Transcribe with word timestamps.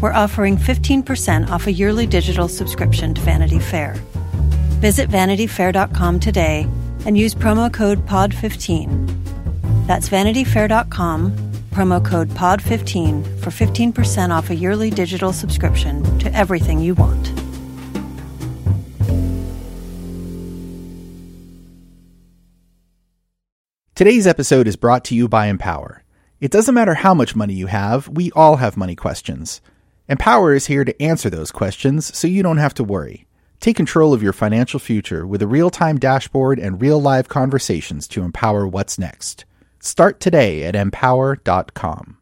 we're 0.00 0.12
offering 0.12 0.56
15% 0.56 1.48
off 1.48 1.66
a 1.66 1.72
yearly 1.72 2.06
digital 2.06 2.48
subscription 2.48 3.14
to 3.14 3.20
Vanity 3.22 3.58
Fair. 3.58 3.94
Visit 4.80 5.08
vanityfair.com 5.08 6.20
today 6.20 6.68
and 7.06 7.16
use 7.16 7.34
promo 7.34 7.72
code 7.72 8.04
POD15. 8.06 9.86
That's 9.86 10.08
vanityfair.com, 10.08 11.32
promo 11.70 12.04
code 12.04 12.28
POD15 12.30 13.40
for 13.40 13.50
15% 13.50 14.30
off 14.30 14.50
a 14.50 14.54
yearly 14.54 14.90
digital 14.90 15.32
subscription 15.32 16.18
to 16.18 16.32
everything 16.34 16.80
you 16.80 16.94
want. 16.94 17.32
Today's 23.94 24.26
episode 24.26 24.68
is 24.68 24.76
brought 24.76 25.04
to 25.06 25.14
you 25.14 25.26
by 25.26 25.46
Empower. 25.46 26.02
It 26.38 26.50
doesn't 26.50 26.74
matter 26.74 26.92
how 26.92 27.14
much 27.14 27.34
money 27.34 27.54
you 27.54 27.66
have, 27.68 28.08
we 28.08 28.30
all 28.32 28.56
have 28.56 28.76
money 28.76 28.94
questions. 28.94 29.62
Empower 30.08 30.54
is 30.54 30.66
here 30.66 30.84
to 30.84 31.02
answer 31.02 31.28
those 31.28 31.50
questions 31.50 32.16
so 32.16 32.28
you 32.28 32.40
don't 32.40 32.58
have 32.58 32.74
to 32.74 32.84
worry. 32.84 33.26
Take 33.58 33.74
control 33.74 34.14
of 34.14 34.22
your 34.22 34.32
financial 34.32 34.78
future 34.78 35.26
with 35.26 35.42
a 35.42 35.48
real 35.48 35.68
time 35.68 35.98
dashboard 35.98 36.60
and 36.60 36.80
real 36.80 37.02
live 37.02 37.28
conversations 37.28 38.06
to 38.08 38.22
empower 38.22 38.68
what's 38.68 39.00
next. 39.00 39.44
Start 39.80 40.20
today 40.20 40.62
at 40.62 40.76
empower.com. 40.76 42.18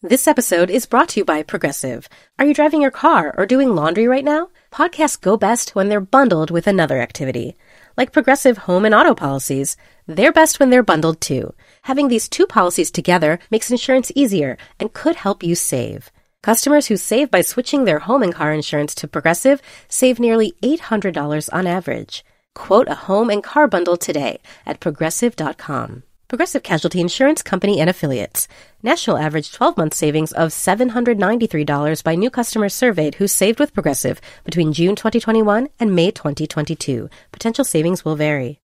This 0.00 0.26
episode 0.26 0.70
is 0.70 0.86
brought 0.86 1.10
to 1.10 1.20
you 1.20 1.24
by 1.26 1.42
Progressive. 1.42 2.08
Are 2.38 2.46
you 2.46 2.54
driving 2.54 2.80
your 2.80 2.90
car 2.90 3.34
or 3.36 3.44
doing 3.44 3.74
laundry 3.74 4.08
right 4.08 4.24
now? 4.24 4.48
Podcasts 4.72 5.20
go 5.20 5.36
best 5.36 5.74
when 5.74 5.90
they're 5.90 6.00
bundled 6.00 6.50
with 6.50 6.66
another 6.66 6.98
activity. 6.98 7.56
Like 7.94 8.10
Progressive 8.10 8.56
home 8.56 8.86
and 8.86 8.94
auto 8.94 9.14
policies, 9.14 9.76
they're 10.06 10.32
best 10.32 10.58
when 10.58 10.70
they're 10.70 10.82
bundled 10.82 11.20
too. 11.20 11.54
Having 11.82 12.08
these 12.08 12.28
two 12.28 12.46
policies 12.46 12.90
together 12.90 13.38
makes 13.50 13.70
insurance 13.70 14.10
easier 14.14 14.56
and 14.80 14.94
could 14.94 15.16
help 15.16 15.42
you 15.42 15.54
save. 15.54 16.10
Customers 16.42 16.88
who 16.88 16.96
save 16.96 17.30
by 17.30 17.40
switching 17.40 17.84
their 17.84 18.00
home 18.00 18.22
and 18.22 18.34
car 18.34 18.52
insurance 18.52 18.94
to 18.96 19.08
Progressive 19.08 19.62
save 19.88 20.18
nearly 20.18 20.54
$800 20.62 21.48
on 21.52 21.66
average. 21.66 22.24
Quote 22.54 22.88
a 22.88 23.06
home 23.06 23.30
and 23.30 23.42
car 23.42 23.68
bundle 23.68 23.96
today 23.96 24.40
at 24.66 24.80
progressive.com. 24.80 26.02
Progressive 26.26 26.62
Casualty 26.62 27.00
Insurance 27.00 27.42
Company 27.42 27.78
and 27.78 27.90
Affiliates. 27.90 28.48
National 28.82 29.18
average 29.18 29.52
12 29.52 29.76
month 29.76 29.94
savings 29.94 30.32
of 30.32 30.48
$793 30.48 32.02
by 32.02 32.14
new 32.14 32.30
customers 32.30 32.74
surveyed 32.74 33.16
who 33.16 33.28
saved 33.28 33.58
with 33.60 33.74
Progressive 33.74 34.20
between 34.42 34.72
June 34.72 34.96
2021 34.96 35.68
and 35.78 35.94
May 35.94 36.10
2022. 36.10 37.10
Potential 37.32 37.64
savings 37.64 38.04
will 38.04 38.16
vary. 38.16 38.61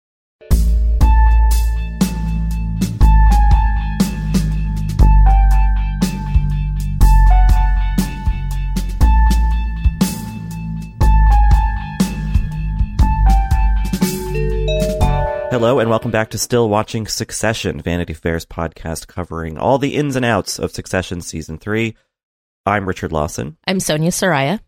Hello 15.53 15.77
and 15.77 15.87
welcome 15.87 16.09
back 16.09 16.31
to 16.31 16.39
Still 16.39 16.67
Watching 16.67 17.05
Succession, 17.05 17.79
Vanity 17.79 18.13
Fair's 18.13 18.43
podcast 18.43 19.05
covering 19.05 19.59
all 19.59 19.77
the 19.77 19.93
ins 19.93 20.15
and 20.15 20.25
outs 20.25 20.57
of 20.57 20.71
Succession 20.71 21.21
season 21.21 21.59
three. 21.59 21.95
I'm 22.65 22.87
Richard 22.87 23.11
Lawson. 23.11 23.57
I'm 23.67 23.79
Sonia 23.79 24.09
Saraiya. 24.09 24.61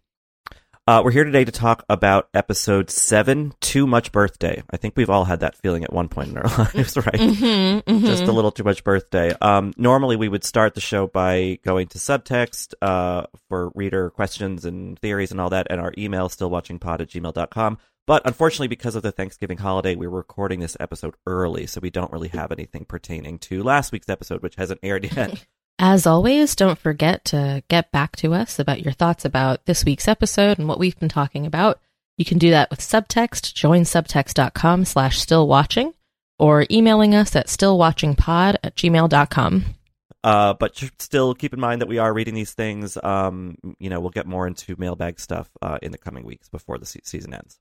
Uh, 0.85 1.01
we're 1.03 1.09
here 1.09 1.23
today 1.23 1.43
to 1.43 1.51
talk 1.51 1.83
about 1.89 2.29
episode 2.35 2.91
seven, 2.91 3.55
Too 3.61 3.87
Much 3.87 4.11
Birthday. 4.11 4.61
I 4.69 4.77
think 4.77 4.93
we've 4.95 5.09
all 5.09 5.25
had 5.25 5.39
that 5.39 5.55
feeling 5.55 5.83
at 5.83 5.91
one 5.91 6.07
point 6.07 6.29
in 6.29 6.37
our 6.37 6.43
lives, 6.59 6.95
right? 6.95 7.15
Mm-hmm, 7.15 7.91
mm-hmm. 7.91 8.05
Just 8.05 8.25
a 8.25 8.31
little 8.31 8.51
too 8.51 8.63
much 8.63 8.83
birthday. 8.83 9.33
Um, 9.41 9.73
normally 9.77 10.17
we 10.17 10.29
would 10.29 10.43
start 10.43 10.75
the 10.75 10.81
show 10.81 11.07
by 11.07 11.57
going 11.65 11.87
to 11.87 11.97
subtext 11.97 12.75
uh, 12.83 13.25
for 13.49 13.71
reader 13.73 14.11
questions 14.11 14.65
and 14.65 14.99
theories 14.99 15.31
and 15.31 15.41
all 15.41 15.49
that, 15.49 15.65
and 15.71 15.81
our 15.81 15.95
email, 15.97 16.29
stillwatchingpod 16.29 17.01
at 17.01 17.09
gmail.com. 17.09 17.79
But 18.07 18.21
unfortunately, 18.25 18.67
because 18.67 18.95
of 18.95 19.03
the 19.03 19.11
Thanksgiving 19.11 19.57
holiday, 19.57 19.95
we're 19.95 20.09
recording 20.09 20.59
this 20.59 20.77
episode 20.79 21.15
early, 21.25 21.65
so 21.65 21.79
we 21.81 21.89
don't 21.89 22.11
really 22.11 22.27
have 22.29 22.51
anything 22.51 22.85
pertaining 22.85 23.39
to 23.39 23.63
last 23.63 23.91
week's 23.91 24.09
episode, 24.09 24.43
which 24.43 24.55
hasn't 24.55 24.79
aired 24.83 25.11
yet. 25.15 25.45
As 25.79 26.07
always, 26.07 26.55
don't 26.55 26.79
forget 26.79 27.25
to 27.25 27.63
get 27.67 27.91
back 27.91 28.15
to 28.17 28.33
us 28.33 28.59
about 28.59 28.81
your 28.81 28.93
thoughts 28.93 29.25
about 29.25 29.65
this 29.65 29.83
week's 29.83 30.07
episode 30.07 30.57
and 30.57 30.69
what 30.69 30.79
we've 30.79 30.97
been 30.99 31.09
talking 31.09 31.45
about. 31.45 31.79
You 32.17 32.23
can 32.23 32.37
do 32.37 32.51
that 32.51 32.69
with 32.69 32.79
subtext, 32.79 33.53
join 33.53 33.81
subtext.com 33.81 34.85
slash 34.85 35.19
still 35.19 35.47
watching, 35.47 35.93
or 36.39 36.65
emailing 36.71 37.13
us 37.13 37.35
at 37.35 37.47
stillwatchingpod 37.47 38.55
at 38.63 38.75
gmail.com. 38.75 39.65
Uh, 40.23 40.53
but 40.53 40.77
still 40.97 41.35
keep 41.35 41.53
in 41.53 41.59
mind 41.59 41.81
that 41.81 41.87
we 41.87 41.97
are 41.97 42.13
reading 42.13 42.35
these 42.35 42.53
things. 42.53 42.97
Um, 43.03 43.57
you 43.77 43.89
know, 43.89 43.99
we'll 43.99 44.11
get 44.11 44.25
more 44.25 44.47
into 44.47 44.75
mailbag 44.77 45.19
stuff 45.19 45.49
uh, 45.61 45.77
in 45.81 45.91
the 45.91 45.97
coming 45.97 46.23
weeks 46.23 46.47
before 46.47 46.77
the 46.77 46.85
se- 46.85 47.01
season 47.03 47.33
ends. 47.33 47.59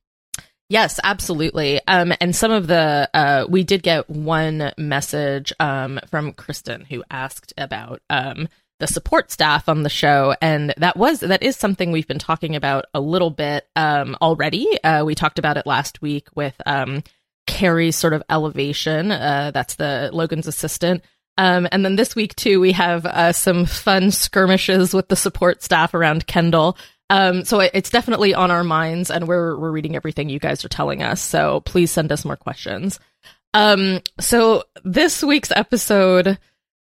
Yes, 0.69 0.99
absolutely. 1.05 1.81
Um, 1.87 2.13
and 2.21 2.35
some 2.35 2.51
of 2.51 2.67
the 2.67 3.09
uh, 3.13 3.47
we 3.49 3.65
did 3.65 3.83
get 3.83 4.09
one 4.09 4.73
message 4.79 5.53
um, 5.61 6.01
from 6.11 6.33
Kristen 6.33 6.87
who 6.87 7.05
asked 7.11 7.53
about 7.59 8.01
um, 8.09 8.49
the 8.81 8.87
support 8.87 9.31
staff 9.31 9.69
on 9.69 9.83
the 9.83 9.91
show, 9.91 10.35
and 10.41 10.75
that 10.79 10.97
was 10.97 11.21
that 11.21 11.43
is 11.43 11.57
something 11.57 11.93
we've 11.93 12.09
been 12.09 12.19
talking 12.19 12.57
about 12.57 12.87
a 12.95 13.01
little 13.01 13.31
bit 13.31 13.69
um, 13.77 14.17
already. 14.23 14.67
Uh, 14.83 15.05
we 15.05 15.15
talked 15.15 15.39
about 15.39 15.59
it 15.59 15.67
last 15.67 16.01
week 16.01 16.29
with 16.35 16.55
um, 16.65 17.03
Kerry's 17.47 17.97
sort 17.97 18.15
of 18.15 18.23
elevation. 18.31 19.11
Uh, 19.11 19.51
that's 19.53 19.77
the 19.77 20.11
Logan's 20.13 20.47
assistant. 20.47 21.05
Um, 21.37 21.69
and 21.73 21.85
then 21.85 21.97
this 21.97 22.15
week 22.15 22.35
too, 22.37 22.61
we 22.61 22.73
have 22.73 23.05
uh, 23.07 23.33
some 23.33 23.67
fun 23.67 24.11
skirmishes 24.11 24.95
with 24.95 25.09
the 25.09 25.17
support 25.17 25.63
staff 25.63 25.93
around 25.95 26.27
Kendall. 26.27 26.77
Um, 27.11 27.45
so 27.45 27.61
it's 27.61 27.91
definitely 27.91 28.35
on 28.35 28.51
our 28.51 28.65
minds, 28.65 29.11
and 29.11 29.29
we're 29.29 29.57
we're 29.57 29.71
reading 29.71 29.97
everything 29.97 30.29
you 30.29 30.39
guys 30.39 30.65
are 30.65 30.69
telling 30.71 31.03
us. 31.03 31.21
So 31.21 31.61
please 31.61 31.91
send 31.91 32.11
us 32.13 32.25
more 32.25 32.37
questions. 32.37 32.99
Um, 33.53 34.01
so 34.19 34.65
this 34.85 35.23
week's 35.23 35.53
episode, 35.53 36.39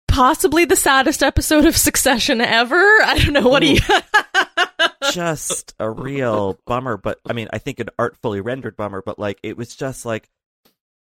possibly 0.07 0.65
the 0.65 0.75
saddest 0.75 1.23
episode 1.23 1.65
of 1.65 1.75
Succession 1.75 2.39
ever. 2.39 2.75
I 2.75 3.17
don't 3.17 3.33
know 3.33 3.49
what 3.49 3.61
do 3.61 3.73
you. 3.73 3.79
just 5.11 5.73
a 5.79 5.89
real 5.89 6.59
bummer, 6.65 6.97
but 6.97 7.19
I 7.27 7.33
mean, 7.33 7.49
I 7.51 7.57
think 7.57 7.79
an 7.79 7.89
artfully 7.97 8.41
rendered 8.41 8.77
bummer, 8.77 9.01
but 9.05 9.19
like 9.19 9.39
it 9.43 9.57
was 9.57 9.75
just 9.75 10.05
like. 10.05 10.29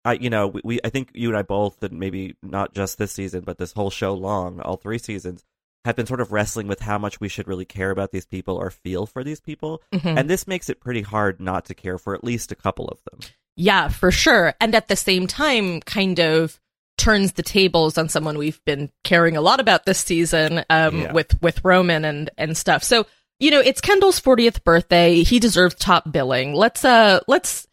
I, 0.02 0.14
you 0.14 0.30
know, 0.30 0.46
we, 0.46 0.60
we, 0.64 0.80
I 0.82 0.88
think 0.88 1.10
you 1.12 1.28
and 1.28 1.36
I 1.36 1.42
both, 1.42 1.82
and 1.82 2.00
maybe 2.00 2.34
not 2.42 2.72
just 2.72 2.96
this 2.96 3.12
season, 3.12 3.42
but 3.42 3.58
this 3.58 3.74
whole 3.74 3.90
show 3.90 4.14
long, 4.14 4.58
all 4.62 4.78
three 4.78 4.96
seasons, 4.96 5.44
have 5.84 5.96
been 5.96 6.06
sort 6.06 6.20
of 6.20 6.30
wrestling 6.32 6.66
with 6.68 6.80
how 6.80 6.98
much 6.98 7.20
we 7.20 7.28
should 7.28 7.48
really 7.48 7.64
care 7.64 7.90
about 7.90 8.10
these 8.12 8.26
people 8.26 8.56
or 8.56 8.70
feel 8.70 9.06
for 9.06 9.24
these 9.24 9.40
people. 9.40 9.82
Mhm. 9.94 10.18
And 10.18 10.28
this 10.30 10.46
makes 10.46 10.68
it 10.68 10.80
pretty 10.80 11.02
hard 11.02 11.40
not 11.40 11.64
to 11.66 11.74
care 11.74 11.96
for 11.98 12.14
at 12.14 12.22
least 12.24 12.52
a 12.52 12.54
couple 12.56 12.86
of 12.88 12.98
them. 13.10 13.20
Yeah, 13.56 13.88
for 13.88 14.10
sure. 14.10 14.54
And 14.60 14.74
at 14.74 14.88
the 14.88 14.96
same 14.96 15.26
time, 15.26 15.80
kind 15.80 16.18
of 16.20 16.60
turns 16.98 17.32
the 17.32 17.42
tables 17.42 17.96
on 17.96 18.08
someone 18.10 18.36
we've 18.36 18.62
been 18.66 18.90
caring 19.04 19.36
a 19.36 19.40
lot 19.40 19.58
about 19.58 19.86
this 19.86 19.98
season 19.98 20.64
um, 20.68 21.00
Yeah. 21.00 21.12
with 21.12 21.40
with 21.40 21.64
Roman 21.64 22.04
and 22.04 22.28
and 22.36 22.56
stuff. 22.56 22.84
So 22.84 23.06
you 23.38 23.50
know, 23.50 23.60
it's 23.60 23.80
Kendall's 23.80 24.20
40th 24.20 24.64
birthday. 24.64 25.22
He 25.22 25.38
deserves 25.38 25.74
top 25.76 26.12
billing. 26.12 26.52
Let's 26.54 26.84
uh 26.84 27.20
let's 27.26 27.66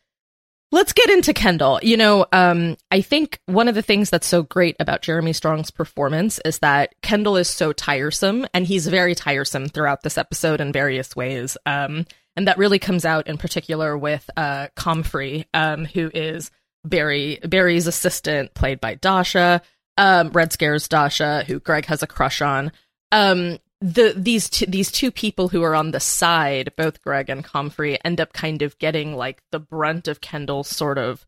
let's 0.71 0.93
get 0.93 1.09
into 1.09 1.33
Kendall. 1.33 1.79
You 1.81 1.97
know, 1.97 2.25
um 2.31 2.77
I 2.91 3.01
think 3.01 3.39
one 3.45 3.67
of 3.67 3.75
the 3.75 3.81
things 3.81 4.09
that's 4.09 4.27
so 4.27 4.43
great 4.43 4.75
about 4.79 5.01
Jeremy 5.01 5.33
Strong's 5.33 5.71
performance 5.71 6.39
is 6.45 6.59
that 6.59 6.93
Kendall 7.01 7.37
is 7.37 7.49
so 7.49 7.73
tiresome 7.73 8.45
and 8.53 8.65
he's 8.65 8.87
very 8.87 9.15
tiresome 9.15 9.67
throughout 9.69 10.03
this 10.03 10.17
episode 10.17 10.61
in 10.61 10.71
various 10.71 11.15
ways. 11.15 11.57
Um 11.65 12.05
and 12.35 12.47
that 12.47 12.57
really 12.57 12.79
comes 12.79 13.05
out 13.05 13.27
in 13.27 13.37
particular 13.37 13.97
with 13.97 14.29
uh 14.35 14.67
Comfrey, 14.75 15.45
um 15.53 15.85
who 15.85 16.11
is 16.13 16.51
Barry 16.83 17.39
Barry's 17.43 17.87
assistant 17.87 18.53
played 18.53 18.81
by 18.81 18.95
Dasha. 18.95 19.61
Um 19.97 20.29
Red 20.29 20.53
Scare's 20.53 20.87
Dasha, 20.87 21.43
who 21.47 21.59
Greg 21.59 21.85
has 21.85 22.03
a 22.03 22.07
crush 22.07 22.41
on. 22.41 22.71
Um 23.11 23.59
the 23.81 24.13
these 24.15 24.50
two, 24.50 24.65
these 24.65 24.91
two 24.91 25.12
people 25.12 25.50
who 25.50 25.63
are 25.63 25.75
on 25.75 25.91
the 25.91 26.00
side, 26.00 26.74
both 26.75 27.01
Greg 27.01 27.29
and 27.29 27.44
Comfrey, 27.44 27.97
end 28.03 28.19
up 28.19 28.33
kind 28.33 28.62
of 28.62 28.77
getting 28.79 29.15
like 29.15 29.41
the 29.51 29.59
brunt 29.59 30.07
of 30.07 30.21
Kendall's 30.21 30.69
sort 30.69 30.97
of 30.97 31.25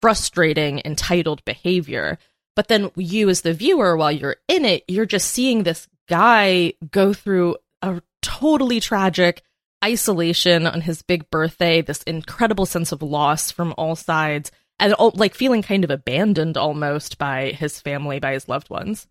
frustrating, 0.00 0.80
entitled 0.84 1.44
behavior. 1.44 2.18
But 2.56 2.68
then 2.68 2.90
you, 2.96 3.28
as 3.28 3.42
the 3.42 3.52
viewer, 3.52 3.96
while 3.96 4.12
you're 4.12 4.36
in 4.48 4.64
it, 4.64 4.84
you're 4.88 5.06
just 5.06 5.28
seeing 5.28 5.62
this 5.62 5.88
guy 6.08 6.74
go 6.90 7.12
through 7.12 7.56
a 7.82 8.02
totally 8.22 8.80
tragic 8.80 9.42
isolation 9.84 10.66
on 10.66 10.82
his 10.82 11.02
big 11.02 11.30
birthday, 11.30 11.80
this 11.80 12.02
incredible 12.02 12.66
sense 12.66 12.92
of 12.92 13.02
loss 13.02 13.50
from 13.50 13.74
all 13.78 13.96
sides, 13.96 14.50
and 14.78 14.94
like 15.14 15.34
feeling 15.34 15.62
kind 15.62 15.84
of 15.84 15.90
abandoned 15.90 16.56
almost 16.56 17.18
by 17.18 17.50
his 17.50 17.80
family, 17.80 18.18
by 18.18 18.32
his 18.32 18.48
loved 18.48 18.70
ones. 18.70 19.06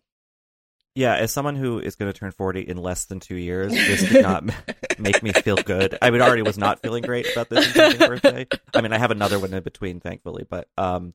Yeah, 0.96 1.16
as 1.16 1.32
someone 1.32 1.56
who 1.56 1.80
is 1.80 1.96
going 1.96 2.12
to 2.12 2.18
turn 2.18 2.32
40 2.32 2.62
in 2.62 2.78
less 2.78 3.06
than 3.06 3.20
two 3.20 3.36
years, 3.36 3.72
this 3.72 4.10
did 4.10 4.24
not 4.24 4.44
make 5.00 5.22
me 5.22 5.32
feel 5.32 5.56
good. 5.56 5.98
I 6.02 6.10
mean, 6.10 6.22
already 6.22 6.42
was 6.42 6.58
not 6.58 6.82
feeling 6.82 7.04
great 7.04 7.32
about 7.32 7.50
this 7.50 7.72
birthday. 7.98 8.48
I 8.74 8.82
mean, 8.82 8.92
I 8.92 8.98
have 8.98 9.12
another 9.12 9.40
one 9.40 9.54
in 9.54 9.64
between, 9.64 10.00
thankfully, 10.00 10.46
but 10.50 10.68
um, 10.78 11.14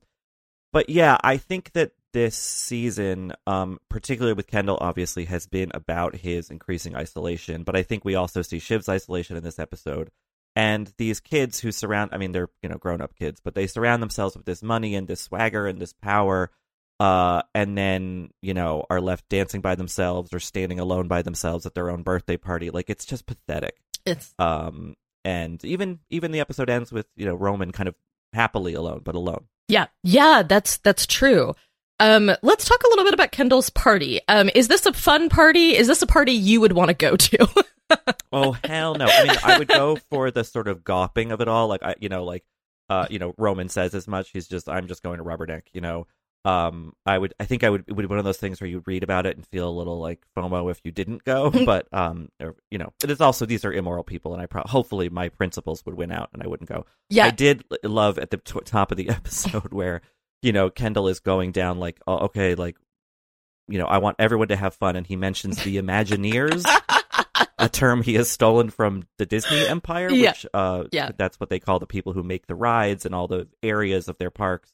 but 0.71 0.89
yeah, 0.89 1.17
I 1.23 1.37
think 1.37 1.73
that 1.73 1.91
this 2.13 2.35
season, 2.35 3.33
um, 3.45 3.79
particularly 3.89 4.33
with 4.33 4.47
Kendall, 4.47 4.77
obviously 4.79 5.25
has 5.25 5.47
been 5.47 5.69
about 5.73 6.15
his 6.15 6.49
increasing 6.49 6.95
isolation. 6.95 7.63
But 7.63 7.75
I 7.75 7.83
think 7.83 8.05
we 8.05 8.15
also 8.15 8.41
see 8.41 8.59
Shiv's 8.59 8.89
isolation 8.89 9.35
in 9.35 9.43
this 9.43 9.59
episode, 9.59 10.11
and 10.55 10.91
these 10.97 11.19
kids 11.19 11.59
who 11.59 11.71
surround. 11.71 12.11
I 12.13 12.17
mean, 12.17 12.31
they're 12.31 12.49
you 12.63 12.69
know 12.69 12.77
grown 12.77 13.01
up 13.01 13.15
kids, 13.15 13.41
but 13.43 13.55
they 13.55 13.67
surround 13.67 14.01
themselves 14.01 14.35
with 14.35 14.45
this 14.45 14.63
money 14.63 14.95
and 14.95 15.07
this 15.07 15.21
swagger 15.21 15.67
and 15.67 15.79
this 15.79 15.93
power 15.93 16.51
uh, 16.99 17.41
and 17.53 17.77
then 17.77 18.29
you 18.41 18.53
know 18.53 18.85
are 18.89 19.01
left 19.01 19.27
dancing 19.29 19.61
by 19.61 19.75
themselves 19.75 20.33
or 20.33 20.39
standing 20.39 20.79
alone 20.79 21.07
by 21.07 21.21
themselves 21.21 21.65
at 21.65 21.75
their 21.75 21.89
own 21.89 22.03
birthday 22.03 22.37
party. 22.37 22.69
Like 22.69 22.89
it's 22.89 23.05
just 23.05 23.25
pathetic. 23.25 23.77
It's 24.05 24.33
um, 24.39 24.95
and 25.23 25.63
even 25.65 25.99
even 26.09 26.31
the 26.31 26.39
episode 26.39 26.69
ends 26.69 26.91
with 26.91 27.07
you 27.15 27.25
know 27.25 27.35
Roman 27.35 27.71
kind 27.71 27.89
of 27.89 27.95
happily 28.33 28.73
alone, 28.73 29.01
but 29.03 29.15
alone. 29.15 29.45
Yeah, 29.67 29.87
yeah, 30.03 30.43
that's 30.43 30.77
that's 30.77 31.05
true. 31.05 31.53
Um, 31.99 32.29
let's 32.41 32.65
talk 32.65 32.83
a 32.83 32.89
little 32.89 33.05
bit 33.05 33.13
about 33.13 33.31
Kendall's 33.31 33.69
party. 33.69 34.19
Um, 34.27 34.49
is 34.53 34.67
this 34.67 34.85
a 34.85 34.91
fun 34.93 35.29
party? 35.29 35.75
Is 35.75 35.87
this 35.87 36.01
a 36.01 36.07
party 36.07 36.33
you 36.33 36.59
would 36.61 36.73
want 36.73 36.89
to 36.89 36.93
go 36.93 37.15
to? 37.15 37.65
oh 38.31 38.57
hell 38.63 38.95
no! 38.95 39.05
I 39.05 39.23
mean, 39.23 39.37
I 39.43 39.57
would 39.57 39.67
go 39.67 39.97
for 40.09 40.29
the 40.31 40.43
sort 40.43 40.67
of 40.67 40.83
gawping 40.83 41.31
of 41.31 41.41
it 41.41 41.47
all. 41.47 41.67
Like 41.67 41.83
I, 41.83 41.95
you 41.99 42.09
know, 42.09 42.25
like 42.25 42.43
uh, 42.89 43.07
you 43.09 43.19
know, 43.19 43.33
Roman 43.37 43.69
says 43.69 43.95
as 43.95 44.07
much. 44.07 44.29
He's 44.31 44.47
just, 44.47 44.69
I'm 44.69 44.87
just 44.87 45.03
going 45.03 45.17
to 45.17 45.23
rubberneck. 45.23 45.63
You 45.73 45.81
know, 45.81 46.07
um 46.45 46.93
i 47.07 47.17
would 47.17 47.33
i 47.39 47.45
think 47.45 47.63
i 47.63 47.69
would 47.69 47.83
it 47.87 47.93
would 47.93 48.03
be 48.03 48.07
one 48.07 48.19
of 48.19 48.23
those 48.23 48.37
things 48.37 48.61
where 48.61 48.69
you 48.69 48.81
read 48.85 49.03
about 49.03 49.25
it 49.25 49.35
and 49.35 49.45
feel 49.47 49.67
a 49.67 49.71
little 49.71 49.99
like 49.99 50.23
fomo 50.37 50.69
if 50.69 50.79
you 50.83 50.91
didn't 50.91 51.23
go 51.23 51.49
but 51.65 51.87
um 51.91 52.29
or, 52.39 52.55
you 52.69 52.77
know 52.77 52.93
it 53.03 53.09
is 53.09 53.19
also 53.19 53.45
these 53.45 53.65
are 53.65 53.73
immoral 53.73 54.03
people 54.03 54.33
and 54.33 54.41
i 54.41 54.45
pro- 54.45 54.61
hopefully 54.65 55.09
my 55.09 55.27
principles 55.27 55.83
would 55.85 55.95
win 55.95 56.11
out 56.11 56.29
and 56.33 56.43
i 56.43 56.47
wouldn't 56.47 56.69
go. 56.69 56.85
Yeah. 57.09 57.25
I 57.25 57.31
did 57.31 57.63
love 57.83 58.19
at 58.19 58.29
the 58.29 58.37
t- 58.37 58.59
top 58.63 58.91
of 58.91 58.97
the 58.97 59.09
episode 59.19 59.73
where 59.73 60.01
you 60.41 60.53
know 60.53 60.69
kendall 60.69 61.07
is 61.07 61.19
going 61.19 61.51
down 61.51 61.79
like 61.79 61.99
oh, 62.05 62.25
okay 62.25 62.53
like 62.55 62.77
you 63.67 63.79
know 63.79 63.85
i 63.87 63.97
want 63.97 64.17
everyone 64.19 64.49
to 64.49 64.55
have 64.55 64.75
fun 64.75 64.95
and 64.95 65.07
he 65.07 65.15
mentions 65.15 65.63
the 65.63 65.77
imagineers 65.77 66.63
a 67.57 67.69
term 67.69 68.03
he 68.03 68.13
has 68.13 68.29
stolen 68.29 68.69
from 68.69 69.03
the 69.17 69.25
disney 69.25 69.65
empire 69.65 70.09
which 70.09 70.45
yeah. 70.53 70.59
uh 70.59 70.83
yeah. 70.91 71.09
that's 71.17 71.39
what 71.39 71.49
they 71.49 71.59
call 71.59 71.79
the 71.79 71.87
people 71.87 72.13
who 72.13 72.21
make 72.21 72.45
the 72.45 72.55
rides 72.55 73.05
and 73.05 73.15
all 73.15 73.27
the 73.27 73.47
areas 73.63 74.07
of 74.07 74.17
their 74.19 74.29
parks 74.29 74.71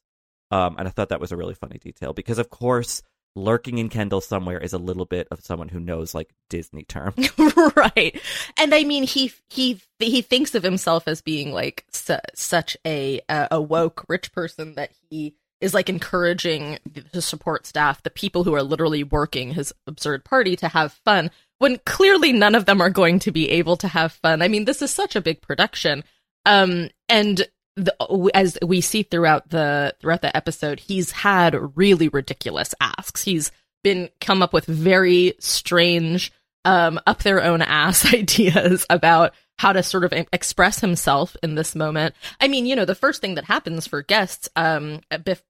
um, 0.51 0.75
and 0.77 0.87
I 0.87 0.91
thought 0.91 1.09
that 1.09 1.21
was 1.21 1.31
a 1.31 1.37
really 1.37 1.53
funny 1.53 1.77
detail 1.77 2.13
because, 2.13 2.37
of 2.37 2.49
course, 2.49 3.01
lurking 3.35 3.77
in 3.77 3.89
Kendall 3.89 4.21
somewhere 4.21 4.59
is 4.59 4.73
a 4.73 4.77
little 4.77 5.05
bit 5.05 5.27
of 5.31 5.41
someone 5.41 5.69
who 5.69 5.79
knows 5.79 6.13
like 6.13 6.29
Disney 6.49 6.83
terms, 6.83 7.29
right? 7.75 8.19
And 8.57 8.75
I 8.75 8.83
mean, 8.83 9.03
he 9.03 9.31
he 9.49 9.81
he 9.99 10.21
thinks 10.21 10.53
of 10.55 10.63
himself 10.63 11.07
as 11.07 11.21
being 11.21 11.53
like 11.53 11.85
su- 11.91 12.17
such 12.35 12.75
a 12.85 13.21
a 13.29 13.61
woke 13.61 14.05
rich 14.09 14.31
person 14.33 14.75
that 14.75 14.91
he 15.09 15.35
is 15.61 15.73
like 15.73 15.89
encouraging 15.89 16.79
the 17.13 17.21
support 17.21 17.65
staff, 17.65 18.03
the 18.03 18.09
people 18.09 18.43
who 18.43 18.55
are 18.55 18.63
literally 18.63 19.03
working 19.03 19.53
his 19.53 19.71
absurd 19.87 20.25
party, 20.25 20.55
to 20.57 20.67
have 20.67 20.91
fun. 21.05 21.31
When 21.59 21.79
clearly 21.85 22.33
none 22.33 22.55
of 22.55 22.65
them 22.65 22.81
are 22.81 22.89
going 22.89 23.19
to 23.19 23.31
be 23.31 23.49
able 23.51 23.77
to 23.77 23.87
have 23.87 24.11
fun. 24.11 24.41
I 24.41 24.47
mean, 24.47 24.65
this 24.65 24.81
is 24.81 24.89
such 24.89 25.15
a 25.15 25.21
big 25.21 25.41
production. 25.41 26.03
Um, 26.45 26.89
and 27.07 27.47
the, 27.81 28.31
as 28.33 28.57
we 28.61 28.81
see 28.81 29.03
throughout 29.03 29.49
the 29.49 29.95
throughout 29.99 30.21
the 30.21 30.35
episode, 30.35 30.79
he's 30.79 31.11
had 31.11 31.77
really 31.77 32.07
ridiculous 32.07 32.75
asks. 32.79 33.23
He's 33.23 33.51
been 33.83 34.09
come 34.19 34.43
up 34.43 34.53
with 34.53 34.65
very 34.65 35.33
strange, 35.39 36.31
um, 36.63 36.99
up 37.07 37.23
their 37.23 37.43
own 37.43 37.61
ass 37.61 38.05
ideas 38.13 38.85
about 38.89 39.33
how 39.57 39.73
to 39.73 39.83
sort 39.83 40.03
of 40.03 40.13
express 40.33 40.79
himself 40.79 41.35
in 41.43 41.55
this 41.55 41.75
moment. 41.75 42.15
I 42.39 42.47
mean, 42.47 42.65
you 42.65 42.75
know, 42.75 42.85
the 42.85 42.95
first 42.95 43.21
thing 43.21 43.35
that 43.35 43.45
happens 43.45 43.85
for 43.87 44.01
guests, 44.01 44.49
um, 44.55 45.01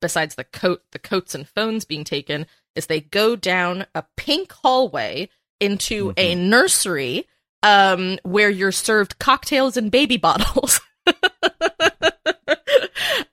besides 0.01 0.35
the 0.35 0.43
coat, 0.43 0.81
the 0.91 0.99
coats 0.99 1.35
and 1.35 1.47
phones 1.47 1.85
being 1.85 2.03
taken, 2.03 2.45
is 2.75 2.87
they 2.87 3.01
go 3.01 3.35
down 3.35 3.85
a 3.95 4.03
pink 4.17 4.51
hallway 4.51 5.29
into 5.59 6.07
mm-hmm. 6.07 6.13
a 6.17 6.35
nursery, 6.35 7.27
um, 7.63 8.19
where 8.23 8.49
you're 8.49 8.71
served 8.71 9.19
cocktails 9.19 9.77
and 9.77 9.91
baby 9.91 10.17
bottles. 10.17 10.79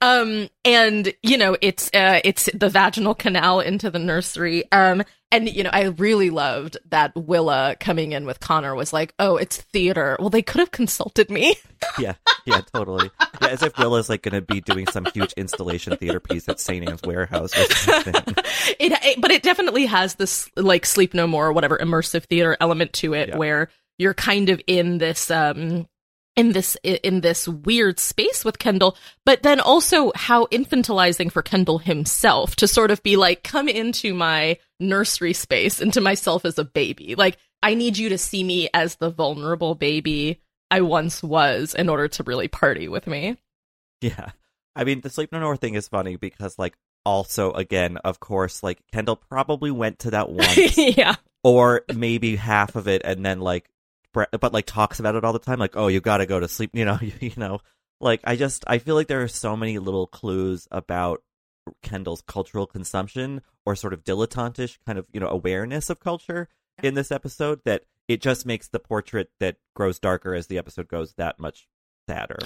um 0.00 0.48
and 0.64 1.12
you 1.22 1.36
know 1.36 1.56
it's 1.60 1.88
uh 1.94 2.20
it's 2.24 2.48
the 2.54 2.68
vaginal 2.68 3.14
canal 3.14 3.60
into 3.60 3.90
the 3.90 3.98
nursery. 3.98 4.70
Um 4.72 5.02
and 5.30 5.46
you 5.46 5.62
know 5.62 5.70
i 5.72 5.82
really 5.82 6.30
loved 6.30 6.78
that 6.88 7.14
willa 7.14 7.76
coming 7.78 8.12
in 8.12 8.24
with 8.24 8.40
connor 8.40 8.74
was 8.74 8.92
like 8.92 9.14
oh 9.18 9.36
it's 9.36 9.58
theater. 9.58 10.16
Well 10.18 10.30
they 10.30 10.42
could 10.42 10.60
have 10.60 10.70
consulted 10.70 11.30
me. 11.30 11.56
Yeah 11.98 12.14
yeah 12.44 12.60
totally. 12.74 13.10
Yeah 13.40 13.48
as 13.48 13.62
if 13.62 13.76
willa's 13.78 14.08
like 14.08 14.22
gonna 14.22 14.40
be 14.40 14.60
doing 14.60 14.86
some 14.88 15.06
huge 15.06 15.32
installation 15.34 15.96
theater 15.96 16.20
piece 16.20 16.48
at 16.48 16.60
st 16.60 16.88
Ann's 16.88 17.02
warehouse 17.02 17.56
or 17.56 17.72
something. 17.72 18.14
It, 18.78 18.92
it, 18.92 19.20
but 19.20 19.30
it 19.30 19.42
definitely 19.42 19.86
has 19.86 20.16
this 20.16 20.50
like 20.56 20.84
sleep 20.84 21.14
no 21.14 21.26
more 21.26 21.46
or 21.46 21.52
whatever 21.52 21.78
immersive 21.78 22.24
theater 22.24 22.56
element 22.60 22.92
to 22.94 23.14
it 23.14 23.30
yeah. 23.30 23.36
where 23.36 23.70
you're 23.98 24.14
kind 24.14 24.48
of 24.50 24.60
in 24.66 24.98
this 24.98 25.30
um 25.30 25.86
in 26.38 26.52
this 26.52 26.76
in 26.84 27.20
this 27.20 27.48
weird 27.48 27.98
space 27.98 28.44
with 28.44 28.60
Kendall, 28.60 28.96
but 29.26 29.42
then 29.42 29.58
also 29.58 30.12
how 30.14 30.46
infantilizing 30.46 31.32
for 31.32 31.42
Kendall 31.42 31.78
himself 31.78 32.54
to 32.56 32.68
sort 32.68 32.92
of 32.92 33.02
be 33.02 33.16
like, 33.16 33.42
come 33.42 33.68
into 33.68 34.14
my 34.14 34.56
nursery 34.78 35.32
space, 35.32 35.80
into 35.80 36.00
myself 36.00 36.44
as 36.44 36.56
a 36.56 36.64
baby. 36.64 37.16
Like, 37.16 37.38
I 37.60 37.74
need 37.74 37.98
you 37.98 38.10
to 38.10 38.18
see 38.18 38.44
me 38.44 38.70
as 38.72 38.94
the 38.96 39.10
vulnerable 39.10 39.74
baby 39.74 40.40
I 40.70 40.82
once 40.82 41.24
was 41.24 41.74
in 41.74 41.88
order 41.88 42.06
to 42.06 42.22
really 42.22 42.46
party 42.46 42.86
with 42.86 43.08
me. 43.08 43.36
Yeah. 44.00 44.30
I 44.76 44.84
mean, 44.84 45.00
the 45.00 45.10
Sleep 45.10 45.32
No 45.32 45.40
More 45.40 45.56
thing 45.56 45.74
is 45.74 45.88
funny 45.88 46.14
because, 46.14 46.56
like, 46.56 46.76
also, 47.04 47.50
again, 47.50 47.96
of 47.96 48.20
course, 48.20 48.62
like, 48.62 48.78
Kendall 48.92 49.16
probably 49.16 49.72
went 49.72 49.98
to 50.00 50.12
that 50.12 50.30
once. 50.30 50.78
yeah. 50.78 51.16
Or 51.42 51.82
maybe 51.92 52.36
half 52.36 52.76
of 52.76 52.86
it 52.86 53.02
and 53.04 53.26
then, 53.26 53.40
like, 53.40 53.68
but 54.12 54.52
like 54.52 54.66
talks 54.66 55.00
about 55.00 55.14
it 55.14 55.24
all 55.24 55.32
the 55.32 55.38
time 55.38 55.58
like 55.58 55.76
oh 55.76 55.88
you 55.88 56.00
got 56.00 56.18
to 56.18 56.26
go 56.26 56.40
to 56.40 56.48
sleep 56.48 56.70
you 56.74 56.84
know 56.84 56.98
you, 57.00 57.12
you 57.20 57.32
know? 57.36 57.60
Like 58.00 58.20
i 58.24 58.36
just 58.36 58.64
i 58.66 58.78
feel 58.78 58.94
like 58.94 59.08
there 59.08 59.22
are 59.22 59.28
so 59.28 59.56
many 59.56 59.78
little 59.78 60.06
clues 60.06 60.68
about 60.70 61.22
kendall's 61.82 62.22
cultural 62.22 62.66
consumption 62.66 63.42
or 63.66 63.76
sort 63.76 63.92
of 63.92 64.04
dilettantish 64.04 64.78
kind 64.86 64.98
of 64.98 65.06
you 65.12 65.20
know 65.20 65.28
awareness 65.28 65.90
of 65.90 66.00
culture 66.00 66.48
in 66.82 66.94
this 66.94 67.10
episode 67.10 67.60
that 67.64 67.82
it 68.06 68.22
just 68.22 68.46
makes 68.46 68.68
the 68.68 68.78
portrait 68.78 69.30
that 69.40 69.56
grows 69.74 69.98
darker 69.98 70.34
as 70.34 70.46
the 70.46 70.58
episode 70.58 70.88
goes 70.88 71.12
that 71.14 71.38
much 71.38 71.68
sadder 72.08 72.38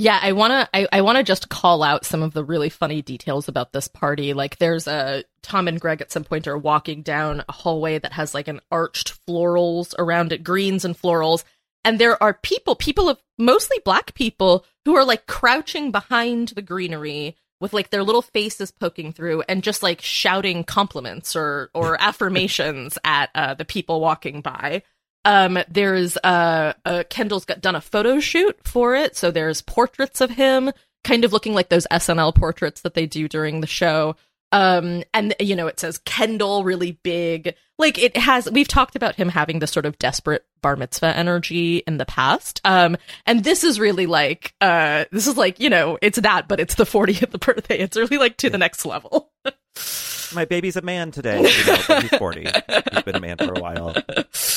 yeah, 0.00 0.18
I 0.22 0.32
wanna 0.32 0.66
I, 0.72 0.88
I 0.90 1.02
wanna 1.02 1.22
just 1.22 1.50
call 1.50 1.82
out 1.82 2.06
some 2.06 2.22
of 2.22 2.32
the 2.32 2.42
really 2.42 2.70
funny 2.70 3.02
details 3.02 3.48
about 3.48 3.72
this 3.72 3.86
party. 3.86 4.32
Like 4.32 4.56
there's 4.56 4.86
a 4.86 5.24
Tom 5.42 5.68
and 5.68 5.78
Greg 5.78 6.00
at 6.00 6.10
some 6.10 6.24
point 6.24 6.48
are 6.48 6.56
walking 6.56 7.02
down 7.02 7.44
a 7.46 7.52
hallway 7.52 7.98
that 7.98 8.14
has 8.14 8.32
like 8.32 8.48
an 8.48 8.60
arched 8.70 9.14
florals 9.26 9.94
around 9.98 10.32
it, 10.32 10.42
greens 10.42 10.86
and 10.86 10.96
florals. 10.96 11.44
And 11.84 11.98
there 11.98 12.22
are 12.22 12.32
people, 12.32 12.76
people 12.76 13.10
of 13.10 13.22
mostly 13.38 13.78
black 13.84 14.14
people, 14.14 14.64
who 14.86 14.96
are 14.96 15.04
like 15.04 15.26
crouching 15.26 15.92
behind 15.92 16.48
the 16.48 16.62
greenery 16.62 17.36
with 17.60 17.74
like 17.74 17.90
their 17.90 18.02
little 18.02 18.22
faces 18.22 18.70
poking 18.70 19.12
through 19.12 19.42
and 19.50 19.62
just 19.62 19.82
like 19.82 20.00
shouting 20.00 20.64
compliments 20.64 21.36
or 21.36 21.70
or 21.74 21.96
affirmations 22.00 22.96
at 23.04 23.28
uh, 23.34 23.52
the 23.52 23.66
people 23.66 24.00
walking 24.00 24.40
by. 24.40 24.82
Um, 25.24 25.58
there's 25.68 26.16
uh, 26.18 26.72
uh, 26.84 27.04
Kendall's 27.10 27.44
got 27.44 27.60
done 27.60 27.74
a 27.74 27.80
photo 27.80 28.20
shoot 28.20 28.56
for 28.64 28.94
it, 28.94 29.16
so 29.16 29.30
there's 29.30 29.62
portraits 29.62 30.20
of 30.20 30.30
him, 30.30 30.72
kind 31.04 31.24
of 31.24 31.32
looking 31.32 31.54
like 31.54 31.68
those 31.68 31.86
SNL 31.90 32.34
portraits 32.34 32.80
that 32.82 32.94
they 32.94 33.06
do 33.06 33.28
during 33.28 33.60
the 33.60 33.66
show. 33.66 34.16
Um, 34.52 35.04
and 35.14 35.34
you 35.38 35.54
know, 35.54 35.66
it 35.66 35.78
says 35.78 35.98
Kendall 35.98 36.64
really 36.64 36.92
big. 37.02 37.54
Like 37.78 37.98
it 37.98 38.16
has, 38.16 38.50
we've 38.50 38.68
talked 38.68 38.96
about 38.96 39.14
him 39.14 39.28
having 39.28 39.58
this 39.58 39.70
sort 39.70 39.86
of 39.86 39.98
desperate 39.98 40.44
bar 40.60 40.76
mitzvah 40.76 41.16
energy 41.16 41.78
in 41.86 41.98
the 41.98 42.04
past. 42.04 42.60
Um, 42.64 42.96
and 43.26 43.44
this 43.44 43.64
is 43.64 43.78
really 43.78 44.06
like, 44.06 44.54
uh, 44.60 45.04
this 45.12 45.26
is 45.26 45.36
like, 45.36 45.60
you 45.60 45.70
know, 45.70 45.98
it's 46.02 46.18
that, 46.20 46.48
but 46.48 46.60
it's 46.60 46.74
the 46.74 46.84
40th 46.84 47.38
birthday. 47.40 47.78
It's 47.78 47.96
really 47.96 48.18
like 48.18 48.36
to 48.38 48.50
the 48.50 48.58
next 48.58 48.84
level. 48.84 49.30
my 50.34 50.44
baby's 50.44 50.76
a 50.76 50.82
man 50.82 51.10
today. 51.10 51.38
You 51.40 51.66
know, 51.66 52.00
he's 52.00 52.10
40. 52.10 52.46
he's 52.92 53.02
been 53.02 53.16
a 53.16 53.20
man 53.20 53.36
for 53.36 53.52
a 53.54 53.60
while. 53.60 53.94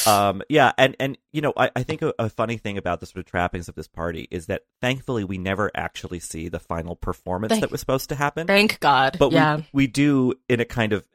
Um, 0.05 0.41
yeah, 0.49 0.71
and 0.77 0.95
and 0.99 1.17
you 1.31 1.41
know, 1.41 1.53
I, 1.55 1.71
I 1.75 1.83
think 1.83 2.01
a, 2.01 2.13
a, 2.19 2.29
funny 2.29 2.57
thing 2.57 2.77
about 2.77 2.99
the 2.99 3.05
sort 3.05 3.17
of 3.17 3.25
trappings 3.25 3.69
of 3.69 3.75
this 3.75 3.87
party 3.87 4.27
is 4.31 4.47
that 4.47 4.63
thankfully 4.81 5.23
we 5.23 5.37
never 5.37 5.71
actually 5.75 6.19
see 6.19 6.49
the 6.49 6.59
final 6.59 6.95
performance 6.95 7.51
thank, 7.51 7.61
that 7.61 7.71
was 7.71 7.79
supposed 7.79 8.09
to 8.09 8.15
happen. 8.15 8.47
Thank 8.47 8.79
God. 8.79 9.17
But 9.17 9.31
yeah. 9.31 9.57
we 9.71 9.83
we 9.83 9.87
do 9.87 10.33
in 10.49 10.59
a 10.59 10.65
kind 10.65 10.93
of 10.93 11.05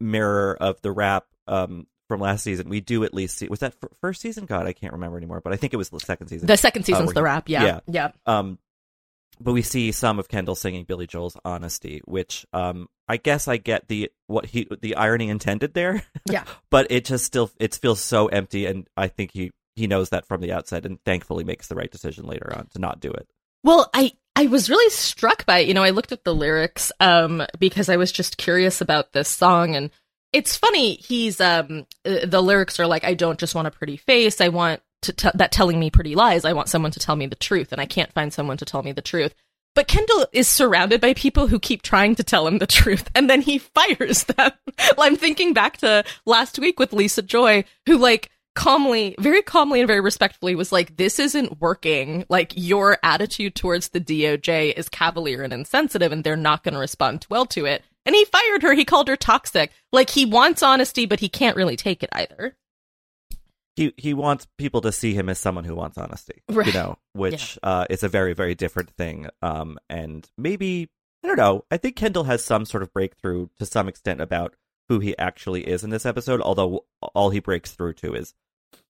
mirror 0.00 0.56
of 0.60 0.80
the 0.82 0.92
rap 0.92 1.26
um, 1.46 1.86
from 2.08 2.20
last 2.20 2.42
season, 2.42 2.68
we 2.68 2.80
do 2.80 3.04
at 3.04 3.14
least 3.14 3.38
see. 3.38 3.48
Was 3.48 3.60
that 3.60 3.74
f- 3.82 3.90
first 4.00 4.20
season? 4.20 4.46
God, 4.46 4.66
I 4.66 4.72
can't 4.72 4.92
remember 4.94 5.16
anymore. 5.16 5.40
But 5.40 5.52
I 5.52 5.56
think 5.56 5.74
it 5.74 5.76
was 5.76 5.90
the 5.90 6.00
second 6.00 6.28
season. 6.28 6.46
The 6.46 6.56
second 6.56 6.82
uh, 6.82 6.86
season's 6.86 7.06
where 7.06 7.14
the 7.14 7.20
he- 7.20 7.24
wrap. 7.24 7.48
Yeah. 7.48 7.64
yeah. 7.64 7.80
Yeah. 7.86 8.10
Um, 8.26 8.58
but 9.40 9.52
we 9.52 9.62
see 9.62 9.92
some 9.92 10.18
of 10.18 10.28
Kendall 10.28 10.54
singing 10.54 10.84
Billy 10.84 11.06
Joel's 11.06 11.36
"Honesty," 11.44 12.00
which 12.04 12.46
um, 12.52 12.88
I 13.08 13.16
guess 13.16 13.48
I 13.48 13.56
get 13.56 13.88
the 13.88 14.10
what 14.26 14.46
he 14.46 14.68
the 14.80 14.96
irony 14.96 15.28
intended 15.28 15.74
there. 15.74 16.02
Yeah. 16.30 16.44
but 16.70 16.86
it 16.90 17.04
just 17.06 17.24
still 17.24 17.50
it 17.58 17.74
feels 17.74 18.00
so 18.00 18.26
empty, 18.28 18.66
and 18.66 18.86
I 18.96 19.08
think 19.08 19.32
he 19.32 19.50
he 19.76 19.86
knows 19.86 20.10
that 20.10 20.26
from 20.26 20.40
the 20.40 20.52
outset, 20.52 20.84
and 20.84 21.02
thankfully 21.04 21.44
makes 21.44 21.68
the 21.68 21.74
right 21.74 21.90
decision 21.90 22.26
later 22.26 22.52
on 22.54 22.66
to 22.74 22.78
not 22.78 23.00
do 23.00 23.10
it. 23.10 23.26
Well, 23.64 23.88
I 23.94 24.12
I 24.36 24.46
was 24.46 24.68
really 24.70 24.90
struck 24.90 25.46
by 25.46 25.60
it. 25.60 25.68
You 25.68 25.74
know, 25.74 25.82
I 25.82 25.90
looked 25.90 26.12
at 26.12 26.24
the 26.24 26.34
lyrics 26.34 26.92
um 27.00 27.44
because 27.58 27.88
I 27.88 27.96
was 27.96 28.12
just 28.12 28.36
curious 28.36 28.80
about 28.80 29.12
this 29.12 29.28
song 29.28 29.74
and 29.74 29.90
it's 30.32 30.56
funny 30.56 30.94
he's 30.96 31.40
um 31.40 31.86
uh, 32.04 32.26
the 32.26 32.42
lyrics 32.42 32.78
are 32.78 32.86
like 32.86 33.04
I 33.04 33.14
don't 33.14 33.38
just 33.38 33.54
want 33.54 33.66
a 33.68 33.70
pretty 33.72 33.96
face. 33.96 34.40
I 34.40 34.48
want 34.48 34.82
to 35.02 35.12
t- 35.12 35.28
that 35.34 35.52
telling 35.52 35.78
me 35.78 35.90
pretty 35.90 36.14
lies. 36.14 36.44
I 36.44 36.52
want 36.52 36.68
someone 36.68 36.92
to 36.92 37.00
tell 37.00 37.16
me 37.16 37.26
the 37.26 37.36
truth 37.36 37.72
and 37.72 37.80
I 37.80 37.86
can't 37.86 38.12
find 38.12 38.32
someone 38.32 38.56
to 38.58 38.64
tell 38.64 38.82
me 38.82 38.92
the 38.92 39.02
truth. 39.02 39.34
But 39.74 39.86
Kendall 39.86 40.26
is 40.32 40.48
surrounded 40.48 41.00
by 41.00 41.14
people 41.14 41.46
who 41.46 41.60
keep 41.60 41.82
trying 41.82 42.16
to 42.16 42.24
tell 42.24 42.46
him 42.46 42.58
the 42.58 42.66
truth 42.66 43.08
and 43.14 43.30
then 43.30 43.42
he 43.42 43.58
fires 43.74 44.24
them. 44.24 44.50
I'm 44.98 45.16
thinking 45.16 45.54
back 45.54 45.78
to 45.78 46.04
last 46.26 46.58
week 46.58 46.78
with 46.78 46.92
Lisa 46.92 47.22
Joy 47.22 47.64
who 47.86 47.96
like 47.96 48.30
calmly, 48.58 49.14
very 49.20 49.40
calmly 49.40 49.80
and 49.80 49.86
very 49.86 50.00
respectfully 50.00 50.56
was 50.56 50.72
like, 50.72 50.96
this 50.96 51.20
isn't 51.20 51.60
working. 51.60 52.24
Like, 52.28 52.52
your 52.56 52.98
attitude 53.04 53.54
towards 53.54 53.90
the 53.90 54.00
DOJ 54.00 54.76
is 54.76 54.88
cavalier 54.88 55.44
and 55.44 55.52
insensitive, 55.52 56.10
and 56.10 56.24
they're 56.24 56.36
not 56.36 56.64
going 56.64 56.74
to 56.74 56.80
respond 56.80 57.24
well 57.30 57.46
to 57.46 57.66
it. 57.66 57.84
And 58.04 58.16
he 58.16 58.24
fired 58.24 58.62
her. 58.62 58.74
He 58.74 58.84
called 58.84 59.06
her 59.06 59.16
toxic. 59.16 59.70
Like, 59.92 60.10
he 60.10 60.24
wants 60.26 60.64
honesty, 60.64 61.06
but 61.06 61.20
he 61.20 61.28
can't 61.28 61.56
really 61.56 61.76
take 61.76 62.02
it 62.02 62.10
either. 62.12 62.56
He 63.78 63.94
he 63.96 64.12
wants 64.12 64.46
people 64.58 64.80
to 64.82 64.90
see 64.92 65.14
him 65.14 65.28
as 65.28 65.38
someone 65.38 65.64
who 65.64 65.74
wants 65.76 65.96
honesty, 65.96 66.42
Right. 66.50 66.66
you 66.66 66.72
know, 66.72 66.98
which 67.12 67.58
uh, 67.62 67.86
is 67.88 68.02
a 68.02 68.08
very 68.08 68.34
very 68.34 68.54
different 68.54 68.90
thing. 68.90 69.28
Um, 69.40 69.78
and 69.88 70.28
maybe 70.36 70.88
I 71.24 71.28
don't 71.28 71.36
know. 71.36 71.64
I 71.70 71.76
think 71.76 71.94
Kendall 71.96 72.24
has 72.24 72.44
some 72.44 72.64
sort 72.64 72.82
of 72.82 72.92
breakthrough 72.92 73.48
to 73.58 73.66
some 73.66 73.88
extent 73.88 74.20
about 74.20 74.54
who 74.88 74.98
he 74.98 75.16
actually 75.18 75.62
is 75.68 75.84
in 75.84 75.90
this 75.90 76.04
episode. 76.06 76.40
Although 76.40 76.84
all 77.14 77.30
he 77.30 77.38
breaks 77.40 77.70
through 77.72 77.92
to 77.94 78.14
is 78.14 78.34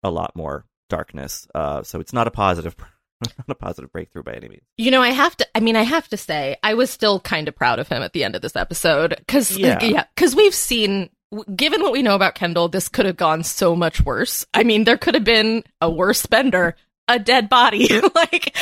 a 0.04 0.10
lot 0.10 0.36
more 0.36 0.64
darkness. 0.88 1.46
Uh, 1.54 1.82
so 1.82 1.98
it's 2.00 2.12
not 2.12 2.26
a 2.28 2.30
positive, 2.30 2.76
not 3.22 3.48
a 3.48 3.54
positive 3.54 3.90
breakthrough 3.92 4.22
by 4.22 4.32
any 4.34 4.48
means. 4.48 4.62
You 4.76 4.90
know, 4.90 5.02
I 5.02 5.10
have 5.10 5.36
to, 5.38 5.46
I 5.54 5.60
mean, 5.60 5.76
I 5.76 5.82
have 5.82 6.08
to 6.08 6.16
say, 6.16 6.56
I 6.62 6.74
was 6.74 6.88
still 6.90 7.20
kind 7.20 7.48
of 7.48 7.54
proud 7.56 7.78
of 7.78 7.88
him 7.88 8.02
at 8.02 8.12
the 8.12 8.22
end 8.24 8.36
of 8.36 8.42
this 8.42 8.54
episode. 8.56 9.22
Cause, 9.28 9.56
Yeah. 9.56 9.82
yeah, 9.82 10.04
cause 10.16 10.34
we've 10.36 10.54
seen, 10.54 11.10
given 11.54 11.82
what 11.82 11.92
we 11.92 12.02
know 12.02 12.14
about 12.14 12.34
Kendall, 12.34 12.68
this 12.68 12.88
could 12.88 13.06
have 13.06 13.16
gone 13.16 13.42
so 13.42 13.76
much 13.76 14.04
worse. 14.04 14.46
I 14.54 14.64
mean, 14.64 14.84
there 14.84 14.96
could 14.96 15.14
have 15.14 15.24
been 15.24 15.64
a 15.80 15.90
worse 15.90 16.20
spender. 16.20 16.76
A 17.10 17.18
dead 17.18 17.48
body, 17.48 17.88
like 18.14 18.54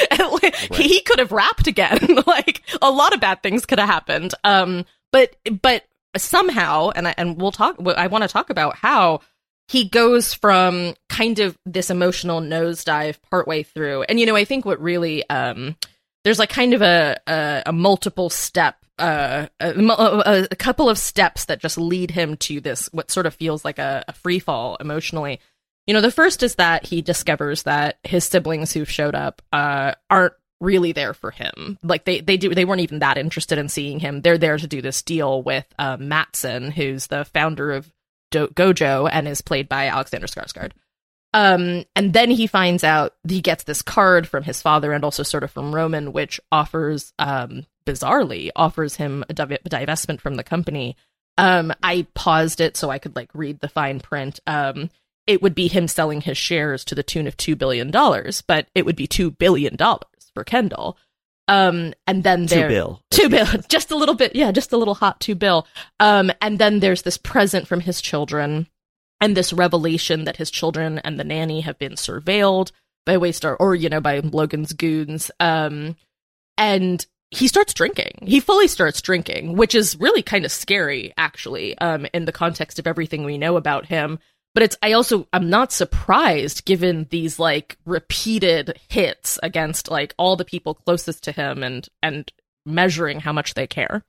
he 0.73 1.01
could 1.01 1.19
have 1.19 1.33
rapped 1.33 1.67
again. 1.67 1.99
like 2.29 2.63
a 2.81 2.93
lot 2.93 3.13
of 3.13 3.21
bad 3.21 3.43
things 3.43 3.67
could 3.67 3.81
have 3.81 3.89
happened. 3.89 4.35
Um, 4.45 4.85
but 5.11 5.35
but 5.63 5.83
somehow, 6.17 6.91
and 6.91 7.09
I, 7.09 7.15
and 7.17 7.41
we'll 7.41 7.51
talk. 7.51 7.75
I 7.97 8.07
want 8.07 8.23
to 8.23 8.29
talk 8.29 8.49
about 8.49 8.77
how 8.77 9.19
he 9.69 9.89
goes 9.89 10.33
from 10.33 10.95
kind 11.09 11.41
of 11.41 11.59
this 11.67 11.91
emotional 11.91 12.41
nosedive 12.41 13.17
partway 13.31 13.65
through. 13.65 14.03
And 14.05 14.21
you 14.21 14.27
know, 14.27 14.37
I 14.37 14.45
think 14.45 14.65
what 14.65 14.81
really 14.81 15.29
um 15.29 15.77
there's 16.25 16.39
like 16.39 16.51
kind 16.51 16.75
of 16.75 16.83
a 16.83 17.19
a, 17.27 17.65
a 17.67 17.73
multiple 17.73 18.31
step 18.31 18.77
uh 18.99 19.47
a, 19.61 20.49
a, 20.51 20.57
couple 20.57 20.89
of 20.89 20.99
steps 20.99 21.47
that 21.47 21.61
just 21.61 21.77
lead 21.77 22.11
him 22.11 22.37
to 22.37 22.61
this 22.61 22.89
what 22.93 23.11
sort 23.11 23.27
of 23.27 23.35
feels 23.35 23.65
like 23.65 23.79
a, 23.79 24.05
a 24.09 24.13
free 24.13 24.39
fall 24.39 24.77
emotionally. 24.81 25.41
You 25.87 25.95
know, 25.95 26.01
the 26.01 26.11
first 26.11 26.43
is 26.43 26.57
that 26.57 26.87
he 26.87 27.03
discovers 27.03 27.65
that 27.65 27.99
his 28.03 28.25
siblings 28.25 28.73
who've 28.73 28.91
showed 28.91 29.15
up 29.15 29.43
uh 29.53 29.93
aren't 30.09 30.35
really 30.61 30.93
there 30.93 31.15
for 31.15 31.31
him. 31.31 31.79
Like 31.83 32.05
they 32.05 32.21
they 32.21 32.37
do 32.37 32.55
they 32.55 32.65
weren't 32.65 32.81
even 32.81 33.01
that 33.01 33.19
interested 33.19 33.59
in 33.59 33.69
seeing 33.69 34.01
him. 34.01 34.23
They're 34.23 34.39
there 34.39 34.59
to 34.59 34.67
do 34.67 34.81
this 34.81 35.03
deal 35.03 35.43
with 35.43 35.67
uh, 35.79 35.97
Matsson, 35.99 36.71
who's 36.71 37.09
the 37.09 37.25
founder 37.25 37.73
of 37.73 37.93
Do- 38.31 38.49
Gojo 38.49 39.09
and 39.11 39.29
is 39.29 39.41
played 39.41 39.69
by 39.69 39.89
Alexander 39.89 40.27
Skarsgård. 40.27 40.73
Um, 41.37 41.85
and 41.95 42.15
then 42.15 42.31
he 42.31 42.47
finds 42.47 42.83
out 42.83 43.13
he 43.29 43.43
gets 43.43 43.65
this 43.65 43.83
card 43.83 44.27
from 44.27 44.43
his 44.43 44.63
father 44.63 44.93
and 44.93 45.05
also 45.05 45.23
sort 45.23 45.45
of 45.45 45.51
from 45.51 45.75
Roman, 45.75 46.13
which 46.15 46.41
offers, 46.51 47.13
um, 47.19 47.67
bizarrely 47.85 48.49
offers 48.57 48.97
him 48.97 49.23
a 49.29 49.35
div- 49.35 49.59
divestment 49.69 50.23
from 50.23 50.37
the 50.37 50.43
company. 50.43 50.97
Um, 51.37 51.75
I 51.83 52.07
paused 52.15 52.63
it 52.63 52.75
so 52.75 52.89
I 52.89 52.99
could 52.99 53.15
like 53.15 53.29
read 53.35 53.61
the 53.61 53.69
fine 53.69 54.01
print. 54.01 54.41
Um, 54.47 54.89
it 55.27 55.43
would 55.43 55.55
be 55.55 55.69
him 55.69 55.89
selling 55.89 56.23
his 56.23 56.39
shares 56.39 56.87
to 56.87 56.95
the 56.95 57.03
tune 57.03 57.27
of 57.27 57.37
two 57.37 57.55
billion 57.55 57.91
dollars, 57.91 58.41
but 58.41 58.69
it 58.75 58.87
would 58.87 58.97
be 58.97 59.07
two 59.07 59.31
billion 59.31 59.77
dollars 59.77 60.31
for 60.33 60.43
Kendall. 60.43 60.97
Um, 61.49 61.93
and 62.07 62.25
then 62.25 62.47
Two 62.47 62.67
bill. 62.67 63.03
two 63.11 63.29
bill, 63.29 63.47
just 63.69 63.91
a 63.91 63.97
little 63.97 64.15
bit, 64.15 64.35
yeah, 64.35 64.53
just 64.53 64.73
a 64.73 64.77
little 64.79 64.95
hot 64.95 65.21
two 65.21 65.35
bill. 65.35 65.67
Um, 66.01 66.33
and 66.41 66.59
then 66.59 66.81
there's 66.81 67.03
this 67.03 67.19
present 67.19 67.69
from 67.69 67.81
his 67.81 68.01
children, 68.01 68.67
and 69.21 69.37
this 69.37 69.53
revelation 69.53 70.25
that 70.25 70.37
his 70.37 70.51
children 70.51 70.99
and 71.01 71.19
the 71.19 71.25
nanny 71.25 71.63
have 71.63 71.79
been 71.79 71.93
surveilled 71.93 72.73
by 73.05 73.17
Waystar, 73.17 73.57
or 73.59 73.75
you 73.75 73.89
know, 73.89 74.01
by 74.01 74.19
Logan's 74.21 74.73
goons. 74.73 75.31
Um, 75.41 75.97
and 76.59 77.05
he 77.31 77.49
starts 77.49 77.75
drinking. 77.75 78.19
He 78.23 78.41
fully 78.41 78.69
starts 78.69 79.01
drinking, 79.01 79.57
which 79.57 79.75
is 79.75 79.99
really 79.99 80.23
kind 80.23 80.45
of 80.45 80.53
scary, 80.53 81.13
actually, 81.17 81.77
um, 81.79 82.07
in 82.13 82.25
the 82.25 82.33
context 82.33 82.79
of 82.79 82.87
everything 82.87 83.25
we 83.25 83.39
know 83.39 83.57
about 83.57 83.87
him. 83.87 84.19
But 84.55 84.63
it's 84.63 84.77
I 84.83 84.93
also 84.93 85.29
I'm 85.33 85.51
not 85.51 85.71
surprised 85.71 86.65
given 86.65 87.07
these 87.11 87.39
like 87.39 87.77
repeated 87.85 88.79
hits 88.89 89.39
against 89.43 89.91
like 89.91 90.15
all 90.17 90.37
the 90.37 90.47
people 90.47 90.75
closest 90.75 91.25
to 91.25 91.33
him 91.33 91.63
and 91.63 91.87
and 92.03 92.33
measuring 92.65 93.21
how 93.21 93.35
much 93.35 93.53
they 93.53 93.67
care. 93.67 94.03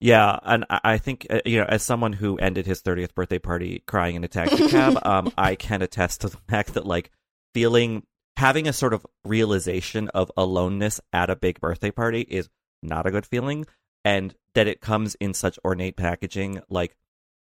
Yeah, 0.00 0.38
and 0.44 0.64
I 0.70 0.98
think 0.98 1.26
uh, 1.28 1.40
you 1.44 1.58
know, 1.58 1.64
as 1.68 1.82
someone 1.82 2.12
who 2.12 2.36
ended 2.38 2.66
his 2.66 2.82
30th 2.82 3.14
birthday 3.14 3.38
party 3.40 3.82
crying 3.86 4.14
in 4.14 4.22
a 4.24 4.28
taxi 4.28 4.68
cab, 4.68 4.96
um, 5.04 5.32
I 5.36 5.54
can 5.56 5.82
attest 5.82 6.20
to 6.20 6.28
the 6.28 6.36
fact 6.48 6.74
that 6.74 6.86
like 6.86 7.10
feeling 7.54 8.04
having 8.36 8.68
a 8.68 8.72
sort 8.72 8.94
of 8.94 9.04
realization 9.24 10.08
of 10.10 10.30
aloneness 10.36 11.00
at 11.12 11.30
a 11.30 11.36
big 11.36 11.60
birthday 11.60 11.90
party 11.90 12.20
is 12.20 12.48
not 12.82 13.06
a 13.06 13.10
good 13.10 13.26
feeling, 13.26 13.66
and 14.04 14.34
that 14.54 14.68
it 14.68 14.80
comes 14.80 15.16
in 15.16 15.34
such 15.34 15.58
ornate 15.64 15.96
packaging. 15.96 16.60
Like, 16.70 16.96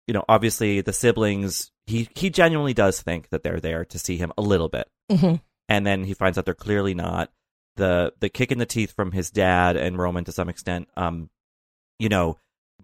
you 0.08 0.14
know, 0.14 0.24
obviously 0.30 0.82
the 0.82 0.94
siblings, 0.94 1.72
he 1.88 2.08
he 2.16 2.30
genuinely 2.30 2.76
does 2.76 3.02
think 3.02 3.30
that 3.30 3.42
they're 3.42 3.60
there 3.60 3.86
to 3.86 3.98
see 3.98 4.18
him 4.18 4.32
a 4.38 4.42
little 4.44 4.70
bit, 4.70 4.88
Mm-hmm. 5.12 5.36
and 5.70 5.88
then 5.88 6.04
he 6.04 6.14
finds 6.14 6.38
out 6.38 6.46
they're 6.46 6.54
clearly 6.54 6.94
not. 6.94 7.32
The 7.78 8.14
the 8.20 8.30
kick 8.30 8.52
in 8.52 8.60
the 8.60 8.68
teeth 8.68 8.92
from 8.92 9.12
his 9.14 9.32
dad 9.32 9.76
and 9.78 9.98
Roman 9.98 10.26
to 10.26 10.32
some 10.32 10.48
extent, 10.50 10.88
um, 10.96 11.30
you 12.00 12.10
know, 12.10 12.38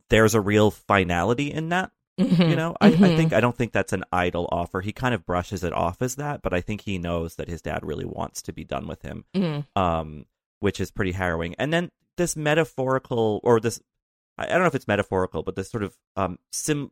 there's 0.09 0.35
a 0.35 0.41
real 0.41 0.71
finality 0.71 1.51
in 1.51 1.69
that. 1.69 1.91
Mm-hmm. 2.19 2.41
You 2.49 2.55
know, 2.55 2.75
I, 2.79 2.87
I 2.87 2.91
think 3.15 3.33
I 3.33 3.39
don't 3.39 3.57
think 3.57 3.71
that's 3.71 3.93
an 3.93 4.03
idle 4.11 4.47
offer. 4.51 4.81
He 4.81 4.91
kind 4.91 5.15
of 5.15 5.25
brushes 5.25 5.63
it 5.63 5.73
off 5.73 6.01
as 6.01 6.15
that, 6.15 6.41
but 6.41 6.53
I 6.53 6.61
think 6.61 6.81
he 6.81 6.97
knows 6.97 7.35
that 7.35 7.47
his 7.47 7.61
dad 7.61 7.85
really 7.85 8.05
wants 8.05 8.41
to 8.43 8.53
be 8.53 8.63
done 8.63 8.87
with 8.87 9.01
him, 9.01 9.25
Mm-hmm. 9.33 9.81
um, 9.81 10.25
which 10.59 10.79
is 10.79 10.91
pretty 10.91 11.13
harrowing. 11.13 11.55
And 11.57 11.73
then 11.73 11.89
this 12.17 12.35
metaphorical, 12.35 13.39
or 13.43 13.59
this, 13.59 13.81
I 14.37 14.43
I 14.45 14.47
don't 14.49 14.59
know 14.61 14.65
if 14.67 14.75
it's 14.75 14.87
metaphorical, 14.87 15.41
but 15.41 15.55
this 15.55 15.69
sort 15.71 15.83
of 15.83 15.97
um, 16.15 16.37
sim. 16.51 16.91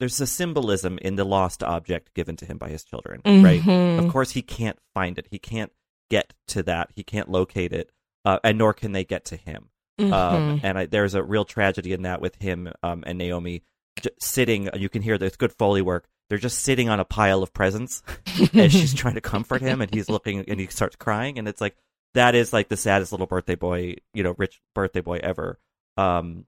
There's 0.00 0.20
a 0.20 0.28
symbolism 0.28 0.96
in 1.02 1.16
the 1.16 1.24
lost 1.24 1.64
object 1.64 2.14
given 2.14 2.36
to 2.36 2.46
him 2.46 2.56
by 2.56 2.68
his 2.68 2.84
children, 2.84 3.20
right? 3.24 3.60
Mhm. 3.60 3.98
Of 3.98 4.12
course, 4.12 4.30
he 4.30 4.42
can't 4.42 4.78
find 4.94 5.18
it. 5.18 5.26
He 5.28 5.40
can't 5.40 5.72
get 6.08 6.34
to 6.48 6.62
that. 6.62 6.90
He 6.94 7.02
can't 7.02 7.28
locate 7.28 7.72
it, 7.72 7.90
uh, 8.24 8.38
and 8.44 8.58
nor 8.58 8.72
can 8.72 8.92
they 8.92 9.04
get 9.04 9.24
to 9.26 9.36
him. 9.36 9.70
Mm-hmm. 9.98 10.12
Um, 10.12 10.60
and 10.62 10.78
I, 10.78 10.86
there's 10.86 11.14
a 11.14 11.22
real 11.22 11.44
tragedy 11.44 11.92
in 11.92 12.02
that 12.02 12.20
with 12.20 12.36
him 12.36 12.72
um, 12.82 13.02
and 13.06 13.18
Naomi 13.18 13.62
j- 14.00 14.10
sitting. 14.18 14.68
You 14.74 14.88
can 14.88 15.02
hear 15.02 15.18
there's 15.18 15.36
good 15.36 15.52
foley 15.52 15.82
work. 15.82 16.06
They're 16.28 16.38
just 16.38 16.60
sitting 16.60 16.88
on 16.88 17.00
a 17.00 17.04
pile 17.04 17.42
of 17.42 17.52
presents 17.52 18.02
as 18.54 18.72
she's 18.72 18.94
trying 18.94 19.14
to 19.14 19.20
comfort 19.20 19.62
him, 19.62 19.80
and 19.80 19.92
he's 19.92 20.08
looking 20.08 20.44
and 20.48 20.60
he 20.60 20.66
starts 20.66 20.96
crying, 20.96 21.38
and 21.38 21.48
it's 21.48 21.60
like 21.60 21.76
that 22.14 22.34
is 22.34 22.52
like 22.52 22.68
the 22.68 22.76
saddest 22.76 23.12
little 23.12 23.26
birthday 23.26 23.54
boy, 23.54 23.96
you 24.14 24.22
know, 24.22 24.34
rich 24.38 24.60
birthday 24.74 25.00
boy 25.00 25.20
ever. 25.22 25.58
Um, 25.96 26.44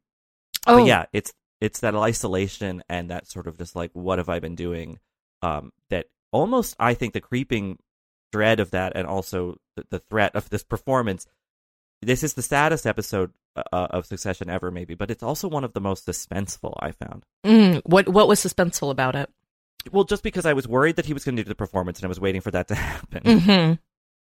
oh 0.67 0.79
but 0.79 0.87
yeah, 0.87 1.07
it's 1.13 1.33
it's 1.61 1.81
that 1.81 1.95
isolation 1.95 2.83
and 2.89 3.11
that 3.11 3.27
sort 3.27 3.47
of 3.47 3.59
just 3.59 3.75
like 3.75 3.91
what 3.95 4.19
have 4.19 4.29
I 4.29 4.39
been 4.39 4.55
doing? 4.55 4.99
Um, 5.43 5.73
that 5.89 6.07
almost 6.31 6.77
I 6.79 6.95
think 6.95 7.15
the 7.15 7.21
creeping 7.21 7.79
dread 8.33 8.61
of 8.61 8.71
that, 8.71 8.93
and 8.95 9.07
also 9.07 9.57
the, 9.77 9.85
the 9.91 9.99
threat 9.99 10.35
of 10.37 10.49
this 10.51 10.63
performance. 10.63 11.27
This 12.03 12.23
is 12.23 12.35
the 12.35 12.43
saddest 12.43 12.87
episode 12.87 13.33
uh, 13.57 13.63
of 13.73 14.07
Succession 14.07 14.49
ever, 14.49 14.71
maybe, 14.71 14.95
but 14.95 15.11
it's 15.11 15.23
also 15.23 15.49
one 15.49 15.65
of 15.65 15.75
the 15.75 15.81
most 15.81 16.07
suspenseful 16.07 16.75
I 16.81 16.93
found. 16.93 17.25
Mm, 17.45 17.83
what 17.85 18.09
what 18.09 18.29
was 18.29 18.41
suspenseful 18.41 18.91
about 18.91 19.17
it? 19.17 19.29
Well, 19.93 20.05
just 20.05 20.23
because 20.23 20.47
I 20.47 20.53
was 20.53 20.69
worried 20.69 20.97
that 20.97 21.07
he 21.07 21.15
was 21.15 21.25
going 21.25 21.37
to 21.37 21.43
do 21.43 21.49
the 21.49 21.55
performance, 21.55 21.99
and 21.99 22.07
I 22.07 22.09
was 22.09 22.21
waiting 22.21 22.41
for 22.41 22.51
that 22.51 22.69
to 22.69 22.75
happen. 22.77 23.23
Mm-hmm. 23.23 23.73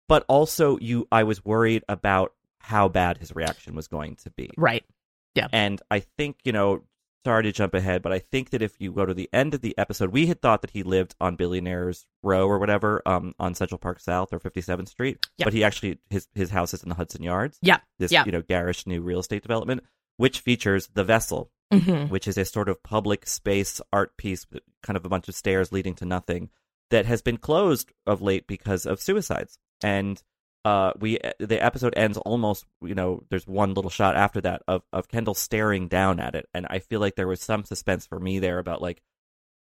But 0.08 0.24
also, 0.28 0.78
you, 0.78 1.06
I 1.10 1.22
was 1.22 1.44
worried 1.44 1.84
about 1.88 2.32
how 2.58 2.88
bad 2.88 3.18
his 3.18 3.34
reaction 3.34 3.74
was 3.74 3.88
going 3.88 4.16
to 4.16 4.30
be. 4.30 4.50
Right. 4.56 4.84
Yeah. 5.34 5.48
And 5.52 5.80
I 5.90 6.00
think, 6.00 6.36
you 6.44 6.52
know, 6.52 6.82
sorry 7.24 7.44
to 7.44 7.52
jump 7.52 7.74
ahead, 7.74 8.02
but 8.02 8.12
I 8.12 8.18
think 8.18 8.50
that 8.50 8.62
if 8.62 8.74
you 8.80 8.92
go 8.92 9.06
to 9.06 9.14
the 9.14 9.28
end 9.32 9.54
of 9.54 9.60
the 9.60 9.76
episode, 9.78 10.10
we 10.10 10.26
had 10.26 10.40
thought 10.42 10.60
that 10.62 10.70
he 10.70 10.82
lived 10.82 11.14
on 11.20 11.36
Billionaires 11.36 12.06
Row 12.22 12.46
or 12.48 12.58
whatever, 12.58 13.02
um, 13.06 13.34
on 13.38 13.54
Central 13.54 13.78
Park 13.78 14.00
South 14.00 14.32
or 14.32 14.40
57th 14.40 14.88
Street, 14.88 15.18
Yeah. 15.38 15.44
but 15.44 15.52
he 15.52 15.62
actually 15.64 15.98
his 16.10 16.28
his 16.34 16.50
house 16.50 16.74
is 16.74 16.82
in 16.82 16.88
the 16.88 16.94
Hudson 16.94 17.22
Yards. 17.22 17.58
Yeah. 17.62 17.78
This 17.98 18.12
Yeah. 18.12 18.24
you 18.26 18.32
know 18.32 18.42
garish 18.42 18.86
new 18.86 19.00
real 19.00 19.20
estate 19.20 19.42
development, 19.42 19.84
which 20.16 20.40
features 20.40 20.88
the 20.94 21.04
Vessel, 21.04 21.50
Mhm. 21.72 22.10
which 22.10 22.26
is 22.28 22.36
a 22.36 22.44
sort 22.44 22.68
of 22.68 22.82
public 22.82 23.26
space 23.26 23.80
art 23.92 24.16
piece, 24.16 24.46
kind 24.82 24.96
of 24.96 25.04
a 25.04 25.08
bunch 25.08 25.28
of 25.28 25.34
stairs 25.34 25.72
leading 25.72 25.94
to 25.96 26.04
nothing, 26.04 26.50
that 26.90 27.06
has 27.06 27.22
been 27.22 27.38
closed 27.38 27.92
of 28.06 28.20
late 28.20 28.46
because 28.46 28.84
of 28.84 29.00
suicides. 29.00 29.58
And 29.82 30.22
uh, 30.64 30.92
we 30.98 31.18
the 31.38 31.62
episode 31.62 31.94
ends 31.96 32.18
almost, 32.18 32.64
you 32.82 32.94
know, 32.94 33.22
there's 33.30 33.46
one 33.46 33.74
little 33.74 33.90
shot 33.90 34.16
after 34.16 34.40
that 34.42 34.62
of 34.68 34.82
of 34.92 35.08
Kendall 35.08 35.34
staring 35.34 35.88
down 35.88 36.20
at 36.20 36.34
it, 36.34 36.48
and 36.54 36.66
I 36.70 36.78
feel 36.78 37.00
like 37.00 37.16
there 37.16 37.28
was 37.28 37.40
some 37.40 37.64
suspense 37.64 38.06
for 38.06 38.20
me 38.20 38.38
there 38.38 38.58
about 38.58 38.80
like, 38.80 39.02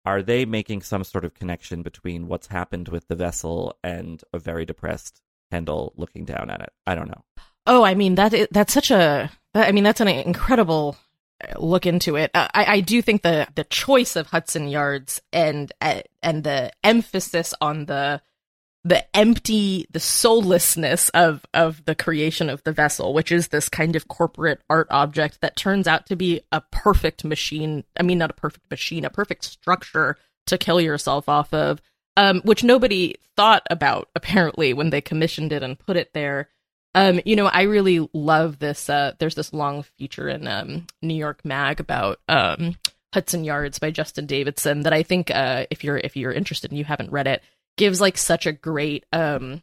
are 0.06 0.22
they 0.22 0.46
making 0.46 0.82
some 0.82 1.04
sort 1.04 1.26
of 1.26 1.34
connection 1.34 1.82
between 1.82 2.28
what's 2.28 2.48
happened 2.48 2.90
with 2.90 3.08
the 3.08 3.16
vessel 3.16 3.78
and 3.84 4.24
a 4.34 4.40
very 4.40 4.66
depressed 4.66 5.22
Kendall 5.52 5.94
looking 5.98 6.26
down 6.26 6.50
at 6.50 6.62
it? 6.62 6.72
I 6.86 6.94
don't 6.94 7.10
know. 7.10 7.24
Oh, 7.66 7.84
I 7.84 7.96
mean 7.96 8.16
that 8.16 8.34
is, 8.34 8.48
that's 8.52 8.74
such 8.74 8.92
a 8.92 9.32
I 9.56 9.72
mean 9.72 9.84
that's 9.84 10.02
an 10.02 10.08
incredible 10.08 10.96
uh, 11.44 11.60
look 11.60 11.88
into 11.88 12.18
it. 12.18 12.30
Uh, 12.36 12.50
I 12.54 12.66
I 12.66 12.80
do 12.82 13.02
think 13.02 13.24
the 13.24 13.48
the 13.56 13.64
choice 13.64 14.16
of 14.16 14.28
Hudson 14.28 14.68
Yards 14.68 15.22
and 15.32 15.72
and 15.82 16.44
the 16.44 16.72
emphasis 16.84 17.56
on 17.60 17.86
the 17.86 18.22
the 18.86 19.16
empty 19.16 19.86
the 19.92 20.00
soullessness 20.00 21.10
of 21.10 21.46
of 21.54 21.84
the 21.86 21.96
creation 21.96 22.50
of 22.50 22.64
the 22.64 22.72
vessel 22.72 23.14
which 23.14 23.32
is 23.32 23.48
this 23.48 23.70
kind 23.70 23.96
of 23.96 24.08
corporate 24.08 24.62
art 24.70 24.88
object 24.90 25.40
that 25.42 25.56
turns 25.56 25.88
out 25.88 26.06
to 26.06 26.16
be 26.16 26.42
a 26.52 26.62
perfect 26.72 27.24
machine 27.24 27.84
i 28.00 28.04
mean 28.04 28.18
not 28.18 28.32
a 28.32 28.34
perfect 28.36 28.70
machine 28.70 29.06
a 29.06 29.10
perfect 29.10 29.46
structure 29.46 30.18
to 30.46 30.58
kill 30.58 30.82
yourself 30.82 31.30
off 31.30 31.54
of 31.54 31.82
um 32.18 32.42
which 32.42 32.64
nobody 32.64 33.16
thought 33.36 33.64
about 33.70 34.10
apparently 34.16 34.74
when 34.74 34.90
they 34.90 35.02
commissioned 35.02 35.52
it 35.52 35.64
and 35.64 35.80
put 35.80 35.98
it 35.98 36.12
there. 36.14 36.50
Um 36.96 37.20
you 37.26 37.36
know 37.36 37.48
i 37.48 37.64
really 37.64 38.08
love 38.14 38.60
this 38.60 38.90
uh 38.90 39.14
there's 39.18 39.36
this 39.36 39.54
long 39.54 39.84
feature 39.98 40.30
in 40.30 40.48
um 40.48 40.86
new 41.02 41.16
york 41.16 41.44
mag 41.44 41.80
about 41.80 42.20
um 42.28 42.76
hudson 43.14 43.44
yards 43.44 43.80
by 43.80 43.90
justin 43.90 44.28
davidson 44.28 44.82
that 44.82 44.94
i 44.94 45.02
think 45.02 45.32
uh 45.32 45.66
if 45.72 45.84
you're 45.84 45.98
if 45.98 46.16
you're 46.16 46.32
interested 46.32 46.70
and 46.70 46.78
you 46.78 46.84
haven't 46.84 47.12
read 47.12 47.26
it 47.26 47.42
gives 47.78 48.02
like 48.02 48.18
such 48.18 48.46
a 48.46 48.52
great 48.52 49.06
um 49.12 49.62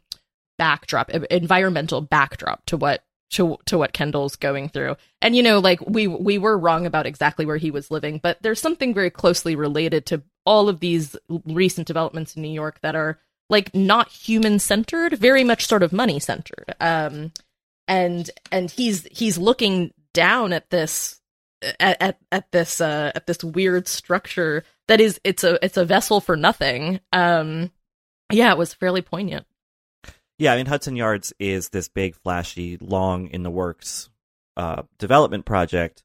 backdrop 0.57 1.09
environmental 1.09 2.01
backdrop 2.01 2.63
to 2.65 2.77
what 2.77 3.03
to 3.31 3.57
to 3.65 3.77
what 3.77 3.93
Kendall's 3.93 4.35
going 4.35 4.69
through. 4.69 4.95
And 5.21 5.35
you 5.35 5.41
know 5.41 5.59
like 5.59 5.81
we 5.87 6.07
we 6.07 6.37
were 6.37 6.57
wrong 6.57 6.85
about 6.85 7.07
exactly 7.07 7.45
where 7.45 7.57
he 7.57 7.71
was 7.71 7.89
living, 7.89 8.19
but 8.21 8.37
there's 8.41 8.61
something 8.61 8.93
very 8.93 9.09
closely 9.09 9.55
related 9.55 10.05
to 10.07 10.21
all 10.45 10.69
of 10.69 10.79
these 10.79 11.15
recent 11.45 11.87
developments 11.87 12.35
in 12.35 12.41
New 12.41 12.51
York 12.51 12.79
that 12.81 12.95
are 12.95 13.19
like 13.49 13.73
not 13.73 14.09
human 14.09 14.59
centered, 14.59 15.13
very 15.13 15.43
much 15.43 15.65
sort 15.65 15.83
of 15.83 15.93
money 15.93 16.19
centered. 16.19 16.75
Um 16.79 17.31
and 17.87 18.29
and 18.51 18.69
he's 18.69 19.07
he's 19.11 19.37
looking 19.37 19.93
down 20.13 20.53
at 20.53 20.69
this 20.69 21.21
at 21.79 22.01
at, 22.01 22.17
at 22.31 22.51
this 22.51 22.81
uh 22.81 23.11
at 23.15 23.27
this 23.27 23.43
weird 23.43 23.87
structure 23.87 24.63
that 24.87 24.99
is 24.99 25.19
it's 25.23 25.43
a 25.43 25.63
it's 25.63 25.77
a 25.77 25.85
vessel 25.85 26.19
for 26.19 26.35
nothing. 26.35 26.99
Um 27.13 27.71
yeah, 28.33 28.51
it 28.51 28.57
was 28.57 28.73
fairly 28.73 29.01
poignant. 29.01 29.45
Yeah, 30.37 30.53
I 30.53 30.57
mean 30.57 30.65
Hudson 30.65 30.95
Yards 30.95 31.33
is 31.39 31.69
this 31.69 31.87
big, 31.87 32.15
flashy, 32.15 32.77
long 32.81 33.27
in 33.27 33.43
the 33.43 33.51
works 33.51 34.09
uh, 34.57 34.83
development 34.97 35.45
project 35.45 36.03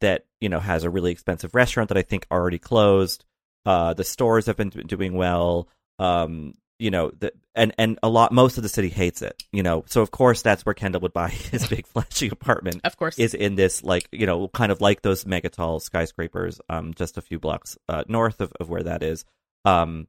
that 0.00 0.24
you 0.40 0.48
know 0.48 0.60
has 0.60 0.84
a 0.84 0.90
really 0.90 1.12
expensive 1.12 1.54
restaurant 1.54 1.88
that 1.88 1.98
I 1.98 2.02
think 2.02 2.26
already 2.30 2.58
closed. 2.58 3.24
Uh, 3.64 3.94
the 3.94 4.04
stores 4.04 4.46
have 4.46 4.56
been 4.56 4.70
doing 4.70 5.14
well. 5.14 5.68
Um, 5.98 6.54
you 6.78 6.90
know, 6.90 7.10
the, 7.18 7.32
and 7.54 7.74
and 7.78 7.98
a 8.02 8.08
lot, 8.08 8.32
most 8.32 8.58
of 8.58 8.62
the 8.62 8.68
city 8.68 8.88
hates 8.88 9.22
it. 9.22 9.42
You 9.52 9.62
know, 9.62 9.84
so 9.86 10.02
of 10.02 10.10
course 10.10 10.42
that's 10.42 10.66
where 10.66 10.74
Kendall 10.74 11.00
would 11.02 11.12
buy 11.12 11.28
his 11.52 11.66
big, 11.68 11.86
flashy 11.86 12.28
apartment. 12.28 12.80
Of 12.84 12.96
course. 12.96 13.18
is 13.18 13.34
in 13.34 13.54
this 13.54 13.82
like 13.82 14.08
you 14.12 14.26
know 14.26 14.48
kind 14.48 14.72
of 14.72 14.80
like 14.80 15.02
those 15.02 15.24
mega 15.26 15.48
tall 15.48 15.80
skyscrapers 15.80 16.60
um 16.68 16.92
just 16.94 17.18
a 17.18 17.22
few 17.22 17.38
blocks 17.38 17.78
uh, 17.88 18.04
north 18.08 18.40
of, 18.40 18.52
of 18.60 18.68
where 18.68 18.82
that 18.82 19.02
is 19.02 19.24
um 19.64 20.06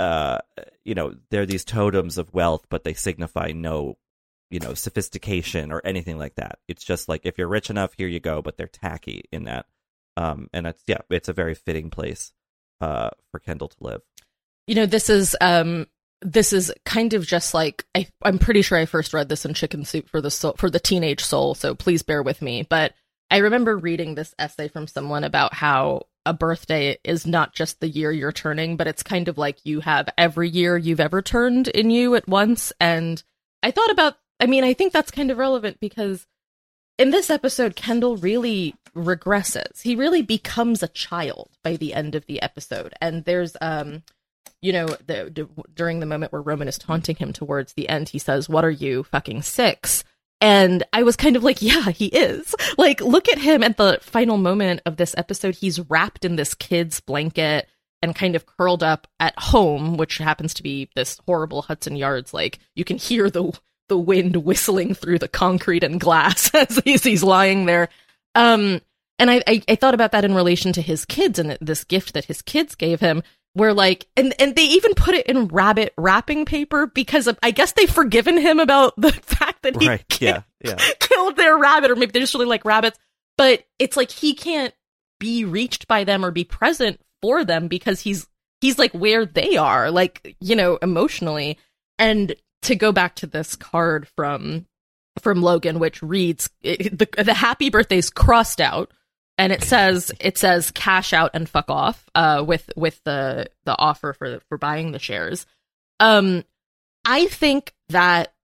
uh 0.00 0.38
you 0.84 0.94
know 0.94 1.14
they're 1.30 1.44
these 1.44 1.64
totems 1.64 2.16
of 2.16 2.32
wealth 2.32 2.64
but 2.70 2.84
they 2.84 2.94
signify 2.94 3.52
no 3.52 3.98
you 4.50 4.58
know 4.58 4.72
sophistication 4.72 5.70
or 5.70 5.82
anything 5.84 6.18
like 6.18 6.36
that. 6.36 6.58
It's 6.68 6.82
just 6.84 7.08
like 7.08 7.22
if 7.24 7.36
you're 7.36 7.48
rich 7.48 7.70
enough 7.70 7.92
here 7.96 8.08
you 8.08 8.18
go 8.18 8.40
but 8.40 8.56
they're 8.56 8.66
tacky 8.66 9.24
in 9.30 9.44
that. 9.44 9.66
Um 10.16 10.48
and 10.52 10.66
it's 10.66 10.82
yeah 10.86 10.98
it's 11.10 11.28
a 11.28 11.34
very 11.34 11.54
fitting 11.54 11.90
place 11.90 12.32
uh 12.80 13.10
for 13.30 13.40
Kendall 13.40 13.68
to 13.68 13.76
live. 13.80 14.00
You 14.66 14.74
know 14.74 14.86
this 14.86 15.10
is 15.10 15.36
um 15.40 15.86
this 16.22 16.52
is 16.52 16.72
kind 16.84 17.14
of 17.14 17.26
just 17.26 17.54
like 17.54 17.86
I, 17.94 18.06
i'm 18.22 18.38
pretty 18.38 18.60
sure 18.60 18.76
i 18.76 18.84
first 18.84 19.14
read 19.14 19.30
this 19.30 19.46
in 19.46 19.54
chicken 19.54 19.86
soup 19.86 20.10
for 20.10 20.20
the 20.20 20.30
soul, 20.30 20.54
for 20.58 20.68
the 20.68 20.78
teenage 20.78 21.24
soul 21.24 21.54
so 21.54 21.74
please 21.74 22.02
bear 22.02 22.22
with 22.22 22.40
me. 22.42 22.66
But 22.68 22.94
i 23.30 23.38
remember 23.38 23.76
reading 23.76 24.14
this 24.14 24.34
essay 24.38 24.68
from 24.68 24.86
someone 24.86 25.24
about 25.24 25.52
how 25.54 26.06
a 26.26 26.32
birthday 26.32 26.98
is 27.04 27.26
not 27.26 27.54
just 27.54 27.80
the 27.80 27.88
year 27.88 28.12
you're 28.12 28.32
turning 28.32 28.76
but 28.76 28.86
it's 28.86 29.02
kind 29.02 29.28
of 29.28 29.38
like 29.38 29.64
you 29.64 29.80
have 29.80 30.08
every 30.18 30.48
year 30.48 30.76
you've 30.76 31.00
ever 31.00 31.22
turned 31.22 31.68
in 31.68 31.90
you 31.90 32.14
at 32.14 32.28
once. 32.28 32.72
And 32.80 33.22
i 33.62 33.70
thought 33.70 33.90
about 33.90 34.16
i 34.38 34.46
mean 34.46 34.64
i 34.64 34.72
think 34.72 34.92
that's 34.92 35.10
kind 35.10 35.30
of 35.30 35.38
relevant 35.38 35.78
because 35.80 36.26
in 36.98 37.10
this 37.10 37.30
episode 37.30 37.76
kendall 37.76 38.16
really 38.16 38.74
regresses. 38.94 39.82
He 39.82 39.94
really 39.94 40.22
becomes 40.22 40.82
a 40.82 40.88
child 40.88 41.50
by 41.62 41.76
the 41.76 41.94
end 41.94 42.14
of 42.14 42.26
the 42.26 42.40
episode. 42.42 42.94
And 43.00 43.24
there's 43.24 43.56
um 43.60 44.02
you 44.62 44.74
know, 44.74 44.88
the, 45.06 45.30
d- 45.30 45.46
during 45.74 46.00
the 46.00 46.06
moment 46.06 46.32
where 46.32 46.42
Roman 46.42 46.68
is 46.68 46.76
taunting 46.76 47.16
him 47.16 47.32
towards 47.32 47.72
the 47.72 47.88
end, 47.88 48.10
he 48.10 48.18
says, 48.18 48.46
"What 48.46 48.62
are 48.62 48.70
you 48.70 49.04
fucking 49.04 49.40
six? 49.40 50.04
And 50.40 50.84
I 50.92 51.02
was 51.02 51.16
kind 51.16 51.36
of 51.36 51.44
like, 51.44 51.60
yeah, 51.60 51.90
he 51.90 52.06
is. 52.06 52.54
Like, 52.78 53.00
look 53.02 53.28
at 53.28 53.38
him 53.38 53.62
at 53.62 53.76
the 53.76 53.98
final 54.00 54.38
moment 54.38 54.80
of 54.86 54.96
this 54.96 55.14
episode. 55.18 55.54
He's 55.54 55.80
wrapped 55.90 56.24
in 56.24 56.36
this 56.36 56.54
kid's 56.54 57.00
blanket 57.00 57.68
and 58.00 58.14
kind 58.14 58.34
of 58.34 58.46
curled 58.46 58.82
up 58.82 59.06
at 59.18 59.38
home, 59.38 59.98
which 59.98 60.16
happens 60.16 60.54
to 60.54 60.62
be 60.62 60.88
this 60.94 61.20
horrible 61.26 61.62
Hudson 61.62 61.94
Yards. 61.94 62.32
Like, 62.32 62.58
you 62.74 62.84
can 62.84 62.96
hear 62.96 63.28
the 63.28 63.52
the 63.88 63.98
wind 63.98 64.36
whistling 64.36 64.94
through 64.94 65.18
the 65.18 65.28
concrete 65.28 65.84
and 65.84 66.00
glass 66.00 66.48
as 66.54 66.80
he's, 66.84 67.02
he's 67.02 67.24
lying 67.24 67.66
there. 67.66 67.88
Um, 68.34 68.80
and 69.18 69.30
I, 69.30 69.42
I 69.46 69.62
I 69.68 69.74
thought 69.74 69.94
about 69.94 70.12
that 70.12 70.24
in 70.24 70.34
relation 70.34 70.72
to 70.72 70.82
his 70.82 71.04
kids 71.04 71.38
and 71.38 71.58
this 71.60 71.84
gift 71.84 72.14
that 72.14 72.24
his 72.24 72.40
kids 72.40 72.74
gave 72.74 73.00
him 73.00 73.22
where 73.54 73.74
like 73.74 74.06
and 74.16 74.34
and 74.40 74.54
they 74.54 74.62
even 74.64 74.94
put 74.94 75.14
it 75.14 75.26
in 75.26 75.48
rabbit 75.48 75.92
wrapping 75.96 76.44
paper 76.44 76.86
because 76.86 77.26
of, 77.26 77.38
I 77.42 77.50
guess 77.50 77.72
they've 77.72 77.90
forgiven 77.90 78.36
him 78.36 78.60
about 78.60 78.94
the 78.96 79.12
fact 79.22 79.62
that 79.62 79.80
he 79.80 79.88
right. 79.88 80.20
Yeah. 80.20 80.42
Yeah. 80.62 80.76
killed 80.98 81.38
their 81.38 81.56
rabbit 81.56 81.90
or 81.90 81.96
maybe 81.96 82.12
they 82.12 82.20
just 82.20 82.34
really 82.34 82.44
like 82.44 82.66
rabbits. 82.66 82.98
But 83.38 83.64
it's 83.78 83.96
like 83.96 84.10
he 84.10 84.34
can't 84.34 84.74
be 85.18 85.46
reached 85.46 85.88
by 85.88 86.04
them 86.04 86.22
or 86.22 86.30
be 86.30 86.44
present 86.44 87.00
for 87.22 87.44
them 87.46 87.66
because 87.66 88.00
he's 88.00 88.26
he's 88.60 88.78
like 88.78 88.92
where 88.92 89.24
they 89.24 89.56
are 89.56 89.90
like 89.90 90.36
you 90.40 90.54
know 90.54 90.76
emotionally. 90.82 91.58
And 91.98 92.34
to 92.62 92.76
go 92.76 92.92
back 92.92 93.16
to 93.16 93.26
this 93.26 93.56
card 93.56 94.06
from 94.08 94.66
from 95.18 95.42
Logan 95.42 95.78
which 95.78 96.02
reads 96.02 96.50
the 96.62 97.08
the 97.16 97.34
happy 97.34 97.70
birthday's 97.70 98.10
crossed 98.10 98.60
out 98.60 98.92
and 99.40 99.52
it 99.52 99.64
says 99.64 100.12
it 100.20 100.36
says 100.36 100.70
cash 100.70 101.14
out 101.14 101.30
and 101.32 101.48
fuck 101.48 101.70
off 101.70 102.04
uh 102.14 102.44
with 102.46 102.70
with 102.76 103.02
the 103.04 103.48
the 103.64 103.76
offer 103.76 104.12
for 104.12 104.40
for 104.48 104.58
buying 104.58 104.92
the 104.92 104.98
shares. 104.98 105.46
Um 105.98 106.44
i 107.06 107.26
think 107.26 107.72
that 107.88 108.34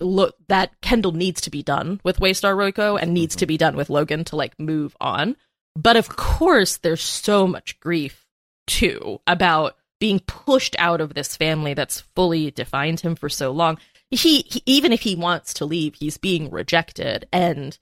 look 0.00 0.34
that 0.48 0.80
kendall 0.80 1.12
needs 1.12 1.42
to 1.42 1.50
be 1.50 1.62
done 1.62 2.00
with 2.04 2.20
waystar 2.20 2.56
royco 2.56 2.98
and 3.00 3.12
needs 3.12 3.36
to 3.36 3.46
be 3.46 3.58
done 3.58 3.76
with 3.76 3.90
logan 3.90 4.24
to 4.24 4.36
like 4.36 4.58
move 4.58 4.96
on. 5.00 5.36
But 5.76 5.96
of 5.96 6.08
course 6.08 6.78
there's 6.78 7.02
so 7.02 7.46
much 7.46 7.78
grief 7.78 8.26
too 8.66 9.20
about 9.26 9.76
being 10.00 10.20
pushed 10.20 10.74
out 10.78 11.02
of 11.02 11.12
this 11.12 11.36
family 11.36 11.74
that's 11.74 12.00
fully 12.16 12.50
defined 12.50 13.00
him 13.00 13.14
for 13.14 13.28
so 13.28 13.50
long. 13.52 13.78
He, 14.10 14.42
he 14.48 14.62
even 14.64 14.92
if 14.92 15.02
he 15.02 15.16
wants 15.16 15.52
to 15.54 15.66
leave 15.66 15.96
he's 15.96 16.16
being 16.16 16.50
rejected. 16.50 17.28
And 17.30 17.78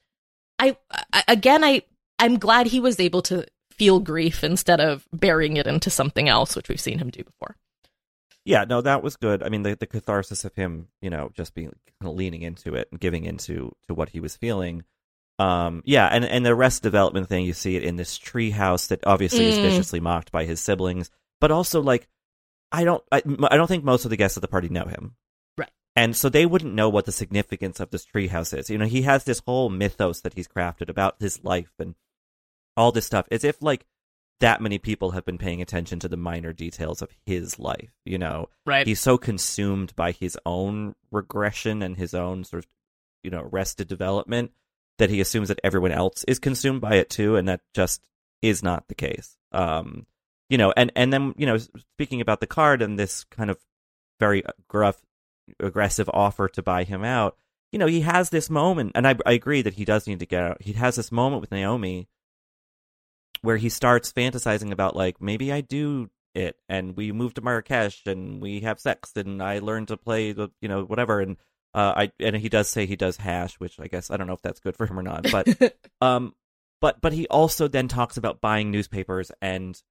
I, 0.59 0.75
I 1.13 1.23
again 1.29 1.63
I 1.63 1.83
I'm 2.21 2.39
glad 2.39 2.67
he 2.67 2.79
was 2.79 2.99
able 2.99 3.21
to 3.23 3.45
feel 3.71 3.99
grief 3.99 4.43
instead 4.43 4.79
of 4.79 5.05
burying 5.11 5.57
it 5.57 5.67
into 5.67 5.89
something 5.89 6.29
else, 6.29 6.55
which 6.55 6.69
we've 6.69 6.79
seen 6.79 6.99
him 6.99 7.09
do 7.09 7.23
before. 7.23 7.57
Yeah, 8.45 8.63
no, 8.63 8.81
that 8.81 9.03
was 9.03 9.17
good. 9.17 9.43
I 9.43 9.49
mean, 9.49 9.63
the, 9.63 9.75
the 9.75 9.85
catharsis 9.87 10.45
of 10.45 10.55
him, 10.55 10.87
you 11.01 11.09
know, 11.09 11.31
just 11.33 11.53
being 11.53 11.73
kind 11.99 12.11
of 12.11 12.15
leaning 12.15 12.41
into 12.41 12.75
it 12.75 12.87
and 12.91 12.99
giving 12.99 13.25
into 13.25 13.75
to 13.87 13.93
what 13.93 14.09
he 14.09 14.19
was 14.19 14.35
feeling. 14.35 14.83
Um, 15.39 15.81
yeah, 15.85 16.07
and 16.07 16.23
and 16.25 16.45
the 16.45 16.55
rest 16.55 16.83
development 16.83 17.27
thing, 17.27 17.45
you 17.45 17.53
see 17.53 17.75
it 17.75 17.83
in 17.83 17.95
this 17.97 18.17
treehouse 18.17 18.87
that 18.89 19.05
obviously 19.05 19.47
is 19.47 19.57
Mm. 19.57 19.63
viciously 19.63 19.99
mocked 19.99 20.31
by 20.31 20.45
his 20.45 20.59
siblings, 20.59 21.09
but 21.39 21.51
also 21.51 21.81
like, 21.81 22.07
I 22.71 22.83
don't, 22.83 23.03
I, 23.11 23.21
I 23.49 23.57
don't 23.57 23.67
think 23.67 23.83
most 23.83 24.05
of 24.05 24.11
the 24.11 24.17
guests 24.17 24.37
at 24.37 24.41
the 24.41 24.47
party 24.47 24.69
know 24.69 24.85
him, 24.85 25.15
Right. 25.57 25.69
And 25.95 26.15
so 26.15 26.29
they 26.29 26.45
wouldn't 26.45 26.73
know 26.75 26.89
what 26.89 27.05
the 27.05 27.11
significance 27.11 27.79
of 27.79 27.89
this 27.89 28.05
treehouse 28.05 28.57
is. 28.57 28.69
You 28.69 28.77
know, 28.77 28.85
he 28.85 29.01
has 29.03 29.23
this 29.23 29.41
whole 29.45 29.69
mythos 29.69 30.21
that 30.21 30.35
he's 30.35 30.47
crafted 30.47 30.89
about 30.89 31.15
his 31.19 31.43
life 31.43 31.71
and 31.79 31.95
all 32.77 32.91
this 32.91 33.05
stuff 33.05 33.27
as 33.31 33.43
if 33.43 33.61
like 33.61 33.85
that 34.39 34.61
many 34.61 34.79
people 34.79 35.11
have 35.11 35.23
been 35.25 35.37
paying 35.37 35.61
attention 35.61 35.99
to 35.99 36.07
the 36.07 36.17
minor 36.17 36.51
details 36.53 37.01
of 37.01 37.09
his 37.25 37.59
life 37.59 37.91
you 38.05 38.17
know 38.17 38.49
Right. 38.65 38.87
he's 38.87 38.99
so 38.99 39.17
consumed 39.17 39.95
by 39.95 40.11
his 40.11 40.37
own 40.45 40.95
regression 41.11 41.81
and 41.83 41.97
his 41.97 42.13
own 42.13 42.43
sort 42.43 42.63
of 42.63 42.69
you 43.23 43.29
know 43.31 43.41
arrested 43.41 43.87
development 43.87 44.51
that 44.97 45.09
he 45.09 45.21
assumes 45.21 45.47
that 45.49 45.59
everyone 45.63 45.91
else 45.91 46.23
is 46.27 46.39
consumed 46.39 46.81
by 46.81 46.95
it 46.95 47.09
too 47.09 47.35
and 47.35 47.47
that 47.47 47.61
just 47.73 48.01
is 48.41 48.63
not 48.63 48.87
the 48.87 48.95
case 48.95 49.37
um 49.51 50.05
you 50.49 50.57
know 50.57 50.73
and 50.75 50.91
and 50.95 51.13
then 51.13 51.33
you 51.37 51.45
know 51.45 51.57
speaking 51.57 52.21
about 52.21 52.39
the 52.39 52.47
card 52.47 52.81
and 52.81 52.97
this 52.97 53.23
kind 53.25 53.49
of 53.51 53.57
very 54.19 54.43
gruff 54.67 55.01
aggressive 55.59 56.09
offer 56.13 56.47
to 56.47 56.61
buy 56.63 56.83
him 56.83 57.03
out 57.03 57.35
you 57.71 57.79
know 57.79 57.87
he 57.87 58.01
has 58.01 58.29
this 58.29 58.49
moment 58.49 58.91
and 58.95 59.07
i, 59.07 59.15
I 59.25 59.33
agree 59.33 59.61
that 59.61 59.73
he 59.75 59.85
does 59.85 60.07
need 60.07 60.19
to 60.19 60.25
get 60.25 60.43
out 60.43 60.61
he 60.61 60.73
has 60.73 60.95
this 60.95 61.11
moment 61.11 61.41
with 61.41 61.51
naomi 61.51 62.07
where 63.41 63.57
he 63.57 63.69
starts 63.69 64.11
fantasizing 64.11 64.71
about 64.71 64.95
like 64.95 65.21
maybe 65.21 65.51
i 65.51 65.61
do 65.61 66.09
it 66.33 66.55
and 66.69 66.95
we 66.95 67.11
move 67.11 67.33
to 67.33 67.41
marrakesh 67.41 68.01
and 68.05 68.41
we 68.41 68.61
have 68.61 68.79
sex 68.79 69.11
and 69.15 69.41
i 69.41 69.59
learn 69.59 69.85
to 69.85 69.97
play 69.97 70.31
the 70.31 70.49
you 70.61 70.69
know 70.69 70.83
whatever 70.83 71.19
and 71.19 71.37
uh 71.73 71.93
i 71.95 72.11
and 72.19 72.35
he 72.37 72.49
does 72.49 72.69
say 72.69 72.85
he 72.85 72.95
does 72.95 73.17
hash 73.17 73.55
which 73.59 73.79
i 73.79 73.87
guess 73.87 74.09
i 74.09 74.17
don't 74.17 74.27
know 74.27 74.33
if 74.33 74.41
that's 74.41 74.59
good 74.59 74.75
for 74.75 74.85
him 74.85 74.97
or 74.97 75.03
not 75.03 75.25
but 75.31 75.75
um 76.01 76.33
but 76.79 77.01
but 77.01 77.13
he 77.13 77.27
also 77.27 77.67
then 77.67 77.87
talks 77.87 78.17
about 78.17 78.41
buying 78.41 78.71
newspapers 78.71 79.31
and 79.41 79.81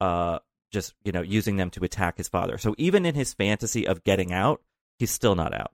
uh 0.00 0.38
just 0.72 0.94
you 1.04 1.12
know 1.12 1.22
using 1.22 1.56
them 1.56 1.70
to 1.70 1.84
attack 1.84 2.16
his 2.16 2.28
father 2.28 2.56
so 2.56 2.74
even 2.78 3.04
in 3.04 3.14
his 3.14 3.34
fantasy 3.34 3.86
of 3.86 4.04
getting 4.04 4.32
out 4.32 4.62
he's 4.98 5.10
still 5.10 5.34
not 5.34 5.52
out 5.52 5.72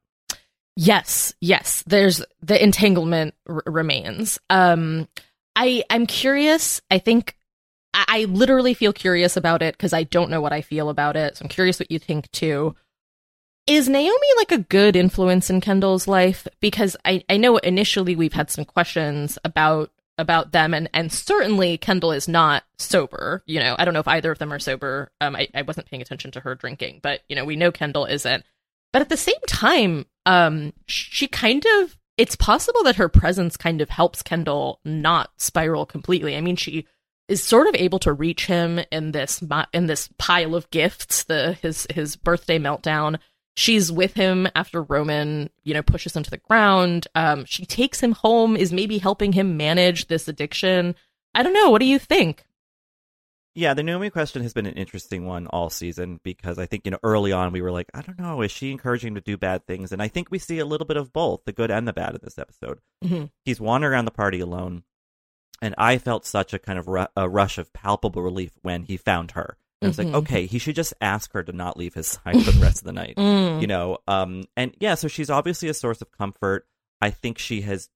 Yes, 0.76 1.34
yes. 1.40 1.82
There's 1.86 2.22
the 2.42 2.62
entanglement 2.62 3.34
r- 3.48 3.62
remains. 3.64 4.38
Um, 4.50 5.08
I 5.56 5.82
I'm 5.90 6.06
curious. 6.06 6.80
I 6.90 6.98
think 6.98 7.36
I, 7.94 8.04
I 8.08 8.24
literally 8.26 8.74
feel 8.74 8.92
curious 8.92 9.36
about 9.36 9.62
it 9.62 9.76
because 9.76 9.92
I 9.92 10.04
don't 10.04 10.30
know 10.30 10.40
what 10.40 10.52
I 10.52 10.60
feel 10.60 10.90
about 10.90 11.16
it. 11.16 11.36
So 11.36 11.44
I'm 11.44 11.48
curious 11.48 11.80
what 11.80 11.90
you 11.90 11.98
think 11.98 12.30
too. 12.30 12.76
Is 13.66 13.88
Naomi 13.88 14.28
like 14.36 14.52
a 14.52 14.58
good 14.58 14.94
influence 14.94 15.50
in 15.50 15.60
Kendall's 15.60 16.06
life? 16.06 16.46
Because 16.60 16.96
I 17.04 17.24
I 17.28 17.38
know 17.38 17.56
initially 17.56 18.14
we've 18.14 18.34
had 18.34 18.50
some 18.50 18.64
questions 18.64 19.38
about 19.44 19.90
about 20.18 20.52
them 20.52 20.72
and 20.72 20.88
and 20.94 21.10
certainly 21.10 21.78
Kendall 21.78 22.12
is 22.12 22.28
not 22.28 22.62
sober. 22.78 23.42
You 23.46 23.60
know, 23.60 23.74
I 23.78 23.84
don't 23.84 23.94
know 23.94 24.00
if 24.00 24.08
either 24.08 24.30
of 24.30 24.38
them 24.38 24.52
are 24.52 24.58
sober. 24.58 25.10
Um, 25.20 25.34
I 25.34 25.48
I 25.54 25.62
wasn't 25.62 25.88
paying 25.88 26.02
attention 26.02 26.30
to 26.32 26.40
her 26.40 26.54
drinking, 26.54 27.00
but 27.02 27.22
you 27.28 27.34
know 27.34 27.44
we 27.44 27.56
know 27.56 27.72
Kendall 27.72 28.04
isn't. 28.04 28.44
But 28.92 29.02
at 29.02 29.08
the 29.08 29.16
same 29.16 29.34
time, 29.48 30.06
um, 30.26 30.72
she 30.86 31.26
kind 31.26 31.64
of 31.80 31.98
it's 32.16 32.36
possible 32.36 32.82
that 32.84 32.96
her 32.96 33.08
presence 33.08 33.56
kind 33.56 33.80
of 33.80 33.90
helps 33.90 34.22
Kendall 34.22 34.80
not 34.84 35.30
spiral 35.36 35.86
completely. 35.86 36.36
I 36.36 36.40
mean, 36.40 36.56
she 36.56 36.86
is 37.28 37.42
sort 37.42 37.66
of 37.66 37.74
able 37.74 37.98
to 38.00 38.12
reach 38.12 38.46
him 38.46 38.80
in 38.90 39.12
this 39.12 39.42
in 39.72 39.86
this 39.86 40.08
pile 40.18 40.54
of 40.54 40.70
gifts, 40.70 41.24
the 41.24 41.54
his 41.54 41.86
his 41.90 42.16
birthday 42.16 42.58
meltdown. 42.58 43.18
She's 43.56 43.90
with 43.90 44.14
him 44.14 44.46
after 44.54 44.82
Roman, 44.82 45.48
you 45.64 45.72
know, 45.72 45.82
pushes 45.82 46.14
him 46.14 46.22
to 46.22 46.30
the 46.30 46.36
ground. 46.36 47.08
Um, 47.14 47.46
she 47.46 47.64
takes 47.64 48.00
him 48.00 48.12
home, 48.12 48.54
is 48.54 48.72
maybe 48.72 48.98
helping 48.98 49.32
him 49.32 49.56
manage 49.56 50.08
this 50.08 50.28
addiction. 50.28 50.94
I 51.34 51.42
don't 51.42 51.54
know. 51.54 51.70
What 51.70 51.80
do 51.80 51.86
you 51.86 51.98
think? 51.98 52.45
Yeah, 53.58 53.72
the 53.72 53.82
Naomi 53.82 54.10
question 54.10 54.42
has 54.42 54.52
been 54.52 54.66
an 54.66 54.74
interesting 54.74 55.24
one 55.24 55.46
all 55.46 55.70
season 55.70 56.20
because 56.22 56.58
I 56.58 56.66
think, 56.66 56.82
you 56.84 56.90
know, 56.90 56.98
early 57.02 57.32
on 57.32 57.52
we 57.52 57.62
were 57.62 57.72
like, 57.72 57.86
I 57.94 58.02
don't 58.02 58.18
know, 58.18 58.42
is 58.42 58.50
she 58.50 58.70
encouraging 58.70 59.08
him 59.08 59.14
to 59.14 59.22
do 59.22 59.38
bad 59.38 59.66
things? 59.66 59.92
And 59.92 60.02
I 60.02 60.08
think 60.08 60.30
we 60.30 60.38
see 60.38 60.58
a 60.58 60.66
little 60.66 60.86
bit 60.86 60.98
of 60.98 61.10
both, 61.10 61.46
the 61.46 61.52
good 61.54 61.70
and 61.70 61.88
the 61.88 61.94
bad 61.94 62.10
in 62.14 62.20
this 62.22 62.38
episode. 62.38 62.80
Mhm. 63.02 63.30
He's 63.46 63.58
wandering 63.58 63.94
around 63.94 64.04
the 64.04 64.10
party 64.10 64.40
alone, 64.40 64.84
and 65.62 65.74
I 65.78 65.96
felt 65.96 66.26
such 66.26 66.52
a 66.52 66.58
kind 66.58 66.78
of 66.78 66.86
ru- 66.86 67.06
a 67.16 67.30
rush 67.30 67.56
of 67.56 67.72
palpable 67.72 68.20
relief 68.20 68.52
when 68.60 68.82
he 68.82 68.98
found 68.98 69.30
her. 69.30 69.56
And 69.80 69.88
it's 69.88 69.98
Mhm. 69.98 70.04
like, 70.04 70.14
okay, 70.16 70.44
he 70.46 70.58
should 70.58 70.76
just 70.76 70.92
ask 71.00 71.32
her 71.32 71.42
to 71.42 71.52
not 71.52 71.78
leave 71.78 71.94
his 71.94 72.06
side 72.22 72.42
for 72.44 72.50
the 72.50 72.60
rest 72.60 72.80
of 72.82 72.84
the 72.84 72.92
night. 72.92 73.16
Mm. 73.16 73.62
You 73.62 73.68
know, 73.68 73.98
um, 74.06 74.44
and 74.54 74.74
yeah, 74.80 74.96
so 74.96 75.08
she's 75.08 75.30
obviously 75.30 75.70
a 75.70 75.74
source 75.74 76.02
of 76.02 76.12
comfort. 76.12 76.66
I 77.00 77.08
think 77.08 77.38
she 77.38 77.62
has 77.62 77.88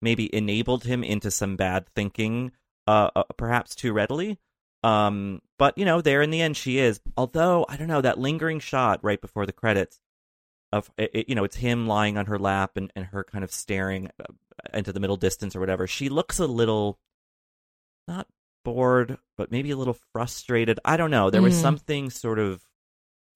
maybe 0.00 0.34
enabled 0.34 0.84
him 0.84 1.04
into 1.04 1.30
some 1.30 1.56
bad 1.56 1.86
thinking, 1.94 2.52
uh, 2.86 3.10
uh 3.14 3.24
perhaps 3.36 3.74
too 3.74 3.92
readily. 3.92 4.38
Um, 4.82 5.42
but 5.58 5.76
you 5.76 5.84
know, 5.84 6.00
there 6.00 6.22
in 6.22 6.30
the 6.30 6.40
end, 6.40 6.56
she 6.56 6.78
is. 6.78 7.00
Although 7.16 7.66
I 7.68 7.76
don't 7.76 7.88
know 7.88 8.00
that 8.00 8.18
lingering 8.18 8.60
shot 8.60 9.00
right 9.02 9.20
before 9.20 9.46
the 9.46 9.52
credits 9.52 10.00
of 10.72 10.90
it, 10.96 11.28
you 11.28 11.34
know, 11.34 11.44
it's 11.44 11.56
him 11.56 11.86
lying 11.86 12.16
on 12.16 12.26
her 12.26 12.38
lap 12.38 12.76
and 12.76 12.92
and 12.96 13.06
her 13.06 13.24
kind 13.24 13.44
of 13.44 13.52
staring 13.52 14.08
uh, 14.20 14.32
into 14.72 14.92
the 14.92 15.00
middle 15.00 15.16
distance 15.16 15.54
or 15.54 15.60
whatever. 15.60 15.86
She 15.86 16.08
looks 16.08 16.38
a 16.38 16.46
little 16.46 16.98
not 18.08 18.26
bored, 18.64 19.18
but 19.36 19.50
maybe 19.50 19.70
a 19.70 19.76
little 19.76 19.96
frustrated. 20.12 20.80
I 20.84 20.96
don't 20.96 21.10
know. 21.10 21.30
There 21.30 21.42
was 21.42 21.54
Mhm. 21.54 21.62
something 21.62 22.10
sort 22.10 22.38
of 22.38 22.62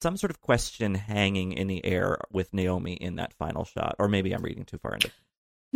some 0.03 0.17
sort 0.17 0.31
of 0.31 0.41
question 0.41 0.95
hanging 0.95 1.53
in 1.53 1.67
the 1.67 1.85
air 1.85 2.19
with 2.31 2.53
Naomi 2.53 2.93
in 2.95 3.17
that 3.17 3.33
final 3.33 3.65
shot, 3.65 3.97
or 3.99 4.07
maybe 4.09 4.33
I'm 4.33 4.43
reading 4.43 4.65
too 4.65 4.77
far 4.79 4.95
into. 4.95 5.11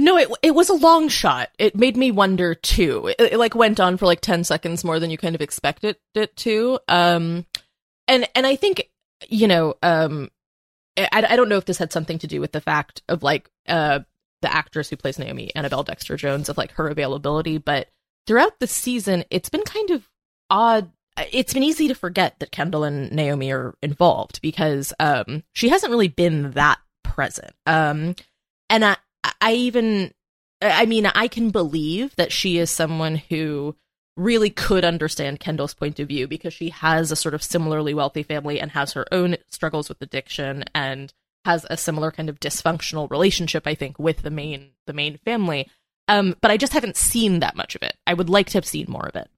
No, 0.00 0.16
it 0.16 0.28
it 0.42 0.54
was 0.54 0.68
a 0.68 0.74
long 0.74 1.08
shot. 1.08 1.50
It 1.58 1.74
made 1.74 1.96
me 1.96 2.12
wonder 2.12 2.54
too. 2.54 3.08
It, 3.18 3.32
it, 3.32 3.36
like 3.36 3.56
went 3.56 3.80
on 3.80 3.96
for 3.96 4.06
like 4.06 4.20
ten 4.20 4.44
seconds 4.44 4.84
more 4.84 5.00
than 5.00 5.10
you 5.10 5.18
kind 5.18 5.34
of 5.34 5.40
expected 5.40 5.96
it 6.14 6.36
to. 6.36 6.78
Um, 6.86 7.44
and 8.06 8.28
and 8.36 8.46
I 8.46 8.54
think 8.54 8.90
you 9.28 9.48
know, 9.48 9.74
um, 9.82 10.30
I 10.96 11.08
I 11.12 11.34
don't 11.34 11.48
know 11.48 11.56
if 11.56 11.64
this 11.64 11.78
had 11.78 11.92
something 11.92 12.20
to 12.20 12.28
do 12.28 12.40
with 12.40 12.52
the 12.52 12.60
fact 12.60 13.02
of 13.08 13.24
like 13.24 13.50
uh 13.66 14.00
the 14.40 14.54
actress 14.54 14.88
who 14.88 14.96
plays 14.96 15.18
Naomi, 15.18 15.50
Annabelle 15.56 15.82
Dexter 15.82 16.16
Jones, 16.16 16.48
of 16.48 16.56
like 16.56 16.70
her 16.74 16.88
availability, 16.88 17.58
but 17.58 17.88
throughout 18.28 18.60
the 18.60 18.68
season, 18.68 19.24
it's 19.30 19.48
been 19.48 19.64
kind 19.64 19.90
of 19.90 20.08
odd. 20.48 20.92
It's 21.32 21.52
been 21.52 21.64
easy 21.64 21.88
to 21.88 21.96
forget 21.96 22.38
that 22.38 22.52
Kendall 22.52 22.84
and 22.84 23.10
Naomi 23.10 23.50
are 23.50 23.74
involved 23.82 24.40
because 24.42 24.92
um 25.00 25.42
she 25.54 25.70
hasn't 25.70 25.90
really 25.90 26.06
been 26.06 26.52
that 26.52 26.78
present. 27.02 27.52
Um, 27.66 28.14
and 28.70 28.84
I 28.84 28.96
I 29.40 29.52
even 29.52 30.12
I 30.60 30.86
mean 30.86 31.06
I 31.06 31.28
can 31.28 31.50
believe 31.50 32.16
that 32.16 32.32
she 32.32 32.58
is 32.58 32.70
someone 32.70 33.16
who 33.16 33.76
really 34.16 34.50
could 34.50 34.84
understand 34.84 35.40
Kendall's 35.40 35.74
point 35.74 36.00
of 36.00 36.08
view 36.08 36.26
because 36.26 36.52
she 36.52 36.70
has 36.70 37.12
a 37.12 37.16
sort 37.16 37.34
of 37.34 37.42
similarly 37.42 37.94
wealthy 37.94 38.24
family 38.24 38.60
and 38.60 38.72
has 38.72 38.92
her 38.92 39.06
own 39.12 39.36
struggles 39.48 39.88
with 39.88 40.02
addiction 40.02 40.64
and 40.74 41.12
has 41.44 41.64
a 41.70 41.76
similar 41.76 42.10
kind 42.10 42.28
of 42.28 42.40
dysfunctional 42.40 43.10
relationship 43.10 43.66
I 43.66 43.74
think 43.74 43.98
with 43.98 44.22
the 44.22 44.30
main 44.30 44.70
the 44.86 44.92
main 44.92 45.18
family. 45.18 45.68
Um 46.08 46.36
but 46.40 46.50
I 46.50 46.56
just 46.56 46.72
haven't 46.72 46.96
seen 46.96 47.40
that 47.40 47.56
much 47.56 47.74
of 47.74 47.82
it. 47.82 47.96
I 48.06 48.14
would 48.14 48.28
like 48.28 48.48
to 48.48 48.58
have 48.58 48.66
seen 48.66 48.86
more 48.88 49.06
of 49.06 49.16
it. 49.16 49.28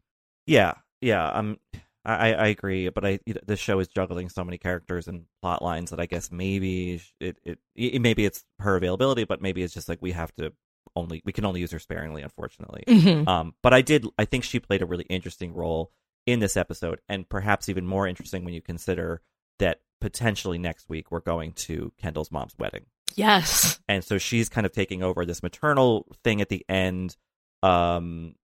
Yeah, 0.47 0.75
yeah. 1.01 1.29
Um, 1.31 1.59
I 2.05 2.33
I 2.33 2.47
agree, 2.49 2.89
but 2.89 3.05
I 3.05 3.21
you 3.27 3.35
know, 3.35 3.41
this 3.47 3.61
show 3.61 3.79
is 3.81 3.89
juggling 3.89 4.29
so 4.29 4.45
many 4.45 4.59
characters 4.59 5.07
and 5.09 5.25
plot 5.43 5.63
lines 5.63 5.91
that 5.91 6.01
I 6.01 6.07
guess 6.07 6.31
maybe 6.33 7.03
it, 7.21 7.39
it 7.45 7.59
it 7.75 8.01
maybe 8.01 8.25
it's 8.25 8.45
her 8.61 8.77
availability, 8.77 9.25
but 9.25 9.43
maybe 9.43 9.63
it's 9.63 9.75
just 9.75 9.89
like 9.89 9.99
we 10.01 10.13
have 10.13 10.35
to 10.37 10.53
only 10.97 11.23
we 11.25 11.33
can 11.33 11.45
only 11.45 11.61
use 11.61 11.71
her 11.73 11.79
sparingly, 11.79 12.23
unfortunately. 12.23 12.85
Mhm. 12.89 13.29
Um, 13.29 13.55
but 13.63 13.75
I 13.75 13.83
did 13.83 14.07
I 14.19 14.25
think 14.25 14.45
she 14.45 14.61
played 14.61 14.83
a 14.83 14.87
really 14.87 15.05
interesting 15.11 15.53
role 15.53 15.93
in 16.27 16.41
this 16.41 16.57
episode, 16.57 17.01
and 17.09 17.29
perhaps 17.29 17.69
even 17.69 17.87
more 17.87 18.07
interesting 18.07 18.45
when 18.45 18.55
you 18.55 18.63
consider 18.63 19.21
that 19.59 19.81
potentially 20.01 20.57
next 20.59 20.89
week 20.89 21.11
we're 21.11 21.21
going 21.21 21.53
to 21.53 21.93
Kendall's 21.99 22.33
mom's 22.33 22.55
wedding. 22.59 22.87
Yes. 23.17 23.79
and 23.89 24.03
so 24.05 24.17
she's 24.19 24.49
kind 24.49 24.65
of 24.65 24.73
taking 24.73 25.03
over 25.03 25.27
this 25.27 25.43
maternal 25.43 26.07
thing 26.25 26.41
at 26.41 26.49
the 26.49 26.65
end 26.69 27.17
um 27.63 28.35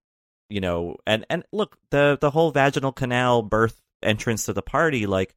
you 0.48 0.60
know 0.60 0.96
and 1.06 1.24
and 1.30 1.44
look 1.52 1.76
the 1.90 2.18
the 2.20 2.30
whole 2.30 2.50
vaginal 2.50 2.92
canal 2.92 3.42
birth 3.42 3.80
entrance 4.02 4.46
to 4.46 4.52
the 4.52 4.62
party 4.62 5.06
like 5.06 5.34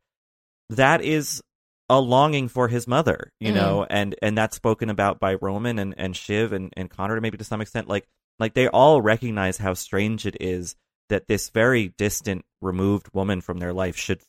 that 0.69 1.01
is 1.01 1.41
a 1.89 1.99
longing 1.99 2.47
for 2.47 2.67
his 2.67 2.87
mother 2.87 3.31
you 3.39 3.51
Mhm. 3.51 3.55
know 3.55 3.87
and 3.89 4.15
and 4.21 4.37
that's 4.37 4.55
spoken 4.55 4.89
about 4.89 5.19
by 5.19 5.35
roman 5.35 5.79
and 5.79 5.95
and 5.97 6.15
shiv 6.15 6.53
and 6.53 6.73
and 6.77 6.89
connor 6.89 7.19
maybe 7.19 7.37
to 7.37 7.43
some 7.43 7.61
extent 7.61 7.87
like 7.87 8.07
like 8.37 8.53
they 8.53 8.67
all 8.67 9.01
recognize 9.01 9.57
how 9.57 9.73
strange 9.73 10.25
it 10.25 10.37
is 10.39 10.75
that 11.09 11.27
this 11.27 11.49
very 11.49 11.89
distant 11.97 12.45
removed 12.61 13.09
woman 13.13 13.41
from 13.41 13.57
their 13.57 13.73
life 13.73 13.95
should 13.97 14.21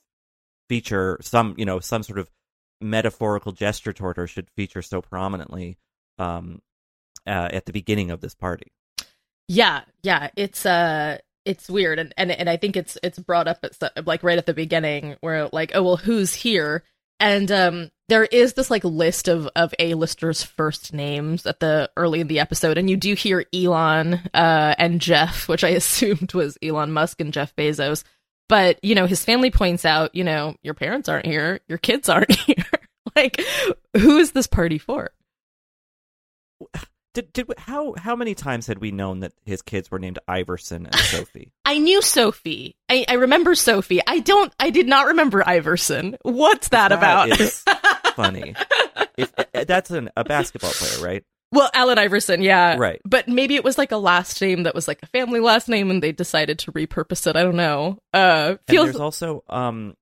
feature 0.68 1.18
some 1.20 1.54
you 1.58 1.64
know 1.64 1.80
some 1.80 2.02
sort 2.02 2.18
of 2.18 2.30
metaphorical 2.80 3.52
gesture 3.52 3.92
toward 3.92 4.16
her 4.16 4.26
should 4.26 4.48
feature 4.56 4.82
so 4.82 5.02
prominently 5.02 5.76
um, 6.18 6.62
uh, 7.26 7.48
at 7.52 7.66
the 7.66 7.72
beginning 7.72 8.10
of 8.10 8.20
this 8.20 8.34
party. 8.34 8.72
Yeah, 9.52 9.80
yeah, 10.04 10.30
it's 10.36 10.64
uh 10.64 11.18
it's 11.44 11.68
weird 11.68 11.98
and 11.98 12.14
and 12.16 12.30
and 12.30 12.48
I 12.48 12.56
think 12.56 12.76
it's 12.76 12.96
it's 13.02 13.18
brought 13.18 13.48
up 13.48 13.64
at 13.64 14.06
like 14.06 14.22
right 14.22 14.38
at 14.38 14.46
the 14.46 14.54
beginning 14.54 15.16
where 15.22 15.48
like 15.48 15.72
oh 15.74 15.82
well 15.82 15.96
who's 15.96 16.32
here? 16.32 16.84
And 17.18 17.50
um 17.50 17.90
there 18.08 18.22
is 18.26 18.52
this 18.52 18.70
like 18.70 18.84
list 18.84 19.26
of 19.26 19.48
of 19.56 19.74
A-listers 19.80 20.44
first 20.44 20.92
names 20.92 21.46
at 21.46 21.58
the 21.58 21.90
early 21.96 22.20
in 22.20 22.28
the 22.28 22.38
episode 22.38 22.78
and 22.78 22.88
you 22.88 22.96
do 22.96 23.14
hear 23.14 23.44
Elon 23.52 24.20
uh 24.32 24.76
and 24.78 25.00
Jeff 25.00 25.48
which 25.48 25.64
I 25.64 25.70
assumed 25.70 26.32
was 26.32 26.56
Elon 26.62 26.92
Musk 26.92 27.20
and 27.20 27.32
Jeff 27.32 27.56
Bezos. 27.56 28.04
But 28.48 28.78
you 28.84 28.94
know 28.94 29.06
his 29.06 29.24
family 29.24 29.50
points 29.50 29.84
out 29.84 30.14
you 30.14 30.22
know 30.22 30.54
your 30.62 30.74
parents 30.74 31.08
aren't 31.08 31.26
here 31.26 31.58
your 31.66 31.78
kids 31.78 32.08
aren't 32.08 32.30
here. 32.36 32.64
Like 33.16 33.42
who 33.96 34.18
is 34.18 34.30
this 34.30 34.46
party 34.46 34.78
for 34.78 35.10
Did 37.12 37.32
did 37.32 37.46
how 37.58 37.94
how 37.96 38.14
many 38.14 38.34
times 38.34 38.66
had 38.68 38.78
we 38.78 38.92
known 38.92 39.20
that 39.20 39.32
his 39.44 39.62
kids 39.62 39.90
were 39.90 39.98
named 39.98 40.18
Iverson 40.28 40.86
and 40.86 40.94
Sophie? 40.98 41.52
I 41.64 41.78
knew 41.78 42.00
Sophie. 42.02 42.76
I, 42.88 43.04
I 43.08 43.14
remember 43.14 43.54
Sophie. 43.56 44.00
I 44.06 44.20
don't. 44.20 44.52
I 44.60 44.70
did 44.70 44.86
not 44.86 45.06
remember 45.06 45.42
Iverson. 45.46 46.16
What's 46.22 46.68
that, 46.68 46.92
about? 46.92 47.28
is 47.40 47.64
funny. 48.14 48.54
If, 49.16 49.32
uh, 49.36 49.64
that's 49.64 49.90
an, 49.90 50.10
a 50.16 50.22
basketball 50.24 50.70
player, 50.70 51.04
right? 51.04 51.24
well, 51.52 51.68
Allen 51.74 51.98
Iverson, 51.98 52.42
yeah, 52.42 52.76
Right. 52.78 53.00
But 53.04 53.26
maybe 53.26 53.56
it 53.56 53.64
was 53.64 53.76
like 53.76 53.90
a 53.90 53.96
last 53.96 54.40
name 54.40 54.62
that 54.62 54.74
was 54.74 54.86
like 54.86 55.00
a 55.02 55.06
family 55.06 55.40
last 55.40 55.68
name, 55.68 55.90
and 55.90 56.00
they 56.00 56.12
decided 56.12 56.60
to 56.60 56.72
repurpose 56.72 57.26
it. 57.26 57.34
I 57.34 57.42
don't 57.42 57.56
know. 57.56 57.98
Uh, 58.14 58.50
And 58.50 58.58
feels. 58.68 58.84
there's 58.86 59.00
also 59.00 59.42
um 59.48 59.94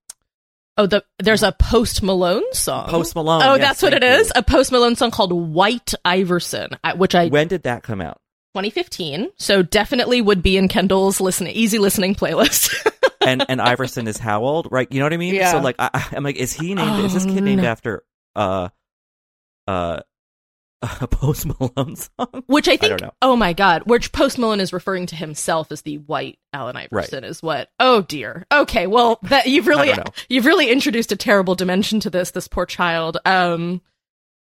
oh, 0.79 0.87
the 0.87 1.05
there's 1.19 1.43
a 1.43 1.53
Post 1.53 2.03
Malone 2.03 2.45
song. 2.55 2.89
Post 2.89 3.15
Malone. 3.15 3.43
Oh, 3.43 3.55
yes, 3.57 3.61
that's 3.67 3.83
what 3.83 3.93
it 3.93 4.03
thank 4.03 4.21
is. 4.23 4.33
A 4.35 4.43
Post 4.43 4.73
Malone 4.73 4.97
song 4.97 5.11
called 5.11 5.33
White 5.33 5.93
Iverson, 6.05 6.71
which 6.97 7.15
I 7.15 7.29
When 7.29 7.49
did 7.49 7.65
that 7.65 7.83
come 7.83 8.01
out? 8.01 8.21
2015. 8.55 9.29
So 9.37 9.63
definitely 9.63 10.23
would 10.23 10.43
be 10.43 10.57
in 10.57 10.69
Kendall's 10.69 11.21
listen 11.21 11.47
easy 11.49 11.79
listening 11.79 12.15
playlist. 12.15 12.75
And 13.21 13.45
and 13.49 13.61
Iverson 13.61 14.07
is 14.07 14.17
how 14.17 14.43
old? 14.45 14.69
Right? 14.71 14.91
You 14.91 15.01
know 15.01 15.05
what 15.05 15.13
I 15.13 15.19
mean? 15.19 15.35
Yeah. 15.35 15.51
So 15.51 15.59
like 15.59 15.77
I, 15.79 16.09
I'm 16.13 16.23
like, 16.23 16.37
is 16.37 16.53
he 16.55 16.73
named? 16.73 17.05
is 17.05 17.13
this 17.13 17.27
Oh, 17.27 17.29
kid 17.29 17.43
named 17.43 17.61
no. 17.63 17.69
after 17.69 18.03
uh 18.35 18.69
uh 19.67 20.01
a 20.83 21.07
Post 21.09 21.47
Malone 21.47 21.97
song? 21.97 22.43
which 22.47 22.69
I 22.69 22.73
I 22.73 22.77
think, 22.77 22.91
don't 22.91 23.03
know. 23.03 23.13
oh 23.23 23.37
my 23.37 23.53
god, 23.53 23.83
which 23.87 24.13
Post 24.13 24.39
Malone 24.39 24.61
is 24.61 24.73
referring 24.73 25.07
to 25.07 25.17
himself 25.17 25.73
as 25.73 25.83
the 25.83 25.99
white 25.99 26.39
Allen 26.53 26.77
Iverson 26.77 27.25
is 27.25 27.43
what? 27.43 27.71
Oh 27.81 28.03
dear. 28.03 28.47
Okay, 28.53 28.87
well 28.87 29.19
that 29.25 29.47
you've 29.47 29.67
really 29.67 29.91
I 29.91 29.95
don't 29.97 30.07
know. 30.07 30.13
you've 30.29 30.47
really 30.47 30.71
introduced 30.71 31.13
a 31.13 31.17
terrible 31.17 31.55
dimension 31.55 32.01
to 32.01 32.11
this. 32.11 32.31
This 32.31 32.49
poor 32.49 32.67
child. 32.67 33.19
Um, 33.25 33.81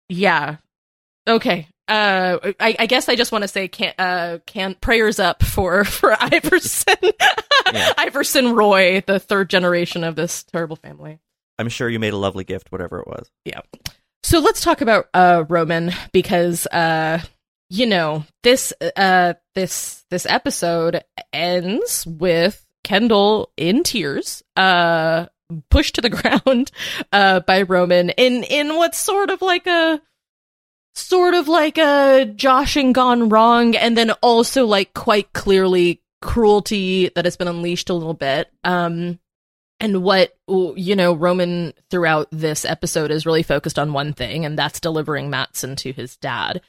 yeah. 0.08 0.56
Okay. 1.28 1.68
Uh, 1.88 2.52
I, 2.60 2.76
I 2.78 2.86
guess 2.86 3.08
I 3.08 3.16
just 3.16 3.32
want 3.32 3.42
to 3.42 3.48
say 3.48 3.68
can 3.68 3.92
uh 3.98 4.38
can 4.46 4.74
prayers 4.74 5.18
up 5.18 5.42
for 5.42 5.84
for 5.86 6.16
Iverson, 6.18 6.94
Yeah. 7.72 7.92
Iverson 7.98 8.54
Roy, 8.54 9.02
the 9.06 9.18
third 9.18 9.50
generation 9.50 10.04
of 10.04 10.14
this 10.16 10.44
terrible 10.44 10.76
family. 10.76 11.18
I'm 11.58 11.68
sure 11.68 11.88
you 11.88 11.98
made 11.98 12.12
a 12.12 12.16
lovely 12.18 12.44
gift, 12.44 12.72
whatever 12.72 13.00
it 13.00 13.06
was. 13.06 13.30
So 14.22 14.38
let's 14.38 14.62
talk 14.62 14.80
about 14.80 15.08
uh 15.14 15.44
Roman 15.48 15.92
because 16.12 16.66
uh 16.68 17.20
you 17.68 17.86
know 17.86 18.24
this 18.42 18.72
uh 18.96 19.34
this 19.54 20.04
this 20.10 20.26
episode 20.26 21.02
ends 21.32 22.06
with 22.06 22.64
Kendall 22.84 23.50
in 23.56 23.82
tears 23.82 24.42
uh 24.56 25.26
pushed 25.70 25.96
to 25.96 26.00
the 26.00 26.10
ground 26.44 26.70
uh 27.12 27.40
by 27.40 27.62
Roman 27.62 28.10
in 28.10 28.44
in 28.44 28.76
what's 28.76 28.98
sort 28.98 29.30
of 29.30 29.42
like 29.42 29.66
a 29.66 30.00
sort 30.94 31.34
of 31.34 31.48
like 31.48 31.78
a 31.78 32.32
joshing 32.36 32.92
gone 32.92 33.28
wrong 33.28 33.74
and 33.74 33.96
then 33.96 34.10
also 34.22 34.66
like 34.66 34.94
quite 34.94 35.32
clearly 35.32 36.02
cruelty 36.20 37.08
that 37.14 37.24
has 37.24 37.36
been 37.36 37.48
unleashed 37.48 37.90
a 37.90 37.94
little 37.94 38.14
bit. 38.14 38.48
Um 38.62 39.18
and 39.82 40.04
what 40.04 40.34
you 40.46 40.96
know 40.96 41.12
roman 41.12 41.74
throughout 41.90 42.28
this 42.30 42.64
episode 42.64 43.10
is 43.10 43.26
really 43.26 43.42
focused 43.42 43.78
on 43.78 43.92
one 43.92 44.12
thing 44.12 44.46
and 44.46 44.56
that's 44.56 44.80
delivering 44.80 45.28
matsson 45.28 45.76
to 45.76 45.92
his 45.92 46.16
dad. 46.16 46.62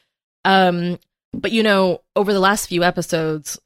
Um 0.44 0.98
but 1.32 1.52
you 1.52 1.62
know 1.62 2.02
over 2.16 2.32
the 2.32 2.40
last 2.40 2.66
few 2.66 2.82
episodes 2.82 3.58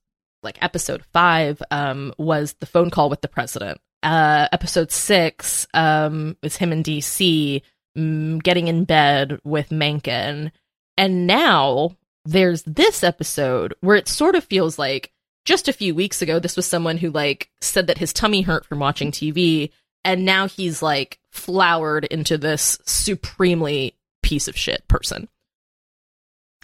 like 0.43 0.63
episode 0.63 1.03
five 1.13 1.61
um 1.71 2.15
was 2.19 2.55
the 2.61 2.67
phone 2.67 2.91
call 2.91 3.09
with 3.11 3.23
the 3.23 3.29
president. 3.29 3.81
Uh 4.03 4.47
episode 4.53 4.93
six 4.93 5.67
um 5.73 6.37
was 6.43 6.57
him 6.57 6.71
in 6.71 6.83
dc 6.83 7.63
mm, 7.97 8.43
getting 8.43 8.69
in 8.69 8.85
bed 8.85 9.41
with 9.45 9.73
mencken. 9.73 10.53
And 10.99 11.27
now 11.27 11.97
there's 12.27 12.63
this 12.65 13.03
episode 13.03 13.75
where 13.81 13.97
it 13.97 14.09
sort 14.09 14.35
of 14.35 14.45
feels 14.45 14.79
like 14.79 15.11
just 15.49 15.69
a 15.69 15.73
few 15.73 15.95
weeks 15.95 16.21
ago 16.21 16.39
this 16.39 16.57
was 16.57 16.67
someone 16.67 16.99
who 16.99 17.11
like 17.11 17.51
said 17.63 17.87
that 17.87 17.97
his 17.99 18.13
tummy 18.13 18.43
hurt 18.43 18.67
from 18.67 18.79
watching 18.79 19.11
tv 19.11 19.71
and 20.05 20.25
now 20.25 20.47
he's 20.47 20.83
like 20.83 21.19
flowered 21.33 22.05
into 22.05 22.37
this 22.37 22.79
supremely 22.85 23.95
piece 24.23 24.47
of 24.47 24.57
shit 24.57 24.87
person 24.89 25.27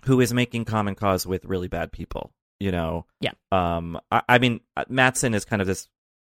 Who 0.05 0.20
is 0.20 0.35
making 0.35 0.66
common 0.66 0.94
cause 0.94 1.27
with 1.27 1.47
really 1.47 1.68
bad 1.68 1.90
people? 1.90 2.33
You 2.61 2.73
know. 2.73 3.07
Yeah. 3.20 3.33
Um. 3.51 3.99
I, 4.11 4.23
I 4.29 4.38
mean, 4.38 4.61
Matsson 4.88 5.35
is 5.35 5.47
kind 5.47 5.62
of 5.62 5.66
this 5.66 5.88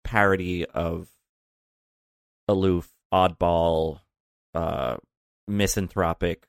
parody 0.05 0.65
of 0.65 1.07
aloof, 2.47 2.89
oddball, 3.13 3.99
uh, 4.55 4.97
misanthropic 5.49 6.47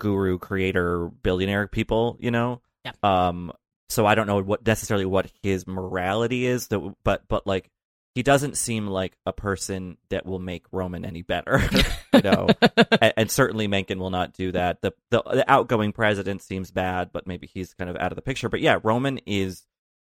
guru, 0.00 0.38
creator, 0.38 1.08
billionaire 1.22 1.68
people. 1.68 2.16
You 2.18 2.30
know. 2.30 2.62
Yeah. 2.86 2.92
Um. 3.02 3.52
So 3.92 4.06
I 4.06 4.14
don't 4.14 4.26
know 4.26 4.40
what 4.42 4.66
necessarily 4.66 5.04
what 5.04 5.30
his 5.42 5.66
morality 5.66 6.46
is, 6.46 6.68
that 6.68 6.94
but 7.04 7.28
but 7.28 7.46
like 7.46 7.70
he 8.14 8.22
doesn't 8.22 8.56
seem 8.56 8.86
like 8.86 9.16
a 9.26 9.32
person 9.32 9.98
that 10.08 10.24
will 10.24 10.38
make 10.38 10.64
Roman 10.72 11.04
any 11.04 11.20
better. 11.20 11.62
you 12.14 12.22
know. 12.22 12.48
and, 13.00 13.12
and 13.18 13.30
certainly 13.30 13.66
Mencken 13.66 13.98
will 13.98 14.10
not 14.10 14.32
do 14.32 14.50
that. 14.52 14.80
The, 14.80 14.92
the 15.10 15.22
the 15.22 15.50
outgoing 15.50 15.92
president 15.92 16.40
seems 16.40 16.70
bad, 16.70 17.10
but 17.12 17.26
maybe 17.26 17.46
he's 17.46 17.74
kind 17.74 17.90
of 17.90 17.96
out 17.96 18.12
of 18.12 18.16
the 18.16 18.22
picture. 18.22 18.48
But 18.48 18.60
yeah, 18.60 18.78
Roman 18.82 19.18
is 19.26 19.66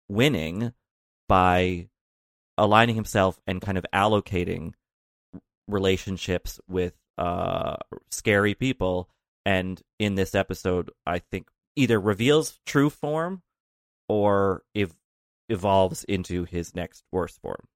winning 0.08 0.72
by 1.28 1.88
aligning 2.56 2.94
himself 2.94 3.38
and 3.46 3.60
kind 3.60 3.76
of 3.76 3.84
allocating 3.92 4.72
relationships 5.68 6.58
with 6.68 6.94
uh 7.16 7.76
scary 8.10 8.54
people 8.54 9.08
and 9.46 9.80
in 9.98 10.14
this 10.14 10.34
episode 10.34 10.90
I 11.06 11.20
think 11.20 11.48
either 11.74 11.98
reveals 11.98 12.58
true 12.66 12.90
form 12.90 13.42
or 14.08 14.62
if 14.74 14.92
evolves 15.48 16.04
into 16.04 16.44
his 16.44 16.74
next 16.74 17.04
worst 17.12 17.40
form. 17.40 17.66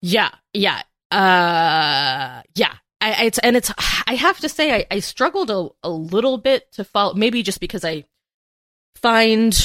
Yeah, 0.00 0.30
yeah, 0.52 0.82
uh, 1.10 2.42
yeah. 2.54 2.74
I, 3.00 3.26
it's 3.26 3.38
and 3.38 3.56
it's. 3.56 3.72
I 4.06 4.14
have 4.14 4.40
to 4.40 4.48
say, 4.48 4.74
I, 4.74 4.86
I 4.90 4.98
struggled 5.00 5.50
a, 5.50 5.68
a 5.82 5.90
little 5.90 6.36
bit 6.38 6.72
to 6.72 6.84
follow. 6.84 7.14
Maybe 7.14 7.42
just 7.42 7.60
because 7.60 7.84
I 7.84 8.04
find 8.96 9.56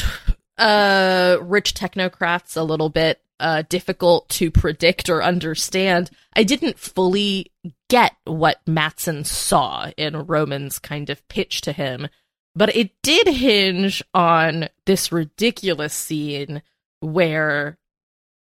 uh 0.59 1.37
rich 1.41 1.73
technocrats 1.73 2.55
a 2.55 2.61
little 2.61 2.89
bit 2.89 3.19
uh 3.39 3.63
difficult 3.69 4.29
to 4.29 4.51
predict 4.51 5.09
or 5.09 5.23
understand. 5.23 6.11
I 6.35 6.43
didn't 6.43 6.77
fully 6.77 7.51
get 7.89 8.13
what 8.25 8.59
Matsson 8.67 9.23
saw 9.23 9.89
in 9.97 10.27
Roman's 10.27 10.77
kind 10.77 11.09
of 11.09 11.27
pitch 11.27 11.61
to 11.61 11.71
him, 11.71 12.07
but 12.55 12.75
it 12.75 12.91
did 13.01 13.27
hinge 13.27 14.03
on 14.13 14.69
this 14.85 15.11
ridiculous 15.11 15.93
scene 15.93 16.61
where 16.99 17.77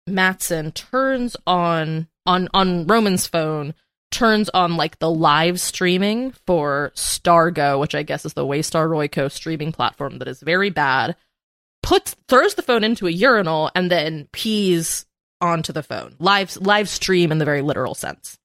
Matsson 0.08 0.72
turns 0.72 1.36
on 1.46 2.08
on 2.26 2.50
on 2.54 2.88
Roman's 2.88 3.28
phone, 3.28 3.74
turns 4.12 4.50
on 4.50 4.78
like 4.78 5.00
the 5.00 5.12
live 5.12 5.60
streaming 5.60 6.32
for 6.46 6.92
Stargo, 6.96 7.80
which 7.80 7.96
I 7.96 8.04
guess 8.04 8.26
is 8.26 8.34
the 8.34 8.46
Waystar 8.46 8.88
Royco 8.88 9.32
streaming 9.32 9.72
platform 9.72 10.20
that 10.20 10.28
is 10.28 10.42
very 10.42 10.70
bad. 10.70 11.16
Puts 11.84 12.16
throws 12.28 12.56
the 12.56 12.62
phone 12.62 12.84
into 12.84 13.08
a 13.08 13.12
urinal 13.12 13.70
and 13.76 13.92
then 13.92 14.28
pees 14.32 15.06
onto 15.42 15.74
the 15.74 15.84
phone. 15.84 16.16
Live 16.20 16.58
live 16.58 16.90
stream 16.90 17.32
in 17.32 17.38
the 17.38 17.46
very 17.46 17.62
literal 17.62 17.96
sense. 17.96 18.38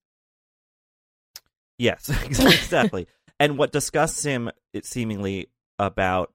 Yes, 1.79 2.09
exactly. 2.25 3.07
And 3.42 3.59
what 3.59 3.72
disgusts 3.72 4.22
him, 4.22 4.52
it 4.72 4.87
seemingly 4.87 5.48
about 5.76 6.33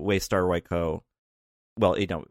Waystar 0.00 0.42
Royco, 0.42 1.02
well, 1.78 1.96
you 1.96 2.08
know, 2.08 2.24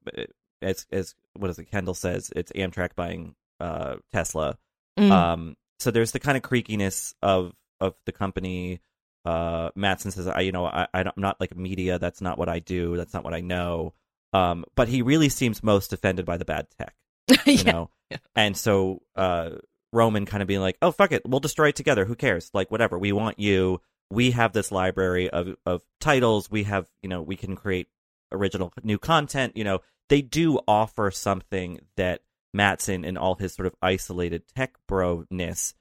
as 0.62 0.86
as 0.91 1.15
what 1.38 1.50
is 1.50 1.58
it? 1.58 1.71
Kendall 1.71 1.93
says 1.93 2.30
it's 2.36 2.52
Amtrak 2.52 2.95
buying 2.97 3.36
uh, 3.62 3.95
Tesla. 4.12 4.58
Mm. 5.00 5.10
Um, 5.10 5.58
so 5.80 5.89
there's 5.91 6.12
the 6.12 6.19
kind 6.19 6.36
of 6.36 6.43
creakiness 6.43 7.13
of 7.21 7.54
of 7.80 7.95
the 8.06 8.12
company. 8.12 8.82
Uh, 9.23 9.69
Matsson 9.73 10.12
says, 10.12 10.28
I, 10.28 10.41
you 10.41 10.52
know, 10.52 10.65
I, 10.65 10.88
I'm 10.93 11.12
not 11.15 11.39
like 11.39 11.56
media. 11.56 11.97
That's 11.97 12.19
not 12.19 12.38
what 12.38 12.50
I 12.50 12.60
do. 12.60 12.97
That's 12.97 13.13
not 13.13 13.23
what 13.23 13.34
I 13.34 13.39
know. 13.39 13.93
Um, 14.34 14.65
but 14.76 14.89
he 14.89 15.02
really 15.02 15.30
seems 15.30 15.63
most 15.63 15.93
offended 15.93 16.26
by 16.26 16.36
the 16.36 16.43
bad 16.43 16.67
tech, 16.78 16.93
you 17.45 17.54
yeah. 17.54 17.71
know. 17.71 17.89
And 18.36 18.58
so 18.58 19.02
uh, 19.15 19.52
Roman 19.93 20.26
kind 20.26 20.41
of 20.41 20.47
being 20.47 20.62
like, 20.62 20.78
"Oh 20.82 20.91
fuck 20.91 21.12
it, 21.12 21.23
we'll 21.26 21.39
destroy 21.39 21.69
it 21.69 21.76
together. 21.76 22.06
Who 22.06 22.15
cares? 22.15 22.50
Like 22.54 22.69
whatever. 22.71 22.97
We 22.97 23.12
want 23.12 23.39
you. 23.39 23.82
We 24.10 24.32
have 24.32 24.54
this 24.54 24.71
library 24.71 25.30
of 25.30 25.56
of 25.65 25.82
titles. 26.00 26.50
We 26.52 26.63
have, 26.63 26.88
you 27.02 27.10
know, 27.10 27.21
we 27.21 27.36
can 27.36 27.56
create 27.56 27.88
original 28.32 28.71
new 28.84 28.97
content. 28.97 29.56
You 29.56 29.63
know, 29.63 29.80
they 30.10 30.21
do 30.21 30.60
offer 30.67 31.12
something 31.12 31.80
that 31.95 32.21
Matsson 32.54 33.04
and 33.06 33.17
all 33.17 33.36
his 33.36 33.54
sort 33.54 33.65
of 33.67 33.76
isolated 33.82 34.43
tech 34.56 34.76
bro 34.88 35.26
ness 35.30 35.73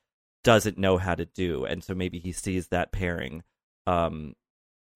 doesn't 0.45 0.79
know 0.79 0.97
how 0.99 1.15
to 1.15 1.25
do, 1.27 1.65
and 1.65 1.83
so 1.83 1.95
maybe 1.95 2.19
he 2.19 2.31
sees 2.33 2.69
that 2.69 2.93
pairing 2.93 3.43
um, 3.87 4.35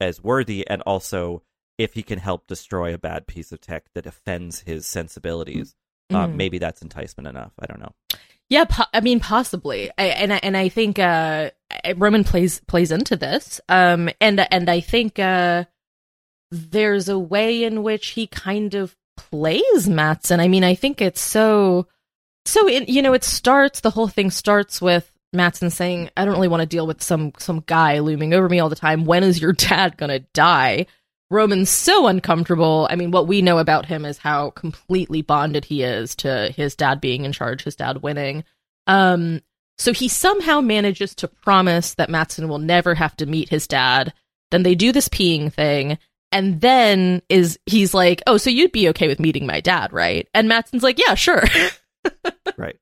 as 0.01 0.23
worthy, 0.23 0.67
and 0.69 0.83
also 0.83 1.43
if 1.79 1.95
he 1.95 2.03
can 2.03 2.19
help 2.19 2.47
destroy 2.47 2.93
a 2.93 2.99
bad 2.99 3.27
piece 3.27 3.51
of 3.53 3.61
tech 3.61 3.87
that 3.95 4.07
offends 4.07 4.61
his 4.61 4.87
sensibilities, 4.87 5.75
uh, 6.11 6.27
Mhm. 6.27 6.35
maybe 6.35 6.59
that's 6.59 6.83
enticement 6.83 7.27
enough. 7.27 7.53
I 7.59 7.67
don't 7.67 7.81
know. 7.81 7.93
Yeah, 8.51 8.65
po- 8.65 8.85
I 8.93 9.01
mean 9.01 9.21
possibly, 9.21 9.91
I, 9.97 10.07
and 10.07 10.33
I, 10.33 10.41
and 10.43 10.57
I 10.57 10.69
think 10.69 10.99
uh, 10.99 11.51
Roman 11.97 12.25
plays 12.25 12.61
plays 12.67 12.91
into 12.91 13.17
this, 13.17 13.61
um, 13.69 14.11
and 14.21 14.41
and 14.53 14.69
I 14.69 14.81
think 14.81 15.21
uh, 15.21 15.65
there's 16.51 17.09
a 17.09 17.19
way 17.19 17.63
in 17.63 17.85
which 17.85 18.09
he 18.09 18.27
kind 18.27 18.75
of 18.75 18.97
plays 19.17 19.89
Matsson. 19.89 20.41
I 20.41 20.49
mean, 20.49 20.65
I 20.65 20.75
think 20.75 21.01
it's 21.01 21.21
so 21.21 21.87
so 22.45 22.67
it, 22.67 22.89
you 22.89 23.03
know, 23.03 23.13
it 23.13 23.23
starts 23.23 23.81
the 23.81 23.91
whole 23.91 24.09
thing 24.09 24.33
starts 24.33 24.83
with 24.83 25.11
Matsson 25.33 25.71
saying, 25.71 26.11
"I 26.17 26.25
don't 26.25 26.35
really 26.35 26.49
want 26.49 26.63
to 26.63 26.67
deal 26.67 26.89
with 26.89 27.05
some 27.05 27.33
some 27.39 27.63
guy 27.67 28.01
looming 28.01 28.35
over 28.35 28.49
me 28.49 28.59
all 28.59 28.69
the 28.69 28.75
time. 28.75 29.05
When 29.05 29.23
is 29.23 29.41
your 29.41 29.53
dad 29.53 29.97
to 29.99 30.19
die?" 30.35 30.87
Roman's 31.31 31.71
so 31.71 32.07
uncomfortable. 32.09 32.89
I 32.91 32.97
mean, 32.97 33.13
what 33.13 33.29
we 33.29 33.41
know 33.41 33.59
about 33.59 33.87
him 33.87 34.05
is 34.05 34.19
how 34.19 34.51
completely 34.51 35.23
bonded 35.23 35.65
he 35.65 35.83
is 35.83 36.17
to 36.17 36.53
his 36.55 36.75
dad 36.75 37.01
being 37.01 37.25
in 37.25 37.33
charge, 37.33 37.63
his 37.63 37.77
dad 37.77 38.03
winning. 38.03 38.45
Um, 38.87 39.41
so 39.79 39.93
he 39.93 40.09
somehow 40.09 40.61
manages 40.61 41.15
to 41.17 41.29
promise 41.29 41.95
that 41.95 42.11
Matsson 42.11 42.49
will 42.49 42.59
never 42.59 42.95
have 42.95 43.17
to 43.17 43.27
meet 43.27 43.49
his 43.49 43.67
dad. 43.67 44.13
Then 44.51 44.65
they 44.65 44.75
do 44.75 44.91
this 44.93 45.09
peeing 45.09 45.53
thing, 45.53 45.99
and 46.33 46.61
then 46.61 47.23
is 47.29 47.59
he's 47.67 47.95
like, 47.95 48.21
"Oh, 48.27 48.37
so 48.37 48.51
you'd 48.51 48.73
be 48.73 48.89
okay 48.89 49.07
with 49.07 49.21
meeting 49.21 49.47
my 49.47 49.61
dad, 49.61 49.93
right?" 49.93 50.29
And 50.35 50.49
Matsson's 50.49 50.83
like, 50.83 50.99
"Yeah, 50.99 51.15
sure." 51.15 51.43
right. 52.59 52.77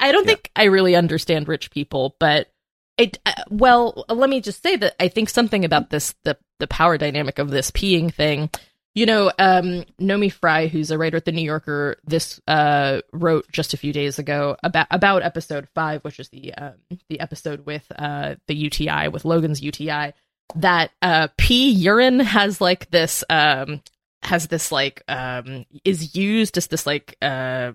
I 0.00 0.12
don't 0.12 0.24
Yeah. 0.24 0.34
think 0.34 0.50
I 0.54 0.64
really 0.64 0.94
understand 0.94 1.48
rich 1.48 1.70
people, 1.72 2.14
but 2.20 2.48
it. 2.96 3.18
Uh, 3.26 3.32
well, 3.50 4.04
let 4.08 4.30
me 4.30 4.40
just 4.40 4.62
say 4.62 4.76
that 4.76 4.94
I 5.00 5.08
think 5.08 5.28
something 5.28 5.64
about 5.64 5.90
this 5.90 6.14
the 6.24 6.38
the 6.58 6.66
power 6.66 6.98
dynamic 6.98 7.38
of 7.38 7.50
this 7.50 7.70
peeing 7.70 8.12
thing. 8.12 8.50
You 8.94 9.06
know, 9.06 9.30
um, 9.38 9.84
Naomi 9.98 10.28
Fry, 10.28 10.66
who's 10.66 10.90
a 10.90 10.98
writer 10.98 11.18
at 11.18 11.24
the 11.24 11.32
New 11.32 11.42
Yorker, 11.42 11.98
this 12.04 12.40
uh, 12.48 13.02
wrote 13.12 13.46
just 13.52 13.74
a 13.74 13.76
few 13.76 13.92
days 13.92 14.18
ago 14.18 14.56
about 14.62 14.88
about 14.90 15.22
episode 15.22 15.68
five, 15.74 16.02
which 16.02 16.18
is 16.18 16.28
the 16.30 16.52
um, 16.54 16.74
the 17.08 17.20
episode 17.20 17.64
with 17.64 17.86
uh, 17.96 18.36
the 18.46 18.56
UTI 18.56 19.08
with 19.08 19.24
Logan's 19.24 19.62
UTI. 19.62 20.14
That 20.56 20.90
uh, 21.02 21.28
pee 21.36 21.70
urine 21.70 22.20
has 22.20 22.60
like 22.60 22.90
this 22.90 23.22
um, 23.30 23.82
has 24.22 24.48
this 24.48 24.72
like 24.72 25.02
um, 25.06 25.64
is 25.84 26.16
used 26.16 26.56
as 26.56 26.66
this 26.66 26.86
like 26.86 27.16
uh, 27.22 27.72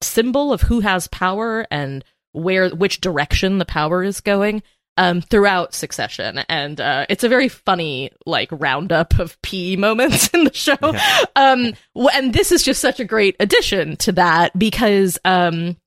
symbol 0.00 0.52
of 0.52 0.60
who 0.60 0.80
has 0.80 1.08
power 1.08 1.66
and 1.70 2.04
where 2.32 2.68
which 2.70 3.00
direction 3.00 3.58
the 3.58 3.64
power 3.64 4.04
is 4.04 4.20
going 4.20 4.62
um, 5.00 5.22
throughout 5.22 5.72
Succession, 5.72 6.40
and 6.50 6.78
uh, 6.78 7.06
it's 7.08 7.24
a 7.24 7.28
very 7.28 7.48
funny 7.48 8.10
like 8.26 8.50
roundup 8.52 9.18
of 9.18 9.40
P 9.40 9.74
moments 9.74 10.28
in 10.34 10.44
the 10.44 10.52
show. 10.52 10.76
Yeah. 10.82 11.24
Um, 11.34 11.72
and 12.12 12.34
this 12.34 12.52
is 12.52 12.62
just 12.62 12.82
such 12.82 13.00
a 13.00 13.06
great 13.06 13.34
addition 13.40 13.96
to 13.96 14.12
that 14.12 14.56
because 14.58 15.18
um, 15.24 15.78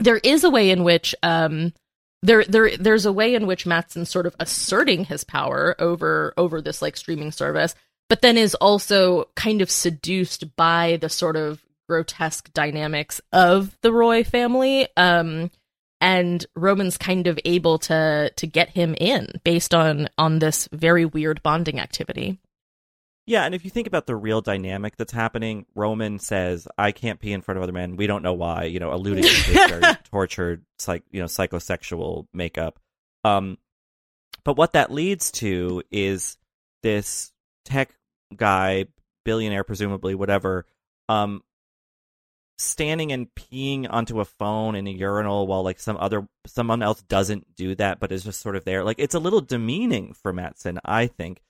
there 0.00 0.16
is 0.16 0.42
a 0.42 0.48
way 0.48 0.70
in 0.70 0.84
which 0.84 1.14
um, 1.22 1.74
there 2.22 2.44
there 2.44 2.74
there's 2.78 3.04
a 3.04 3.12
way 3.12 3.34
in 3.34 3.46
which 3.46 3.66
Matsson 3.66 4.06
sort 4.06 4.24
of 4.26 4.34
asserting 4.40 5.04
his 5.04 5.22
power 5.22 5.76
over 5.78 6.32
over 6.38 6.62
this 6.62 6.80
like 6.80 6.96
streaming 6.96 7.30
service, 7.30 7.74
but 8.08 8.22
then 8.22 8.38
is 8.38 8.54
also 8.54 9.28
kind 9.36 9.60
of 9.60 9.70
seduced 9.70 10.56
by 10.56 10.96
the 11.02 11.10
sort 11.10 11.36
of 11.36 11.62
grotesque 11.90 12.50
dynamics 12.54 13.20
of 13.32 13.76
the 13.82 13.92
Roy 13.92 14.24
family. 14.24 14.88
Um, 14.96 15.50
and 16.02 16.44
Roman's 16.56 16.98
kind 16.98 17.28
of 17.28 17.38
able 17.46 17.78
to 17.78 18.30
to 18.36 18.46
get 18.46 18.70
him 18.70 18.94
in 19.00 19.28
based 19.44 19.72
on 19.72 20.08
on 20.18 20.40
this 20.40 20.68
very 20.72 21.06
weird 21.06 21.42
bonding 21.42 21.80
activity. 21.80 22.40
Yeah, 23.24 23.44
and 23.44 23.54
if 23.54 23.64
you 23.64 23.70
think 23.70 23.86
about 23.86 24.06
the 24.06 24.16
real 24.16 24.40
dynamic 24.40 24.96
that's 24.96 25.12
happening, 25.12 25.64
Roman 25.76 26.18
says, 26.18 26.66
"I 26.76 26.90
can't 26.90 27.20
pee 27.20 27.32
in 27.32 27.40
front 27.40 27.56
of 27.56 27.62
other 27.62 27.72
men. 27.72 27.94
We 27.96 28.08
don't 28.08 28.24
know 28.24 28.34
why." 28.34 28.64
You 28.64 28.80
know, 28.80 28.92
alluding 28.92 29.22
to 29.22 29.30
his 29.30 29.70
very 29.70 29.94
tortured, 30.10 30.64
psych, 30.80 31.04
you 31.12 31.20
know, 31.20 31.26
psychosexual 31.26 32.26
makeup. 32.34 32.80
Um, 33.22 33.58
but 34.42 34.56
what 34.56 34.72
that 34.72 34.90
leads 34.90 35.30
to 35.32 35.84
is 35.92 36.36
this 36.82 37.32
tech 37.64 37.94
guy, 38.34 38.86
billionaire, 39.24 39.62
presumably, 39.62 40.16
whatever, 40.16 40.66
um, 41.08 41.44
standing 42.58 43.12
and 43.12 43.28
peeing 43.34 43.86
onto 43.88 44.20
a 44.20 44.24
phone 44.24 44.74
in 44.74 44.86
a 44.86 44.90
urinal 44.90 45.46
while 45.46 45.62
like 45.62 45.80
some 45.80 45.96
other 45.96 46.28
someone 46.46 46.82
else 46.82 47.02
doesn't 47.02 47.54
do 47.56 47.74
that, 47.74 48.00
but 48.00 48.12
is 48.12 48.24
just 48.24 48.40
sort 48.40 48.56
of 48.56 48.64
there. 48.64 48.84
Like 48.84 48.98
it's 48.98 49.14
a 49.14 49.20
little 49.20 49.40
demeaning 49.40 50.14
for 50.14 50.32
Matsson, 50.32 50.78
I 50.84 51.06
think 51.06 51.42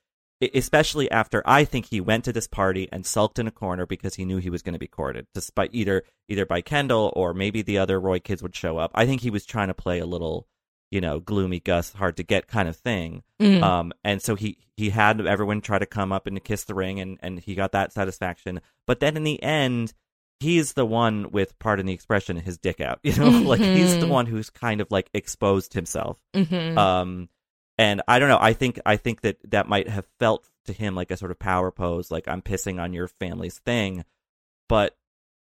especially 0.55 1.11
after 1.11 1.43
I 1.45 1.65
think 1.65 1.87
he 1.87 2.01
went 2.01 2.25
to 2.25 2.33
this 2.33 2.47
party 2.47 2.89
and 2.91 3.07
sulked 3.07 3.39
in 3.39 3.47
a 3.47 3.53
corner 3.53 3.87
because 3.87 4.15
he 4.15 4.25
knew 4.25 4.39
he 4.39 4.51
was 4.51 4.63
going 4.63 4.73
to 4.73 4.79
be 4.79 4.89
courted, 4.89 5.27
despite 5.35 5.71
either 5.73 6.03
either 6.29 6.47
by 6.47 6.61
Kendall 6.61 7.13
or 7.15 7.35
maybe 7.35 7.63
the 7.63 7.79
other 7.79 8.01
Roy 8.01 8.19
kids 8.19 8.43
would 8.43 8.57
show 8.57 8.79
up. 8.79 8.91
I 8.95 9.07
think 9.07 9.21
he 9.21 9.31
was 9.31 9.47
trying 9.47 9.69
to 9.69 9.75
play 9.75 10.01
a 10.01 10.07
little, 10.07 10.49
you 10.91 11.01
know, 11.01 11.21
gloomy 11.21 11.61
Gus, 11.61 11.93
hard 11.93 12.17
to 12.17 12.23
get 12.23 12.49
kind 12.49 12.69
of 12.69 12.77
thing. 12.77 13.23
Mm. 13.41 13.63
Um, 13.63 13.93
and 14.03 14.21
so 14.21 14.35
he 14.35 14.59
he 14.77 14.91
had 14.91 15.25
everyone 15.25 15.61
try 15.61 15.79
to 15.79 15.87
come 15.87 16.13
up 16.13 16.27
and 16.27 16.37
to 16.37 16.41
kiss 16.41 16.65
the 16.65 16.75
ring, 16.75 17.01
and 17.01 17.19
and 17.23 17.39
he 17.39 17.55
got 17.55 17.73
that 17.73 17.93
satisfaction. 17.93 18.61
But 18.87 19.01
then 19.01 19.17
in 19.17 19.25
the 19.25 19.43
end. 19.43 19.93
He's 20.43 20.73
the 20.75 20.85
one 20.85 21.31
with, 21.31 21.59
pardon 21.59 21.87
the 21.87 21.93
expression, 21.93 22.37
his 22.37 22.59
dick 22.59 22.81
out. 22.81 22.99
You 23.05 23.15
know, 23.17 23.31
like 23.31 23.61
he's 23.61 23.99
the 23.99 24.07
Mhm. 24.07 24.11
one 24.11 24.27
who's 24.27 24.51
kind 24.51 24.81
of 24.81 24.91
like 24.91 25.09
exposed 25.15 25.73
himself 25.75 26.19
Mhm. 26.35 26.77
um 26.77 27.29
and 27.79 28.03
i 28.07 28.19
don't 28.19 28.29
know 28.29 28.39
i 28.41 28.53
think 28.53 28.79
i 28.85 28.97
think 28.97 29.23
that 29.23 29.39
that 29.51 29.67
might 29.67 29.89
have 29.89 30.07
felt 30.19 30.47
to 30.67 30.73
him 30.75 30.95
like 30.95 31.11
a 31.11 31.17
sort 31.17 31.31
of 31.31 31.39
power 31.39 31.71
pose 31.71 32.11
like 32.11 32.29
i'm 32.29 32.43
pissing 32.43 32.79
on 32.81 32.93
your 32.93 33.09
family's 33.09 33.59
thing 33.61 34.05
but 34.69 34.95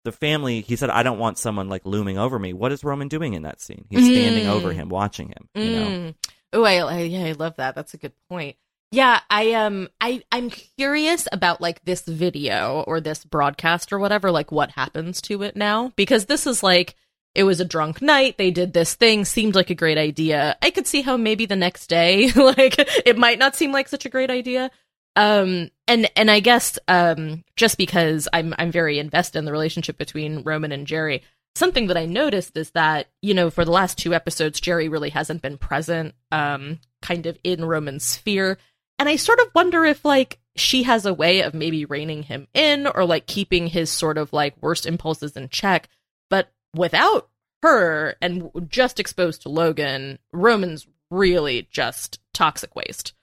the 0.05 0.13
family 0.13 0.61
he 0.61 0.77
said 0.77 0.89
i 0.89 1.03
don't 1.03 1.19
want 1.19 1.37
someone 1.37 1.67
like 1.67 1.85
looming 1.85 2.17
over 2.17 2.39
me 2.39 2.53
what 2.53 2.71
is 2.71 2.85
roman 2.85 3.09
doing 3.09 3.33
in 3.33 3.41
that 3.43 3.59
scene 3.59 3.85
he's 3.89 4.05
standing 4.05 4.45
Mm. 4.45 4.49
over 4.49 4.71
him 4.71 4.87
watching 4.87 5.27
him 5.29 5.49
you 5.55 5.71
know 5.71 5.85
Mm. 5.87 6.15
Oh, 6.53 6.63
I, 6.63 6.75
I 6.77 6.99
yeah, 7.01 7.25
I 7.25 7.31
love 7.33 7.57
that. 7.57 7.75
That's 7.75 7.93
a 7.95 7.97
good 7.97 8.13
point. 8.29 8.55
Yeah, 8.95 9.19
I 9.29 9.51
um, 9.51 9.89
I 9.99 10.23
I'm 10.31 10.49
curious 10.49 11.27
about 11.33 11.59
like 11.59 11.83
this 11.83 12.03
video 12.03 12.81
or 12.87 13.01
this 13.01 13.25
broadcast 13.25 13.91
or 13.91 13.99
whatever. 13.99 14.31
Like, 14.31 14.53
what 14.53 14.71
happens 14.71 15.21
to 15.23 15.41
it 15.43 15.57
now? 15.57 15.91
Because 15.97 16.27
this 16.27 16.47
is 16.47 16.63
like 16.63 16.95
it 17.33 17.43
was 17.43 17.59
a 17.59 17.65
drunk 17.65 18.01
night. 18.01 18.37
They 18.37 18.51
did 18.51 18.71
this 18.71 18.95
thing. 18.95 19.25
Seemed 19.25 19.53
like 19.53 19.69
a 19.69 19.75
great 19.75 19.97
idea. 19.97 20.55
I 20.61 20.69
could 20.69 20.87
see 20.87 21.01
how 21.01 21.17
maybe 21.17 21.45
the 21.45 21.57
next 21.57 21.87
day, 21.87 22.31
like 22.35 22.75
it 23.05 23.17
might 23.17 23.37
not 23.37 23.57
seem 23.57 23.73
like 23.73 23.89
such 23.89 24.05
a 24.05 24.09
great 24.09 24.31
idea. 24.31 24.71
Um, 25.17 25.71
and 25.89 26.09
and 26.15 26.31
I 26.31 26.39
guess 26.39 26.79
um, 26.87 27.43
just 27.57 27.77
because 27.77 28.29
I'm 28.31 28.55
I'm 28.57 28.71
very 28.71 28.97
invested 28.97 29.39
in 29.39 29.45
the 29.45 29.51
relationship 29.51 29.97
between 29.97 30.43
Roman 30.43 30.71
and 30.71 30.87
Gerri, 30.87 31.19
something 31.53 31.87
that 31.87 31.97
I 31.97 32.05
noticed 32.05 32.55
is 32.55 32.71
that, 32.71 33.07
you 33.21 33.33
know, 33.33 33.49
for 33.49 33.65
the 33.65 33.71
last 33.71 33.97
two 33.97 34.13
episodes, 34.13 34.61
Gerri 34.61 34.89
really 34.89 35.09
hasn't 35.09 35.41
been 35.41 35.57
present, 35.57 36.15
um, 36.31 36.79
kind 37.01 37.25
of 37.25 37.37
in 37.43 37.65
Roman's 37.65 38.05
sphere. 38.05 38.57
And 38.99 39.09
I 39.09 39.15
sort 39.17 39.39
of 39.39 39.47
wonder 39.53 39.85
if, 39.85 40.05
like, 40.05 40.39
she 40.55 40.83
has 40.83 41.05
a 41.05 41.13
way 41.13 41.41
of 41.41 41.53
maybe 41.53 41.85
reining 41.85 42.23
him 42.23 42.47
in 42.53 42.87
or, 42.87 43.05
like, 43.05 43.27
keeping 43.27 43.67
his 43.67 43.91
sort 43.91 44.17
of, 44.17 44.31
like, 44.33 44.55
worst 44.61 44.85
impulses 44.85 45.35
in 45.35 45.49
check. 45.49 45.89
But 46.29 46.51
without 46.73 47.29
her 47.61 48.15
and 48.21 48.49
just 48.69 48.99
exposed 48.99 49.41
to 49.43 49.49
Logan, 49.49 50.19
Roman's 50.31 50.87
really 51.11 51.67
just 51.71 52.19
toxic 52.33 52.75
waste. 52.75 53.13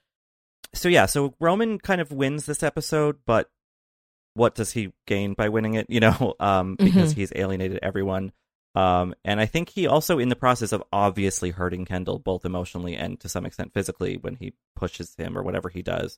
so 0.73 0.87
yeah 0.89 1.05
so 1.05 1.35
roman 1.39 1.77
kind 1.77 1.99
of 2.01 2.11
wins 2.11 2.45
this 2.45 2.63
episode 2.63 3.17
but 3.27 3.49
what 4.33 4.55
does 4.55 4.71
he 4.71 4.91
gain 5.05 5.33
by 5.33 5.49
winning 5.49 5.75
it 5.75 5.85
you 5.89 5.99
know 5.99 6.33
um 6.39 6.75
because 6.77 7.11
he's 7.11 7.31
alienated 7.35 7.77
everyone 7.83 8.31
um 8.75 9.13
and 9.23 9.39
i 9.39 9.45
think 9.45 9.69
he 9.69 9.85
also 9.87 10.19
in 10.19 10.29
the 10.29 10.35
process 10.35 10.71
of 10.71 10.83
obviously 10.91 11.51
hurting 11.51 11.85
kendall 11.85 12.19
both 12.19 12.45
emotionally 12.45 12.95
and 12.95 13.19
to 13.19 13.29
some 13.29 13.45
extent 13.45 13.73
physically 13.73 14.17
when 14.17 14.35
he 14.35 14.53
pushes 14.75 15.15
him 15.15 15.37
or 15.37 15.43
whatever 15.43 15.69
he 15.69 15.81
does 15.81 16.17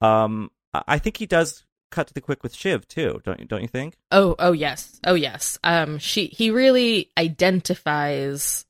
um 0.00 0.50
i 0.72 0.98
think 0.98 1.16
he 1.16 1.26
does 1.26 1.64
cut 1.90 2.06
to 2.06 2.14
the 2.14 2.20
quick 2.20 2.42
with 2.42 2.54
shiv 2.54 2.86
too 2.86 3.20
don't 3.24 3.40
you 3.40 3.46
don't 3.46 3.62
you 3.62 3.68
think 3.68 3.96
Oh, 4.12 4.34
oh 4.38 4.52
yes. 4.52 5.00
Oh 5.04 5.14
yes. 5.14 5.58
Um 5.64 5.98
she 5.98 6.26
he 6.26 6.50
really 6.50 7.10
identifies 7.18 8.64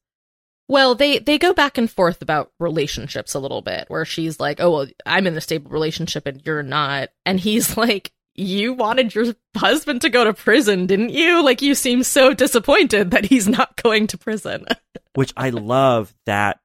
well, 0.68 0.94
they 0.94 1.18
they 1.18 1.36
go 1.36 1.52
back 1.52 1.78
and 1.78 1.90
forth 1.90 2.22
about 2.22 2.52
relationships 2.60 3.34
a 3.34 3.40
little 3.40 3.60
bit 3.60 3.86
where 3.88 4.04
she's 4.04 4.38
like, 4.38 4.60
"Oh, 4.60 4.70
well, 4.70 4.86
I'm 5.04 5.26
in 5.26 5.36
a 5.36 5.40
stable 5.40 5.68
relationship 5.72 6.26
and 6.26 6.40
you're 6.46 6.62
not." 6.62 7.08
And 7.26 7.40
he's 7.40 7.76
like, 7.76 8.12
"You 8.40 8.72
wanted 8.72 9.14
your 9.14 9.34
husband 9.56 10.00
to 10.02 10.08
go 10.10 10.24
to 10.24 10.32
prison, 10.32 10.86
didn't 10.86 11.10
you? 11.10 11.42
Like 11.42 11.62
you 11.62 11.74
seem 11.74 12.02
so 12.02 12.32
disappointed 12.34 13.10
that 13.12 13.26
he's 13.26 13.46
not 13.48 13.76
going 13.82 14.06
to 14.08 14.18
prison." 14.18 14.66
which 15.14 15.32
I 15.36 15.50
love 15.50 16.14
that 16.26 16.60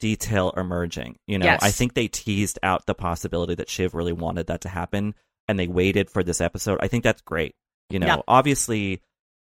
detail 0.00 0.52
emerging. 0.56 1.16
You 1.26 1.38
know, 1.38 1.44
Yes. 1.46 1.62
I 1.62 1.70
think 1.70 1.92
they 1.94 2.08
teased 2.08 2.58
out 2.62 2.86
the 2.86 2.94
possibility 2.94 3.54
that 3.56 3.68
Shiv 3.68 3.94
really 3.94 4.12
wanted 4.14 4.46
that 4.46 4.62
to 4.62 4.68
happen 4.70 5.14
and 5.46 5.58
they 5.58 5.68
waited 5.68 6.08
for 6.10 6.22
this 6.22 6.40
episode. 6.40 6.78
I 6.80 6.88
think 6.88 7.04
that's 7.04 7.20
great. 7.20 7.54
You 7.90 7.98
know, 7.98 8.06
Yeah. 8.06 8.16
obviously 8.26 9.02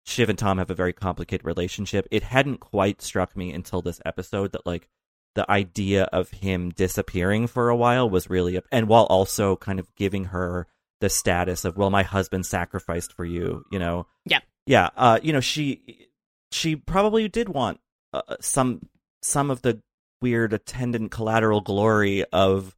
Shiv 0.05 0.29
and 0.29 0.37
Tom 0.37 0.59
have 0.59 0.69
a 0.69 0.75
very 0.75 0.93
complicated 0.93 1.45
relationship. 1.45 2.07
It 2.11 2.21
hadn't 2.21 2.59
quite 2.59 3.01
struck 3.01 3.35
me 3.35 3.51
until 3.51 3.81
this 3.81 3.99
episode 4.05 4.51
that 4.51 4.65
like 4.67 4.87
the 5.33 5.49
idea 5.49 6.03
of 6.13 6.29
him 6.29 6.69
disappearing 6.69 7.47
for 7.47 7.69
a 7.69 7.75
while 7.75 8.07
was 8.07 8.29
really 8.29 8.61
and 8.71 8.87
while 8.87 9.05
also 9.05 9.55
kind 9.55 9.79
of 9.79 9.93
giving 9.95 10.25
her 10.25 10.67
the 11.01 11.09
status 11.09 11.65
of 11.65 11.77
well 11.77 11.89
my 11.89 12.03
husband 12.03 12.45
sacrificed 12.45 13.13
for 13.13 13.25
you, 13.25 13.63
you 13.71 13.79
know. 13.79 14.07
Yeah. 14.25 14.39
Yeah, 14.65 14.89
uh 14.95 15.19
you 15.21 15.33
know 15.33 15.41
she 15.41 16.07
she 16.51 16.75
probably 16.75 17.27
did 17.27 17.49
want 17.49 17.79
uh, 18.13 18.21
some 18.39 18.87
some 19.21 19.51
of 19.51 19.61
the 19.61 19.81
weird 20.21 20.53
attendant 20.53 21.11
collateral 21.11 21.61
glory 21.61 22.23
of 22.25 22.75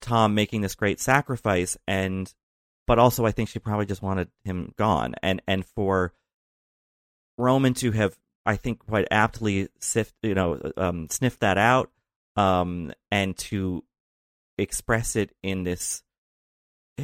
Tom 0.00 0.34
making 0.34 0.62
this 0.62 0.74
great 0.74 1.00
sacrifice 1.00 1.76
and 1.86 2.32
but 2.88 2.98
also 2.98 3.26
I 3.26 3.32
think 3.32 3.50
she 3.50 3.60
probably 3.60 3.86
just 3.86 4.02
wanted 4.02 4.28
him 4.44 4.72
gone. 4.76 5.14
And 5.22 5.40
and 5.46 5.64
for 5.64 6.14
Roman 7.36 7.74
to 7.74 7.92
have, 7.92 8.18
I 8.44 8.56
think, 8.56 8.80
quite 8.80 9.06
aptly 9.10 9.68
sift, 9.78 10.14
you 10.22 10.34
know, 10.34 10.60
um, 10.76 11.08
sniffed 11.10 11.40
that 11.40 11.58
out, 11.58 11.90
um, 12.34 12.92
and 13.12 13.36
to 13.38 13.84
express 14.56 15.14
it 15.14 15.30
in 15.42 15.62
this 15.62 16.02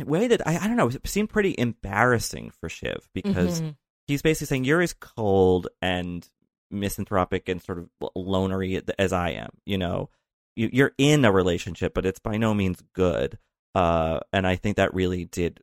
way 0.03 0.27
that 0.29 0.47
I, 0.47 0.59
I 0.59 0.67
don't 0.67 0.77
know, 0.77 0.89
it 0.89 1.07
seemed 1.07 1.31
pretty 1.31 1.55
embarrassing 1.57 2.51
for 2.59 2.69
Shiv 2.69 3.09
because 3.15 3.61
Mm-hmm. 3.61 3.71
he's 4.07 4.23
basically 4.23 4.47
saying 4.49 4.65
you're 4.65 4.81
as 4.83 4.95
cold 4.95 5.69
and 5.81 6.29
misanthropic 6.71 7.49
and 7.49 7.63
sort 7.63 7.79
of 7.79 7.89
lonery 8.17 8.83
as 8.99 9.13
I 9.13 9.31
am. 9.31 9.51
You 9.65 9.79
know, 9.79 10.11
you, 10.57 10.71
you're 10.73 10.93
in 10.99 11.25
a 11.25 11.33
relationship, 11.33 11.95
but 11.95 12.07
it's 12.07 12.19
by 12.19 12.37
no 12.37 12.55
means 12.55 12.83
good. 12.95 13.39
Uh, 13.75 14.21
and 14.33 14.47
I 14.47 14.57
think 14.57 14.77
that 14.77 14.95
really 14.95 15.25
did 15.25 15.61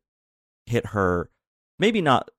hit 0.66 0.86
her. 0.88 1.30
Maybe 1.80 2.02
not. 2.02 2.30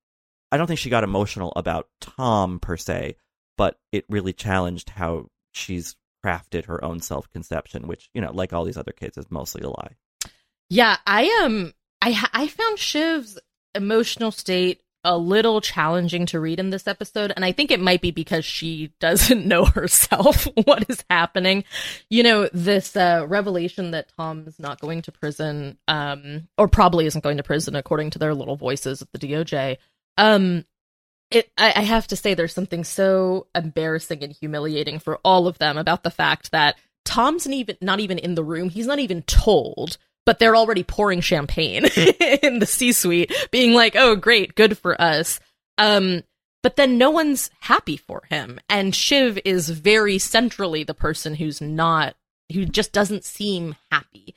I 0.50 0.56
don't 0.56 0.66
think 0.66 0.78
she 0.78 0.90
got 0.90 1.04
emotional 1.04 1.52
about 1.56 1.88
Tom 2.00 2.58
per 2.60 2.76
se, 2.76 3.16
but 3.56 3.78
it 3.90 4.04
really 4.08 4.32
challenged 4.32 4.90
how 4.90 5.28
she's 5.52 5.96
crafted 6.24 6.66
her 6.66 6.82
own 6.84 7.00
self 7.00 7.28
conception, 7.30 7.88
which 7.88 8.10
you 8.14 8.20
know, 8.20 8.32
like 8.32 8.52
all 8.52 8.64
these 8.64 8.76
other 8.76 8.92
kids, 8.92 9.16
is 9.18 9.30
mostly 9.30 9.62
a 9.62 9.68
lie. 9.70 9.96
Yeah, 10.68 10.96
I 11.06 11.42
um 11.44 11.72
I 12.02 12.28
I 12.32 12.48
found 12.48 12.78
Shiv's 12.78 13.38
emotional 13.74 14.32
state 14.32 14.82
a 15.04 15.16
little 15.16 15.60
challenging 15.60 16.26
to 16.26 16.38
read 16.38 16.60
in 16.60 16.70
this 16.70 16.86
episode 16.86 17.32
and 17.34 17.44
I 17.44 17.50
think 17.50 17.72
it 17.72 17.80
might 17.80 18.00
be 18.00 18.12
because 18.12 18.44
she 18.44 18.92
doesn't 19.00 19.46
know 19.48 19.64
herself 19.64 20.44
what 20.64 20.88
is 20.88 21.04
happening. 21.08 21.64
You 22.10 22.22
know, 22.22 22.48
this 22.52 22.96
uh 22.96 23.24
revelation 23.28 23.92
that 23.92 24.12
Tom's 24.16 24.58
not 24.58 24.80
going 24.80 25.02
to 25.02 25.12
prison 25.12 25.78
um 25.88 26.48
or 26.58 26.68
probably 26.68 27.06
isn't 27.06 27.24
going 27.24 27.38
to 27.38 27.42
prison 27.42 27.74
according 27.76 28.10
to 28.10 28.18
their 28.18 28.34
little 28.34 28.56
voices 28.56 29.02
at 29.02 29.08
the 29.12 29.18
DOJ. 29.18 29.78
Um 30.18 30.64
it 31.30 31.50
I, 31.56 31.72
I 31.76 31.82
have 31.82 32.06
to 32.08 32.16
say 32.16 32.34
there's 32.34 32.54
something 32.54 32.84
so 32.84 33.46
embarrassing 33.54 34.22
and 34.22 34.32
humiliating 34.32 34.98
for 34.98 35.18
all 35.24 35.46
of 35.46 35.58
them 35.58 35.78
about 35.78 36.04
the 36.04 36.10
fact 36.10 36.52
that 36.52 36.76
Tom's 37.04 37.46
not 37.46 37.54
even 37.54 37.76
not 37.80 38.00
even 38.00 38.18
in 38.18 38.34
the 38.34 38.44
room. 38.44 38.68
He's 38.68 38.86
not 38.86 39.00
even 39.00 39.22
told 39.22 39.98
but 40.24 40.38
they're 40.38 40.56
already 40.56 40.82
pouring 40.82 41.20
champagne 41.20 41.84
in 42.42 42.58
the 42.58 42.66
C-suite, 42.66 43.32
being 43.50 43.72
like, 43.74 43.96
"Oh, 43.96 44.16
great, 44.16 44.54
good 44.54 44.78
for 44.78 45.00
us." 45.00 45.40
Um, 45.78 46.22
but 46.62 46.76
then 46.76 46.98
no 46.98 47.10
one's 47.10 47.50
happy 47.60 47.96
for 47.96 48.22
him, 48.30 48.60
and 48.68 48.94
Shiv 48.94 49.38
is 49.44 49.68
very 49.68 50.18
centrally 50.18 50.84
the 50.84 50.94
person 50.94 51.34
who's 51.34 51.60
not, 51.60 52.14
who 52.52 52.64
just 52.64 52.92
doesn't 52.92 53.24
seem 53.24 53.76
happy, 53.90 54.34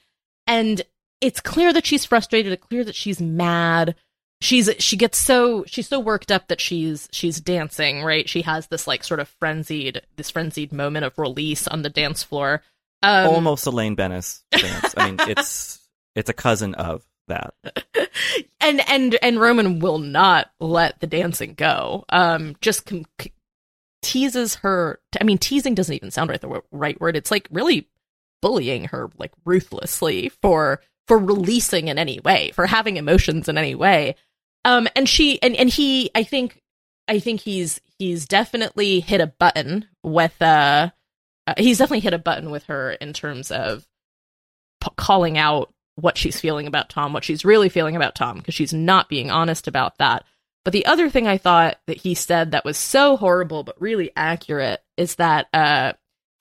and 0.47 0.81
it's 1.21 1.39
clear 1.39 1.73
that 1.73 1.85
she's 1.85 2.05
frustrated. 2.05 2.51
It's 2.51 2.65
clear 2.65 2.83
that 2.83 2.95
she's 2.95 3.21
mad. 3.21 3.95
She's 4.41 4.69
she 4.79 4.97
gets 4.97 5.17
so 5.17 5.63
she's 5.65 5.87
so 5.87 5.99
worked 5.99 6.31
up 6.31 6.49
that 6.49 6.59
she's 6.59 7.07
she's 7.11 7.39
dancing. 7.39 8.03
Right, 8.03 8.27
she 8.27 8.41
has 8.41 8.67
this 8.67 8.85
like 8.85 9.03
sort 9.03 9.19
of 9.19 9.29
frenzied 9.39 10.01
this 10.17 10.29
frenzied 10.29 10.71
moment 10.71 11.05
of 11.05 11.17
release 11.17 11.67
on 11.67 11.81
the 11.81 11.89
dance 11.89 12.21
floor. 12.21 12.61
Um, 13.05 13.29
Almost 13.29 13.65
Elaine 13.67 13.95
Benes 13.95 14.43
dance. 14.51 14.93
I 14.97 15.11
mean, 15.11 15.19
it's 15.27 15.79
it's 16.15 16.29
a 16.29 16.33
cousin 16.33 16.73
of 16.75 17.05
that. 17.27 17.53
and 18.61 18.81
and 18.89 19.17
and 19.21 19.39
Roman 19.39 19.79
will 19.79 19.99
not 19.99 20.49
let 20.59 20.99
the 20.99 21.07
dancing 21.07 21.53
go. 21.53 22.05
Um, 22.09 22.55
just 22.61 22.85
com- 22.85 23.05
teases 24.01 24.55
her. 24.55 24.99
I 25.19 25.23
mean, 25.23 25.37
teasing 25.37 25.75
doesn't 25.75 25.93
even 25.95 26.11
sound 26.11 26.29
right 26.29 26.39
the 26.41 26.47
w- 26.47 26.63
right 26.71 26.99
word. 26.99 27.15
It's 27.15 27.31
like 27.31 27.47
really 27.51 27.89
bullying 28.41 28.85
her 28.85 29.09
like 29.17 29.31
ruthlessly 29.45 30.29
for 30.41 30.81
for 31.07 31.17
releasing 31.17 31.87
in 31.87 31.97
any 31.97 32.19
way, 32.19 32.51
for 32.55 32.65
having 32.65 32.97
emotions 32.97 33.47
in 33.49 33.57
any 33.57 33.75
way. 33.75 34.15
Um, 34.63 34.87
and 34.95 35.07
she 35.07 35.41
and 35.41 35.55
and 35.55 35.69
he, 35.69 36.09
I 36.15 36.23
think, 36.23 36.61
I 37.07 37.19
think 37.19 37.41
he's 37.41 37.81
he's 37.99 38.25
definitely 38.27 38.99
hit 38.99 39.21
a 39.21 39.27
button 39.27 39.87
with 40.03 40.39
uh, 40.41 40.89
uh 41.47 41.53
he's 41.57 41.77
definitely 41.77 41.99
hit 42.01 42.13
a 42.13 42.19
button 42.19 42.51
with 42.51 42.63
her 42.65 42.91
in 42.91 43.13
terms 43.13 43.51
of 43.51 43.85
p- 44.81 44.91
calling 44.95 45.37
out 45.37 45.73
what 45.95 46.17
she's 46.17 46.39
feeling 46.39 46.67
about 46.67 46.89
Tom, 46.89 47.13
what 47.13 47.23
she's 47.23 47.45
really 47.45 47.69
feeling 47.69 47.95
about 47.95 48.15
Tom, 48.15 48.37
because 48.37 48.53
she's 48.53 48.73
not 48.73 49.09
being 49.09 49.31
honest 49.31 49.67
about 49.67 49.97
that. 49.97 50.25
But 50.63 50.73
the 50.73 50.85
other 50.87 51.09
thing 51.09 51.27
I 51.27 51.37
thought 51.37 51.77
that 51.87 51.97
he 51.97 52.15
said 52.15 52.51
that 52.51 52.65
was 52.65 52.77
so 52.77 53.17
horrible 53.17 53.63
but 53.63 53.79
really 53.79 54.11
accurate 54.15 54.81
is 54.97 55.15
that 55.15 55.47
uh, 55.53 55.93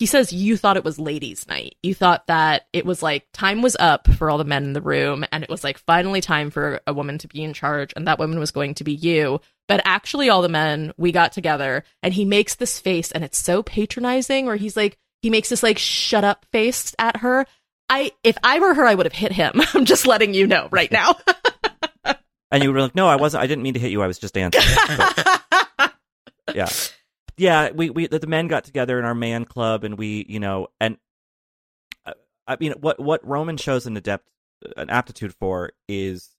he 0.04 0.06
says 0.06 0.34
you 0.34 0.58
thought 0.58 0.76
it 0.76 0.84
was 0.84 0.98
ladies' 0.98 1.48
night. 1.48 1.76
You 1.82 1.94
thought 1.94 2.26
that 2.26 2.66
it 2.74 2.84
was 2.84 3.02
like 3.02 3.26
time 3.32 3.62
was 3.62 3.74
up 3.80 4.06
for 4.06 4.28
all 4.28 4.36
the 4.36 4.44
men 4.44 4.64
in 4.64 4.74
the 4.74 4.82
room, 4.82 5.24
and 5.32 5.42
it 5.42 5.48
was 5.48 5.64
like 5.64 5.78
finally 5.78 6.20
time 6.20 6.50
for 6.50 6.82
a 6.86 6.92
woman 6.92 7.16
to 7.16 7.26
be 7.26 7.42
in 7.42 7.54
charge, 7.54 7.94
and 7.96 8.06
that 8.06 8.18
woman 8.18 8.38
was 8.38 8.50
going 8.50 8.74
to 8.74 8.84
be 8.84 8.92
you. 8.92 9.40
But 9.66 9.80
actually, 9.86 10.28
all 10.28 10.42
the 10.42 10.50
men 10.50 10.92
we 10.98 11.10
got 11.10 11.32
together, 11.32 11.84
and 12.02 12.12
he 12.12 12.26
makes 12.26 12.56
this 12.56 12.78
face, 12.78 13.12
and 13.12 13.24
it's 13.24 13.38
so 13.38 13.62
patronizing, 13.62 14.44
where 14.44 14.56
he's 14.56 14.76
like, 14.76 14.98
he 15.22 15.30
makes 15.30 15.48
this 15.48 15.62
like 15.62 15.78
shut 15.78 16.22
up 16.22 16.44
face 16.52 16.94
at 16.98 17.16
her. 17.20 17.46
I 17.88 18.12
if 18.22 18.36
I 18.44 18.58
were 18.58 18.74
her, 18.74 18.84
I 18.84 18.94
would 18.94 19.06
have 19.06 19.14
hit 19.14 19.32
him. 19.32 19.54
I'm 19.72 19.86
just 19.86 20.06
letting 20.06 20.34
you 20.34 20.46
know 20.46 20.68
right 20.70 20.92
now. 20.92 21.16
And 22.50 22.62
you 22.62 22.72
were 22.72 22.80
like, 22.82 22.94
"No, 22.94 23.08
I 23.08 23.16
wasn't. 23.16 23.42
I 23.42 23.48
didn't 23.48 23.64
mean 23.64 23.74
to 23.74 23.80
hit 23.80 23.90
you. 23.90 24.00
I 24.00 24.06
was 24.06 24.18
just 24.18 24.34
dancing." 24.34 24.62
But, 26.46 26.56
yeah, 26.56 26.68
yeah. 27.36 27.70
We 27.70 27.90
we 27.90 28.06
the 28.06 28.26
men 28.26 28.48
got 28.48 28.64
together 28.64 28.98
in 28.98 29.04
our 29.04 29.14
man 29.14 29.44
club, 29.44 29.84
and 29.84 29.98
we, 29.98 30.24
you 30.28 30.40
know, 30.40 30.68
and 30.80 30.98
uh, 32.06 32.12
I 32.46 32.56
mean, 32.58 32.72
what 32.80 33.00
what 33.00 33.26
Roman 33.26 33.56
shows 33.56 33.86
an 33.86 33.96
adept 33.96 34.28
an 34.76 34.90
aptitude 34.90 35.34
for 35.34 35.72
is 35.88 36.30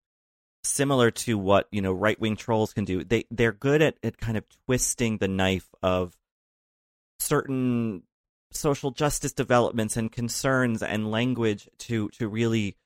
similar 0.64 1.12
to 1.12 1.38
what 1.38 1.68
you 1.72 1.82
know 1.82 1.94
right 1.94 2.20
wing 2.20 2.36
trolls 2.36 2.74
can 2.74 2.86
do. 2.86 3.04
They 3.04 3.26
they're 3.32 3.52
good 3.52 3.82
at 3.82 3.98
at 4.04 4.18
kind 4.18 4.38
of 4.38 4.46
twisting 4.66 5.18
the 5.18 5.28
knife 5.28 5.68
of 5.84 6.16
certain 7.20 8.04
social 8.52 8.92
justice 8.92 9.34
developments 9.34 9.98
and 9.98 10.12
concerns 10.12 10.82
and 10.82 11.12
language 11.12 11.70
to 11.80 12.10
to 12.10 12.28
really 12.28 12.78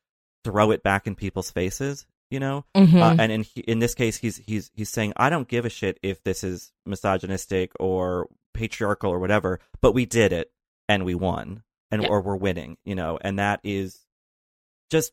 throw 0.44 0.72
it 0.72 0.84
back 0.84 1.06
in 1.06 1.16
people's 1.16 1.52
faces 1.52 2.06
you 2.32 2.40
know 2.40 2.66
Mm-hmm. 2.76 2.98
uh, 3.02 3.16
and 3.20 3.32
in 3.32 3.46
in 3.68 3.80
this 3.80 3.94
case 3.96 4.18
he's 4.18 4.38
he's 4.38 4.72
he's 4.74 4.90
saying 4.90 5.14
i 5.18 5.30
don't 5.30 5.48
give 5.48 5.66
a 5.66 5.70
shit 5.70 6.00
if 6.04 6.24
this 6.24 6.44
is 6.44 6.72
misogynistic 6.86 7.72
or 7.80 8.28
patriarchal 8.54 9.12
or 9.12 9.20
whatever 9.20 9.60
but 9.82 9.94
we 9.94 10.06
did 10.06 10.32
it 10.34 10.52
and 10.88 11.06
we 11.06 11.16
won 11.16 11.64
and 11.92 12.04
Yeah. 12.04 12.10
or 12.10 12.22
we're 12.22 12.36
winning 12.36 12.78
you 12.86 12.96
know 12.96 13.18
and 13.22 13.40
that 13.40 13.60
is 13.64 14.06
just 14.92 15.12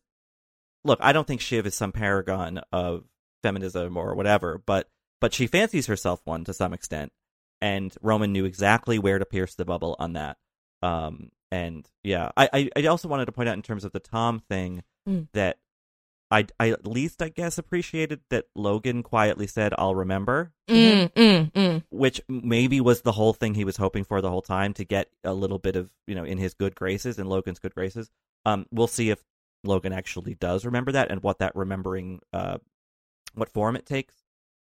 look 0.84 0.98
i 1.02 1.12
don't 1.12 1.26
think 1.26 1.40
shiv 1.40 1.66
is 1.66 1.74
some 1.74 1.92
paragon 1.92 2.60
of 2.72 3.04
feminism 3.42 3.96
or 3.96 4.14
whatever 4.14 4.62
but 4.66 4.88
but 5.20 5.32
she 5.32 5.46
fancies 5.46 5.86
herself 5.86 6.20
one 6.24 6.44
to 6.44 6.52
some 6.54 6.72
extent 6.72 7.12
and 7.60 7.94
roman 8.02 8.32
knew 8.32 8.44
exactly 8.44 8.98
where 8.98 9.18
to 9.18 9.24
pierce 9.24 9.54
the 9.54 9.64
bubble 9.64 9.96
on 9.98 10.12
that 10.14 10.36
um 10.82 11.30
and 11.50 11.88
yeah 12.02 12.30
i 12.36 12.48
i, 12.52 12.70
I 12.76 12.86
also 12.86 13.08
wanted 13.08 13.26
to 13.26 13.32
point 13.32 13.48
out 13.48 13.56
in 13.56 13.62
terms 13.62 13.84
of 13.84 13.92
the 13.92 14.00
tom 14.00 14.40
thing 14.48 14.82
Mm. 15.08 15.28
that 15.34 15.58
I, 16.31 16.47
I 16.59 16.70
at 16.70 16.87
least 16.87 17.22
I 17.22 17.29
guess 17.29 17.57
appreciated 17.59 18.20
that 18.31 18.47
Logan 18.55 19.03
quietly 19.03 19.47
said 19.47 19.72
I'll 19.79 19.95
remember, 19.95 20.53
Mm, 20.68 21.12
mm, 21.12 21.53
mm. 21.53 21.83
which 21.91 22.20
maybe 22.29 22.81
was 22.81 23.03
the 23.03 23.12
whole 23.12 23.33
thing 23.33 23.55
he 23.55 23.64
was 23.64 23.77
hoping 23.77 24.03
for 24.03 24.20
the 24.20 24.31
whole 24.31 24.43
time 24.43 24.74
to 24.74 24.85
get 24.85 25.09
a 25.22 25.33
little 25.33 25.59
bit 25.59 25.77
of 25.77 25.91
you 26.07 26.14
know 26.16 26.24
in 26.24 26.39
his 26.39 26.55
good 26.55 26.74
graces 26.74 27.18
in 27.18 27.29
Logan's 27.29 27.61
good 27.61 27.74
graces. 27.74 28.11
Um, 28.45 28.66
we'll 28.72 28.89
see 28.89 29.11
if 29.11 29.22
Logan 29.62 29.93
actually 29.93 30.35
does 30.35 30.64
remember 30.64 30.93
that 30.93 31.11
and 31.11 31.22
what 31.22 31.39
that 31.39 31.55
remembering 31.55 32.20
uh 32.33 32.59
what 33.35 33.49
form 33.53 33.77
it 33.77 33.87
takes. 33.87 34.14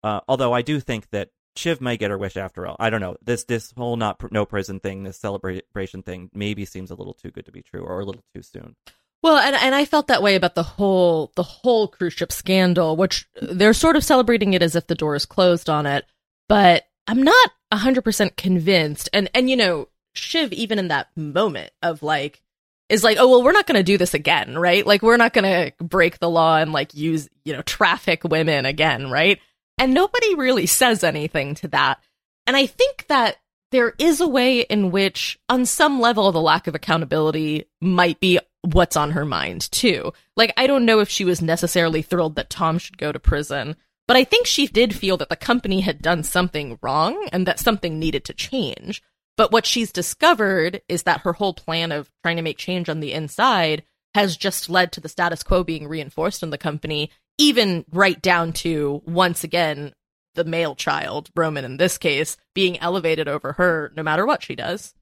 Uh, 0.02 0.20
although 0.28 0.52
I 0.52 0.60
do 0.60 0.80
think 0.80 1.08
that 1.10 1.30
Shiv 1.56 1.80
may 1.80 1.96
get 1.96 2.10
her 2.10 2.18
wish 2.18 2.36
after 2.36 2.66
all. 2.66 2.76
I 2.78 2.90
don't 2.90 3.00
know 3.00 3.16
this 3.22 3.44
this 3.44 3.72
whole 3.76 3.96
not 3.96 4.18
pr- 4.18 4.26
no 4.30 4.44
prison 4.44 4.80
thing, 4.80 5.04
this 5.04 5.16
celebration 5.16 6.02
thing, 6.02 6.28
maybe 6.34 6.64
seems 6.64 6.90
a 6.90 6.94
little 6.94 7.14
too 7.14 7.30
good 7.30 7.46
to 7.46 7.52
be 7.52 7.62
true 7.62 7.82
or 7.82 8.00
a 8.00 8.04
little 8.04 8.24
too 8.34 8.42
soon. 8.42 8.76
Well, 9.24 9.38
and 9.38 9.56
and 9.56 9.74
I 9.74 9.86
felt 9.86 10.08
that 10.08 10.22
way 10.22 10.34
about 10.34 10.54
the 10.54 10.62
whole 10.62 11.32
the 11.34 11.42
whole 11.42 11.88
cruise 11.88 12.12
ship 12.12 12.30
scandal, 12.30 12.94
which 12.94 13.26
they're 13.40 13.72
sort 13.72 13.96
of 13.96 14.04
celebrating 14.04 14.52
it 14.52 14.60
as 14.60 14.76
if 14.76 14.86
the 14.86 14.94
door 14.94 15.14
is 15.14 15.24
closed 15.24 15.70
on 15.70 15.86
it, 15.86 16.04
but 16.46 16.84
I'm 17.06 17.22
not 17.22 17.50
100% 17.72 18.36
convinced. 18.36 19.08
And 19.14 19.30
and 19.32 19.48
you 19.48 19.56
know, 19.56 19.88
Shiv 20.12 20.52
even 20.52 20.78
in 20.78 20.88
that 20.88 21.08
moment 21.16 21.70
of 21.82 22.02
like 22.02 22.42
is 22.90 23.02
like, 23.02 23.16
"Oh, 23.18 23.30
well, 23.30 23.42
we're 23.42 23.52
not 23.52 23.66
going 23.66 23.78
to 23.78 23.82
do 23.82 23.96
this 23.96 24.12
again, 24.12 24.58
right? 24.58 24.86
Like 24.86 25.00
we're 25.00 25.16
not 25.16 25.32
going 25.32 25.44
to 25.44 25.72
break 25.82 26.18
the 26.18 26.28
law 26.28 26.58
and 26.58 26.74
like 26.74 26.92
use, 26.92 27.26
you 27.46 27.54
know, 27.54 27.62
traffic 27.62 28.24
women 28.24 28.66
again, 28.66 29.10
right?" 29.10 29.40
And 29.78 29.94
nobody 29.94 30.34
really 30.34 30.66
says 30.66 31.02
anything 31.02 31.54
to 31.56 31.68
that. 31.68 31.98
And 32.46 32.58
I 32.58 32.66
think 32.66 33.06
that 33.08 33.38
there 33.72 33.94
is 33.98 34.20
a 34.20 34.28
way 34.28 34.60
in 34.60 34.90
which, 34.90 35.38
on 35.48 35.64
some 35.64 35.98
level, 35.98 36.30
the 36.30 36.42
lack 36.42 36.66
of 36.66 36.74
accountability 36.74 37.64
might 37.80 38.20
be 38.20 38.38
what's 38.72 38.96
on 38.96 39.12
her 39.12 39.24
mind, 39.24 39.70
too. 39.70 40.12
Like, 40.36 40.52
I 40.56 40.66
don't 40.66 40.86
know 40.86 41.00
if 41.00 41.08
she 41.08 41.24
was 41.24 41.42
necessarily 41.42 42.02
thrilled 42.02 42.36
that 42.36 42.50
Tom 42.50 42.78
should 42.78 42.98
go 42.98 43.12
to 43.12 43.18
prison, 43.18 43.76
but 44.06 44.16
I 44.16 44.24
think 44.24 44.46
she 44.46 44.66
did 44.66 44.94
feel 44.94 45.16
that 45.18 45.28
the 45.28 45.36
company 45.36 45.80
had 45.80 46.02
done 46.02 46.22
something 46.22 46.78
wrong 46.82 47.28
and 47.32 47.46
that 47.46 47.58
something 47.58 47.98
needed 47.98 48.24
to 48.24 48.34
change. 48.34 49.02
But 49.36 49.52
what 49.52 49.66
she's 49.66 49.92
discovered 49.92 50.82
is 50.88 51.04
that 51.04 51.22
her 51.22 51.32
whole 51.32 51.54
plan 51.54 51.92
of 51.92 52.10
trying 52.22 52.36
to 52.36 52.42
make 52.42 52.58
change 52.58 52.88
on 52.88 53.00
the 53.00 53.12
inside 53.12 53.82
has 54.14 54.36
just 54.36 54.70
led 54.70 54.92
to 54.92 55.00
the 55.00 55.08
status 55.08 55.42
quo 55.42 55.64
being 55.64 55.88
reinforced 55.88 56.42
in 56.42 56.50
the 56.50 56.58
company, 56.58 57.10
even 57.36 57.84
right 57.90 58.20
down 58.22 58.52
to 58.52 59.02
once 59.06 59.42
again 59.42 59.92
the 60.34 60.44
male 60.44 60.74
child, 60.74 61.30
Roman 61.34 61.64
in 61.64 61.78
this 61.78 61.98
case, 61.98 62.36
being 62.54 62.78
elevated 62.78 63.28
over 63.28 63.54
her 63.54 63.92
no 63.96 64.02
matter 64.02 64.26
what 64.26 64.42
she 64.42 64.54
does. 64.54 64.94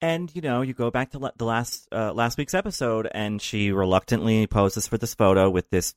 And 0.00 0.34
you 0.34 0.42
know, 0.42 0.62
you 0.62 0.74
go 0.74 0.90
back 0.90 1.10
to 1.10 1.32
the 1.36 1.44
last 1.44 1.88
uh, 1.92 2.12
last 2.12 2.38
week's 2.38 2.54
episode, 2.54 3.08
and 3.10 3.42
she 3.42 3.72
reluctantly 3.72 4.46
poses 4.46 4.86
for 4.86 4.96
this 4.98 5.14
photo 5.14 5.50
with 5.50 5.68
this 5.70 5.94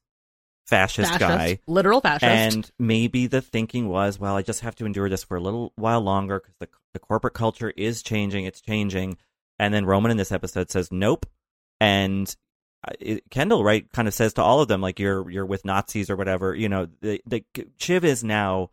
fascist, 0.67 1.11
Fascist, 1.11 1.19
guy. 1.19 1.59
literal 1.67 2.01
fascist. 2.01 2.23
And 2.23 2.71
maybe 2.79 3.27
the 3.27 3.41
thinking 3.41 3.89
was, 3.89 4.19
well, 4.19 4.35
I 4.35 4.41
just 4.41 4.61
have 4.61 4.75
to 4.75 4.85
endure 4.85 5.09
this 5.09 5.23
for 5.23 5.37
a 5.37 5.41
little 5.41 5.73
while 5.75 6.01
longer 6.01 6.39
because 6.39 6.55
the 6.59 6.67
the 6.93 6.99
corporate 6.99 7.33
culture 7.33 7.71
is 7.77 8.01
changing. 8.01 8.45
It's 8.45 8.61
changing. 8.61 9.17
And 9.59 9.73
then 9.73 9.85
Roman 9.85 10.11
in 10.11 10.17
this 10.17 10.31
episode 10.31 10.71
says, 10.71 10.91
nope. 10.91 11.25
And 11.79 12.33
uh, 12.87 12.93
it, 12.99 13.29
Kendall, 13.29 13.63
right, 13.63 13.89
kind 13.91 14.07
of 14.07 14.13
says 14.13 14.33
to 14.33 14.41
all 14.41 14.61
of 14.61 14.67
them, 14.67 14.81
like, 14.81 14.99
you're 14.99 15.29
you're 15.29 15.45
with 15.45 15.63
Nazis 15.65 16.09
or 16.09 16.15
whatever. 16.15 16.55
You 16.55 16.69
know, 16.69 16.87
the, 17.01 17.21
the 17.27 17.45
Shiv 17.77 18.03
is 18.03 18.23
now 18.23 18.71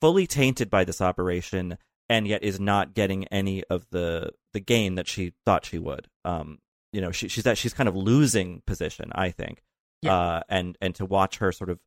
fully 0.00 0.26
tainted 0.26 0.70
by 0.70 0.84
this 0.84 1.00
operation 1.00 1.78
and 2.08 2.26
yet 2.26 2.42
is 2.42 2.60
not 2.60 2.94
getting 2.94 3.26
any 3.26 3.64
of 3.64 3.86
the 3.90 4.30
the 4.52 4.60
gain 4.60 4.94
that 4.94 5.08
she 5.08 5.32
thought 5.44 5.64
she 5.64 5.78
would. 5.78 6.08
Um, 6.24 6.58
you 6.92 7.00
know, 7.00 7.10
she, 7.10 7.28
she's 7.28 7.44
that 7.44 7.58
she's 7.58 7.74
kind 7.74 7.88
of 7.88 7.96
losing 7.96 8.62
position, 8.66 9.10
I 9.14 9.30
think. 9.30 9.62
Yeah. 10.02 10.16
Uh, 10.16 10.40
and 10.48 10.78
and 10.80 10.94
to 10.96 11.04
watch 11.04 11.38
her 11.38 11.52
sort 11.52 11.70
of, 11.70 11.78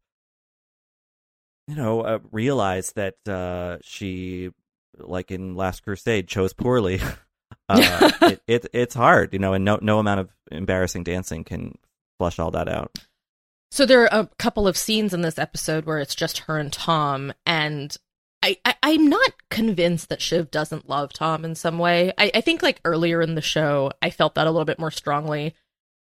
you 1.68 1.76
know, 1.76 2.02
uh, 2.02 2.20
realize 2.32 2.92
that 2.94 3.16
uh, 3.28 3.78
she, 3.82 4.52
like 4.98 5.32
in 5.32 5.56
Last 5.56 5.84
Crusade, 5.84 6.28
chose 6.28 6.54
poorly. 6.54 7.00
uh, 7.70 8.12
it, 8.22 8.42
it 8.48 8.66
it's 8.74 8.96
hard, 8.96 9.34
you 9.34 9.40
know, 9.40 9.54
and 9.54 9.64
no 9.66 9.80
no 9.82 10.00
amount 10.00 10.20
of 10.20 10.30
embarrassing 10.52 11.04
dancing 11.04 11.44
can 11.44 11.78
flush 12.18 12.40
all 12.40 12.52
that 12.52 12.68
out. 12.68 12.98
So 13.72 13.86
there 13.86 14.02
are 14.02 14.22
a 14.22 14.30
couple 14.38 14.68
of 14.68 14.78
scenes 14.78 15.14
in 15.14 15.22
this 15.22 15.38
episode 15.38 15.86
where 15.86 16.00
it's 16.00 16.16
just 16.16 16.40
her 16.40 16.58
and 16.58 16.74
Tom, 16.74 17.34
and 17.46 17.96
I, 18.42 18.58
I 18.64 18.76
I'm 18.84 19.08
not 19.08 19.34
convinced 19.50 20.10
that 20.10 20.22
Shiv 20.22 20.52
doesn't 20.52 20.90
love 20.90 21.14
Tom 21.14 21.44
in 21.44 21.56
some 21.56 21.78
way. 21.78 22.14
I, 22.18 22.32
I 22.36 22.42
think 22.42 22.64
like 22.64 22.82
earlier 22.86 23.22
in 23.22 23.36
the 23.36 23.42
show, 23.42 23.92
I 24.02 24.10
felt 24.10 24.36
that 24.36 24.48
a 24.48 24.52
little 24.52 24.66
bit 24.66 24.80
more 24.80 24.92
strongly. 24.92 25.56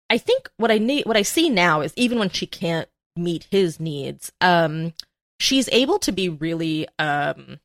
I 0.09 0.17
think 0.17 0.49
what 0.57 0.71
I 0.71 0.77
need, 0.77 1.05
what 1.05 1.17
I 1.17 1.23
see 1.23 1.49
now 1.49 1.81
is 1.81 1.93
even 1.95 2.19
when 2.19 2.29
she 2.29 2.45
can't 2.45 2.89
meet 3.15 3.47
his 3.49 3.79
needs, 3.79 4.31
um, 4.41 4.93
she's 5.39 5.69
able 5.71 5.99
to 5.99 6.11
be 6.11 6.29
really, 6.29 6.87
um, 6.99 7.59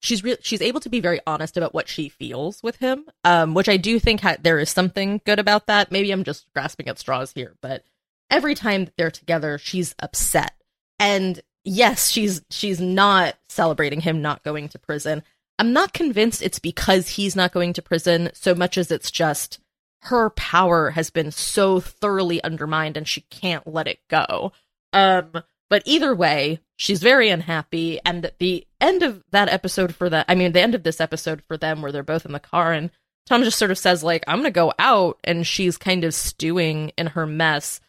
she's 0.00 0.22
re- 0.22 0.36
she's 0.40 0.62
able 0.62 0.80
to 0.80 0.88
be 0.88 1.00
very 1.00 1.20
honest 1.26 1.56
about 1.56 1.74
what 1.74 1.88
she 1.88 2.08
feels 2.08 2.62
with 2.62 2.76
him, 2.76 3.06
um, 3.24 3.54
which 3.54 3.68
I 3.68 3.76
do 3.76 3.98
think 3.98 4.20
ha- 4.20 4.36
there 4.40 4.58
is 4.58 4.70
something 4.70 5.20
good 5.24 5.38
about 5.38 5.66
that. 5.66 5.90
Maybe 5.90 6.10
I'm 6.10 6.24
just 6.24 6.52
grasping 6.52 6.88
at 6.88 6.98
straws 6.98 7.32
here, 7.32 7.56
but 7.60 7.84
every 8.30 8.54
time 8.54 8.84
that 8.84 8.96
they're 8.96 9.10
together, 9.10 9.58
she's 9.58 9.94
upset. 10.00 10.52
And 10.98 11.40
yes, 11.64 12.10
she's 12.10 12.42
she's 12.50 12.80
not 12.80 13.36
celebrating 13.48 14.00
him 14.00 14.22
not 14.22 14.42
going 14.42 14.68
to 14.70 14.78
prison. 14.78 15.22
I'm 15.58 15.72
not 15.72 15.92
convinced 15.92 16.42
it's 16.42 16.58
because 16.58 17.08
he's 17.08 17.36
not 17.36 17.52
going 17.52 17.74
to 17.74 17.82
prison 17.82 18.30
so 18.32 18.54
much 18.54 18.78
as 18.78 18.90
it's 18.90 19.10
just 19.10 19.60
her 20.02 20.30
power 20.30 20.90
has 20.90 21.10
been 21.10 21.30
so 21.30 21.78
thoroughly 21.80 22.42
undermined 22.42 22.96
and 22.96 23.06
she 23.06 23.22
can't 23.22 23.66
let 23.66 23.86
it 23.86 24.00
go. 24.08 24.52
Um 24.92 25.42
but 25.68 25.82
either 25.84 26.14
way, 26.14 26.60
she's 26.76 27.02
very 27.02 27.28
unhappy 27.28 28.00
and 28.04 28.32
the 28.38 28.66
end 28.80 29.02
of 29.02 29.22
that 29.30 29.48
episode 29.48 29.94
for 29.94 30.08
that 30.08 30.26
I 30.28 30.34
mean 30.34 30.52
the 30.52 30.62
end 30.62 30.74
of 30.74 30.82
this 30.82 31.00
episode 31.00 31.42
for 31.46 31.56
them 31.56 31.82
where 31.82 31.92
they're 31.92 32.02
both 32.02 32.24
in 32.24 32.32
the 32.32 32.40
car 32.40 32.72
and 32.72 32.90
Tom 33.26 33.44
just 33.44 33.58
sort 33.58 33.70
of 33.70 33.78
says 33.78 34.02
like 34.02 34.24
I'm 34.26 34.38
going 34.38 34.44
to 34.44 34.50
go 34.50 34.72
out 34.78 35.18
and 35.22 35.46
she's 35.46 35.76
kind 35.76 36.04
of 36.04 36.14
stewing 36.14 36.92
in 36.96 37.08
her 37.08 37.26
mess. 37.26 37.80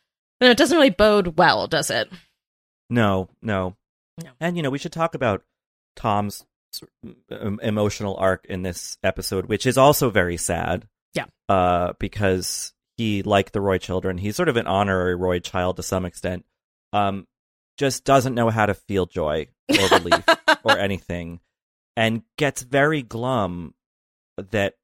And 0.42 0.50
it 0.50 0.58
doesn't 0.58 0.76
really 0.76 0.90
bode 0.90 1.38
well, 1.38 1.68
does 1.68 1.90
it? 1.90 2.12
No, 2.92 3.30
no, 3.42 3.78
No. 4.22 4.32
And 4.40 4.58
you 4.58 4.64
know, 4.64 4.70
we 4.70 4.78
should 4.78 4.92
talk 4.92 5.16
about 5.16 5.44
Tom's 5.96 6.46
emotional 7.40 8.16
arc 8.18 8.46
in 8.46 8.62
this 8.62 8.98
episode, 9.02 9.46
which 9.46 9.66
is 9.66 9.78
also 9.78 10.10
very 10.10 10.38
sad. 10.38 10.88
Yeah. 11.14 11.26
Uh, 11.50 11.94
because 12.00 12.74
he, 12.98 13.24
like 13.24 13.52
the 13.52 13.62
Roy 13.62 13.78
children, 13.78 14.18
he's 14.18 14.36
sort 14.36 14.50
of 14.50 14.58
an 14.58 14.68
honorary 14.68 15.16
Roy 15.16 15.40
child 15.40 15.78
to 15.78 15.84
some 15.84 16.06
extent. 16.06 16.46
Um, 16.94 17.28
just 17.78 18.04
doesn't 18.04 18.36
know 18.36 18.50
how 18.50 18.66
to 18.66 18.74
feel 18.74 19.06
joy 19.06 19.48
or 19.70 19.88
relief 19.98 20.26
or 20.64 20.78
anything, 20.78 21.40
and 21.96 22.24
gets 22.38 22.62
very 22.62 23.02
glum 23.02 23.74
that 24.52 24.76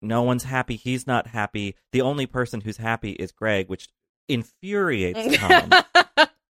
no 0.00 0.22
one's 0.22 0.44
happy. 0.44 0.76
He's 0.76 1.06
not 1.06 1.26
happy. 1.26 1.76
The 1.92 2.00
only 2.00 2.26
person 2.26 2.62
who's 2.62 2.78
happy 2.78 3.12
is 3.12 3.32
Greg, 3.32 3.68
which 3.68 3.88
infuriates 4.28 5.36
Tom 5.38 5.70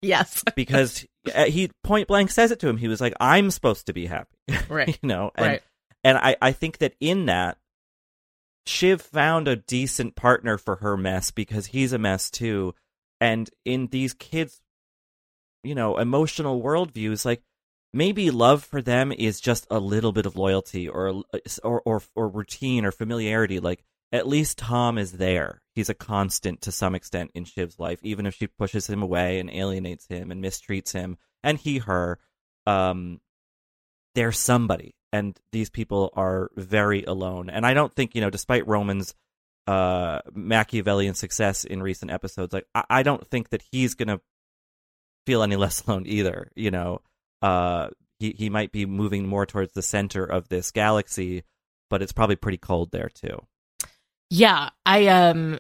yes. 0.05 0.43
because 0.57 1.07
uh, 1.35 1.45
he 1.45 1.71
point 1.83 2.09
blank 2.09 2.31
says 2.31 2.51
it 2.51 2.61
to 2.61 2.69
him. 2.69 2.77
He 2.77 2.89
was 2.89 3.01
like, 3.01 3.15
"I'm 3.21 3.51
supposed 3.51 3.87
to 3.87 3.93
be 3.93 4.07
happy," 4.07 4.37
Right. 4.69 4.99
you 5.03 5.09
know, 5.09 5.31
and 5.35 5.47
Right. 5.47 5.63
and 6.03 6.19
I 6.19 6.37
I 6.41 6.53
think 6.53 6.79
that 6.79 6.95
in 7.01 7.27
that 7.27 7.59
Shiv 8.67 9.03
found 9.03 9.47
a 9.49 9.57
decent 9.57 10.15
partner 10.17 10.57
for 10.59 10.77
her 10.77 10.97
mess 10.97 11.31
because 11.31 11.67
he's 11.67 11.93
a 11.93 11.99
mess 11.99 12.31
too, 12.31 12.75
and 13.21 13.51
in 13.65 13.89
these 13.89 14.15
kids, 14.15 14.61
you 15.63 15.75
know, 15.75 15.99
emotional 15.99 16.63
worldviews, 16.63 17.25
like 17.25 17.43
maybe 17.93 18.31
love 18.31 18.65
for 18.65 18.81
them 18.83 19.13
is 19.13 19.41
just 19.41 19.67
a 19.71 19.79
little 19.79 20.13
bit 20.13 20.27
of 20.27 20.37
loyalty 20.37 20.89
or 20.89 21.23
or 21.63 21.83
or, 21.85 22.03
or 22.15 22.29
routine 22.29 22.85
or 22.85 22.93
familiarity, 22.93 23.61
like. 23.61 23.83
At 24.15 24.29
least 24.29 24.59
Tom 24.59 24.97
is 24.97 25.11
there. 25.11 25.61
He's 25.75 25.89
a 25.89 25.95
constant 25.95 26.61
to 26.63 26.73
some 26.73 26.95
extent 26.95 27.33
in 27.35 27.45
Shiv's 27.45 27.81
life, 27.81 27.99
even 28.05 28.27
if 28.27 28.35
she 28.37 28.47
pushes 28.47 28.89
him 28.89 29.03
away 29.03 29.41
and 29.41 29.51
alienates 29.51 30.07
him 30.07 30.31
and 30.31 30.43
mistreats 30.43 30.93
him, 30.93 31.19
and 31.43 31.59
he 31.59 31.79
her. 31.79 32.21
Um, 32.65 33.21
they're 34.15 34.31
somebody, 34.31 34.95
and 35.13 35.37
these 35.51 35.69
people 35.69 36.13
are 36.15 36.53
very 36.55 37.03
alone. 37.03 37.51
And 37.51 37.67
I 37.67 37.75
don't 37.75 37.93
think 37.93 38.15
you 38.15 38.21
know, 38.21 38.31
despite 38.31 38.69
Roman's 38.69 39.17
uh, 39.67 40.21
Machiavellian 40.33 41.15
success 41.15 41.65
in 41.65 41.83
recent 41.83 42.13
episodes, 42.13 42.53
like 42.53 42.69
I, 42.73 42.85
I 42.89 43.03
don't 43.03 43.27
think 43.27 43.49
that 43.49 43.65
he's 43.73 43.95
gonna 43.95 44.21
feel 45.27 45.43
any 45.43 45.57
less 45.65 45.85
alone 45.85 46.05
either. 46.07 46.53
You 46.55 46.71
know, 46.71 47.01
uh, 47.43 47.89
he 48.21 48.31
he 48.39 48.49
might 48.49 48.71
be 48.71 48.87
moving 48.87 49.27
more 49.27 49.45
towards 49.45 49.73
the 49.73 49.83
center 49.83 50.25
of 50.25 50.49
this 50.49 50.71
galaxy, 50.71 51.43
but 51.91 52.01
it's 52.01 52.13
probably 52.13 52.37
pretty 52.37 52.59
cold 52.59 52.93
there 52.93 53.11
too. 53.13 53.45
Yeah, 54.31 54.71
I 54.85 55.07
um, 55.07 55.59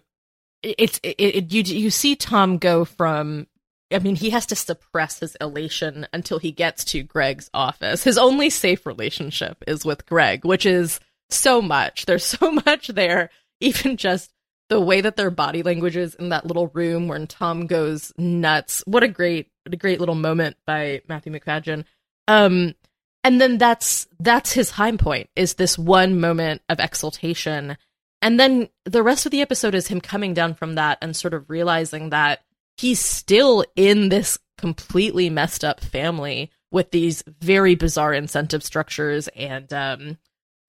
it's 0.63 0.99
it, 1.03 1.17
it, 1.19 1.53
you 1.53 1.63
you 1.63 1.91
see 1.91 2.17
Tom 2.17 2.59
go 2.59 2.85
from. 2.85 3.47
I 3.93 3.99
mean, 4.01 4.17
he 4.17 4.31
has 4.31 4.47
to 4.47 4.57
suppress 4.57 5.21
his 5.21 5.37
elation 5.41 6.07
until 6.13 6.39
he 6.39 6.51
gets 6.51 6.85
to 6.87 7.03
Greg's 7.03 7.49
office. 7.55 8.03
His 8.03 8.19
only 8.19 8.51
safe 8.51 8.87
relationship 8.87 9.63
is 9.69 9.85
with 9.85 10.07
Greg, 10.07 10.45
which 10.45 10.67
is 10.67 10.99
so 11.31 11.63
much. 11.63 12.07
There's 12.07 12.25
so 12.39 12.51
much 12.51 12.89
there. 12.89 13.31
Even 13.61 13.97
just 13.97 14.33
the 14.69 14.81
way 14.81 15.01
that 15.01 15.17
their 15.17 15.31
body 15.31 15.63
language 15.63 15.97
is 15.97 16.15
in 16.15 16.31
that 16.31 16.47
little 16.47 16.69
room 16.69 17.07
when 17.07 17.27
Tom 17.27 17.67
goes 17.67 18.13
nuts. 18.17 18.83
What 18.87 19.03
a 19.03 19.09
great, 19.09 19.49
what 19.65 19.75
a 19.75 19.79
great 19.79 20.01
little 20.01 20.15
moment 20.15 20.57
by 20.67 21.03
Matthew 21.07 21.33
Macfadyen. 21.33 21.85
Um, 22.27 22.75
and 23.23 23.41
then 23.41 23.59
that's 23.59 24.07
that's 24.21 24.53
his 24.53 24.71
high 24.71 24.97
point 24.97 25.31
is 25.35 25.55
this 25.55 25.79
one 25.79 26.21
moment 26.21 26.63
of 26.69 26.79
exultation 26.79 27.77
and 28.25 28.41
then 28.41 28.71
the 28.87 29.03
rest 29.03 29.27
of 29.27 29.33
the 29.33 29.43
episode 29.43 29.75
is 29.75 29.87
him 29.87 30.01
coming 30.01 30.33
down 30.33 30.55
from 30.55 30.77
that 30.77 30.97
and 31.03 31.15
sort 31.15 31.35
of 31.35 31.51
realizing 31.51 32.09
that 32.09 32.41
he's 32.79 32.99
still 32.99 33.67
in 33.77 34.09
this 34.09 34.39
completely 34.57 35.29
messed 35.29 35.63
up 35.63 35.81
family 35.81 36.51
with 36.73 36.91
these 36.91 37.23
very 37.41 37.75
bizarre 37.75 38.15
incentive 38.15 38.65
structures 38.65 39.29
and 39.37 39.71
um, 39.75 40.17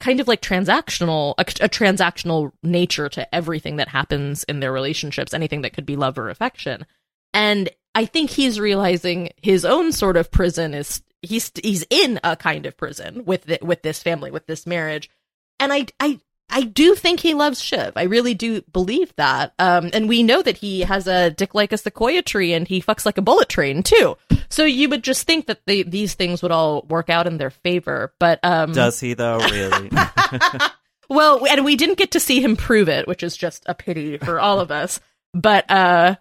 kind 0.01 0.20
of 0.20 0.28
like 0.28 0.41
transactional 0.41 1.34
a, 1.38 1.43
a 1.64 1.70
transactional 1.70 2.51
nature 2.62 3.08
to 3.08 3.34
everything 3.34 3.78
that 3.78 3.88
happens 3.88 4.43
in 4.43 4.60
their 4.60 4.74
relationships 4.74 5.34
anything 5.34 5.62
that 5.62 5.72
could 5.72 5.86
be 5.86 5.95
love 5.95 6.18
or 6.18 6.30
affection. 6.30 6.86
And 7.34 7.70
i 7.95 8.03
think 8.03 8.32
he's 8.32 8.60
realizing 8.60 9.30
his 9.41 9.64
own 9.64 9.93
sort 9.93 10.18
of 10.18 10.30
prison 10.30 10.74
is 10.74 11.01
he's 11.22 11.53
he's 11.64 11.86
in 11.89 12.20
a 12.22 12.36
kind 12.36 12.66
of 12.66 12.76
prison 12.76 13.24
with 13.24 13.43
the, 13.43 13.60
with 13.62 13.82
this 13.82 14.03
family 14.03 14.30
with 14.30 14.45
this 14.45 14.68
marriage. 14.68 15.10
And 15.58 15.72
i 15.72 15.86
i 16.01 16.20
I 16.49 16.61
do 16.61 16.95
think 16.95 17.19
he 17.19 17.33
loves 17.33 17.61
Shiv. 17.61 17.93
I 17.95 18.03
really 18.03 18.33
do 18.33 18.61
believe 18.71 19.13
that. 19.15 19.53
Um, 19.59 19.89
and 19.93 20.07
we 20.07 20.23
know 20.23 20.41
that 20.41 20.57
he 20.57 20.81
has 20.81 21.07
a 21.07 21.31
dick 21.31 21.55
like 21.55 21.71
a 21.71 21.77
sequoia 21.77 22.21
tree 22.21 22.53
and 22.53 22.67
he 22.67 22.81
fucks 22.81 23.05
like 23.05 23.17
a 23.17 23.21
bullet 23.21 23.49
train 23.49 23.83
too. 23.83 24.17
So 24.49 24.63
you 24.63 24.87
would 24.89 25.03
just 25.03 25.25
think 25.25 25.47
that 25.47 25.61
they, 25.65 25.83
these 25.83 26.13
things 26.13 26.41
would 26.41 26.51
all 26.51 26.83
work 26.83 27.09
out 27.09 27.27
in 27.27 27.37
their 27.37 27.49
favor. 27.49 28.13
But 28.19 28.39
um, 28.43 28.73
Does 28.73 28.99
he 28.99 29.15
though? 29.15 29.39
Really? 29.39 29.89
well, 31.09 31.45
and 31.47 31.65
we 31.65 31.75
didn't 31.75 31.97
get 31.97 32.11
to 32.11 32.19
see 32.19 32.41
him 32.41 32.55
prove 32.55 32.89
it, 32.89 33.07
which 33.07 33.23
is 33.23 33.35
just 33.35 33.63
a 33.65 33.73
pity 33.73 34.17
for 34.17 34.39
all 34.39 34.59
of 34.59 34.71
us. 34.71 34.99
But 35.33 35.69
uh, 35.69 36.15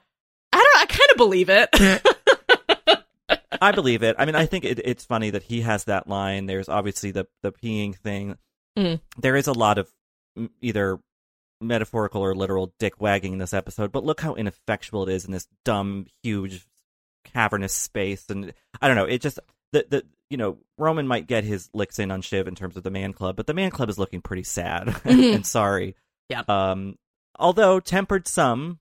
I 0.53 0.57
don't. 0.57 0.83
I 0.83 0.87
kind 0.87 1.11
of 1.11 1.17
believe 1.17 1.49
it. 1.51 3.05
I 3.63 3.73
believe 3.73 4.03
it. 4.03 4.17
I 4.19 4.25
mean, 4.25 4.35
I 4.35 4.47
think 4.47 4.65
it, 4.65 4.81
it's 4.85 5.05
funny 5.05 5.31
that 5.31 5.45
he 5.45 5.61
has 5.61 5.85
that 5.85 6.09
line. 6.09 6.47
There's 6.47 6.69
obviously 6.69 7.13
the 7.13 7.27
the 7.43 7.53
peeing 7.53 7.97
thing. 7.97 8.37
Mm. 8.77 9.01
There 9.19 9.37
is 9.37 9.47
a 9.47 9.53
lot 9.53 9.79
of 9.79 9.91
either 10.61 10.99
metaphorical 11.61 12.23
or 12.23 12.35
literal 12.35 12.73
dick 12.79 13.01
wagging 13.01 13.33
in 13.35 13.39
this 13.39 13.55
episode, 13.55 13.93
but 13.93 14.05
look 14.05 14.21
how 14.21 14.35
ineffectual 14.35 15.09
it 15.09 15.13
is 15.15 15.25
in 15.25 15.33
this 15.33 15.47
dumb, 15.65 16.07
huge 16.23 16.67
cavernous 17.25 17.73
space, 17.75 18.27
and 18.29 18.53
I 18.83 18.87
don't 18.89 18.97
know. 18.97 19.05
It 19.07 19.21
just 19.21 19.39
the 19.73 19.87
the 19.89 20.05
you 20.31 20.37
know 20.37 20.59
Roman 20.79 21.07
might 21.07 21.27
get 21.27 21.45
his 21.45 21.71
licks 21.73 21.99
in 21.99 22.11
on 22.11 22.23
Shiv 22.23 22.49
in 22.49 22.55
terms 22.55 22.77
of 22.77 22.83
the 22.83 22.91
man 22.91 23.13
club, 23.13 23.37
but 23.37 23.47
the 23.47 23.55
man 23.55 23.71
club 23.71 23.89
is 23.89 23.99
looking 23.99 24.21
pretty 24.21 24.43
sad 24.43 24.87
Mhm. 25.05 25.35
and 25.37 25.47
sorry. 25.47 25.95
Yeah. 26.29 26.43
Um, 26.49 26.97
although 27.39 27.81
tempered 27.81 28.27
some 28.29 28.81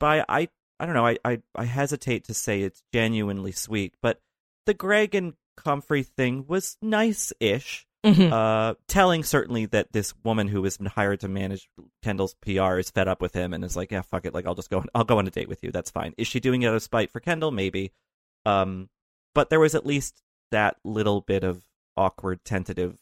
by 0.00 0.24
I 0.28 0.48
I 0.80 0.86
don't 0.86 0.94
know. 0.94 1.06
I 1.06 1.18
I, 1.24 1.40
I 1.54 1.64
hesitate 1.64 2.24
to 2.24 2.34
say 2.34 2.62
it's 2.62 2.82
genuinely 2.92 3.52
sweet, 3.52 3.94
but 4.02 4.20
the 4.66 4.74
Greg 4.74 5.14
and 5.14 5.34
Comfrey 5.56 6.02
thing 6.02 6.44
was 6.48 6.76
nice-ish. 6.82 7.86
Mhm. 8.06 8.30
Uh, 8.30 8.74
telling 8.86 9.24
certainly 9.24 9.66
that 9.66 9.92
this 9.92 10.14
woman 10.22 10.46
who 10.46 10.62
has 10.62 10.76
been 10.76 10.86
hired 10.86 11.20
to 11.20 11.28
manage 11.28 11.68
Kendall's 12.02 12.34
PR 12.34 12.78
is 12.78 12.88
fed 12.88 13.08
up 13.08 13.20
with 13.20 13.34
him 13.34 13.52
and 13.52 13.64
is 13.64 13.76
like, 13.76 13.90
yeah, 13.90 14.02
fuck 14.02 14.24
it, 14.24 14.32
like 14.32 14.46
I'll 14.46 14.54
just 14.54 14.70
go, 14.70 14.84
I'll 14.94 15.04
go 15.04 15.18
on 15.18 15.26
a 15.26 15.30
date 15.30 15.48
with 15.48 15.64
you. 15.64 15.72
That's 15.72 15.90
fine. 15.90 16.14
Is 16.16 16.28
she 16.28 16.38
doing 16.38 16.62
it 16.62 16.68
out 16.68 16.74
of 16.74 16.82
spite 16.82 17.10
for 17.10 17.18
Kendall? 17.18 17.50
Maybe. 17.50 17.92
Um, 18.44 18.88
but 19.34 19.50
there 19.50 19.58
was 19.58 19.74
at 19.74 19.84
least 19.84 20.22
that 20.52 20.76
little 20.84 21.20
bit 21.20 21.42
of 21.42 21.64
awkward, 21.96 22.44
tentative 22.44 23.00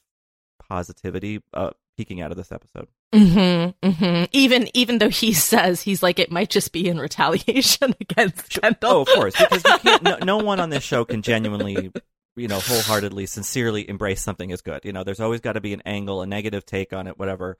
positivity 0.58 1.42
uh, 1.52 1.70
peeking 1.98 2.22
out 2.22 2.30
of 2.30 2.36
this 2.36 2.50
episode. 2.50 2.88
Mm-hmm, 3.14 3.88
mm-hmm. 3.88 4.24
Even 4.32 4.68
even 4.74 4.98
though 4.98 5.10
he 5.10 5.32
says 5.32 5.82
he's 5.82 6.02
like 6.02 6.18
it 6.18 6.32
might 6.32 6.50
just 6.50 6.72
be 6.72 6.88
in 6.88 6.98
retaliation 6.98 7.94
against 8.00 8.50
Kendall. 8.50 8.90
Oh, 8.90 9.00
of 9.02 9.08
course, 9.08 9.36
because 9.36 9.62
you 9.64 9.78
can't. 9.78 10.02
No, 10.02 10.16
no 10.24 10.36
one 10.44 10.58
on 10.58 10.70
this 10.70 10.82
show 10.82 11.04
can 11.04 11.22
genuinely, 11.22 11.92
you 12.36 12.48
know, 12.48 12.58
wholeheartedly, 12.58 13.26
sincerely 13.26 13.88
embrace 13.88 14.22
something 14.22 14.52
as 14.52 14.60
good. 14.60 14.84
You 14.84 14.92
know, 14.92 15.04
there's 15.04 15.20
always 15.20 15.40
got 15.40 15.52
to 15.52 15.60
be 15.60 15.72
an 15.72 15.82
angle, 15.86 16.22
a 16.22 16.26
negative 16.26 16.66
take 16.66 16.92
on 16.92 17.06
it, 17.06 17.18
whatever. 17.18 17.58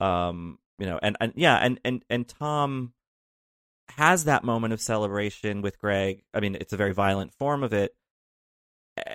Um, 0.00 0.58
you 0.78 0.86
know, 0.86 0.98
and 1.02 1.16
and 1.20 1.32
yeah, 1.36 1.56
and 1.56 1.80
and 1.84 2.04
and 2.10 2.28
Tom 2.28 2.92
has 3.90 4.24
that 4.24 4.44
moment 4.44 4.72
of 4.72 4.80
celebration 4.80 5.62
with 5.62 5.78
Greg. 5.78 6.24
I 6.34 6.40
mean, 6.40 6.56
it's 6.56 6.72
a 6.72 6.76
very 6.76 6.92
violent 6.92 7.32
form 7.34 7.62
of 7.62 7.72
it, 7.72 7.94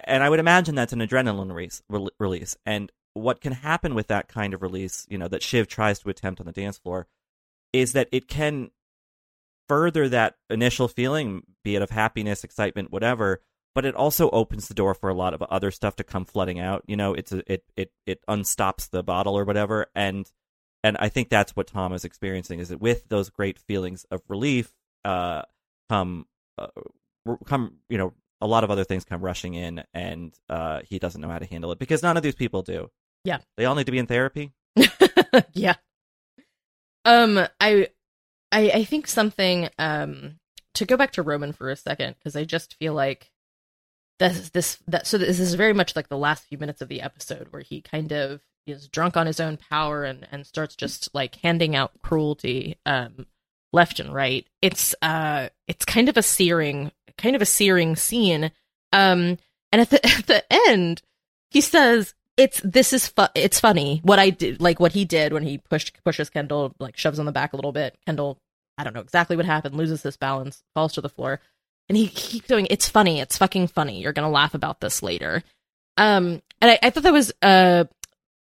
and 0.06 0.24
I 0.24 0.30
would 0.30 0.40
imagine 0.40 0.76
that's 0.76 0.94
an 0.94 1.00
adrenaline 1.00 1.54
release. 1.54 1.82
rel- 1.90 2.12
Release, 2.20 2.58
and 2.66 2.92
what 3.14 3.42
can 3.42 3.54
happen 3.54 3.94
with 3.94 4.08
that 4.08 4.30
kind 4.30 4.54
of 4.54 4.62
release, 4.62 5.06
you 5.10 5.18
know, 5.18 5.28
that 5.28 5.44
Shiv 5.44 5.68
tries 5.68 6.00
to 6.00 6.10
attempt 6.10 6.40
on 6.40 6.46
the 6.46 6.54
dance 6.54 6.78
floor, 6.78 7.08
is 7.74 7.94
that 7.94 8.08
it 8.12 8.28
can 8.28 8.72
further 9.68 10.10
that 10.10 10.36
initial 10.50 10.88
feeling, 10.88 11.44
be 11.64 11.76
it 11.76 11.82
of 11.82 11.90
happiness, 11.90 12.44
excitement, 12.44 12.92
whatever. 12.92 13.42
But 13.74 13.86
it 13.86 13.96
also 13.96 14.30
opens 14.32 14.68
the 14.68 14.74
door 14.74 14.94
for 14.94 15.10
a 15.10 15.14
lot 15.14 15.34
of 15.34 15.42
other 15.44 15.72
stuff 15.72 15.96
to 15.96 16.04
come 16.04 16.26
flooding 16.26 16.60
out. 16.60 16.84
You 16.88 16.98
know, 16.98 17.14
it's 17.14 17.32
a, 17.32 17.42
it 17.52 17.64
it 17.78 17.92
it 18.06 18.20
unstops 18.28 18.90
the 18.90 19.04
bottle 19.04 19.38
or 19.38 19.46
whatever, 19.46 19.88
and 19.96 20.30
and 20.84 20.98
I 20.98 21.10
think 21.10 21.30
that's 21.30 21.56
what 21.56 21.68
Tom 21.68 21.94
is 21.94 22.04
experiencing. 22.04 22.60
Is 22.60 22.70
that 22.70 22.82
with 22.82 23.08
those 23.08 23.30
great 23.30 23.58
feelings 23.58 24.06
of 24.12 24.22
relief, 24.28 24.72
uh, 25.06 25.44
come 25.90 26.26
uh, 26.58 26.68
come 27.46 27.78
you 27.90 27.98
know 27.98 28.14
a 28.42 28.48
lot 28.48 28.64
of 28.64 28.72
other 28.72 28.84
things 28.84 29.06
come 29.06 29.22
rushing 29.22 29.54
in, 29.54 29.84
and 29.94 30.34
uh, 30.50 30.82
he 30.84 31.00
doesn't 31.00 31.22
know 31.22 31.30
how 31.30 31.40
to 31.40 31.46
handle 31.46 31.72
it 31.72 31.80
because 31.80 32.04
none 32.04 32.18
of 32.18 32.24
these 32.24 32.36
people 32.36 32.64
do. 32.64 32.90
Yeah. 33.24 33.38
they 33.56 33.66
all 33.66 33.76
need 33.76 33.86
to 33.86 33.92
be 33.92 34.00
in 34.00 34.08
therapy. 34.08 34.52
yeah. 35.54 35.76
Um, 37.06 37.38
I, 37.60 37.88
I, 38.52 38.72
I 38.72 38.84
think 38.84 39.08
something. 39.08 39.70
Um, 39.78 40.40
to 40.76 40.86
go 40.86 40.98
back 40.98 41.12
to 41.12 41.22
Roman 41.22 41.52
for 41.52 41.70
a 41.70 41.76
second 41.76 42.16
because 42.18 42.36
I 42.36 42.46
just 42.46 42.76
feel 42.76 42.94
like 42.94 43.30
this, 44.30 44.50
this, 44.50 44.78
that. 44.88 45.08
So 45.08 45.18
this 45.18 45.40
is 45.40 45.54
very 45.56 45.74
much 45.74 45.96
like 45.96 46.10
the 46.10 46.18
last 46.18 46.46
few 46.46 46.58
minutes 46.58 46.82
of 46.82 46.90
the 46.90 47.02
episode 47.02 47.48
where 47.52 47.62
he 47.62 47.82
kind 47.82 48.12
of 48.12 48.42
is 48.68 48.88
drunk 48.88 49.18
on 49.18 49.26
his 49.26 49.40
own 49.40 49.58
power 49.58 50.04
and 50.04 50.28
and 50.32 50.46
starts 50.46 50.76
just 50.76 51.10
like 51.14 51.36
handing 51.38 51.76
out 51.76 52.02
cruelty, 52.02 52.78
um, 52.86 53.26
left 53.74 54.00
and 54.00 54.14
right. 54.14 54.48
It's 54.62 54.96
uh, 55.02 55.50
it's 55.68 55.86
kind 55.86 56.10
of 56.10 56.18
a 56.18 56.24
searing, 56.24 56.92
kind 57.18 57.36
of 57.36 57.42
a 57.42 57.48
searing 57.48 57.96
scene. 57.96 58.52
Um, 58.94 59.38
and 59.72 59.82
at 59.82 59.90
the 59.90 60.06
at 60.18 60.28
the 60.28 60.44
end, 60.68 61.02
he 61.50 61.62
says 61.62 62.14
it's 62.38 62.62
this 62.64 62.94
is 62.94 63.08
fu- 63.08 63.26
it's 63.36 63.60
funny 63.60 64.02
what 64.04 64.20
I 64.20 64.30
did 64.30 64.62
like 64.62 64.80
what 64.80 64.94
he 64.94 65.06
did 65.06 65.34
when 65.34 65.44
he 65.44 65.58
pushed 65.58 66.04
pushes 66.04 66.30
Kendall 66.30 66.74
like 66.80 66.98
shoves 66.98 67.20
on 67.20 67.26
the 67.26 67.32
back 67.32 67.54
a 67.54 67.56
little 67.56 67.72
bit. 67.72 67.98
Kendall, 68.06 68.40
I 68.78 68.84
don't 68.84 68.94
know 68.94 69.02
exactly 69.02 69.36
what 69.36 69.46
happened, 69.46 69.76
loses 69.76 70.02
this 70.02 70.18
balance, 70.18 70.64
falls 70.74 70.94
to 70.94 71.02
the 71.02 71.10
floor, 71.10 71.40
and 71.92 71.98
he 71.98 72.08
keeps 72.08 72.48
doing 72.48 72.68
it's 72.70 72.88
funny, 72.88 73.20
it's 73.20 73.38
fucking 73.38 73.68
funny. 73.68 74.02
You're 74.02 74.14
gonna 74.14 74.30
laugh 74.30 74.54
about 74.54 74.80
this 74.80 75.04
later. 75.04 75.44
Um, 75.98 76.42
and 76.62 76.72
I, 76.72 76.80
I 76.82 76.90
thought 76.90 77.04
that 77.04 77.12
was 77.12 77.34
uh, 77.42 77.84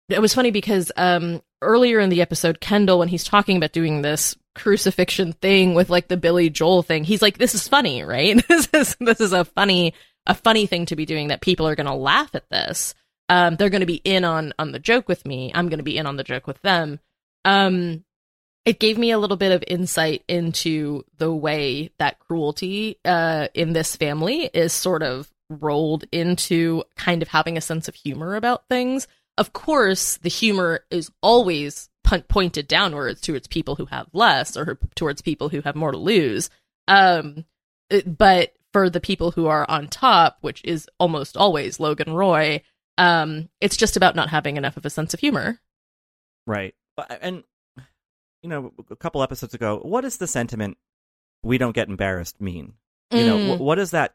it 0.07 0.21
was 0.21 0.33
funny 0.33 0.51
because 0.51 0.91
um 0.95 1.41
earlier 1.61 1.99
in 1.99 2.09
the 2.09 2.21
episode, 2.21 2.61
Kendall 2.61 2.99
when 2.99 3.09
he's 3.09 3.25
talking 3.25 3.57
about 3.57 3.73
doing 3.73 4.01
this 4.01 4.37
crucifixion 4.55 5.33
thing 5.33 5.73
with 5.73 5.89
like 5.89 6.07
the 6.07 6.15
Billy 6.15 6.49
Joel 6.49 6.81
thing, 6.81 7.03
he's 7.03 7.21
like, 7.21 7.37
"This 7.37 7.53
is 7.53 7.67
funny, 7.67 8.03
right? 8.03 8.41
this 8.47 8.69
is 8.73 8.95
this 8.99 9.19
is 9.19 9.33
a 9.33 9.43
funny." 9.43 9.93
A 10.27 10.35
funny 10.35 10.67
thing 10.67 10.85
to 10.85 10.95
be 10.95 11.07
doing 11.07 11.29
that 11.29 11.41
people 11.41 11.67
are 11.67 11.73
going 11.73 11.87
to 11.87 11.95
laugh 11.95 12.35
at 12.35 12.47
this 12.51 12.93
um, 13.31 13.55
they're 13.55 13.69
going 13.69 13.79
to 13.79 13.87
be 13.87 14.01
in 14.03 14.25
on 14.25 14.53
on 14.59 14.73
the 14.73 14.79
joke 14.79 15.07
with 15.07 15.25
me. 15.25 15.51
I'm 15.55 15.69
going 15.69 15.79
to 15.79 15.83
be 15.83 15.97
in 15.97 16.05
on 16.05 16.17
the 16.17 16.23
joke 16.23 16.47
with 16.47 16.61
them. 16.61 16.99
Um, 17.45 18.03
it 18.65 18.79
gave 18.79 18.97
me 18.97 19.11
a 19.11 19.17
little 19.17 19.37
bit 19.37 19.51
of 19.51 19.63
insight 19.67 20.23
into 20.27 21.03
the 21.17 21.33
way 21.33 21.91
that 21.97 22.19
cruelty 22.19 22.97
uh, 23.05 23.47
in 23.53 23.73
this 23.73 23.95
family 23.95 24.49
is 24.53 24.71
sort 24.73 25.03
of 25.03 25.31
rolled 25.49 26.05
into 26.11 26.83
kind 26.95 27.21
of 27.21 27.27
having 27.27 27.57
a 27.57 27.61
sense 27.61 27.87
of 27.87 27.95
humor 27.95 28.35
about 28.35 28.67
things. 28.69 29.07
Of 29.37 29.53
course, 29.53 30.17
the 30.17 30.29
humor 30.29 30.85
is 30.91 31.11
always 31.21 31.89
pointed 32.27 32.67
downwards 32.67 33.21
towards 33.21 33.47
people 33.47 33.75
who 33.75 33.85
have 33.85 34.07
less 34.13 34.55
or 34.57 34.77
towards 34.95 35.21
people 35.21 35.49
who 35.49 35.61
have 35.61 35.75
more 35.75 35.91
to 35.91 35.97
lose. 35.97 36.49
Um, 36.87 37.45
it- 37.89 38.17
but 38.17 38.53
for 38.73 38.89
the 38.89 39.01
people 39.01 39.31
who 39.31 39.47
are 39.47 39.69
on 39.69 39.87
top, 39.87 40.37
which 40.41 40.61
is 40.63 40.87
almost 40.99 41.35
always 41.35 41.79
Logan 41.79 42.13
Roy, 42.13 42.61
um, 42.97 43.49
it's 43.59 43.77
just 43.77 43.97
about 43.97 44.15
not 44.15 44.29
having 44.29 44.57
enough 44.57 44.77
of 44.77 44.85
a 44.85 44.89
sense 44.89 45.13
of 45.13 45.19
humor. 45.19 45.59
Right. 46.45 46.75
And 47.21 47.43
you 48.41 48.49
know, 48.49 48.73
a 48.89 48.95
couple 48.95 49.21
episodes 49.23 49.53
ago, 49.53 49.79
what 49.83 50.01
does 50.01 50.17
the 50.17 50.27
sentiment 50.27 50.77
"we 51.43 51.57
don't 51.57 51.75
get 51.75 51.87
embarrassed" 51.89 52.39
mean? 52.41 52.73
You 53.11 53.25
know, 53.25 53.37
Mm. 53.37 53.57
wh- 53.57 53.61
what 53.61 53.75
does 53.75 53.91
that? 53.91 54.13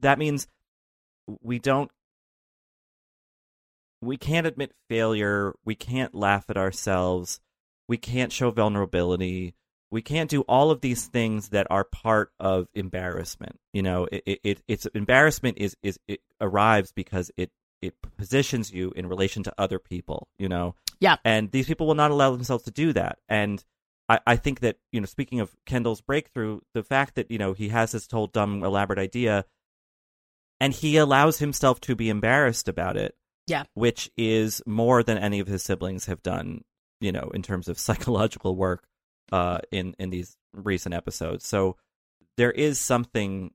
That 0.00 0.18
means 0.18 0.48
we 1.42 1.58
don't. 1.58 1.90
We 4.00 4.16
can't 4.16 4.46
admit 4.46 4.72
failure. 4.88 5.54
We 5.64 5.74
can't 5.74 6.14
laugh 6.14 6.48
at 6.50 6.56
ourselves. 6.56 7.40
We 7.88 7.96
can't 7.96 8.32
show 8.32 8.50
vulnerability. 8.50 9.54
We 9.90 10.02
can't 10.02 10.28
do 10.30 10.42
all 10.42 10.70
of 10.70 10.82
these 10.82 11.06
things 11.06 11.48
that 11.48 11.66
are 11.70 11.84
part 11.84 12.32
of 12.38 12.68
embarrassment. 12.74 13.58
You 13.72 13.82
know, 13.82 14.06
it, 14.12 14.40
it 14.44 14.62
it's 14.68 14.86
embarrassment 14.86 15.58
is 15.58 15.76
is 15.82 15.98
it 16.06 16.20
arrives 16.40 16.92
because 16.92 17.30
it 17.36 17.50
it 17.82 17.94
positions 18.16 18.72
you 18.72 18.92
in 18.96 19.06
relation 19.08 19.42
to 19.44 19.54
other 19.58 19.78
people. 19.78 20.28
You 20.38 20.48
know, 20.48 20.74
Yeah. 21.00 21.16
and 21.24 21.50
these 21.50 21.66
people 21.66 21.86
will 21.86 21.94
not 21.94 22.10
allow 22.10 22.30
themselves 22.32 22.64
to 22.64 22.70
do 22.70 22.92
that. 22.94 23.18
And 23.28 23.64
I, 24.08 24.20
I 24.26 24.36
think 24.36 24.60
that 24.60 24.78
you 24.92 25.00
know, 25.00 25.06
speaking 25.06 25.40
of 25.40 25.54
Kendall's 25.66 26.00
breakthrough, 26.00 26.60
the 26.74 26.82
fact 26.82 27.14
that 27.16 27.30
you 27.30 27.38
know 27.38 27.52
he 27.52 27.68
has 27.68 27.92
this 27.92 28.08
whole 28.10 28.26
dumb, 28.26 28.62
elaborate 28.64 28.98
idea, 28.98 29.44
and 30.60 30.72
he 30.72 30.96
allows 30.96 31.38
himself 31.38 31.80
to 31.82 31.94
be 31.94 32.08
embarrassed 32.08 32.68
about 32.68 32.96
it. 32.96 33.14
Yeah. 33.46 33.64
which 33.72 34.10
is 34.18 34.60
more 34.66 35.02
than 35.02 35.16
any 35.16 35.40
of 35.40 35.46
his 35.46 35.62
siblings 35.62 36.04
have 36.04 36.22
done. 36.22 36.64
You 37.00 37.12
know, 37.12 37.30
in 37.32 37.42
terms 37.42 37.68
of 37.68 37.78
psychological 37.86 38.56
work, 38.56 38.84
uh, 39.32 39.60
in 39.70 39.94
in 39.98 40.10
these 40.10 40.36
recent 40.52 40.94
episodes. 40.94 41.46
So 41.46 41.76
there 42.36 42.50
is 42.50 42.78
something 42.80 43.52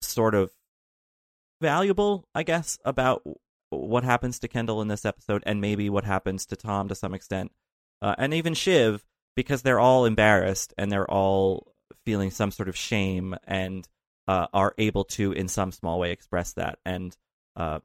sort 0.00 0.34
of 0.34 0.52
valuable, 1.60 2.28
I 2.34 2.42
guess, 2.42 2.78
about 2.84 3.22
what 3.70 4.04
happens 4.04 4.38
to 4.38 4.48
Kendall 4.48 4.80
in 4.82 4.88
this 4.88 5.04
episode, 5.04 5.42
and 5.46 5.60
maybe 5.60 5.90
what 5.90 6.04
happens 6.04 6.46
to 6.46 6.56
Tom 6.56 6.88
to 6.88 6.94
some 6.94 7.14
extent, 7.14 7.52
uh, 8.00 8.14
and 8.18 8.32
even 8.32 8.54
Shiv, 8.54 9.04
because 9.36 9.62
they're 9.62 9.80
all 9.80 10.04
embarrassed 10.04 10.72
and 10.78 10.90
they're 10.90 11.10
all 11.10 11.72
feeling 12.04 12.30
some 12.30 12.50
sort 12.50 12.68
of 12.68 12.76
shame 12.76 13.34
and 13.44 13.86
uh, 14.26 14.46
are 14.52 14.74
able 14.78 15.04
to, 15.04 15.32
in 15.32 15.48
some 15.48 15.72
small 15.72 15.98
way, 15.98 16.12
express 16.12 16.52
that. 16.54 16.78
And 16.84 17.16
uh, 17.56 17.80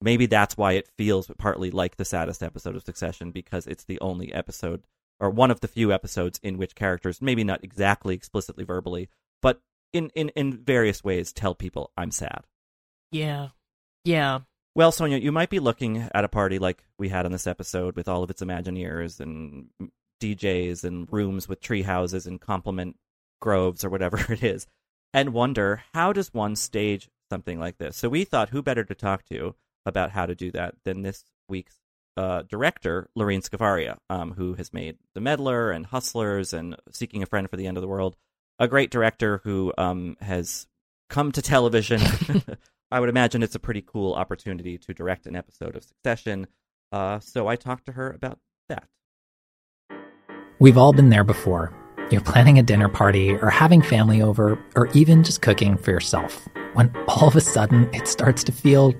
maybe 0.00 0.26
that's 0.26 0.56
why 0.56 0.72
it 0.72 0.88
feels 0.96 1.30
partly 1.38 1.70
like 1.70 1.96
the 1.96 2.04
saddest 2.04 2.42
episode 2.42 2.76
of 2.76 2.82
Succession, 2.82 3.30
because 3.30 3.66
it's 3.66 3.84
the 3.84 4.00
only 4.00 4.32
episode 4.32 4.82
or 5.20 5.28
one 5.28 5.50
of 5.50 5.60
the 5.60 5.68
few 5.68 5.92
episodes 5.92 6.40
in 6.42 6.56
which 6.56 6.74
characters, 6.74 7.20
maybe 7.20 7.44
not 7.44 7.62
exactly 7.62 8.14
explicitly 8.14 8.64
verbally, 8.64 9.10
but 9.42 9.60
in, 9.92 10.10
in, 10.14 10.30
in 10.30 10.56
various 10.56 11.04
ways, 11.04 11.32
tell 11.32 11.54
people, 11.54 11.90
I'm 11.96 12.10
sad. 12.10 12.46
Yeah. 13.10 13.48
Yeah. 14.04 14.40
Well, 14.74 14.92
Sonia, 14.92 15.18
you 15.18 15.32
might 15.32 15.50
be 15.50 15.58
looking 15.58 16.08
at 16.14 16.24
a 16.24 16.28
party 16.28 16.58
like 16.58 16.82
we 16.98 17.08
had 17.08 17.26
on 17.26 17.32
this 17.32 17.46
episode 17.46 17.96
with 17.96 18.08
all 18.08 18.22
of 18.22 18.30
its 18.30 18.42
Imagineers 18.42 19.20
and 19.20 19.68
DJs 20.20 20.84
and 20.84 21.08
rooms 21.12 21.48
with 21.48 21.60
tree 21.60 21.82
houses 21.82 22.26
and 22.26 22.40
compliment 22.40 22.96
groves 23.40 23.84
or 23.84 23.90
whatever 23.90 24.18
it 24.32 24.42
is, 24.44 24.66
and 25.12 25.32
wonder 25.32 25.82
how 25.92 26.12
does 26.12 26.32
one 26.32 26.54
stage 26.54 27.08
something 27.30 27.58
like 27.58 27.78
this? 27.78 27.96
So 27.96 28.08
we 28.08 28.24
thought, 28.24 28.50
who 28.50 28.62
better 28.62 28.84
to 28.84 28.94
talk 28.94 29.24
to 29.26 29.54
about 29.86 30.10
how 30.10 30.26
to 30.26 30.34
do 30.34 30.52
that 30.52 30.74
than 30.84 31.02
this 31.02 31.24
week's 31.48 31.76
uh, 32.16 32.42
director, 32.42 33.08
Lorene 33.16 33.42
Scafaria, 33.42 33.96
um, 34.08 34.32
who 34.32 34.54
has 34.54 34.72
made 34.72 34.98
The 35.14 35.20
Meddler 35.20 35.70
and 35.70 35.86
Hustlers 35.86 36.52
and 36.52 36.76
Seeking 36.92 37.22
a 37.22 37.26
Friend 37.26 37.48
for 37.48 37.56
the 37.56 37.66
End 37.66 37.76
of 37.76 37.80
the 37.80 37.88
World. 37.88 38.16
A 38.58 38.68
great 38.68 38.90
director 38.90 39.40
who 39.42 39.72
um, 39.78 40.16
has 40.20 40.68
come 41.08 41.32
to 41.32 41.42
television. 41.42 42.00
I 42.90 42.98
would 42.98 43.08
imagine 43.08 43.42
it's 43.42 43.54
a 43.54 43.60
pretty 43.60 43.82
cool 43.82 44.14
opportunity 44.14 44.76
to 44.78 44.92
direct 44.92 45.26
an 45.26 45.36
episode 45.36 45.76
of 45.76 45.84
Succession. 45.84 46.48
Uh, 46.90 47.20
so 47.20 47.46
I 47.46 47.54
talked 47.54 47.86
to 47.86 47.92
her 47.92 48.10
about 48.10 48.38
that. 48.68 48.84
We've 50.58 50.76
all 50.76 50.92
been 50.92 51.10
there 51.10 51.24
before. 51.24 51.72
You're 52.10 52.20
planning 52.20 52.58
a 52.58 52.62
dinner 52.64 52.88
party 52.88 53.36
or 53.36 53.48
having 53.48 53.80
family 53.80 54.20
over 54.20 54.58
or 54.74 54.88
even 54.88 55.22
just 55.22 55.40
cooking 55.40 55.76
for 55.76 55.92
yourself 55.92 56.48
when 56.74 56.92
all 57.06 57.28
of 57.28 57.36
a 57.36 57.40
sudden 57.40 57.88
it 57.94 58.08
starts 58.08 58.42
to 58.44 58.52
feel 58.52 58.92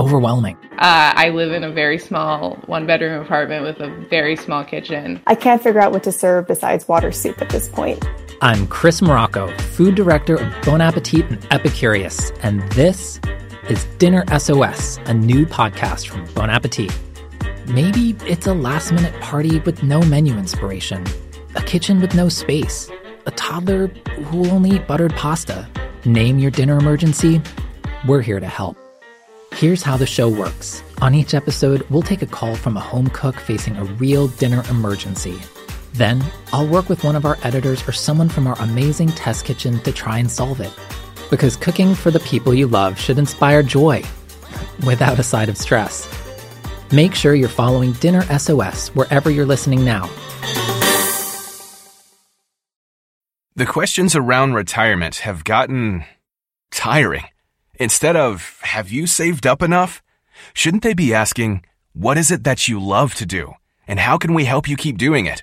overwhelming. 0.00 0.56
Uh, 0.78 1.12
I 1.14 1.28
live 1.28 1.52
in 1.52 1.64
a 1.64 1.70
very 1.70 1.98
small 1.98 2.54
one 2.66 2.86
bedroom 2.86 3.20
apartment 3.20 3.64
with 3.64 3.80
a 3.80 3.90
very 4.08 4.36
small 4.36 4.64
kitchen. 4.64 5.20
I 5.26 5.34
can't 5.34 5.62
figure 5.62 5.80
out 5.80 5.92
what 5.92 6.04
to 6.04 6.12
serve 6.12 6.46
besides 6.46 6.88
water 6.88 7.12
soup 7.12 7.42
at 7.42 7.50
this 7.50 7.68
point. 7.68 8.08
I'm 8.40 8.68
Chris 8.68 9.02
Morocco, 9.02 9.48
food 9.58 9.96
director 9.96 10.36
of 10.36 10.54
Bon 10.64 10.80
Appetit 10.80 11.28
and 11.28 11.40
Epicurious, 11.50 12.30
and 12.40 12.62
this 12.70 13.18
is 13.68 13.84
Dinner 13.98 14.22
SOS, 14.38 14.98
a 15.06 15.14
new 15.14 15.44
podcast 15.44 16.06
from 16.06 16.24
Bon 16.34 16.48
Appetit. 16.48 16.96
Maybe 17.66 18.16
it's 18.28 18.46
a 18.46 18.54
last 18.54 18.92
minute 18.92 19.20
party 19.20 19.58
with 19.58 19.82
no 19.82 20.00
menu 20.02 20.38
inspiration, 20.38 21.04
a 21.56 21.62
kitchen 21.62 22.00
with 22.00 22.14
no 22.14 22.28
space, 22.28 22.88
a 23.26 23.32
toddler 23.32 23.88
who 23.88 24.38
will 24.38 24.52
only 24.52 24.76
eat 24.76 24.86
buttered 24.86 25.14
pasta. 25.16 25.68
Name 26.04 26.38
your 26.38 26.52
dinner 26.52 26.78
emergency. 26.78 27.42
We're 28.06 28.22
here 28.22 28.38
to 28.38 28.46
help. 28.46 28.76
Here's 29.54 29.82
how 29.82 29.96
the 29.96 30.06
show 30.06 30.28
works. 30.28 30.84
On 31.02 31.12
each 31.12 31.34
episode, 31.34 31.84
we'll 31.90 32.02
take 32.02 32.22
a 32.22 32.26
call 32.26 32.54
from 32.54 32.76
a 32.76 32.80
home 32.80 33.08
cook 33.08 33.34
facing 33.34 33.76
a 33.76 33.84
real 33.84 34.28
dinner 34.28 34.62
emergency. 34.70 35.40
Then, 35.98 36.24
I'll 36.52 36.66
work 36.66 36.88
with 36.88 37.02
one 37.02 37.16
of 37.16 37.24
our 37.24 37.36
editors 37.42 37.86
or 37.88 37.90
someone 37.92 38.28
from 38.28 38.46
our 38.46 38.56
amazing 38.60 39.08
test 39.08 39.44
kitchen 39.44 39.80
to 39.80 39.90
try 39.90 40.18
and 40.18 40.30
solve 40.30 40.60
it. 40.60 40.72
Because 41.28 41.56
cooking 41.56 41.96
for 41.96 42.12
the 42.12 42.20
people 42.20 42.54
you 42.54 42.68
love 42.68 42.96
should 42.98 43.18
inspire 43.18 43.64
joy 43.64 44.04
without 44.86 45.18
a 45.18 45.24
side 45.24 45.48
of 45.48 45.58
stress. 45.58 46.08
Make 46.92 47.16
sure 47.16 47.34
you're 47.34 47.48
following 47.48 47.92
Dinner 47.94 48.22
SOS 48.38 48.90
wherever 48.94 49.28
you're 49.28 49.44
listening 49.44 49.84
now. 49.84 50.08
The 53.56 53.66
questions 53.66 54.14
around 54.14 54.54
retirement 54.54 55.16
have 55.16 55.42
gotten 55.42 56.04
tiring. 56.70 57.24
Instead 57.74 58.14
of, 58.14 58.60
have 58.62 58.88
you 58.88 59.08
saved 59.08 59.48
up 59.48 59.62
enough? 59.62 60.00
Shouldn't 60.54 60.84
they 60.84 60.94
be 60.94 61.12
asking, 61.12 61.64
what 61.92 62.16
is 62.16 62.30
it 62.30 62.44
that 62.44 62.68
you 62.68 62.78
love 62.78 63.14
to 63.16 63.26
do? 63.26 63.54
And 63.88 63.98
how 63.98 64.16
can 64.16 64.32
we 64.32 64.44
help 64.44 64.68
you 64.68 64.76
keep 64.76 64.96
doing 64.96 65.26
it? 65.26 65.42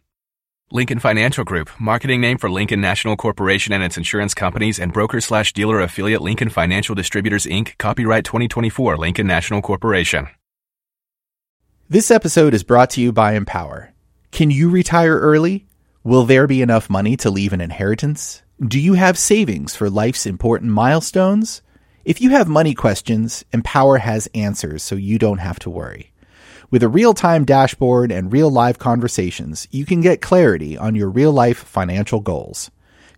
Lincoln 0.73 0.99
Financial 0.99 1.43
Group, 1.43 1.69
marketing 1.81 2.21
name 2.21 2.37
for 2.37 2.49
Lincoln 2.49 2.79
National 2.79 3.17
Corporation 3.17 3.73
and 3.73 3.83
its 3.83 3.97
insurance 3.97 4.33
companies 4.33 4.79
and 4.79 4.93
broker 4.93 5.19
slash 5.19 5.51
dealer 5.51 5.81
affiliate 5.81 6.21
Lincoln 6.21 6.49
Financial 6.49 6.95
Distributors 6.95 7.45
Inc., 7.45 7.77
copyright 7.77 8.23
2024 8.23 8.97
Lincoln 8.97 9.27
National 9.27 9.61
Corporation. 9.61 10.29
This 11.89 12.09
episode 12.09 12.53
is 12.53 12.63
brought 12.63 12.89
to 12.91 13.01
you 13.01 13.11
by 13.11 13.33
Empower. 13.33 13.91
Can 14.31 14.49
you 14.49 14.69
retire 14.69 15.19
early? 15.19 15.65
Will 16.05 16.23
there 16.23 16.47
be 16.47 16.61
enough 16.61 16.89
money 16.89 17.17
to 17.17 17.29
leave 17.29 17.51
an 17.51 17.59
inheritance? 17.59 18.41
Do 18.65 18.79
you 18.79 18.93
have 18.93 19.17
savings 19.17 19.75
for 19.75 19.89
life's 19.89 20.25
important 20.25 20.71
milestones? 20.71 21.61
If 22.05 22.21
you 22.21 22.29
have 22.29 22.47
money 22.47 22.73
questions, 22.75 23.43
Empower 23.51 23.97
has 23.97 24.29
answers 24.33 24.83
so 24.83 24.95
you 24.95 25.19
don't 25.19 25.39
have 25.39 25.59
to 25.59 25.69
worry. 25.69 26.10
With 26.71 26.83
a 26.83 26.87
real 26.87 27.13
time 27.13 27.43
dashboard 27.43 28.13
and 28.13 28.31
real 28.31 28.49
live 28.49 28.79
conversations, 28.79 29.67
you 29.71 29.85
can 29.85 29.99
get 29.99 30.21
clarity 30.21 30.77
on 30.77 30.95
your 30.95 31.09
real 31.09 31.33
life 31.33 31.57
financial 31.57 32.21
goals. 32.21 32.71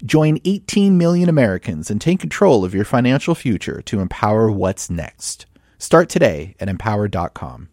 Join 0.03 0.39
18 0.43 0.97
million 0.97 1.29
Americans 1.29 1.91
and 1.91 2.01
take 2.01 2.19
control 2.19 2.65
of 2.65 2.73
your 2.73 2.83
financial 2.83 3.35
future 3.35 3.83
to 3.83 3.99
empower 3.99 4.49
what's 4.49 4.89
next. 4.89 5.45
Start 5.77 6.09
today 6.09 6.55
at 6.59 6.67
empower.com. 6.67 7.69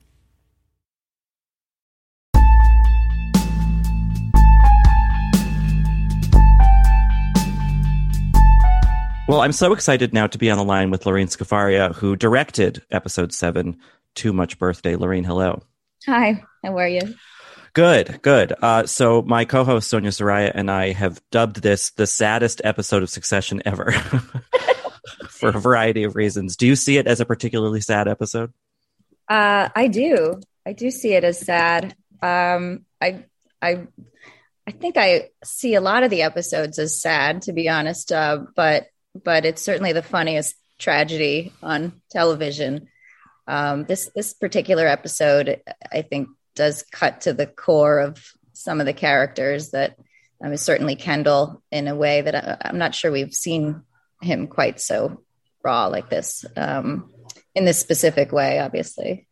Well, 9.26 9.40
I'm 9.40 9.52
so 9.52 9.72
excited 9.72 10.12
now 10.12 10.26
to 10.26 10.36
be 10.36 10.50
on 10.50 10.58
the 10.58 10.64
line 10.64 10.90
with 10.90 11.06
Lorene 11.06 11.28
Scafaria, 11.28 11.94
who 11.94 12.16
directed 12.16 12.82
episode 12.90 13.32
seven, 13.32 13.78
Too 14.14 14.34
Much 14.34 14.58
Birthday. 14.58 14.94
Lorene, 14.96 15.24
hello. 15.24 15.62
Hi, 16.06 16.42
how 16.64 16.78
are 16.78 16.88
you? 16.88 17.14
Good, 17.72 18.20
good. 18.22 18.52
Uh, 18.60 18.86
so 18.86 19.22
my 19.22 19.44
co-host 19.44 19.88
Sonia 19.88 20.10
Saraiya 20.10 20.50
and 20.54 20.70
I 20.70 20.92
have 20.92 21.20
dubbed 21.30 21.62
this 21.62 21.90
the 21.90 22.06
saddest 22.06 22.60
episode 22.64 23.02
of 23.02 23.10
Succession 23.10 23.62
ever, 23.64 23.92
for 25.28 25.50
a 25.50 25.60
variety 25.60 26.04
of 26.04 26.16
reasons. 26.16 26.56
Do 26.56 26.66
you 26.66 26.74
see 26.74 26.96
it 26.96 27.06
as 27.06 27.20
a 27.20 27.24
particularly 27.24 27.80
sad 27.80 28.08
episode? 28.08 28.52
Uh, 29.28 29.68
I 29.74 29.88
do. 29.88 30.40
I 30.66 30.72
do 30.72 30.90
see 30.90 31.12
it 31.12 31.22
as 31.22 31.38
sad. 31.38 31.94
Um, 32.22 32.84
I, 33.00 33.24
I, 33.62 33.86
I 34.66 34.70
think 34.72 34.96
I 34.96 35.28
see 35.44 35.74
a 35.74 35.80
lot 35.80 36.02
of 36.02 36.10
the 36.10 36.22
episodes 36.22 36.78
as 36.78 37.00
sad, 37.00 37.42
to 37.42 37.52
be 37.52 37.68
honest. 37.68 38.10
Uh, 38.10 38.44
but 38.56 38.86
but 39.24 39.44
it's 39.44 39.62
certainly 39.62 39.92
the 39.92 40.02
funniest 40.02 40.54
tragedy 40.78 41.52
on 41.62 42.00
television. 42.10 42.88
Um, 43.50 43.84
this 43.84 44.08
this 44.14 44.32
particular 44.32 44.86
episode, 44.86 45.60
I 45.92 46.02
think, 46.02 46.28
does 46.54 46.84
cut 46.92 47.22
to 47.22 47.32
the 47.32 47.46
core 47.46 47.98
of 47.98 48.24
some 48.52 48.78
of 48.78 48.86
the 48.86 48.92
characters 48.92 49.70
that 49.70 49.96
I 50.40 50.44
um, 50.44 50.50
mean, 50.50 50.58
certainly 50.58 50.94
Kendall 50.94 51.60
in 51.72 51.88
a 51.88 51.96
way 51.96 52.22
that 52.22 52.34
I, 52.34 52.68
am 52.68 52.78
not 52.78 52.94
sure 52.94 53.10
we've 53.10 53.34
seen 53.34 53.82
him 54.22 54.46
quite 54.46 54.80
so 54.80 55.22
raw 55.64 55.86
like 55.88 56.08
this 56.08 56.44
um, 56.56 57.12
in 57.56 57.64
this 57.64 57.80
specific 57.80 58.30
way, 58.30 58.60
obviously. 58.60 59.26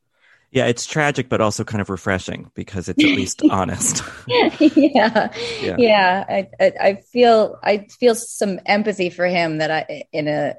Yeah, 0.50 0.66
it's 0.66 0.84
tragic, 0.84 1.28
but 1.28 1.40
also 1.40 1.62
kind 1.62 1.80
of 1.80 1.88
refreshing 1.88 2.50
because 2.54 2.88
it's 2.88 3.04
at 3.04 3.10
least 3.10 3.42
honest. 3.50 4.02
yeah, 4.26 4.50
yeah. 4.58 5.76
yeah. 5.78 6.24
I, 6.28 6.48
I, 6.58 6.72
I, 6.80 6.94
feel 7.12 7.58
I 7.62 7.86
feel 8.00 8.16
some 8.16 8.58
empathy 8.66 9.10
for 9.10 9.26
him 9.26 9.58
that 9.58 9.70
I 9.70 10.04
in 10.12 10.26
a 10.26 10.56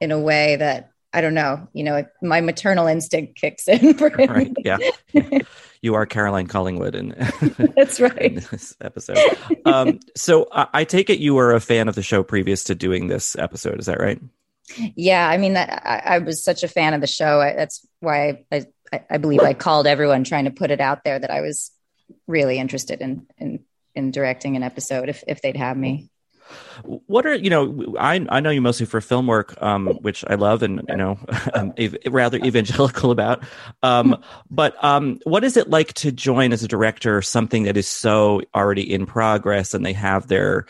in 0.00 0.12
a 0.12 0.20
way 0.20 0.56
that 0.56 0.91
I 1.12 1.20
don't 1.20 1.34
know. 1.34 1.68
You 1.72 1.84
know, 1.84 2.04
my 2.22 2.40
maternal 2.40 2.86
instinct 2.86 3.36
kicks 3.36 3.68
in. 3.68 3.98
Right. 4.02 4.52
Yeah. 4.58 4.78
you 5.82 5.94
are 5.94 6.06
Caroline 6.06 6.46
Collingwood, 6.46 6.94
in 6.94 7.14
that's 7.76 8.00
right. 8.00 8.32
In 8.32 8.44
this 8.50 8.74
episode. 8.80 9.18
Um, 9.64 10.00
so 10.16 10.48
I, 10.52 10.68
I 10.72 10.84
take 10.84 11.10
it 11.10 11.18
you 11.18 11.34
were 11.34 11.52
a 11.52 11.60
fan 11.60 11.88
of 11.88 11.94
the 11.94 12.02
show 12.02 12.22
previous 12.22 12.64
to 12.64 12.74
doing 12.74 13.08
this 13.08 13.36
episode. 13.36 13.78
Is 13.80 13.86
that 13.86 14.00
right? 14.00 14.20
Yeah, 14.96 15.28
I 15.28 15.36
mean, 15.38 15.54
that, 15.54 15.82
I, 15.84 16.16
I, 16.16 16.18
was 16.18 16.44
such 16.44 16.62
a 16.62 16.68
fan 16.68 16.94
of 16.94 17.00
the 17.00 17.06
show. 17.06 17.40
I, 17.40 17.54
that's 17.54 17.86
why 18.00 18.44
I, 18.50 18.66
I, 18.92 19.04
I, 19.10 19.18
believe 19.18 19.40
I 19.40 19.54
called 19.54 19.86
everyone 19.86 20.24
trying 20.24 20.44
to 20.44 20.50
put 20.50 20.70
it 20.70 20.80
out 20.80 21.04
there 21.04 21.18
that 21.18 21.30
I 21.30 21.40
was 21.40 21.72
really 22.26 22.58
interested 22.58 23.00
in 23.00 23.26
in, 23.38 23.64
in 23.94 24.10
directing 24.12 24.56
an 24.56 24.62
episode 24.62 25.08
if 25.08 25.24
if 25.26 25.42
they'd 25.42 25.56
have 25.56 25.76
me. 25.76 26.11
What 26.84 27.26
are 27.26 27.34
you 27.34 27.50
know? 27.50 27.94
I 27.98 28.26
I 28.28 28.40
know 28.40 28.50
you 28.50 28.60
mostly 28.60 28.86
for 28.86 29.00
film 29.00 29.26
work, 29.26 29.60
um, 29.62 29.86
which 30.02 30.24
I 30.28 30.34
love 30.34 30.62
and 30.62 30.82
you 30.88 30.96
know, 30.96 31.18
I'm 31.54 31.72
rather 32.08 32.38
evangelical 32.38 33.10
about. 33.10 33.42
Um, 33.82 34.22
but 34.50 34.82
um, 34.82 35.20
what 35.24 35.44
is 35.44 35.56
it 35.56 35.70
like 35.70 35.92
to 35.94 36.12
join 36.12 36.52
as 36.52 36.62
a 36.62 36.68
director 36.68 37.22
something 37.22 37.64
that 37.64 37.76
is 37.76 37.88
so 37.88 38.42
already 38.54 38.92
in 38.92 39.06
progress 39.06 39.74
and 39.74 39.84
they 39.84 39.92
have 39.92 40.28
their 40.28 40.66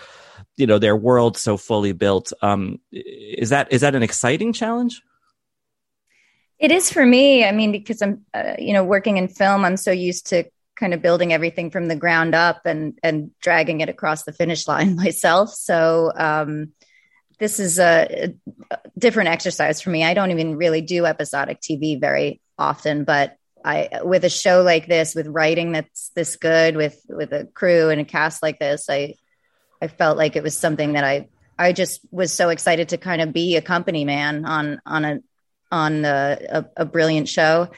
you 0.57 0.67
know 0.67 0.79
their 0.79 0.97
world 0.97 1.37
so 1.37 1.57
fully 1.57 1.93
built? 1.93 2.33
Um, 2.43 2.81
is 2.91 3.51
that 3.51 3.73
is 3.73 3.81
that 3.81 3.95
an 3.95 4.03
exciting 4.03 4.53
challenge? 4.53 5.03
It 6.59 6.71
is 6.71 6.93
for 6.93 7.05
me. 7.05 7.45
I 7.45 7.51
mean, 7.51 7.73
because 7.73 8.01
I'm, 8.03 8.25
uh, 8.33 8.55
you 8.57 8.73
know, 8.73 8.85
working 8.85 9.17
in 9.17 9.27
film, 9.27 9.65
I'm 9.65 9.77
so 9.77 9.91
used 9.91 10.29
to 10.29 10.45
kind 10.83 10.95
of 10.95 11.01
building 11.01 11.33
everything 11.33 11.71
from 11.71 11.87
the 11.87 11.95
ground 11.95 12.35
up 12.35 12.63
and 12.67 12.99
and 13.05 13.31
dragging 13.41 13.81
it 13.81 13.89
across 13.89 14.25
the 14.25 14.33
finish 14.33 14.67
line 14.67 14.97
myself. 15.05 15.55
So 15.55 16.11
um, 16.17 16.73
this 17.39 17.61
is 17.61 17.79
a, 17.79 18.35
a, 18.71 18.79
different 18.99 19.29
exercise 19.29 19.81
for 19.81 19.91
me. 19.91 20.03
I 20.03 20.15
don't 20.15 20.33
even 20.33 20.57
really 20.57 20.81
do 20.81 21.07
episodic 21.07 21.61
TV 21.61 22.01
very 22.01 22.41
often, 22.59 23.05
but 23.05 23.37
I 23.65 24.01
with 24.03 24.25
a 24.25 24.29
show 24.29 24.63
like 24.63 24.89
this, 24.89 25.15
with 25.15 25.29
writing 25.29 25.71
that's 25.71 26.11
this 26.17 26.35
good, 26.35 26.77
with 26.77 27.01
with 27.09 27.33
a 27.33 27.45
crew 27.55 27.91
and 27.91 28.01
a 28.01 28.05
cast 28.05 28.43
like 28.43 28.59
this, 28.59 28.91
I 28.91 29.15
I 29.81 29.87
felt 29.87 30.19
like 30.19 30.35
it 30.35 30.43
was 30.43 30.59
something 30.59 30.95
that 30.95 31.05
I 31.05 31.29
I 31.57 31.73
just 31.73 32.01
was 32.11 32.33
so 32.33 32.49
excited 32.49 32.89
to 32.89 32.99
kind 32.99 33.23
of 33.23 33.33
be 33.33 33.55
a 33.55 33.63
company 33.63 34.05
man 34.05 34.45
on 34.45 34.81
on 34.85 35.05
a 35.05 35.21
on 35.71 36.05
a, 36.05 36.39
a, 36.51 36.65
a 36.79 36.85
brilliant 36.85 37.29
show 37.29 37.69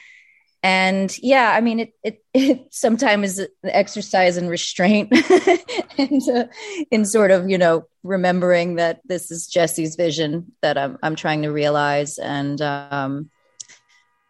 and 0.64 1.18
yeah 1.22 1.52
i 1.54 1.60
mean 1.60 1.78
it 1.78 1.92
it, 2.02 2.24
it 2.34 2.66
sometimes 2.70 3.38
is 3.38 3.48
exercise 3.64 4.36
in 4.36 4.48
restraint 4.48 5.12
and 5.98 6.28
uh, 6.28 6.46
in 6.90 7.04
sort 7.04 7.30
of 7.30 7.48
you 7.48 7.58
know 7.58 7.84
remembering 8.02 8.76
that 8.76 9.00
this 9.04 9.30
is 9.30 9.46
jesse's 9.46 9.94
vision 9.94 10.50
that 10.62 10.76
i'm, 10.76 10.98
I'm 11.02 11.14
trying 11.14 11.42
to 11.42 11.52
realize. 11.52 12.18
And 12.18 12.60
um 12.60 13.30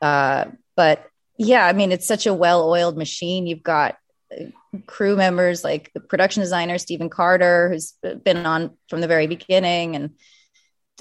uh 0.02 0.46
but 0.76 1.06
yeah 1.38 1.64
i 1.64 1.72
mean 1.72 1.92
it's 1.92 2.06
such 2.06 2.26
a 2.26 2.34
well-oiled 2.34 2.98
machine. 2.98 3.46
You've 3.46 3.62
got 3.62 3.96
uh, 4.32 4.46
crew 4.86 5.14
members 5.14 5.62
like 5.62 5.92
the 5.94 6.00
production 6.00 6.42
designer 6.42 6.78
stephen 6.78 7.08
carter 7.08 7.70
who's 7.70 7.94
been 8.24 8.44
on 8.44 8.76
from 8.88 9.00
the 9.00 9.08
very 9.08 9.28
beginning. 9.28 9.94
And 9.94 10.10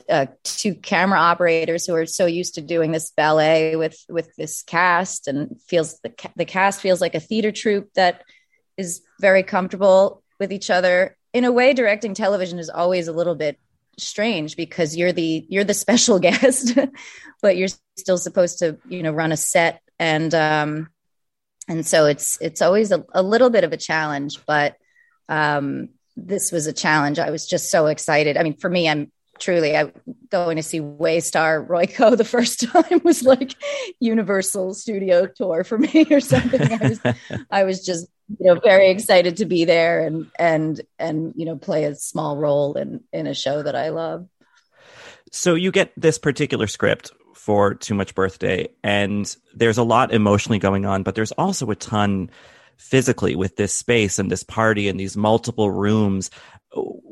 uh, 0.10 0.28
two 0.44 0.76
camera 0.76 1.20
operators 1.20 1.86
who 1.86 1.96
are 1.96 2.06
so 2.06 2.26
used 2.26 2.56
to 2.56 2.62
doing 2.62 2.92
this 2.92 3.12
ballet 3.12 3.76
with 3.76 3.98
with 4.10 4.36
this 4.36 4.64
cast 4.64 5.28
and 5.28 5.62
feels 5.68 6.00
the, 6.00 6.14
the 6.36 6.46
cast 6.46 6.82
feels 6.82 7.02
like 7.02 7.16
a 7.16 7.20
theater 7.20 7.52
troupe 7.52 7.94
that 7.94 8.24
is 8.78 9.02
very 9.20 9.44
comfortable 9.44 10.24
with 10.40 10.52
each 10.52 10.70
other. 10.70 11.16
In 11.32 11.46
a 11.46 11.52
way 11.52 11.74
directing 11.74 12.14
television 12.14 12.60
is 12.60 12.70
always 12.70 13.08
a 13.08 13.14
little 13.14 13.36
bit 13.36 13.60
strange 14.00 14.58
because 14.58 14.98
you're 14.98 15.14
the 15.14 15.46
you're 15.50 15.64
the 15.64 15.74
special 15.86 16.20
guest 16.20 16.76
but 17.42 17.56
you're 17.56 17.68
still 17.96 18.18
supposed 18.18 18.60
to 18.60 18.78
you 18.88 19.04
know 19.04 19.12
run 19.12 19.32
a 19.32 19.38
set. 19.38 19.82
And 20.00 20.34
um 20.34 20.90
and 21.68 21.86
so 21.86 22.08
it's 22.08 22.40
it's 22.42 22.62
always 22.62 22.92
a, 22.92 23.06
a 23.14 23.22
little 23.22 23.50
bit 23.50 23.64
of 23.64 23.74
a 23.74 23.78
challenge 23.78 24.40
but 24.46 24.76
um 25.30 25.90
this 26.16 26.52
was 26.52 26.68
a 26.68 26.74
challenge. 26.74 27.20
I 27.20 27.32
was 27.32 27.48
just 27.48 27.70
so 27.72 27.88
excited. 27.88 28.38
I 28.38 28.44
mean 28.44 28.58
for 28.58 28.70
me 28.70 28.90
i'm 28.90 29.12
truly 29.44 29.76
I 29.76 29.92
going 30.30 30.56
to 30.56 30.64
see 30.64 30.80
Waystar 30.80 31.68
Royco 31.68 32.18
the 32.18 32.24
first 32.24 32.62
time 32.72 33.02
was 33.04 33.24
like 33.24 33.54
Universal 34.00 34.74
Studio 34.74 35.28
tour 35.28 35.64
for 35.64 35.78
me 35.78 36.08
or 36.10 36.20
something. 36.20 36.62
I 36.62 36.88
was 36.88 37.02
I 37.52 37.64
was 37.64 37.86
just 37.86 38.08
you 38.40 38.54
know 38.54 38.60
very 38.60 38.90
excited 38.90 39.38
to 39.38 39.46
be 39.46 39.66
there 39.66 40.06
and 40.06 40.32
and 40.40 40.82
and 40.98 41.34
you 41.36 41.46
know 41.46 41.58
play 41.58 41.84
a 41.84 41.96
small 41.96 42.38
role 42.38 42.76
in 42.76 43.04
in 43.12 43.28
a 43.28 43.34
show 43.34 43.62
that 43.62 43.76
I 43.76 43.90
love. 43.90 44.28
So 45.32 45.56
you 45.56 45.72
get 45.72 45.92
this 45.98 46.18
particular 46.18 46.68
script 46.68 47.12
for 47.36 47.74
Too 47.74 47.96
Much 47.96 48.16
Birthday 48.16 48.70
and 48.84 49.36
there's 49.54 49.78
a 49.78 49.84
lot 49.84 50.14
emotionally 50.14 50.60
going 50.60 50.86
on 50.86 51.04
but 51.04 51.16
there's 51.16 51.34
also 51.34 51.70
a 51.72 51.76
ton 51.76 52.30
physically 52.78 53.36
with 53.36 53.56
this 53.56 53.74
space 53.74 54.20
and 54.20 54.32
this 54.32 54.44
party 54.44 54.88
and 54.88 55.00
these 55.00 55.18
multiple 55.18 55.70
rooms 55.72 56.30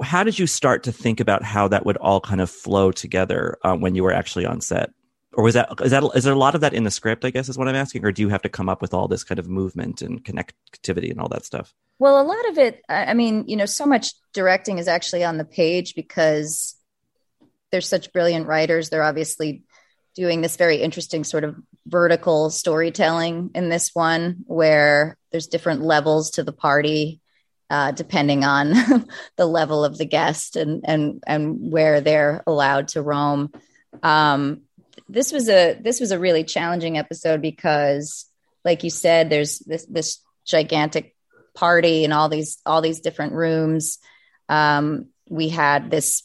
how 0.02 0.24
did 0.24 0.40
you 0.40 0.48
start 0.48 0.84
to 0.84 0.92
think 0.92 1.20
about 1.20 1.44
how 1.44 1.68
that 1.68 1.86
would 1.86 1.98
all 1.98 2.22
kind 2.22 2.42
of 2.42 2.50
flow 2.50 2.92
together 2.92 3.58
uh, 3.64 3.76
when 3.76 3.96
you 3.96 4.04
were 4.04 4.14
actually 4.14 4.46
on 4.46 4.62
set? 4.62 4.92
Or 5.34 5.44
was 5.44 5.54
that 5.54 5.70
is 5.82 5.92
that 5.92 6.04
is 6.14 6.26
there 6.26 6.34
a 6.34 6.38
lot 6.38 6.56
of 6.56 6.62
that 6.62 6.74
in 6.74 6.84
the 6.84 6.92
script? 6.92 7.24
I 7.24 7.30
guess 7.30 7.48
is 7.48 7.58
what 7.58 7.70
I'm 7.70 7.76
asking. 7.76 8.04
Or 8.04 8.12
do 8.12 8.22
you 8.22 8.30
have 8.30 8.42
to 8.42 8.50
come 8.50 8.68
up 8.68 8.82
with 8.82 8.94
all 8.94 9.08
this 9.08 9.24
kind 9.24 9.40
of 9.40 9.48
movement 9.48 10.02
and 10.02 10.24
connectivity 10.24 11.10
and 11.10 11.22
all 11.22 11.30
that 11.30 11.46
stuff? 11.46 11.74
Well, 12.00 12.20
a 12.20 12.28
lot 12.28 12.50
of 12.50 12.58
it. 12.58 12.82
I 12.90 13.14
mean, 13.14 13.46
you 13.48 13.56
know, 13.56 13.66
so 13.66 13.86
much 13.86 14.12
directing 14.34 14.78
is 14.78 14.90
actually 14.90 15.24
on 15.24 15.38
the 15.38 15.46
page 15.46 15.96
because 15.96 16.76
they're 17.72 17.80
such 17.80 18.12
brilliant 18.12 18.48
writers. 18.48 18.90
They're 18.90 19.04
obviously 19.04 19.64
doing 20.16 20.42
this 20.42 20.58
very 20.58 20.82
interesting 20.82 21.24
sort 21.24 21.46
of 21.46 21.56
vertical 21.86 22.50
storytelling 22.50 23.52
in 23.56 23.70
this 23.70 23.92
one, 23.94 24.44
where 24.48 25.18
there's 25.32 25.48
different 25.48 25.82
levels 25.82 26.32
to 26.32 26.44
the 26.44 26.52
party 26.52 27.21
uh, 27.72 27.92
depending 27.92 28.44
on 28.44 28.74
the 29.38 29.46
level 29.46 29.86
of 29.86 29.98
the 29.98 30.06
guest 30.06 30.58
and 30.58 30.82
and 30.84 31.24
and 31.26 31.72
where 31.72 32.02
they're 32.02 32.44
allowed 32.46 32.90
to 32.90 33.02
roam. 33.02 33.50
Um, 34.04 34.64
this 35.08 35.32
was 35.32 35.48
a 35.48 35.80
this 35.82 36.02
was 36.02 36.12
a 36.12 36.20
really 36.20 36.44
challenging 36.44 36.98
episode 36.98 37.42
because, 37.42 38.26
like 38.66 38.84
you 38.84 38.90
said, 38.90 39.30
there's 39.30 39.60
this 39.60 39.86
this 39.86 40.20
gigantic 40.46 41.16
party 41.56 42.04
and 42.04 42.14
all 42.14 42.28
these 42.28 42.58
all 42.66 42.82
these 42.82 43.00
different 43.00 43.34
rooms. 43.34 44.00
Um, 44.50 45.08
we 45.30 45.48
had 45.48 45.90
this 45.90 46.24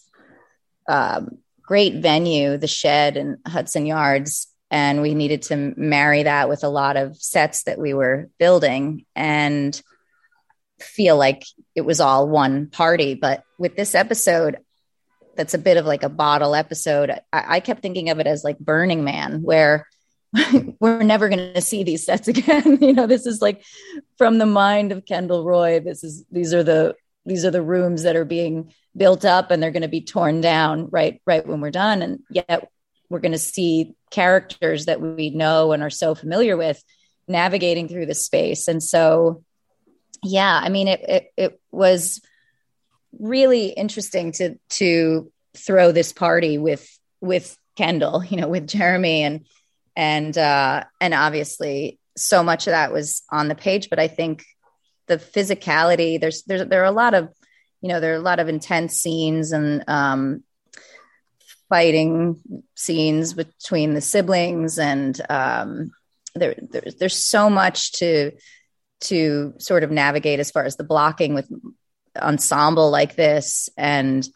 um, 0.89 1.39
great 1.63 1.95
venue, 2.03 2.57
the 2.57 2.67
Shed 2.67 3.17
and 3.17 3.39
Hudson 3.47 3.87
Yards, 3.87 4.49
and 4.69 5.01
we 5.01 5.15
needed 5.15 5.43
to 5.43 5.75
marry 5.77 6.25
that 6.25 6.49
with 6.49 6.65
a 6.65 6.69
lot 6.69 6.97
of 6.97 7.17
sets 7.17 7.63
that 7.65 7.79
we 7.79 7.95
were 7.95 8.31
building 8.37 9.05
and 9.15 9.81
feel 10.81 11.17
like 11.17 11.45
it 11.75 11.83
was 11.83 12.01
all 12.01 12.29
one 12.29 12.69
party. 12.69 13.15
But 13.15 13.43
with 13.59 13.77
this 13.77 13.95
episode, 13.95 14.59
that's 15.37 15.55
a 15.55 15.59
bit 15.59 15.77
of 15.77 15.87
like 15.87 16.03
a 16.03 16.09
bottle 16.09 16.55
episode. 16.55 17.11
I, 17.11 17.21
I 17.57 17.61
kept 17.61 17.83
thinking 17.83 18.11
of 18.11 18.19
it 18.19 18.27
as 18.27 18.45
like 18.45 18.59
Burning 18.59 19.05
Man, 19.05 19.43
where 19.43 19.87
we're 20.81 21.03
never 21.03 21.29
going 21.29 21.55
to 21.55 21.61
see 21.61 21.85
these 21.85 22.05
sets 22.05 22.29
again. 22.29 22.79
you 22.81 22.93
know, 22.93 23.07
this 23.07 23.27
is 23.27 23.41
like 23.41 23.63
from 24.19 24.39
the 24.39 24.47
mind 24.47 24.93
of 24.93 25.07
Kendall 25.07 25.45
Roy. 25.45 25.81
This 25.81 26.03
is 26.03 26.25
these 26.31 26.55
are 26.55 26.63
the 26.63 26.95
these 27.25 27.45
are 27.45 27.51
the 27.51 27.63
rooms 27.63 28.05
that 28.05 28.17
are 28.17 28.25
being 28.25 28.73
built 28.97 29.25
up 29.25 29.51
and 29.51 29.63
they're 29.63 29.73
going 29.73 29.83
to 29.83 29.89
be 29.89 30.01
torn 30.01 30.41
down 30.41 30.89
right 30.91 31.21
right 31.27 31.47
when 31.47 31.61
we're 31.61 31.71
done. 31.71 32.03
And 32.03 32.21
yet 32.31 32.71
we're 33.09 33.21
going 33.21 33.33
to 33.33 33.39
see 33.39 33.95
characters 34.11 34.87
that 34.87 35.01
we 35.01 35.31
know 35.31 35.73
and 35.73 35.83
are 35.83 35.91
so 35.91 36.15
familiar 36.15 36.57
with 36.57 36.83
navigating 37.29 37.89
through 37.89 38.07
the 38.07 38.15
space. 38.15 38.69
And 38.69 38.83
so 38.83 39.45
yeah, 40.23 40.61
I 40.63 40.69
mean, 40.69 40.89
it, 40.89 41.01
it, 41.09 41.33
it 41.37 41.61
was 41.71 42.21
really 43.19 43.69
interesting 43.69 44.33
to, 44.33 44.59
to 44.71 45.33
throw 45.57 45.93
this 45.93 46.13
party 46.13 46.59
with, 46.59 46.89
with 47.21 47.57
Kendall, 47.77 48.25
you 48.25 48.37
know, 48.37 48.49
with 48.49 48.67
Jeremy 48.67 49.23
and, 49.23 49.47
and, 49.95 50.37
uh, 50.37 50.85
and 51.01 51.15
obviously 51.15 51.99
so 52.17 52.43
much 52.43 52.67
of 52.67 52.73
that 52.73 52.93
was 52.93 53.23
on 53.31 53.49
the 53.49 53.55
page, 53.55 53.91
but 53.91 53.99
I 53.99 54.09
think 54.09 54.45
the 55.07 55.19
physicality, 55.19 56.21
there's, 56.21 56.43
there's, 56.45 56.67
there 56.67 56.83
are 56.83 56.85
a 56.85 56.91
lot 56.91 57.15
of, 57.15 57.29
you 57.81 57.89
know, 57.89 58.01
there 58.01 58.13
are 58.13 58.17
a 58.17 58.21
lot 58.21 58.41
of 58.41 58.49
intense 58.49 58.97
scenes 58.97 59.53
and, 59.53 59.85
um, 59.89 60.43
fighting 61.69 62.41
scenes 62.75 63.35
between 63.35 63.95
the 63.95 64.01
siblings 64.01 64.79
and 64.79 65.21
um, 65.29 65.91
there, 66.35 66.55
there, 66.71 66.83
there's 66.99 67.17
so 67.17 67.51
much 67.51 67.93
to 67.93 68.33
to 69.01 69.55
sort 69.59 69.85
of 69.85 69.91
navigate 69.91 70.41
as 70.41 70.51
far 70.51 70.65
as 70.65 70.77
the 70.77 70.85
blocking 70.85 71.35
with 71.35 71.49
ensemble 72.17 72.91
like 72.91 73.17
this. 73.17 73.69
And 73.77 74.27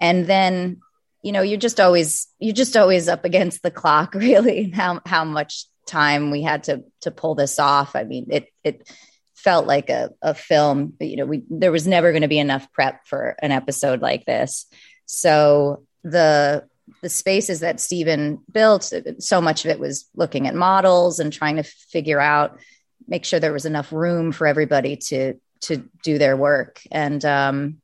and 0.00 0.26
then 0.26 0.80
you 1.22 1.32
know 1.32 1.42
you're 1.42 1.58
just 1.58 1.80
always 1.80 2.28
you're 2.38 2.54
just 2.54 2.76
always 2.76 3.08
up 3.08 3.24
against 3.24 3.62
the 3.62 3.70
clock 3.70 4.14
really 4.14 4.70
how 4.70 5.00
how 5.06 5.24
much 5.24 5.66
time 5.86 6.30
we 6.30 6.42
had 6.42 6.64
to 6.64 6.84
to 7.02 7.10
pull 7.10 7.34
this 7.34 7.58
off. 7.58 7.96
I 7.96 8.04
mean 8.04 8.26
it 8.30 8.48
it 8.62 8.90
felt 9.34 9.66
like 9.66 9.90
a, 9.90 10.10
a 10.22 10.34
film 10.34 10.92
but, 10.98 11.06
you 11.06 11.16
know 11.16 11.26
we 11.26 11.44
there 11.48 11.72
was 11.72 11.86
never 11.86 12.10
going 12.10 12.22
to 12.22 12.28
be 12.28 12.38
enough 12.38 12.70
prep 12.72 13.06
for 13.06 13.36
an 13.40 13.52
episode 13.52 14.02
like 14.02 14.24
this. 14.24 14.66
So 15.06 15.84
the 16.02 16.66
the 17.02 17.08
spaces 17.08 17.60
that 17.60 17.80
Stephen 17.80 18.40
built, 18.50 18.92
so 19.18 19.40
much 19.40 19.64
of 19.64 19.70
it 19.70 19.80
was 19.80 20.08
looking 20.14 20.46
at 20.46 20.54
models 20.54 21.18
and 21.18 21.32
trying 21.32 21.56
to 21.56 21.62
figure 21.62 22.20
out 22.20 22.58
make 23.06 23.24
sure 23.24 23.40
there 23.40 23.52
was 23.52 23.66
enough 23.66 23.92
room 23.92 24.32
for 24.32 24.46
everybody 24.46 24.96
to 24.96 25.34
to 25.62 25.88
do 26.02 26.18
their 26.18 26.36
work. 26.36 26.80
And 26.90 27.24
um, 27.24 27.80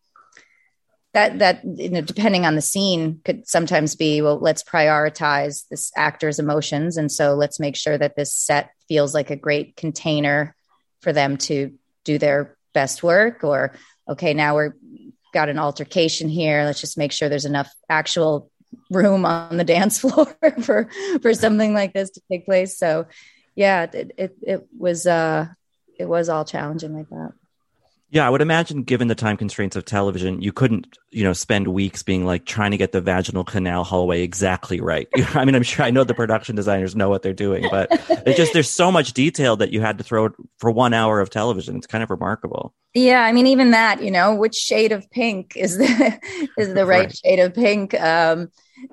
that 1.14 1.38
that 1.40 1.64
you 1.64 1.90
know 1.90 2.00
depending 2.00 2.46
on 2.46 2.54
the 2.54 2.62
scene 2.62 3.20
could 3.24 3.46
sometimes 3.46 3.96
be 3.96 4.22
well 4.22 4.38
let's 4.38 4.62
prioritize 4.62 5.68
this 5.68 5.92
actor's 5.96 6.38
emotions. 6.38 6.96
And 6.96 7.10
so 7.10 7.34
let's 7.34 7.60
make 7.60 7.76
sure 7.76 7.98
that 7.98 8.16
this 8.16 8.32
set 8.32 8.70
feels 8.88 9.14
like 9.14 9.30
a 9.30 9.36
great 9.36 9.76
container 9.76 10.54
for 11.00 11.12
them 11.12 11.36
to 11.36 11.72
do 12.04 12.18
their 12.18 12.56
best 12.72 13.02
work 13.02 13.44
or 13.44 13.72
okay 14.08 14.34
now 14.34 14.54
we're 14.54 14.74
got 15.32 15.48
an 15.48 15.58
altercation 15.58 16.28
here. 16.28 16.64
Let's 16.64 16.80
just 16.80 16.98
make 16.98 17.10
sure 17.10 17.28
there's 17.28 17.44
enough 17.44 17.72
actual 17.88 18.50
room 18.90 19.24
on 19.24 19.56
the 19.56 19.64
dance 19.64 19.98
floor 20.00 20.34
for 20.62 20.88
for 21.20 21.34
something 21.34 21.74
like 21.74 21.92
this 21.92 22.10
to 22.10 22.20
take 22.30 22.44
place. 22.44 22.78
So 22.78 23.06
yeah, 23.54 23.84
it, 23.92 24.12
it, 24.16 24.36
it 24.42 24.66
was, 24.76 25.06
uh, 25.06 25.46
it 25.98 26.08
was 26.08 26.28
all 26.28 26.44
challenging 26.44 26.94
like 26.94 27.08
that. 27.10 27.32
Yeah, 28.12 28.26
I 28.26 28.30
would 28.30 28.42
imagine 28.42 28.82
given 28.82 29.08
the 29.08 29.14
time 29.14 29.38
constraints 29.38 29.74
of 29.74 29.86
television, 29.86 30.42
you 30.42 30.52
couldn't, 30.52 30.98
you 31.10 31.24
know, 31.24 31.32
spend 31.32 31.68
weeks 31.68 32.02
being 32.02 32.26
like 32.26 32.44
trying 32.44 32.72
to 32.72 32.76
get 32.76 32.92
the 32.92 33.00
vaginal 33.00 33.42
canal 33.42 33.84
hallway 33.84 34.20
exactly 34.20 34.82
right. 34.82 35.08
I 35.34 35.46
mean, 35.46 35.54
I'm 35.54 35.62
sure 35.62 35.86
I 35.86 35.90
know 35.90 36.04
the 36.04 36.12
production 36.12 36.54
designers 36.54 36.94
know 36.94 37.08
what 37.08 37.22
they're 37.22 37.32
doing, 37.32 37.66
but 37.70 37.88
it 38.26 38.36
just 38.36 38.52
there's 38.52 38.68
so 38.68 38.92
much 38.92 39.14
detail 39.14 39.56
that 39.56 39.72
you 39.72 39.80
had 39.80 39.96
to 39.96 40.04
throw 40.04 40.26
it 40.26 40.32
for 40.58 40.70
one 40.70 40.92
hour 40.92 41.20
of 41.20 41.30
television. 41.30 41.76
It's 41.76 41.86
kind 41.86 42.04
of 42.04 42.10
remarkable. 42.10 42.74
Yeah, 42.92 43.22
I 43.22 43.32
mean, 43.32 43.46
even 43.46 43.70
that, 43.70 44.02
you 44.02 44.10
know, 44.10 44.34
which 44.34 44.56
shade 44.56 44.92
of 44.92 45.10
pink 45.10 45.56
is 45.56 45.78
the 45.78 46.20
is 46.58 46.74
the 46.74 46.84
right, 46.84 47.06
right. 47.06 47.16
shade 47.16 47.38
of 47.38 47.54
pink? 47.54 47.98
Um, 47.98 48.50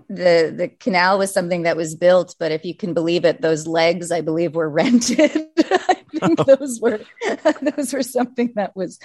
the 0.08 0.54
the 0.56 0.70
canal 0.80 1.18
was 1.18 1.34
something 1.34 1.64
that 1.64 1.78
was 1.78 1.96
built, 1.96 2.36
but 2.40 2.52
if 2.52 2.66
you 2.66 2.76
can 2.76 2.94
believe 2.94 3.26
it, 3.26 3.42
those 3.42 3.68
legs, 3.68 4.12
I 4.12 4.22
believe, 4.22 4.56
were 4.56 4.70
rented. 4.80 5.32
I 5.58 5.96
think 6.20 6.40
oh. 6.40 6.56
those 6.56 6.80
were 6.82 7.00
those 7.76 7.94
were 7.94 8.04
something 8.04 8.54
that 8.56 8.76
was, 8.76 9.00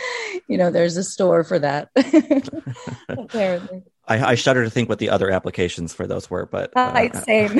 you 0.49 0.59
know, 0.59 0.71
there's 0.71 0.97
a 0.97 1.05
store 1.05 1.45
for 1.45 1.59
that. 1.59 1.91
Apparently. 3.09 3.83
I, 4.07 4.33
I 4.33 4.35
shudder 4.35 4.65
to 4.65 4.71
think 4.71 4.91
what 4.91 4.99
the 4.99 5.09
other 5.09 5.31
applications 5.31 5.95
for 5.95 6.07
those 6.07 6.29
were, 6.29 6.45
but 6.45 6.77
uh, 6.77 7.23
same. 7.23 7.59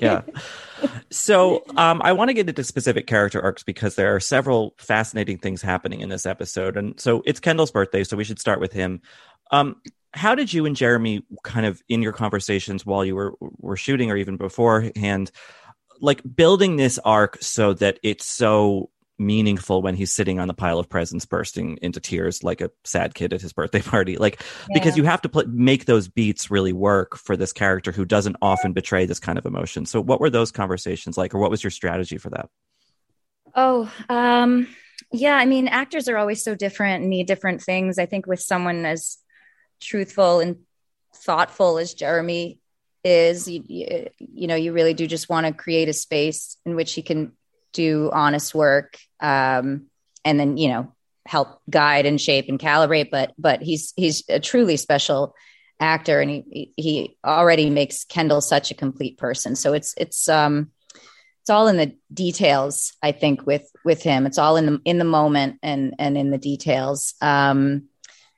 yeah. 0.00 0.22
So 1.10 1.62
um, 1.76 2.02
I 2.02 2.12
want 2.12 2.30
to 2.30 2.34
get 2.34 2.48
into 2.48 2.64
specific 2.64 3.06
character 3.06 3.40
arcs 3.40 3.62
because 3.62 3.94
there 3.94 4.12
are 4.12 4.18
several 4.18 4.74
fascinating 4.78 5.38
things 5.38 5.62
happening 5.62 6.00
in 6.00 6.08
this 6.08 6.26
episode, 6.26 6.76
and 6.76 6.98
so 6.98 7.22
it's 7.26 7.38
Kendall's 7.38 7.70
birthday, 7.70 8.02
so 8.02 8.16
we 8.16 8.24
should 8.24 8.40
start 8.40 8.58
with 8.58 8.72
him. 8.72 9.02
Um, 9.52 9.76
how 10.14 10.34
did 10.34 10.52
you 10.52 10.66
and 10.66 10.76
Jeremy 10.76 11.24
kind 11.42 11.66
of 11.66 11.82
in 11.88 12.02
your 12.02 12.12
conversations 12.12 12.84
while 12.84 13.04
you 13.04 13.14
were 13.14 13.34
were 13.40 13.76
shooting 13.76 14.10
or 14.10 14.16
even 14.16 14.36
beforehand, 14.36 15.30
like 16.00 16.20
building 16.36 16.76
this 16.76 16.98
arc 17.04 17.38
so 17.40 17.72
that 17.74 17.98
it's 18.02 18.26
so 18.26 18.90
meaningful 19.18 19.82
when 19.82 19.94
he's 19.94 20.12
sitting 20.12 20.40
on 20.40 20.48
the 20.48 20.54
pile 20.54 20.78
of 20.78 20.88
presents 20.88 21.24
bursting 21.24 21.78
into 21.80 22.00
tears 22.00 22.42
like 22.42 22.60
a 22.60 22.70
sad 22.84 23.14
kid 23.14 23.32
at 23.32 23.40
his 23.40 23.52
birthday 23.52 23.80
party? 23.82 24.16
Like 24.16 24.40
yeah. 24.68 24.74
because 24.74 24.96
you 24.96 25.04
have 25.04 25.22
to 25.22 25.28
put, 25.28 25.48
make 25.48 25.86
those 25.86 26.08
beats 26.08 26.50
really 26.50 26.72
work 26.72 27.16
for 27.16 27.36
this 27.36 27.52
character 27.52 27.92
who 27.92 28.04
doesn't 28.04 28.36
often 28.42 28.72
betray 28.72 29.06
this 29.06 29.20
kind 29.20 29.38
of 29.38 29.46
emotion. 29.46 29.86
So 29.86 30.00
what 30.00 30.20
were 30.20 30.30
those 30.30 30.50
conversations 30.50 31.16
like 31.16 31.34
or 31.34 31.38
what 31.38 31.50
was 31.50 31.62
your 31.64 31.70
strategy 31.70 32.18
for 32.18 32.30
that? 32.30 32.48
Oh 33.54 33.90
um 34.08 34.66
yeah 35.14 35.36
i 35.36 35.44
mean 35.44 35.68
actors 35.68 36.08
are 36.08 36.16
always 36.16 36.42
so 36.42 36.54
different 36.54 37.02
and 37.02 37.10
need 37.10 37.26
different 37.26 37.62
things. 37.62 37.98
I 37.98 38.06
think 38.06 38.26
with 38.26 38.40
someone 38.40 38.84
as 38.86 39.18
truthful 39.82 40.40
and 40.40 40.58
thoughtful 41.14 41.78
as 41.78 41.94
jeremy 41.94 42.58
is 43.04 43.48
you, 43.48 43.62
you, 43.66 44.06
you 44.18 44.46
know 44.46 44.54
you 44.54 44.72
really 44.72 44.94
do 44.94 45.06
just 45.06 45.28
want 45.28 45.46
to 45.46 45.52
create 45.52 45.88
a 45.88 45.92
space 45.92 46.56
in 46.64 46.76
which 46.76 46.94
he 46.94 47.02
can 47.02 47.32
do 47.72 48.10
honest 48.12 48.54
work 48.54 48.98
um, 49.20 49.86
and 50.24 50.38
then 50.38 50.56
you 50.56 50.68
know 50.68 50.92
help 51.26 51.60
guide 51.70 52.06
and 52.06 52.20
shape 52.20 52.48
and 52.48 52.58
calibrate 52.58 53.10
but 53.10 53.32
but 53.38 53.62
he's 53.62 53.92
he's 53.96 54.24
a 54.28 54.40
truly 54.40 54.76
special 54.76 55.34
actor 55.82 56.20
and 56.20 56.30
he 56.30 56.72
he 56.76 57.16
already 57.24 57.68
makes 57.68 58.04
kendall 58.04 58.40
such 58.40 58.70
a 58.70 58.74
complete 58.74 59.18
person. 59.18 59.56
So 59.56 59.72
it's 59.72 59.94
it's 59.96 60.28
um 60.28 60.70
it's 61.40 61.50
all 61.50 61.66
in 61.66 61.76
the 61.76 61.96
details 62.14 62.92
i 63.02 63.12
think 63.12 63.46
with 63.46 63.68
with 63.84 64.02
him. 64.02 64.26
It's 64.26 64.38
all 64.38 64.56
in 64.56 64.66
the 64.66 64.80
in 64.84 64.98
the 64.98 65.04
moment 65.04 65.58
and 65.62 65.94
and 65.98 66.16
in 66.16 66.30
the 66.30 66.38
details. 66.38 67.14
Um 67.20 67.88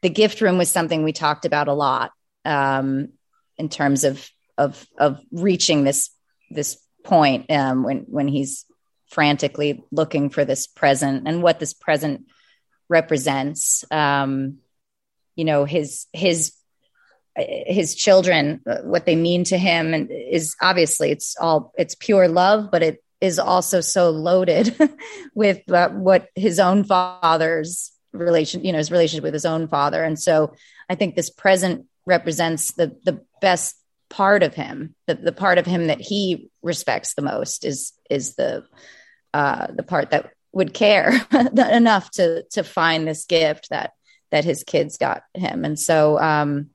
the 0.04 0.10
gift 0.10 0.40
room 0.40 0.58
was 0.58 0.70
something 0.70 1.02
we 1.02 1.12
talked 1.12 1.44
about 1.44 1.66
a 1.66 1.72
lot 1.72 2.12
um 2.44 3.08
in 3.56 3.68
terms 3.68 4.04
of 4.04 4.30
of 4.56 4.86
of 4.98 5.18
reaching 5.32 5.82
this 5.82 6.10
this 6.50 6.78
point 7.02 7.50
um 7.50 7.82
when 7.82 8.04
when 8.06 8.28
he's 8.28 8.66
frantically 9.14 9.84
looking 9.92 10.28
for 10.28 10.44
this 10.44 10.66
present 10.66 11.26
and 11.26 11.42
what 11.42 11.60
this 11.60 11.72
present 11.72 12.26
represents. 12.88 13.84
Um, 13.90 14.58
you 15.36 15.44
know, 15.44 15.64
his 15.64 16.06
his 16.12 16.52
his 17.36 17.94
children, 17.94 18.60
what 18.82 19.06
they 19.06 19.16
mean 19.16 19.44
to 19.44 19.58
him, 19.58 19.94
and 19.94 20.10
is 20.10 20.54
obviously 20.60 21.10
it's 21.10 21.36
all 21.40 21.72
it's 21.76 21.94
pure 21.94 22.28
love, 22.28 22.70
but 22.70 22.82
it 22.82 23.02
is 23.20 23.38
also 23.38 23.80
so 23.80 24.10
loaded 24.10 24.76
with 25.34 25.68
uh, 25.70 25.88
what 25.90 26.28
his 26.34 26.60
own 26.60 26.84
father's 26.84 27.92
relation, 28.14 28.64
you 28.64 28.72
know, 28.72 28.78
his 28.78 28.90
relationship 28.90 29.24
with 29.24 29.34
his 29.34 29.44
own 29.46 29.68
father, 29.68 30.02
and 30.02 30.18
so 30.18 30.54
I 30.88 30.94
think 30.94 31.14
this 31.14 31.30
present 31.30 31.86
represents 32.06 32.72
the 32.72 32.96
the 33.04 33.22
best 33.40 33.76
part 34.10 34.42
of 34.42 34.54
him 34.54 34.94
the, 35.06 35.14
the 35.14 35.32
part 35.32 35.58
of 35.58 35.66
him 35.66 35.88
that 35.88 36.00
he 36.00 36.48
respects 36.62 37.14
the 37.14 37.22
most 37.22 37.64
is 37.64 37.92
is 38.08 38.36
the 38.36 38.64
uh, 39.32 39.66
the 39.74 39.82
part 39.82 40.10
that 40.10 40.30
would 40.52 40.72
care 40.72 41.12
enough 41.32 42.10
to 42.12 42.44
to 42.52 42.62
find 42.62 43.06
this 43.06 43.24
gift 43.24 43.70
that 43.70 43.92
that 44.30 44.44
his 44.44 44.62
kids 44.64 44.96
got 44.96 45.22
him. 45.34 45.64
And 45.64 45.78
so 45.78 46.18
um 46.18 46.70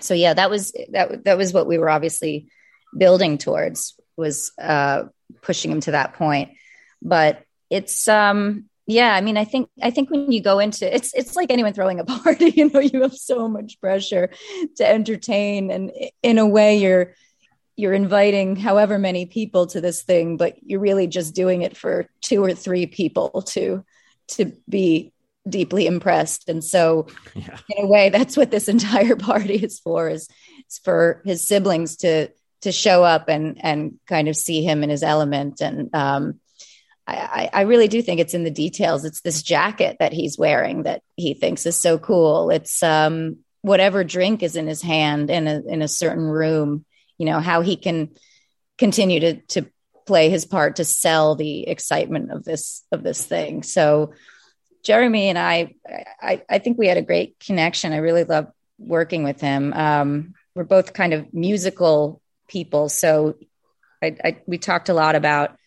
so 0.00 0.14
yeah 0.14 0.32
that 0.32 0.50
was 0.50 0.72
that 0.90 1.24
that 1.24 1.36
was 1.36 1.52
what 1.52 1.66
we 1.66 1.76
were 1.76 1.90
obviously 1.90 2.48
building 2.96 3.36
towards 3.36 3.94
was 4.16 4.52
uh 4.60 5.04
pushing 5.42 5.70
him 5.70 5.80
to 5.80 5.90
that 5.90 6.14
point. 6.14 6.52
But 7.02 7.44
it's 7.68 8.08
um 8.08 8.69
yeah 8.90 9.14
i 9.14 9.20
mean 9.20 9.36
i 9.36 9.44
think 9.44 9.68
i 9.82 9.90
think 9.90 10.10
when 10.10 10.30
you 10.32 10.42
go 10.42 10.58
into 10.58 10.94
it's 10.94 11.14
it's 11.14 11.36
like 11.36 11.50
anyone 11.50 11.72
throwing 11.72 12.00
a 12.00 12.04
party 12.22 12.50
you 12.50 12.68
know 12.70 12.80
you 12.80 13.02
have 13.02 13.14
so 13.14 13.48
much 13.48 13.80
pressure 13.80 14.30
to 14.76 14.86
entertain 14.86 15.70
and 15.70 15.92
in 16.22 16.38
a 16.38 16.46
way 16.46 16.78
you're 16.78 17.14
you're 17.76 17.94
inviting 17.94 18.56
however 18.56 18.98
many 18.98 19.26
people 19.26 19.66
to 19.66 19.80
this 19.80 20.02
thing 20.02 20.36
but 20.36 20.56
you're 20.62 20.80
really 20.80 21.06
just 21.06 21.34
doing 21.34 21.62
it 21.62 21.76
for 21.76 22.06
two 22.20 22.42
or 22.42 22.52
three 22.52 22.86
people 22.86 23.42
to 23.42 23.84
to 24.28 24.52
be 24.68 25.12
deeply 25.48 25.86
impressed 25.86 26.48
and 26.48 26.62
so 26.62 27.06
yeah. 27.34 27.56
in 27.70 27.84
a 27.84 27.88
way 27.88 28.10
that's 28.10 28.36
what 28.36 28.50
this 28.50 28.68
entire 28.76 29.16
party 29.16 29.54
is 29.54 29.78
for 29.78 30.08
is, 30.08 30.28
is 30.68 30.78
for 30.78 31.22
his 31.24 31.46
siblings 31.46 31.96
to 31.96 32.28
to 32.60 32.72
show 32.72 33.04
up 33.04 33.28
and 33.28 33.64
and 33.64 33.98
kind 34.06 34.28
of 34.28 34.36
see 34.36 34.62
him 34.62 34.82
in 34.82 34.90
his 34.90 35.02
element 35.02 35.60
and 35.60 35.94
um 35.94 36.39
I, 37.10 37.50
I 37.52 37.60
really 37.62 37.88
do 37.88 38.02
think 38.02 38.20
it's 38.20 38.34
in 38.34 38.44
the 38.44 38.50
details. 38.50 39.04
It's 39.04 39.20
this 39.20 39.42
jacket 39.42 39.96
that 40.00 40.12
he's 40.12 40.38
wearing 40.38 40.84
that 40.84 41.02
he 41.16 41.34
thinks 41.34 41.66
is 41.66 41.76
so 41.76 41.98
cool. 41.98 42.50
It's 42.50 42.82
um, 42.82 43.38
whatever 43.62 44.04
drink 44.04 44.42
is 44.42 44.56
in 44.56 44.66
his 44.66 44.82
hand 44.82 45.30
in 45.30 45.46
a 45.46 45.60
in 45.66 45.82
a 45.82 45.88
certain 45.88 46.24
room 46.24 46.84
you 47.18 47.26
know 47.26 47.40
how 47.40 47.60
he 47.60 47.76
can 47.76 48.10
continue 48.78 49.20
to 49.20 49.34
to 49.42 49.66
play 50.06 50.30
his 50.30 50.46
part 50.46 50.76
to 50.76 50.84
sell 50.84 51.34
the 51.34 51.68
excitement 51.68 52.32
of 52.32 52.44
this 52.44 52.82
of 52.90 53.02
this 53.02 53.24
thing 53.24 53.62
so 53.62 54.12
jeremy 54.82 55.28
and 55.28 55.38
i 55.38 55.74
i, 56.20 56.42
I 56.48 56.58
think 56.58 56.78
we 56.78 56.88
had 56.88 56.96
a 56.96 57.02
great 57.02 57.38
connection 57.38 57.92
i 57.92 57.98
really 57.98 58.24
love 58.24 58.48
working 58.78 59.22
with 59.22 59.40
him 59.40 59.72
um, 59.74 60.34
we're 60.54 60.64
both 60.64 60.94
kind 60.94 61.12
of 61.12 61.32
musical 61.34 62.22
people 62.48 62.88
so 62.88 63.36
I, 64.02 64.16
I, 64.24 64.42
we 64.46 64.56
talked 64.56 64.88
a 64.88 64.94
lot 64.94 65.14
about 65.14 65.58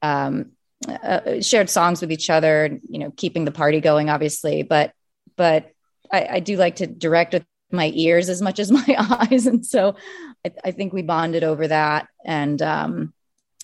um, 0.00 0.52
uh, 0.88 1.40
shared 1.40 1.70
songs 1.70 2.00
with 2.00 2.12
each 2.12 2.30
other 2.30 2.78
you 2.88 2.98
know 2.98 3.10
keeping 3.16 3.44
the 3.44 3.52
party 3.52 3.80
going 3.80 4.10
obviously 4.10 4.62
but 4.62 4.92
but 5.36 5.70
I, 6.12 6.28
I 6.32 6.40
do 6.40 6.56
like 6.56 6.76
to 6.76 6.86
direct 6.86 7.32
with 7.32 7.44
my 7.70 7.90
ears 7.94 8.28
as 8.28 8.42
much 8.42 8.58
as 8.58 8.70
my 8.70 8.96
eyes 8.98 9.46
and 9.46 9.64
so 9.64 9.96
I, 10.44 10.52
I 10.64 10.70
think 10.70 10.92
we 10.92 11.02
bonded 11.02 11.44
over 11.44 11.68
that. 11.68 12.08
And 12.24 12.60
um, 12.62 13.12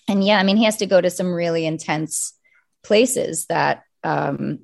and 0.08 0.24
yeah, 0.24 0.38
I 0.38 0.42
mean, 0.42 0.56
he 0.56 0.64
has 0.64 0.78
to 0.78 0.86
go 0.86 1.00
to 1.00 1.10
some 1.10 1.32
really 1.32 1.66
intense 1.66 2.34
places 2.82 3.46
that 3.46 3.82
um, 4.02 4.60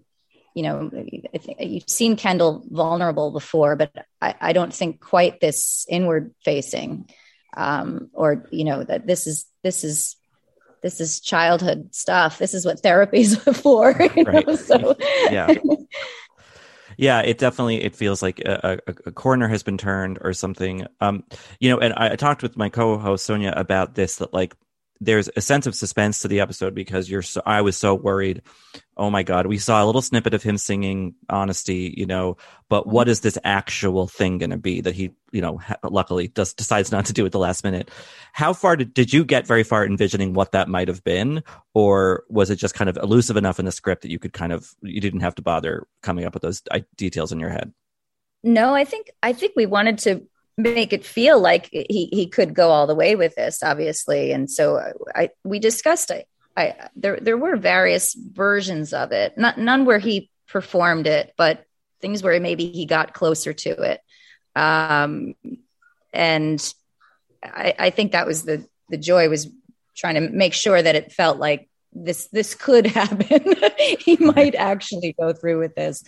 you 0.55 0.63
know, 0.63 0.91
I 1.35 1.39
think 1.39 1.59
you've 1.61 1.89
seen 1.89 2.17
Kendall 2.17 2.65
vulnerable 2.71 3.31
before, 3.31 3.77
but 3.77 3.93
I, 4.23 4.35
I 4.41 4.53
don't 4.55 4.73
think 4.73 5.01
quite 5.01 5.39
this 5.39 5.85
inward 5.89 6.35
facing, 6.45 7.11
um, 7.55 8.09
or 8.15 8.47
you 8.51 8.65
know, 8.65 8.83
that 8.83 9.07
this 9.07 9.27
is 9.27 9.45
this 9.63 9.85
is 9.85 10.17
this 10.87 11.01
is 11.01 11.19
childhood 11.19 11.93
stuff. 11.93 12.39
This 12.39 12.55
is 12.55 12.65
what 12.65 12.79
therapy 12.79 13.23
is 13.23 13.37
for. 13.63 13.91
You 14.15 14.23
know? 14.23 14.31
right. 14.31 14.59
So 14.59 14.95
yeah. 15.31 15.53
yeah 16.97 17.21
it 17.21 17.37
definitely 17.37 17.83
it 17.83 17.95
feels 17.95 18.23
like 18.23 18.39
a, 18.39 18.81
a, 18.87 18.95
a, 19.09 19.13
corner 19.13 19.49
has 19.49 19.63
been 19.63 19.77
turned 19.77 20.19
or 20.23 20.33
something 20.33 20.87
um 21.03 21.23
you 21.61 21.69
know 21.69 21.79
and 21.79 21.93
I, 21.95 22.13
I 22.13 22.17
talked 22.17 22.43
with 22.43 22.57
my 22.57 22.71
co-host 22.71 23.27
sonia 23.27 23.53
about 23.55 23.97
this 23.97 24.17
that 24.17 24.33
like 24.33 24.55
there's 25.01 25.29
a 25.37 25.41
sense 25.41 25.67
of 25.67 25.75
suspense 25.75 26.21
to 26.21 26.29
the 26.29 26.41
episode 26.41 26.75
because 26.75 27.11
you're 27.11 27.23
so 27.23 27.43
I 27.45 27.61
was 27.61 27.77
so 27.77 27.95
worried. 27.95 28.43
Oh 28.97 29.11
my 29.11 29.23
god, 29.23 29.47
we 29.47 29.59
saw 29.59 29.85
a 29.85 29.87
little 29.87 30.03
snippet 30.03 30.35
of 30.35 30.43
him 30.43 30.57
singing 30.57 31.15
honesty, 31.29 31.95
you 31.97 32.07
know, 32.07 32.39
but 32.69 32.87
what 32.87 33.09
is 33.09 33.21
this 33.21 33.39
actual 33.45 34.09
thing 34.09 34.39
going 34.39 34.51
to 34.51 34.57
be 34.57 34.81
that 34.81 34.95
he, 34.95 35.11
you 35.33 35.43
know, 35.43 35.59
ha- 35.59 35.77
luckily 35.83 36.29
does 36.29 36.55
decides 36.55 36.91
not 36.91 37.07
to 37.07 37.13
do 37.13 37.27
at 37.27 37.33
the 37.33 37.39
last 37.39 37.63
minute. 37.63 37.91
How 38.33 38.53
far 38.53 38.77
did 38.77 38.95
did 38.95 39.13
you 39.13 39.25
get 39.25 39.47
very 39.47 39.63
far 39.63 39.85
envisioning 39.85 40.33
what 40.33 40.53
that 40.53 40.69
might 40.69 40.89
have 40.89 41.05
been 41.05 41.43
or 41.75 42.25
was 42.29 42.51
it 42.51 42.57
just 42.57 42.75
kind 42.75 42.89
of 42.89 42.97
elusive 42.97 43.37
enough 43.37 43.59
in 43.59 43.67
the 43.67 43.73
script 43.73 44.03
that 44.03 44.11
you 44.11 44.19
could 44.19 44.33
kind 44.33 44.53
of 44.53 44.75
you 44.83 45.01
didn't 45.01 45.21
have 45.21 45.35
to 45.35 45.43
bother 45.43 45.87
coming 46.03 46.25
up 46.25 46.35
with 46.35 46.43
those 46.43 46.63
uh, 46.71 46.81
details 46.97 47.33
in 47.33 47.41
your 47.41 47.51
head? 47.51 47.73
No, 48.43 48.75
I 48.75 48.85
think 48.85 49.11
I 49.23 49.33
think 49.33 49.53
we 49.57 49.67
wanted 49.67 49.99
to 49.99 50.27
make 50.57 50.93
it 50.93 51.05
feel 51.05 51.41
like 51.41 51.69
he 51.71 52.09
he 52.13 52.27
could 52.27 52.55
go 52.55 52.71
all 52.71 52.87
the 52.87 52.95
way 52.95 53.15
with 53.15 53.35
this 53.35 53.63
obviously. 53.63 54.33
And 54.33 54.51
so 54.51 54.81
i 55.15 55.31
we 55.45 55.59
discussed 55.59 56.11
it. 56.11 56.27
I 56.57 56.89
there 56.97 57.19
there 57.21 57.37
were 57.37 57.57
various 57.57 58.15
versions 58.15 58.93
of 58.93 59.13
it. 59.13 59.37
Not 59.37 59.59
none 59.59 59.85
where 59.85 59.99
he 59.99 60.31
performed 60.49 61.07
it 61.07 61.35
but 61.37 61.65
things 62.01 62.23
where 62.23 62.39
maybe 62.41 62.71
he 62.71 62.87
got 62.87 63.15
closer 63.15 63.53
to 63.53 63.71
it. 63.83 64.01
Um 64.55 65.35
and 66.13 66.75
i 67.43 67.75
i 67.79 67.91
think 67.91 68.13
that 68.13 68.27
was 68.27 68.45
the 68.45 68.67
the 68.89 68.97
joy 68.97 69.29
was 69.29 69.49
trying 69.97 70.15
to 70.15 70.21
make 70.21 70.55
sure 70.55 70.81
that 70.81 70.95
it 70.95 71.13
felt 71.13 71.39
like 71.39 71.69
this 72.05 72.29
this 72.29 72.55
could 72.55 72.87
happen. 72.99 73.55
he 73.99 74.17
might 74.17 74.55
actually 74.55 75.15
go 75.19 75.33
through 75.33 75.59
with 75.59 75.75
this. 75.75 76.05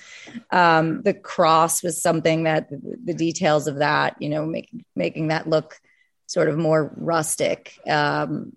Um, 0.51 1.03
the 1.03 1.15
cross 1.15 1.83
was 1.83 2.03
something 2.03 2.45
that 2.45 2.69
the, 2.71 3.15
details 3.15 3.67
of 3.67 3.79
that, 3.79 4.17
you 4.21 4.29
know, 4.29 4.47
making 4.47 4.85
making 4.95 5.29
that 5.29 5.49
look 5.49 5.79
sort 6.27 6.49
of 6.49 6.59
more 6.59 6.93
rustic 6.97 7.79
um, 7.89 8.53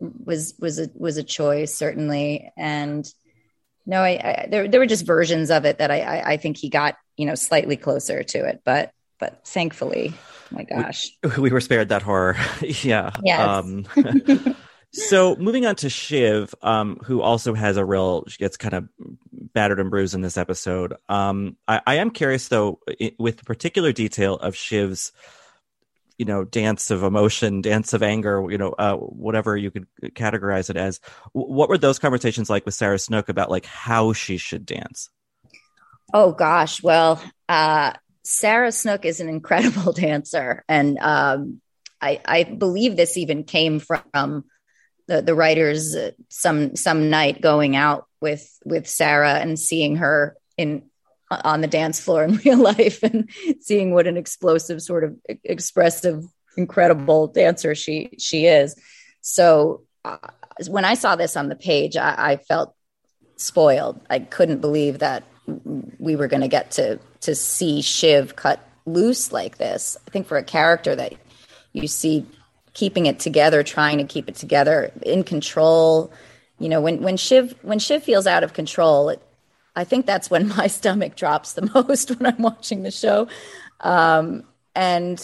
was 0.00 0.54
was 0.58 0.78
a 0.78 0.90
was 0.94 1.16
a 1.16 1.22
choice 1.22 1.74
certainly. 1.74 2.50
And 2.56 3.08
no, 3.86 4.02
I, 4.02 4.10
I, 4.10 4.48
there 4.50 4.68
there 4.68 4.80
were 4.80 4.86
just 4.86 5.06
versions 5.06 5.50
of 5.50 5.64
it 5.64 5.78
that 5.78 5.90
I, 5.90 6.00
I 6.00 6.32
I 6.32 6.36
think 6.36 6.56
he 6.56 6.68
got 6.68 6.96
you 7.16 7.26
know 7.26 7.34
slightly 7.34 7.76
closer 7.76 8.22
to 8.22 8.46
it, 8.46 8.60
but 8.64 8.92
but 9.18 9.46
thankfully, 9.46 10.14
my 10.50 10.64
gosh, 10.64 11.10
we, 11.22 11.30
we 11.42 11.50
were 11.50 11.60
spared 11.60 11.88
that 11.90 12.02
horror. 12.02 12.36
yeah. 12.60 13.10
Yes. 13.22 13.40
Um, 13.40 13.86
so 14.92 15.36
moving 15.36 15.66
on 15.66 15.76
to 15.76 15.90
Shiv, 15.90 16.54
um, 16.62 16.98
who 17.04 17.20
also 17.20 17.54
has 17.54 17.76
a 17.76 17.84
real, 17.84 18.24
she 18.26 18.38
gets 18.38 18.56
kind 18.56 18.74
of 18.74 18.88
battered 19.32 19.80
and 19.80 19.90
bruised 19.90 20.14
in 20.14 20.22
this 20.22 20.38
episode. 20.38 20.94
Um, 21.08 21.56
I, 21.66 21.80
I 21.86 21.94
am 21.96 22.10
curious 22.10 22.48
though, 22.48 22.80
it, 22.86 23.14
with 23.18 23.38
the 23.38 23.44
particular 23.44 23.92
detail 23.92 24.36
of 24.36 24.54
Shiv's, 24.54 25.12
you 26.16 26.24
know, 26.24 26.44
dance 26.44 26.90
of 26.90 27.02
emotion, 27.02 27.60
dance 27.60 27.92
of 27.92 28.02
anger, 28.02 28.44
you 28.50 28.58
know, 28.58 28.70
uh, 28.70 28.96
whatever 28.96 29.56
you 29.56 29.70
could 29.70 29.86
categorize 30.14 30.68
it 30.68 30.76
as. 30.76 31.00
What 31.32 31.68
were 31.68 31.78
those 31.78 31.98
conversations 31.98 32.50
like 32.50 32.64
with 32.64 32.74
Sarah 32.74 32.98
Snook 32.98 33.28
about 33.28 33.50
like 33.50 33.66
how 33.66 34.12
she 34.14 34.36
should 34.36 34.66
dance? 34.66 35.10
Oh 36.12 36.32
gosh, 36.32 36.82
well, 36.82 37.22
uh, 37.48 37.92
Sarah 38.24 38.72
Snook 38.72 39.04
is 39.04 39.20
an 39.20 39.28
incredible 39.28 39.92
dancer, 39.94 40.64
and 40.68 40.98
um, 40.98 41.60
I, 42.00 42.20
I 42.24 42.42
believe 42.44 42.96
this 42.96 43.16
even 43.16 43.44
came 43.44 43.78
from 43.78 44.44
the 45.08 45.22
the 45.22 45.34
writers 45.34 45.96
uh, 45.96 46.12
some 46.28 46.76
some 46.76 47.10
night 47.10 47.40
going 47.40 47.74
out 47.74 48.06
with 48.20 48.58
with 48.64 48.88
Sarah 48.88 49.34
and 49.34 49.58
seeing 49.58 49.96
her 49.96 50.36
in 50.56 50.84
on 51.30 51.60
the 51.60 51.66
dance 51.66 52.00
floor 52.00 52.24
in 52.24 52.36
real 52.44 52.58
life 52.58 53.02
and 53.02 53.28
seeing 53.60 53.92
what 53.92 54.06
an 54.06 54.16
explosive 54.16 54.80
sort 54.80 55.04
of 55.04 55.16
expressive 55.44 56.24
incredible 56.56 57.26
dancer 57.26 57.74
she 57.74 58.10
she 58.18 58.46
is. 58.46 58.76
So 59.20 59.82
uh, 60.04 60.16
when 60.68 60.84
i 60.84 60.94
saw 60.94 61.14
this 61.14 61.36
on 61.36 61.48
the 61.48 61.54
page 61.54 61.96
I, 61.96 62.14
I 62.32 62.36
felt 62.36 62.74
spoiled. 63.38 64.00
I 64.10 64.18
couldn't 64.18 64.60
believe 64.60 64.98
that 64.98 65.24
we 65.98 66.16
were 66.16 66.28
going 66.28 66.42
to 66.42 66.48
get 66.48 66.72
to 66.72 66.98
to 67.20 67.34
see 67.34 67.82
shiv 67.82 68.36
cut 68.36 68.60
loose 68.84 69.32
like 69.32 69.58
this. 69.58 69.96
I 70.06 70.10
think 70.10 70.26
for 70.26 70.36
a 70.36 70.44
character 70.44 70.94
that 70.94 71.14
you 71.72 71.88
see 71.88 72.26
keeping 72.78 73.06
it 73.06 73.18
together, 73.18 73.64
trying 73.64 73.98
to 73.98 74.04
keep 74.04 74.28
it 74.28 74.36
together, 74.36 74.92
in 75.02 75.24
control. 75.24 76.12
You 76.60 76.68
know, 76.68 76.80
when 76.80 77.02
when 77.02 77.16
Shiv 77.16 77.56
when 77.62 77.80
Shiv 77.80 78.04
feels 78.04 78.26
out 78.26 78.44
of 78.44 78.52
control, 78.52 79.08
it, 79.08 79.20
I 79.74 79.82
think 79.82 80.06
that's 80.06 80.30
when 80.30 80.48
my 80.56 80.68
stomach 80.68 81.16
drops 81.16 81.54
the 81.54 81.68
most 81.74 82.10
when 82.10 82.26
I'm 82.26 82.40
watching 82.40 82.84
the 82.84 82.92
show. 82.92 83.26
Um, 83.80 84.44
and 84.76 85.18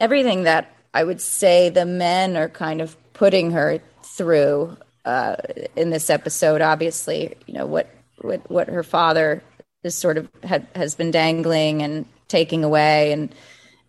everything 0.00 0.42
that 0.42 0.74
I 0.92 1.04
would 1.04 1.20
say 1.20 1.68
the 1.68 1.86
men 1.86 2.36
are 2.36 2.48
kind 2.48 2.80
of 2.80 2.96
putting 3.12 3.52
her 3.52 3.80
through 4.02 4.76
uh, 5.04 5.36
in 5.76 5.90
this 5.90 6.10
episode. 6.10 6.62
Obviously, 6.62 7.36
you 7.46 7.54
know 7.54 7.66
what 7.66 7.88
what 8.22 8.50
what 8.50 8.68
her 8.68 8.82
father 8.82 9.40
is 9.84 9.94
sort 9.94 10.18
of 10.18 10.28
had, 10.42 10.66
has 10.74 10.96
been 10.96 11.12
dangling 11.12 11.82
and 11.82 12.06
taking 12.26 12.64
away, 12.64 13.12
and 13.12 13.32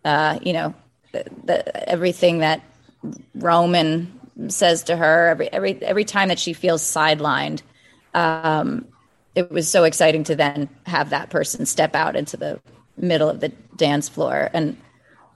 uh, 0.06 0.38
you 0.44 0.54
know 0.54 0.76
the, 1.12 1.90
everything 1.90 2.40
that 2.40 2.62
Roman 3.36 4.20
says 4.50 4.84
to 4.84 4.96
her 4.96 5.28
every 5.30 5.52
every 5.52 5.82
every 5.84 6.06
time 6.06 6.30
that 6.30 6.40
she 6.40 6.54
feels 6.54 6.84
sidelined. 6.84 7.62
Um, 8.14 8.88
it 9.36 9.52
was 9.52 9.70
so 9.70 9.84
exciting 9.84 10.24
to 10.26 10.36
then 10.36 10.70
have 10.86 11.12
that 11.12 11.30
person 11.30 11.66
step 11.66 11.96
out 11.96 12.16
into 12.16 12.38
the 12.38 12.60
middle 12.98 13.30
of 13.30 13.40
the 13.40 13.50
dance 13.76 14.10
floor, 14.10 14.50
and 14.54 14.78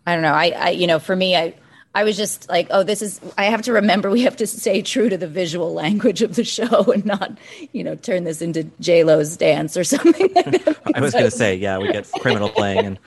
I 0.06 0.14
don't 0.14 0.24
know. 0.24 0.34
I, 0.34 0.50
I 0.50 0.70
you 0.70 0.88
know, 0.88 1.00
for 1.00 1.16
me, 1.16 1.36
I 1.36 1.54
I 1.94 2.06
was 2.06 2.16
just 2.16 2.48
like, 2.48 2.68
oh, 2.70 2.84
this 2.84 3.02
is. 3.02 3.20
I 3.38 3.46
have 3.46 3.64
to 3.64 3.74
remember 3.74 4.10
we 4.10 4.22
have 4.22 4.38
to 4.38 4.48
stay 4.48 4.82
true 4.82 5.10
to 5.10 5.18
the 5.18 5.28
visual 5.28 5.74
language 5.74 6.22
of 6.22 6.36
the 6.36 6.44
show 6.44 6.92
and 6.94 7.06
not, 7.06 7.38
you 7.74 7.84
know, 7.84 7.96
turn 7.96 8.24
this 8.24 8.42
into 8.42 8.64
J 8.80 9.04
Lo's 9.04 9.36
dance 9.36 9.76
or 9.76 9.84
something. 9.84 10.34
Like 10.34 10.68
I 10.96 11.02
was 11.02 11.12
going 11.12 11.26
to 11.26 11.32
say, 11.32 11.56
yeah, 11.56 11.78
we 11.78 11.92
get 11.92 12.10
criminal 12.12 12.50
playing 12.50 12.86
and 12.86 13.00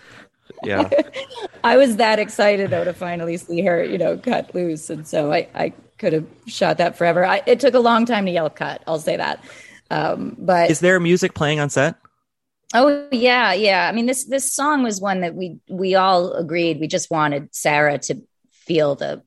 yeah. 0.64 0.88
I 1.64 1.76
was 1.76 1.96
that 1.96 2.18
excited 2.18 2.70
though 2.70 2.84
to 2.84 2.92
finally 2.92 3.36
see 3.36 3.62
her, 3.62 3.82
you 3.82 3.98
know, 3.98 4.16
cut 4.18 4.54
loose, 4.54 4.90
and 4.90 5.06
so 5.06 5.32
I, 5.32 5.48
I 5.54 5.72
could 5.98 6.12
have 6.12 6.26
shot 6.46 6.78
that 6.78 6.96
forever. 6.96 7.24
I, 7.24 7.42
it 7.46 7.60
took 7.60 7.74
a 7.74 7.80
long 7.80 8.06
time 8.06 8.26
to 8.26 8.32
yell 8.32 8.50
cut. 8.50 8.82
I'll 8.86 8.98
say 8.98 9.16
that. 9.16 9.42
Um, 9.90 10.36
but 10.38 10.70
is 10.70 10.80
there 10.80 10.98
music 11.00 11.34
playing 11.34 11.60
on 11.60 11.70
set? 11.70 11.96
Oh 12.74 13.06
yeah, 13.12 13.52
yeah. 13.52 13.88
I 13.88 13.92
mean 13.92 14.06
this 14.06 14.24
this 14.24 14.52
song 14.52 14.82
was 14.82 15.00
one 15.00 15.20
that 15.20 15.34
we 15.34 15.58
we 15.68 15.94
all 15.94 16.32
agreed 16.32 16.80
we 16.80 16.88
just 16.88 17.10
wanted 17.10 17.54
Sarah 17.54 17.98
to 17.98 18.22
feel 18.50 18.94
the 18.94 19.22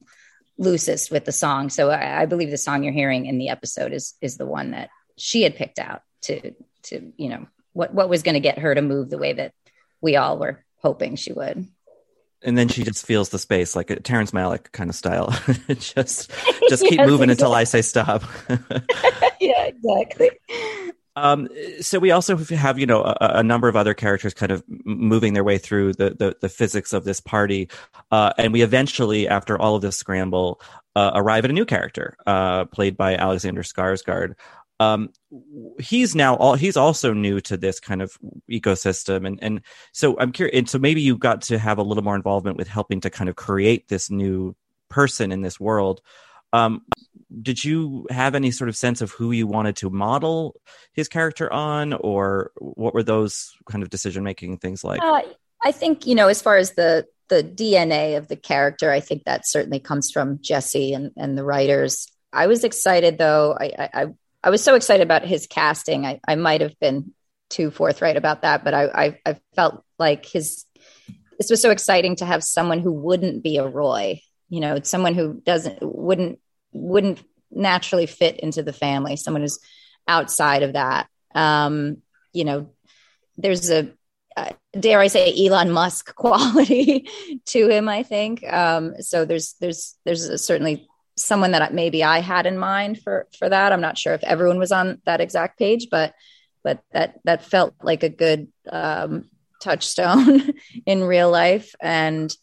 loosest 0.57 1.11
with 1.11 1.25
the 1.25 1.31
song. 1.31 1.69
So 1.69 1.89
I, 1.89 2.23
I 2.23 2.25
believe 2.25 2.49
the 2.49 2.57
song 2.57 2.83
you're 2.83 2.93
hearing 2.93 3.25
in 3.25 3.38
the 3.38 3.49
episode 3.49 3.93
is 3.93 4.15
is 4.21 4.38
the 4.38 4.45
one 4.45 4.71
that 4.71 4.89
she 5.17 5.43
had 5.43 5.55
picked 5.55 5.79
out 5.79 6.01
to 6.21 6.53
to 6.83 7.13
you 7.17 7.29
know 7.29 7.47
what 7.73 7.93
what 7.93 8.09
was 8.09 8.23
going 8.23 8.33
to 8.33 8.39
get 8.41 8.59
her 8.59 8.73
to 8.75 8.81
move 8.81 9.09
the 9.09 9.17
way 9.17 9.33
that 9.33 9.53
we 10.01 10.15
all 10.15 10.38
were 10.38 10.63
hoping 10.88 11.17
she 11.17 11.33
would. 11.33 11.67
And 12.43 12.57
then 12.57 12.69
she 12.69 12.83
just 12.83 13.05
feels 13.05 13.29
the 13.29 13.39
space 13.39 13.75
like 13.75 13.89
a 13.89 13.99
Terrence 13.99 14.31
Malick 14.31 14.71
kind 14.71 14.89
of 14.89 14.95
style. 14.95 15.38
just 15.67 16.31
just 16.69 16.83
keep 16.83 16.99
yes, 16.99 17.07
moving 17.09 17.29
exactly. 17.29 17.31
until 17.31 17.53
I 17.53 17.63
say 17.65 17.81
stop. 17.81 18.23
yeah, 19.41 19.65
exactly. 19.65 20.29
Um, 21.17 21.49
so 21.81 21.97
we 21.97 22.11
also 22.11 22.38
have, 22.38 22.77
you 22.77 22.85
know, 22.85 23.01
a, 23.01 23.17
a, 23.39 23.43
number 23.43 23.67
of 23.67 23.75
other 23.75 23.95
characters 23.95 24.35
kind 24.35 24.51
of 24.51 24.63
moving 24.85 25.33
their 25.33 25.43
way 25.43 25.57
through 25.57 25.93
the 25.93 26.11
the, 26.11 26.38
the 26.41 26.47
physics 26.47 26.93
of 26.93 27.05
this 27.05 27.19
party, 27.19 27.69
uh, 28.11 28.33
and 28.38 28.53
we 28.53 28.61
eventually, 28.61 29.27
after 29.27 29.59
all 29.59 29.75
of 29.75 29.81
this 29.81 29.97
scramble, 29.97 30.61
uh, 30.95 31.11
arrive 31.15 31.43
at 31.43 31.49
a 31.49 31.53
new 31.55 31.65
character, 31.65 32.15
uh, 32.27 32.65
played 32.65 32.95
by 32.95 33.15
Alexander 33.15 33.63
Skarsgård, 33.63 34.35
um, 34.80 35.09
he's 35.80 36.15
now 36.15 36.36
all 36.36 36.55
he's 36.55 36.78
also 36.78 37.13
new 37.13 37.41
to 37.41 37.57
this 37.57 37.80
kind 37.80 38.01
of 38.01 38.17
ecosystem. 38.49 39.28
And 39.28 39.39
and 39.41 39.61
so 39.91 40.19
i'm 40.19 40.32
curious 40.32 40.57
and 40.57 40.69
so 40.69 40.78
maybe 40.78 41.01
you 41.01 41.17
got 41.17 41.41
to 41.43 41.57
have 41.57 41.78
a 41.78 41.84
little 41.84 42.03
more 42.03 42.15
involvement 42.15 42.57
with 42.57 42.67
helping 42.67 43.01
to 43.01 43.09
kind 43.09 43.30
of 43.30 43.36
create 43.36 43.88
this 43.88 44.09
new 44.09 44.55
person 44.89 45.32
in 45.32 45.41
this 45.41 45.59
world. 45.59 46.01
Um, 46.53 46.84
did 47.41 47.63
you 47.63 48.07
have 48.09 48.36
any 48.36 48.51
sort 48.51 48.69
of 48.69 48.78
sense 48.78 49.01
of 49.01 49.11
who 49.11 49.32
you 49.32 49.47
wanted 49.47 49.75
to 49.78 49.89
model 49.89 50.55
his 50.93 51.09
character 51.09 51.51
on 51.51 51.93
or 51.93 52.51
what 52.59 52.93
were 52.93 53.03
those 53.03 53.51
kind 53.69 53.84
of 53.84 53.89
decision 53.89 54.23
making 54.23 54.57
things 54.57 54.84
like? 54.84 55.01
Uh, 55.01 55.21
i 55.63 55.71
think 55.71 56.05
you 56.05 56.15
know 56.15 56.28
as 56.28 56.41
far 56.41 56.57
as 56.57 56.73
the 56.73 57.05
the 57.30 57.43
dna 57.43 58.15
of 58.15 58.28
the 58.28 58.36
character 58.36 58.91
i 58.91 58.99
think 58.99 59.23
that 59.23 59.47
certainly 59.47 59.80
comes 59.80 60.11
from 60.11 60.39
jesse 60.41 60.93
and 60.93 61.11
and 61.17 61.38
the 61.38 61.43
writers. 61.43 62.07
I 62.32 62.47
was 62.47 62.63
excited 62.63 63.17
though. 63.17 63.57
I 63.59 63.89
i, 63.93 64.05
I 64.47 64.49
was 64.49 64.63
so 64.63 64.75
excited 64.75 65.03
about 65.03 65.25
his 65.25 65.45
casting. 65.45 66.05
I, 66.05 66.21
I 66.25 66.35
might 66.35 66.61
have 66.61 66.79
been 66.79 67.11
too 67.49 67.69
forthright 67.69 68.15
about 68.15 68.43
that, 68.43 68.63
but 68.63 68.73
I, 68.73 68.85
I, 68.85 69.19
I 69.25 69.39
felt 69.55 69.83
like 69.99 70.25
his 70.25 70.63
this 71.37 71.49
was 71.49 71.61
so 71.61 71.69
exciting 71.69 72.15
to 72.15 72.25
have 72.25 72.45
someone 72.45 72.79
who 72.79 72.93
wouldn't 72.93 73.43
be 73.43 73.57
a 73.57 73.67
Roy, 73.67 74.22
you 74.47 74.61
know, 74.61 74.80
someone 74.84 75.15
who 75.15 75.41
doesn't 75.43 75.80
wouldn't 75.81 76.39
wouldn't 76.72 77.22
naturally 77.51 78.05
fit 78.05 78.39
into 78.39 78.63
the 78.63 78.72
family, 78.72 79.17
someone 79.17 79.41
who's 79.41 79.59
outside 80.07 80.63
of 80.63 80.73
that. 80.73 81.09
Um, 81.35 81.97
you 82.31 82.45
know, 82.45 82.69
there's 83.38 83.69
a 83.69 83.91
uh, 84.38 84.53
dare 84.80 85.01
I 85.01 85.07
say 85.07 85.45
Elon 85.45 85.72
Musk 85.72 86.15
quality 86.15 87.09
to 87.47 87.67
him. 87.67 87.89
I 87.89 88.03
think 88.03 88.49
um, 88.49 88.93
so. 89.01 89.26
There's 89.26 89.55
there's 89.59 89.97
there's 90.05 90.41
certainly 90.41 90.88
someone 91.18 91.52
that 91.52 91.73
maybe 91.73 92.03
I 92.03 92.19
had 92.19 92.45
in 92.45 92.57
mind 92.57 93.02
for 93.02 93.27
for 93.38 93.49
that. 93.49 93.72
I'm 93.72 93.81
not 93.81 93.98
sure 93.98 94.14
if 94.14 94.23
everyone 94.23 94.60
was 94.60 94.72
on 94.72 95.02
that 95.06 95.22
exact 95.22 95.60
page, 95.60 95.88
but 95.89 96.14
but 96.64 96.81
that 96.91 97.19
that 97.26 97.45
felt 97.45 97.76
like 97.81 98.03
a 98.03 98.10
good 98.10 98.48
um, 98.69 99.30
touchstone 99.61 100.53
in 100.85 101.03
real 101.03 101.30
life, 101.30 101.76
and 101.81 102.34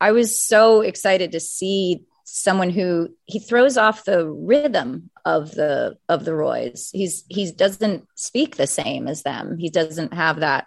I 0.00 0.12
was 0.12 0.38
so 0.38 0.80
excited 0.80 1.32
to 1.32 1.40
see 1.40 2.02
someone 2.24 2.68
who 2.68 3.08
he 3.24 3.38
throws 3.38 3.78
off 3.78 4.04
the 4.04 4.28
rhythm 4.28 5.10
of 5.24 5.50
the 5.52 5.96
of 6.08 6.24
the 6.24 6.34
Roys. 6.34 6.90
He's 6.92 7.24
he 7.28 7.50
doesn't 7.50 8.06
speak 8.14 8.56
the 8.56 8.66
same 8.66 9.08
as 9.08 9.22
them. 9.22 9.58
He 9.58 9.70
doesn't 9.70 10.14
have 10.14 10.40
that 10.40 10.66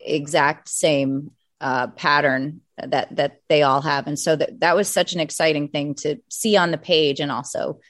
exact 0.00 0.68
same 0.68 1.32
uh, 1.60 1.88
pattern 1.88 2.60
that 2.86 3.14
that 3.16 3.40
they 3.48 3.62
all 3.62 3.80
have. 3.80 4.06
And 4.06 4.18
so 4.18 4.36
that 4.36 4.60
that 4.60 4.76
was 4.76 4.88
such 4.88 5.12
an 5.12 5.20
exciting 5.20 5.68
thing 5.68 5.94
to 5.96 6.16
see 6.28 6.56
on 6.56 6.70
the 6.70 6.78
page 6.78 7.20
and 7.20 7.32
also 7.32 7.80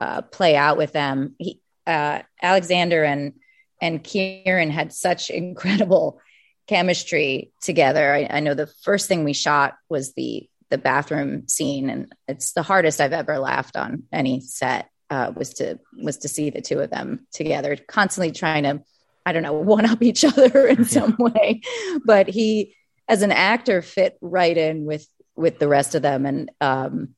uh, 0.00 0.22
play 0.22 0.56
out 0.56 0.76
with 0.76 0.92
them. 0.92 1.34
He, 1.38 1.60
uh, 1.86 2.22
alexander 2.40 3.02
and 3.04 3.34
and 3.80 4.04
kieran 4.04 4.70
had 4.70 4.92
such 4.92 5.30
incredible 5.30 6.20
chemistry 6.68 7.50
together. 7.60 8.14
I, 8.14 8.28
I, 8.30 8.40
know 8.40 8.54
the 8.54 8.68
first 8.84 9.08
thing 9.08 9.24
we 9.24 9.32
shot 9.32 9.74
was 9.88 10.14
the 10.14 10.48
the 10.70 10.78
bathroom 10.78 11.48
scene 11.48 11.90
and 11.90 12.14
it's 12.28 12.52
the 12.52 12.62
hardest 12.62 13.00
i've 13.00 13.12
ever 13.12 13.38
laughed 13.38 13.76
on 13.76 14.04
any 14.10 14.40
set 14.40 14.88
uh, 15.10 15.30
was 15.36 15.54
to 15.54 15.78
was 16.02 16.18
to 16.18 16.28
see 16.28 16.50
the 16.50 16.62
two 16.62 16.78
of 16.78 16.88
them 16.88 17.26
together 17.32 17.76
constantly 17.76 18.32
trying 18.32 18.62
to 18.62 18.80
i 19.26 19.32
don't 19.32 19.42
know 19.42 19.52
one 19.74 19.84
up 19.84 20.02
each 20.02 20.24
other 20.24 20.66
in 20.66 20.84
some 20.84 21.16
way. 21.18 21.60
But 22.04 22.28
he 22.28 22.74
as 23.12 23.20
an 23.20 23.30
actor 23.30 23.82
fit 23.82 24.16
right 24.22 24.56
in 24.56 24.86
with 24.86 25.06
with 25.36 25.58
the 25.58 25.68
rest 25.68 25.94
of 25.94 26.00
them. 26.00 26.24
And 26.24 26.50
um 26.62 27.10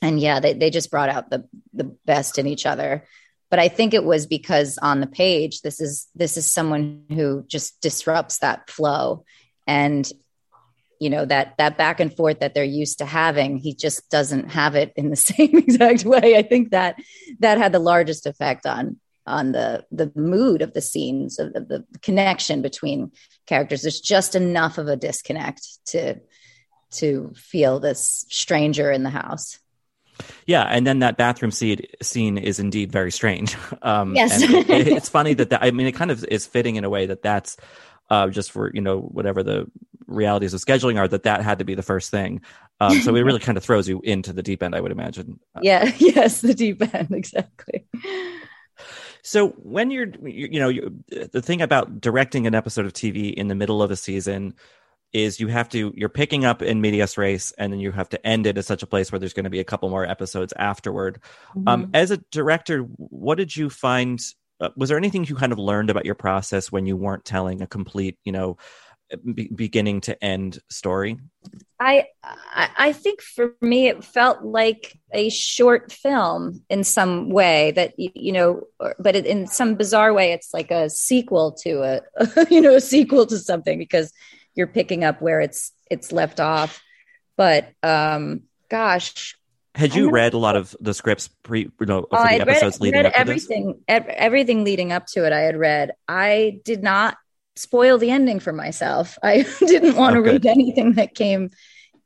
and 0.00 0.18
yeah 0.18 0.40
they, 0.40 0.54
they 0.54 0.70
just 0.70 0.90
brought 0.90 1.10
out 1.10 1.28
the 1.28 1.46
the 1.74 1.84
best 2.06 2.38
in 2.38 2.46
each 2.46 2.64
other. 2.64 3.04
But 3.50 3.58
i 3.58 3.68
think 3.68 3.92
it 3.92 4.04
was 4.04 4.26
because 4.26 4.78
on 4.78 5.00
the 5.00 5.06
page 5.06 5.60
this 5.60 5.80
is 5.80 6.08
this 6.14 6.36
is 6.38 6.50
someone 6.50 7.04
who 7.10 7.44
just 7.46 7.80
disrupts 7.82 8.38
that 8.38 8.70
flow. 8.70 9.24
And 9.66 10.10
you 10.98 11.10
know 11.10 11.26
that 11.26 11.58
that 11.58 11.76
back 11.76 12.00
and 12.00 12.16
forth 12.16 12.40
that 12.40 12.54
they're 12.54 12.64
used 12.64 12.98
to 12.98 13.04
having 13.04 13.58
he 13.58 13.74
just 13.74 14.08
doesn't 14.08 14.52
have 14.52 14.74
it 14.74 14.94
in 14.96 15.10
the 15.10 15.16
same 15.30 15.58
exact 15.58 16.06
way. 16.06 16.36
I 16.36 16.42
think 16.42 16.70
that 16.70 16.96
that 17.40 17.58
had 17.58 17.72
the 17.72 17.78
largest 17.78 18.26
effect 18.26 18.64
on 18.64 18.98
on 19.26 19.52
the 19.52 19.84
the 19.90 20.10
mood 20.14 20.62
of 20.62 20.72
the 20.72 20.80
scenes 20.80 21.38
of 21.38 21.52
the, 21.52 21.60
the 21.60 21.98
connection 22.02 22.62
between 22.62 23.10
characters 23.46 23.82
there's 23.82 24.00
just 24.00 24.34
enough 24.34 24.78
of 24.78 24.88
a 24.88 24.96
disconnect 24.96 25.84
to 25.86 26.16
to 26.90 27.32
feel 27.36 27.80
this 27.80 28.24
stranger 28.28 28.90
in 28.90 29.02
the 29.02 29.10
house 29.10 29.58
yeah, 30.46 30.62
and 30.62 30.86
then 30.86 31.00
that 31.00 31.18
bathroom 31.18 31.50
scene, 31.50 31.82
scene 32.00 32.38
is 32.38 32.58
indeed 32.58 32.90
very 32.90 33.12
strange. 33.12 33.54
Um, 33.82 34.16
yes, 34.16 34.40
it, 34.42 34.70
it's 34.70 35.08
funny 35.08 35.34
that, 35.34 35.50
that 35.50 35.62
I 35.62 35.70
mean, 35.70 35.86
it 35.86 35.92
kind 35.92 36.10
of 36.10 36.24
is 36.24 36.46
fitting 36.46 36.76
in 36.76 36.84
a 36.84 36.90
way 36.90 37.06
that 37.06 37.22
that's 37.22 37.56
uh, 38.10 38.28
just 38.28 38.50
for 38.50 38.70
you 38.74 38.80
know 38.80 39.00
whatever 39.00 39.42
the 39.42 39.70
realities 40.06 40.54
of 40.54 40.60
scheduling 40.60 40.98
are 40.98 41.06
that 41.08 41.24
that 41.24 41.42
had 41.42 41.58
to 41.58 41.64
be 41.64 41.74
the 41.74 41.82
first 41.82 42.10
thing. 42.10 42.40
Um, 42.80 43.00
so 43.00 43.14
it 43.14 43.22
really 43.22 43.40
kind 43.46 43.58
of 43.58 43.64
throws 43.64 43.88
you 43.88 44.00
into 44.02 44.32
the 44.32 44.42
deep 44.42 44.62
end, 44.62 44.74
I 44.74 44.80
would 44.80 44.92
imagine. 44.92 45.40
Yeah. 45.60 45.90
Yes, 45.98 46.40
the 46.40 46.54
deep 46.54 46.82
end 46.94 47.12
exactly. 47.12 47.86
So 49.26 49.48
when 49.48 49.90
you're, 49.90 50.06
you 50.24 50.60
know, 50.60 50.68
you, 50.68 51.02
the 51.08 51.42
thing 51.42 51.60
about 51.60 52.00
directing 52.00 52.46
an 52.46 52.54
episode 52.54 52.86
of 52.86 52.92
TV 52.92 53.34
in 53.34 53.48
the 53.48 53.56
middle 53.56 53.82
of 53.82 53.90
a 53.90 53.96
season 53.96 54.54
is 55.12 55.40
you 55.40 55.48
have 55.48 55.68
to 55.70 55.92
you're 55.96 56.08
picking 56.08 56.44
up 56.44 56.62
in 56.62 56.80
medias 56.80 57.18
res 57.18 57.52
and 57.58 57.72
then 57.72 57.80
you 57.80 57.90
have 57.90 58.08
to 58.10 58.24
end 58.24 58.46
it 58.46 58.56
at 58.56 58.64
such 58.64 58.84
a 58.84 58.86
place 58.86 59.10
where 59.10 59.18
there's 59.18 59.32
going 59.32 59.44
to 59.44 59.50
be 59.50 59.58
a 59.58 59.64
couple 59.64 59.88
more 59.88 60.06
episodes 60.06 60.52
afterward 60.56 61.20
mm-hmm. 61.50 61.66
um, 61.66 61.90
as 61.94 62.10
a 62.10 62.18
director 62.30 62.80
what 62.80 63.36
did 63.36 63.56
you 63.56 63.70
find 63.70 64.20
uh, 64.60 64.68
was 64.76 64.88
there 64.88 64.98
anything 64.98 65.24
you 65.24 65.34
kind 65.34 65.52
of 65.52 65.58
learned 65.58 65.90
about 65.90 66.04
your 66.04 66.14
process 66.14 66.70
when 66.70 66.86
you 66.86 66.96
weren't 66.96 67.24
telling 67.24 67.62
a 67.62 67.66
complete 67.66 68.18
you 68.24 68.32
know 68.32 68.56
be- 69.34 69.50
beginning 69.54 70.00
to 70.02 70.24
end 70.24 70.58
story? 70.70 71.18
I, 71.78 72.06
I 72.54 72.92
think 72.92 73.20
for 73.20 73.54
me 73.60 73.88
it 73.88 74.02
felt 74.02 74.42
like 74.42 74.98
a 75.12 75.28
short 75.28 75.92
film 75.92 76.64
in 76.70 76.84
some 76.84 77.28
way 77.28 77.72
that 77.72 77.94
you 77.98 78.32
know 78.32 78.62
but 78.98 79.14
in 79.14 79.46
some 79.46 79.74
bizarre 79.74 80.14
way 80.14 80.32
it's 80.32 80.54
like 80.54 80.70
a 80.70 80.88
sequel 80.88 81.52
to 81.64 81.82
a 81.82 82.46
you 82.50 82.62
know 82.62 82.76
a 82.76 82.80
sequel 82.80 83.26
to 83.26 83.38
something 83.38 83.78
because 83.78 84.12
you're 84.54 84.66
picking 84.66 85.04
up 85.04 85.20
where 85.20 85.40
it's 85.40 85.72
it's 85.90 86.12
left 86.12 86.40
off. 86.40 86.82
But 87.36 87.72
um 87.82 88.42
gosh. 88.70 89.36
Had 89.74 89.94
you 89.94 90.10
read 90.10 90.32
a 90.32 90.38
lot 90.38 90.56
of 90.56 90.74
the 90.80 90.94
scripts 90.94 91.28
pre 91.42 91.70
you 91.78 91.86
know 91.86 92.06
for 92.10 92.16
the 92.16 92.40
episodes 92.40 92.76
read, 92.76 92.80
leading 92.80 93.02
read 93.02 93.06
up 93.06 93.12
everything 93.14 93.74
to 93.74 93.78
this? 93.86 94.06
everything 94.16 94.64
leading 94.64 94.90
up 94.90 95.04
to 95.08 95.26
it 95.26 95.34
i 95.34 95.40
had 95.40 95.56
read. 95.56 95.92
I 96.08 96.60
did 96.64 96.82
not 96.82 97.18
spoil 97.56 97.98
the 97.98 98.10
ending 98.10 98.40
for 98.40 98.52
myself 98.52 99.18
i 99.22 99.42
didn't 99.60 99.96
want 99.96 100.14
to 100.14 100.20
oh, 100.20 100.24
read 100.24 100.46
anything 100.46 100.94
that 100.94 101.14
came 101.14 101.50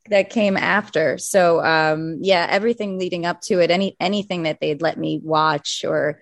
that 0.09 0.31
came 0.31 0.57
after 0.57 1.19
so 1.19 1.63
um 1.65 2.19
yeah 2.21 2.47
everything 2.49 2.99
leading 2.99 3.27
up 3.27 3.41
to 3.41 3.61
it 3.61 3.71
any 3.71 3.97
anything 4.01 4.45
that 4.45 4.59
they'd 4.61 4.83
let 4.83 4.99
me 4.99 5.21
watch 5.23 5.85
or 5.87 6.21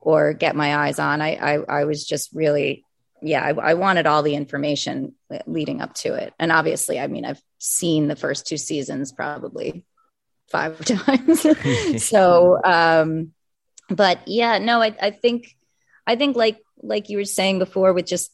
or 0.00 0.32
get 0.32 0.56
my 0.56 0.76
eyes 0.76 0.98
on 0.98 1.20
i 1.20 1.34
i, 1.36 1.80
I 1.80 1.84
was 1.84 2.04
just 2.04 2.30
really 2.34 2.84
yeah, 3.22 3.42
I, 3.42 3.70
I, 3.70 3.74
wanted 3.74 4.06
all 4.06 4.22
the 4.22 4.34
information 4.34 5.14
leading 5.46 5.80
up 5.80 5.94
to 5.94 6.14
it. 6.14 6.34
And 6.38 6.50
obviously, 6.50 6.98
I 6.98 7.06
mean, 7.06 7.24
I've 7.24 7.40
seen 7.58 8.08
the 8.08 8.16
first 8.16 8.46
two 8.46 8.56
seasons 8.56 9.12
probably 9.12 9.84
five 10.50 10.84
times. 10.84 12.04
so, 12.04 12.60
um, 12.62 13.32
but 13.88 14.26
yeah, 14.26 14.58
no, 14.58 14.82
I, 14.82 14.96
I 15.00 15.10
think, 15.10 15.56
I 16.06 16.16
think 16.16 16.36
like, 16.36 16.58
like 16.82 17.08
you 17.08 17.18
were 17.18 17.24
saying 17.24 17.60
before 17.60 17.92
with 17.92 18.06
just 18.06 18.32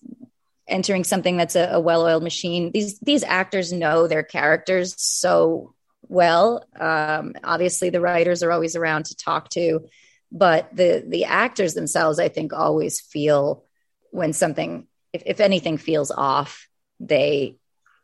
entering 0.69 1.05
something 1.05 1.37
that's 1.37 1.57
a, 1.57 1.71
a 1.73 1.81
well-oiled 1.81 2.23
machine, 2.23 2.71
these, 2.73 2.99
these 3.01 3.25
actors 3.25 3.73
know 3.73 4.07
their 4.07 4.23
characters 4.23 4.95
so 4.99 5.75
well. 6.03 6.65
Um, 6.79 7.35
obviously 7.43 7.91
the 7.91 8.01
writers 8.01 8.43
are 8.43 8.53
always 8.53 8.77
around 8.77 9.07
to 9.07 9.17
talk 9.17 9.49
to, 9.51 9.89
but 10.31 10.69
the, 10.75 11.05
the 11.07 11.25
actors 11.25 11.75
themselves, 11.75 12.19
I 12.19 12.29
think 12.29 12.53
always 12.53 13.01
feel, 13.01 13.65
when 14.11 14.33
something, 14.33 14.87
if, 15.13 15.23
if 15.27 15.41
anything 15.41 15.79
feels 15.79 16.11
off, 16.11 16.69
they 17.01 17.57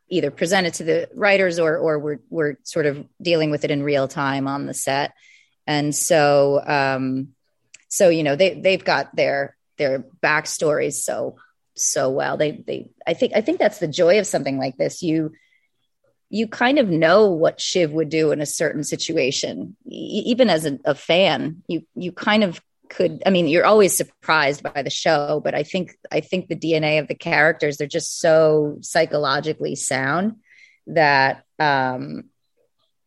either 0.09 0.31
present 0.31 0.67
it 0.67 0.75
to 0.75 0.85
the 0.85 1.09
writers 1.15 1.59
or 1.59 1.77
or 1.79 1.99
we're 1.99 2.21
we're 2.29 2.57
sort 2.63 2.87
of 2.87 3.07
dealing 3.21 3.51
with 3.51 3.65
it 3.65 3.71
in 3.71 3.83
real 3.83 4.07
time 4.07 4.47
on 4.47 4.67
the 4.67 4.75
set. 4.75 5.15
And 5.67 5.95
so 5.95 6.63
um 6.65 7.29
so 7.89 8.11
you 8.11 8.23
know 8.23 8.37
they 8.37 8.55
they've 8.55 8.85
got 8.85 9.17
their 9.17 9.57
their 9.79 10.05
backstories 10.23 10.95
so 10.95 11.37
so 11.77 12.11
well. 12.11 12.37
They 12.37 12.53
they 12.53 12.91
I 13.07 13.15
think 13.15 13.33
I 13.35 13.41
think 13.41 13.59
that's 13.59 13.79
the 13.79 13.89
joy 13.89 14.19
of 14.19 14.27
something 14.27 14.59
like 14.59 14.77
this. 14.77 15.03
You 15.03 15.33
you 16.31 16.49
kind 16.49 16.79
of 16.79 16.89
know 16.89 17.31
what 17.31 17.61
Shiv 17.61 17.93
would 17.93 18.09
do 18.09 18.33
in 18.33 18.41
a 18.41 18.47
certain 18.47 18.83
situation. 18.83 19.77
Even 19.87 20.51
as 20.51 20.67
a, 20.67 20.79
a 20.85 20.95
fan, 20.95 21.63
you 21.69 21.83
you 21.95 22.13
kind 22.13 22.45
of 22.45 22.61
could 22.91 23.23
i 23.25 23.31
mean 23.31 23.49
you're 23.49 23.65
always 23.65 23.97
surprised 23.97 24.63
by 24.63 24.83
the 24.83 24.91
show 24.91 25.41
but 25.43 25.55
i 25.55 25.63
think 25.63 25.97
i 26.13 26.21
think 26.21 26.49
the 26.49 26.57
dna 26.57 27.01
of 27.01 27.09
the 27.09 27.15
characters 27.15 27.77
they're 27.77 27.87
just 27.87 28.21
so 28.21 28.77
psychologically 28.83 29.75
sound 29.75 30.37
that 30.87 31.45
um 31.59 32.25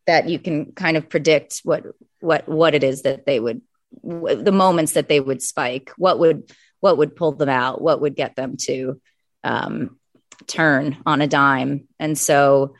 that 0.06 0.28
you 0.28 0.38
can 0.38 0.72
kind 0.72 0.96
of 0.96 1.08
predict 1.08 1.60
what 1.64 1.84
what 2.20 2.48
what 2.48 2.74
it 2.74 2.82
is 2.82 3.02
that 3.02 3.24
they 3.24 3.38
would 3.38 3.62
the 4.02 4.52
moments 4.52 4.92
that 4.92 5.08
they 5.08 5.20
would 5.20 5.40
spike 5.40 5.92
what 5.96 6.18
would 6.18 6.50
what 6.80 6.98
would 6.98 7.16
pull 7.16 7.32
them 7.32 7.48
out 7.48 7.80
what 7.80 8.00
would 8.00 8.14
get 8.14 8.36
them 8.36 8.56
to 8.56 9.00
um 9.44 9.98
turn 10.46 10.96
on 11.04 11.20
a 11.20 11.26
dime 11.26 11.88
and 11.98 12.16
so 12.16 12.74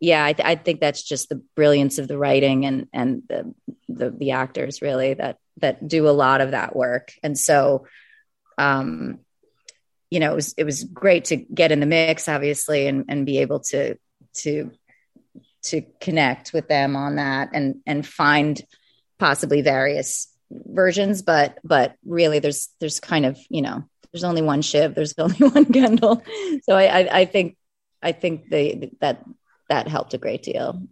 yeah 0.00 0.24
I, 0.24 0.32
th- 0.32 0.46
I 0.46 0.54
think 0.56 0.80
that's 0.80 1.02
just 1.02 1.28
the 1.28 1.42
brilliance 1.54 1.98
of 1.98 2.08
the 2.08 2.18
writing 2.18 2.66
and 2.66 2.88
and 2.92 3.22
the 3.28 3.54
the, 3.88 4.10
the 4.10 4.30
actors 4.32 4.82
really 4.82 5.14
that 5.14 5.38
that 5.58 5.86
do 5.86 6.08
a 6.08 6.10
lot 6.10 6.40
of 6.40 6.50
that 6.50 6.74
work. 6.74 7.12
And 7.22 7.38
so, 7.38 7.86
um, 8.58 9.20
you 10.10 10.20
know, 10.20 10.32
it 10.32 10.34
was, 10.34 10.54
it 10.58 10.64
was 10.64 10.84
great 10.84 11.26
to 11.26 11.36
get 11.36 11.72
in 11.72 11.80
the 11.80 11.86
mix, 11.86 12.28
obviously, 12.28 12.86
and, 12.86 13.04
and 13.08 13.26
be 13.26 13.38
able 13.38 13.60
to, 13.60 13.96
to, 14.34 14.70
to 15.62 15.82
connect 16.00 16.52
with 16.52 16.68
them 16.68 16.96
on 16.96 17.16
that 17.16 17.50
and, 17.52 17.76
and 17.86 18.06
find 18.06 18.60
possibly 19.18 19.62
various 19.62 20.28
versions, 20.66 21.22
but, 21.22 21.58
but 21.64 21.96
really 22.04 22.38
there's, 22.38 22.68
there's 22.80 23.00
kind 23.00 23.26
of, 23.26 23.38
you 23.48 23.62
know, 23.62 23.84
there's 24.12 24.24
only 24.24 24.42
one 24.42 24.62
Shiv, 24.62 24.94
there's 24.94 25.14
only 25.18 25.36
one 25.36 25.66
Kendall. 25.66 26.22
So 26.64 26.76
I, 26.76 27.00
I, 27.00 27.18
I 27.20 27.24
think, 27.24 27.56
I 28.02 28.12
think 28.12 28.50
they, 28.50 28.92
that, 29.00 29.24
that 29.68 29.88
helped 29.88 30.14
a 30.14 30.18
great 30.18 30.42
deal. 30.42 30.86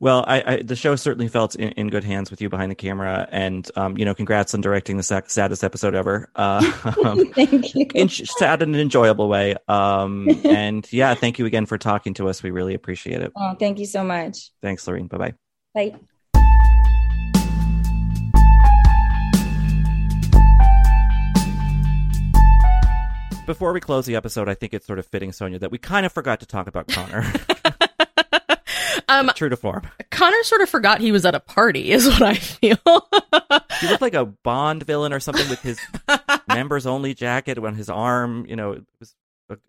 Well, 0.00 0.24
I, 0.28 0.42
I, 0.46 0.62
the 0.62 0.76
show 0.76 0.94
certainly 0.94 1.26
felt 1.26 1.56
in, 1.56 1.70
in, 1.70 1.88
good 1.88 2.04
hands 2.04 2.30
with 2.30 2.40
you 2.40 2.48
behind 2.48 2.70
the 2.70 2.76
camera, 2.76 3.28
and 3.32 3.68
um, 3.74 3.98
you 3.98 4.04
know, 4.04 4.14
congrats 4.14 4.54
on 4.54 4.60
directing 4.60 4.96
the 4.96 5.02
saddest 5.02 5.64
episode 5.64 5.96
ever. 5.96 6.30
Uh, 6.36 6.62
um, 7.04 7.26
thank 7.34 7.74
you. 7.74 7.86
In, 7.94 8.08
sad 8.08 8.62
and 8.62 8.76
enjoyable 8.76 9.28
way. 9.28 9.56
Um, 9.66 10.28
and 10.44 10.90
yeah, 10.92 11.14
thank 11.14 11.40
you 11.40 11.46
again 11.46 11.66
for 11.66 11.78
talking 11.78 12.14
to 12.14 12.28
us. 12.28 12.42
We 12.42 12.52
really 12.52 12.74
appreciate 12.74 13.22
it. 13.22 13.32
Oh, 13.34 13.54
thank 13.58 13.80
you 13.80 13.86
so 13.86 14.04
much. 14.04 14.50
Thanks, 14.62 14.86
Lorene. 14.86 15.08
Bye-bye. 15.08 15.34
Bye. 15.74 15.98
Before 23.48 23.72
we 23.72 23.80
close 23.80 24.04
the 24.04 24.14
episode, 24.14 24.46
I 24.46 24.52
think 24.52 24.74
it's 24.74 24.86
sort 24.86 24.98
of 24.98 25.06
fitting, 25.06 25.32
Sonia, 25.32 25.58
that 25.60 25.70
we 25.70 25.78
kind 25.78 26.04
of 26.04 26.12
forgot 26.12 26.40
to 26.40 26.46
talk 26.46 26.66
about 26.66 26.86
Connor. 26.88 27.24
Um, 29.10 29.30
True 29.34 29.48
to 29.48 29.56
form. 29.56 29.88
Connor 30.10 30.42
sort 30.42 30.60
of 30.60 30.68
forgot 30.68 31.00
he 31.00 31.12
was 31.12 31.24
at 31.24 31.34
a 31.34 31.40
party, 31.40 31.92
is 31.92 32.06
what 32.06 32.20
I 32.20 32.34
feel. 32.34 32.76
he 33.80 33.88
looked 33.88 34.02
like 34.02 34.12
a 34.12 34.26
Bond 34.26 34.82
villain 34.82 35.14
or 35.14 35.18
something 35.20 35.48
with 35.48 35.62
his 35.62 35.80
members 36.48 36.86
only 36.86 37.14
jacket 37.14 37.56
on 37.56 37.74
his 37.74 37.88
arm. 37.88 38.44
You 38.46 38.54
know, 38.56 38.72
it 38.72 38.84
was 39.00 39.14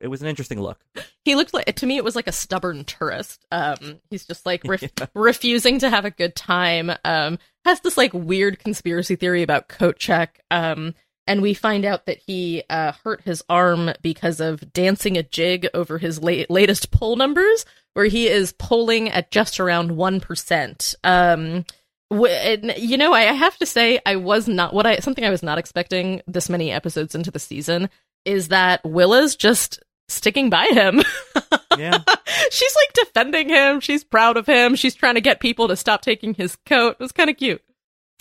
it 0.01 0.09
was 0.09 0.21
an 0.21 0.27
interesting 0.27 0.59
look. 0.59 0.83
He 1.23 1.35
looked 1.35 1.53
like 1.53 1.73
to 1.73 1.85
me 1.85 1.95
it 1.95 2.03
was 2.03 2.17
like 2.17 2.27
a 2.27 2.33
stubborn 2.33 2.83
tourist. 2.83 3.45
Um, 3.49 4.01
he's 4.09 4.25
just 4.25 4.45
like 4.45 4.61
ref- 4.65 4.83
yeah. 4.99 5.05
refusing 5.13 5.79
to 5.79 5.89
have 5.89 6.03
a 6.03 6.11
good 6.11 6.35
time. 6.35 6.91
Um, 7.05 7.39
has 7.63 7.79
this 7.79 7.97
like 7.97 8.13
weird 8.13 8.59
conspiracy 8.59 9.15
theory 9.15 9.41
about 9.41 9.69
coat 9.69 9.97
check. 9.97 10.41
Um, 10.51 10.95
and 11.29 11.41
we 11.43 11.53
find 11.53 11.85
out 11.85 12.07
that 12.07 12.17
he 12.17 12.63
uh, 12.69 12.91
hurt 13.03 13.21
his 13.21 13.43
arm 13.47 13.91
because 14.01 14.39
of 14.39 14.73
dancing 14.73 15.15
a 15.15 15.23
jig 15.23 15.67
over 15.75 15.99
his 15.99 16.21
la- 16.21 16.43
latest 16.49 16.89
poll 16.91 17.15
numbers, 17.15 17.65
where 17.93 18.07
he 18.07 18.27
is 18.27 18.51
polling 18.53 19.09
at 19.09 19.29
just 19.29 19.59
around 19.59 19.95
one 19.95 20.19
percent. 20.19 20.95
Um, 21.03 21.65
w- 22.09 22.73
you 22.75 22.97
know, 22.97 23.13
I 23.13 23.21
have 23.21 23.55
to 23.59 23.65
say, 23.67 23.99
I 24.05 24.15
was 24.15 24.47
not 24.47 24.73
what 24.73 24.87
I 24.87 24.97
something 24.97 25.23
I 25.23 25.29
was 25.29 25.43
not 25.43 25.59
expecting 25.59 26.23
this 26.25 26.49
many 26.49 26.71
episodes 26.71 27.13
into 27.13 27.29
the 27.29 27.39
season 27.39 27.89
is 28.25 28.47
that 28.47 28.83
Willa's 28.83 29.35
just 29.35 29.83
sticking 30.07 30.49
by 30.49 30.65
him. 30.71 31.01
Yeah. 31.77 31.99
She's 32.51 32.75
like 32.75 32.93
defending 33.05 33.47
him. 33.47 33.79
She's 33.79 34.03
proud 34.03 34.35
of 34.35 34.45
him. 34.45 34.75
She's 34.75 34.95
trying 34.95 35.15
to 35.15 35.21
get 35.21 35.39
people 35.39 35.69
to 35.69 35.77
stop 35.77 36.01
taking 36.01 36.33
his 36.33 36.57
coat. 36.65 36.97
It 36.99 36.99
was 36.99 37.13
kind 37.13 37.29
of 37.29 37.37
cute. 37.37 37.63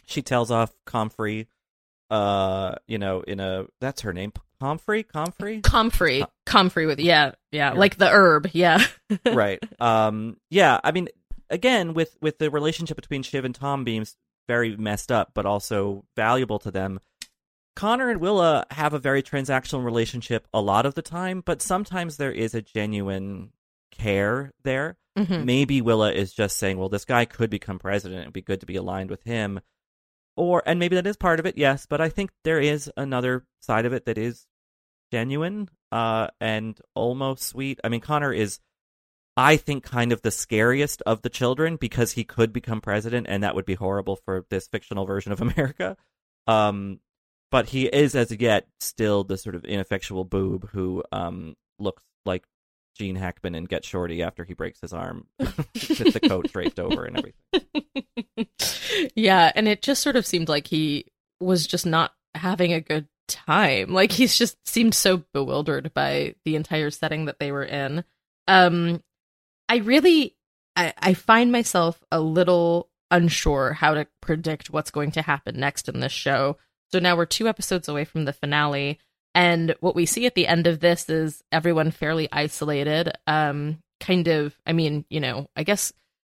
She 0.07 0.23
tells 0.23 0.51
off 0.53 0.73
Comfrey 0.87 1.49
uh, 2.11 2.75
you 2.87 2.99
know, 2.99 3.21
in 3.23 3.41
a 3.41 3.67
that's 3.81 4.03
her 4.03 4.13
name, 4.13 4.33
comfrey, 4.61 5.03
comfrey, 5.03 5.61
comfrey, 5.61 6.25
comfrey 6.47 6.87
with 6.87 7.01
yeah, 7.01 7.33
yeah, 7.53 7.73
like 7.73 7.97
the 7.97 8.09
herb, 8.09 8.49
yeah. 8.53 8.85
right. 9.27 9.59
Um. 9.81 10.37
Yeah. 10.51 10.81
I 10.83 10.93
mean, 10.93 11.09
again, 11.51 11.95
with 11.95 12.17
with 12.21 12.39
the 12.39 12.51
relationship 12.51 12.97
between 12.97 13.23
Shiv 13.23 13.45
and 13.45 13.55
Tom 13.55 13.85
being 13.85 14.07
very 14.47 14.77
messed 14.77 15.13
up, 15.13 15.33
but 15.35 15.47
also 15.47 16.05
valuable 16.17 16.59
to 16.61 16.71
them. 16.71 17.01
Connor 17.77 18.11
and 18.11 18.21
Willa 18.21 18.67
have 18.73 18.93
a 18.93 18.99
very 18.99 19.23
transactional 19.23 19.85
relationship 19.85 20.49
a 20.53 20.61
lot 20.61 20.85
of 20.85 20.95
the 20.95 21.03
time, 21.03 21.43
but 21.45 21.63
sometimes 21.63 22.17
there 22.17 22.33
is 22.33 22.55
a 22.55 22.63
genuine 22.63 23.51
care 23.93 24.53
there. 24.65 24.97
Mhm. 25.17 25.45
Maybe 25.45 25.81
Willa 25.81 26.13
is 26.13 26.33
just 26.33 26.57
saying, 26.57 26.79
"Well, 26.79 26.89
this 26.89 27.05
guy 27.05 27.25
could 27.25 27.51
become 27.51 27.79
president. 27.79 28.23
It'd 28.23 28.33
be 28.33 28.43
good 28.43 28.61
to 28.61 28.67
be 28.67 28.77
aligned 28.77 29.11
with 29.11 29.23
him." 29.23 29.61
Or 30.39 30.63
and 30.67 30.79
maybe 30.79 30.95
that 30.95 31.07
is 31.07 31.17
part 31.17 31.41
of 31.41 31.47
it, 31.47 31.59
yes, 31.59 31.85
but 31.85 32.01
I 32.01 32.09
think 32.09 32.31
there 32.45 32.61
is 32.61 32.89
another 32.97 33.45
side 33.61 33.87
of 33.87 33.93
it 33.93 34.05
that 34.05 34.17
is 34.17 34.47
genuine 35.11 35.69
uh 35.91 36.29
and 36.41 36.81
almost 36.95 37.43
sweet. 37.43 37.81
I 37.83 37.89
mean, 37.89 38.01
Connor 38.01 38.33
is 38.33 38.61
I 39.37 39.57
think 39.57 39.83
kind 39.83 40.13
of 40.13 40.23
the 40.23 40.31
scariest 40.31 41.03
of 41.07 41.23
the 41.23 41.29
children 41.29 41.75
because 41.75 42.13
he 42.13 42.23
could 42.23 42.53
become 42.53 42.81
president 42.81 43.27
and 43.29 43.43
that 43.43 43.57
would 43.57 43.65
be 43.65 43.75
horrible 43.75 44.15
for 44.15 44.47
this 44.49 44.69
fictional 44.69 45.07
version 45.07 45.33
of 45.33 45.41
America. 45.49 45.97
Um 46.47 47.01
but 47.51 47.67
he 47.71 47.87
is 47.87 48.15
as 48.15 48.31
yet 48.31 48.69
still 48.79 49.25
the 49.25 49.39
sort 49.39 49.57
of 49.57 49.65
ineffectual 49.65 50.25
boob 50.25 50.69
who 50.71 51.03
um 51.11 51.57
looks 51.81 52.05
like 52.25 52.45
Gene 52.99 53.17
Hackman 53.17 53.55
and 53.55 53.69
Get 53.69 53.85
Shorty 53.85 54.23
after 54.23 54.45
he 54.45 54.55
breaks 54.55 54.81
his 54.81 54.93
arm 54.93 55.27
with 55.39 56.13
the 56.13 56.21
coat 56.21 56.53
draped 56.53 56.81
over 56.81 57.05
and 57.05 57.17
everything. 57.17 58.49
yeah, 59.15 59.53
and 59.55 59.69
it 59.69 59.83
just 59.83 60.03
sort 60.03 60.17
of 60.17 60.27
seemed 60.27 60.49
like 60.49 60.67
he 60.67 61.07
was 61.41 61.67
just 61.67 61.87
not 61.87 62.13
having 62.35 62.73
a 62.73 62.81
good 62.81 63.07
time. 63.29 63.93
Like 63.93 64.11
he's 64.11 64.37
just 64.37 64.57
seemed 64.67 64.95
so 64.95 65.23
bewildered 65.33 65.95
by 65.95 66.35
the 66.45 66.57
entire 66.57 66.91
setting 66.91 67.27
that 67.27 67.39
they 67.39 67.53
were 67.53 67.65
in. 67.65 68.05
Um 68.49 69.03
I 69.69 69.77
really 69.77 70.35
I, 70.75 70.93
I 70.99 71.15
find 71.15 71.53
myself 71.53 72.03
a 72.11 72.21
little 72.21 72.91
unsure 73.11 73.73
how 73.73 73.95
to 73.95 74.07
predict 74.21 74.71
what's 74.71 74.91
going 74.91 75.13
to 75.13 75.23
happen 75.23 75.59
next 75.59 75.89
in 75.89 76.01
this 76.01 76.13
show. 76.13 76.57
So 76.91 76.99
now 76.99 77.17
we're 77.17 77.27
two 77.27 77.49
episodes 77.49 77.89
away 77.89 78.05
from 78.05 78.25
the 78.25 78.33
finale, 78.33 78.99
and 79.39 79.77
what 79.79 79.95
we 79.95 80.05
see 80.05 80.27
at 80.27 80.35
the 80.35 80.49
end 80.49 80.67
of 80.67 80.81
this 80.81 81.09
is 81.09 81.45
everyone 81.53 81.93
fairly 81.93 82.29
isolated. 82.33 83.13
Um, 83.29 83.79
kind 84.01 84.27
of, 84.27 84.59
I 84.67 84.73
mean, 84.73 85.05
you 85.11 85.21
know, 85.21 85.49
I 85.55 85.63
guess, 85.63 85.93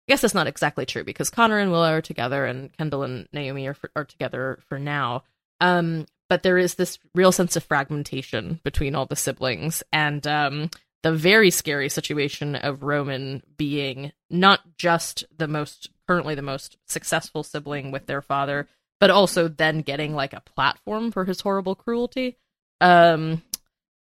I 0.07 0.13
guess 0.13 0.21
that's 0.21 0.35
not 0.35 0.47
exactly 0.47 0.85
true 0.85 1.03
because 1.03 1.31
Connor 1.31 1.59
and 1.59 1.73
Willa 1.73 1.93
are 1.93 2.03
together, 2.03 2.45
and 2.45 2.71
Kendall 2.77 3.03
and 3.05 3.27
Naomi 3.33 3.67
are 3.69 3.77
are 3.97 4.05
together 4.05 4.59
for 4.69 4.79
now. 4.79 5.23
Um, 5.63 6.05
but 6.29 6.43
there 6.43 6.59
is 6.59 6.75
this 6.75 6.99
real 7.15 7.33
sense 7.33 7.57
of 7.57 7.65
fragmentation 7.65 8.61
between 8.65 8.95
all 8.95 9.07
the 9.07 9.17
siblings, 9.17 9.83
and 9.95 10.27
um, 10.27 10.69
the 11.03 11.13
very 11.13 11.51
scary 11.51 11.89
situation 11.89 12.55
of 12.55 12.83
Roman 12.83 13.43
being 13.57 14.13
not 14.29 14.61
just 14.77 15.25
the 15.35 15.49
most 15.49 15.89
currently 16.07 16.35
the 16.35 16.43
most 16.43 16.77
successful 16.87 17.45
sibling 17.45 17.93
with 17.93 18.05
their 18.05 18.21
father, 18.21 18.69
but 18.99 19.09
also 19.09 19.49
then 19.49 19.81
getting 19.81 20.15
like 20.15 20.35
a 20.35 20.43
platform 20.43 21.11
for 21.11 21.25
his 21.25 21.41
horrible 21.41 21.75
cruelty. 21.75 22.37
Um 22.81 23.43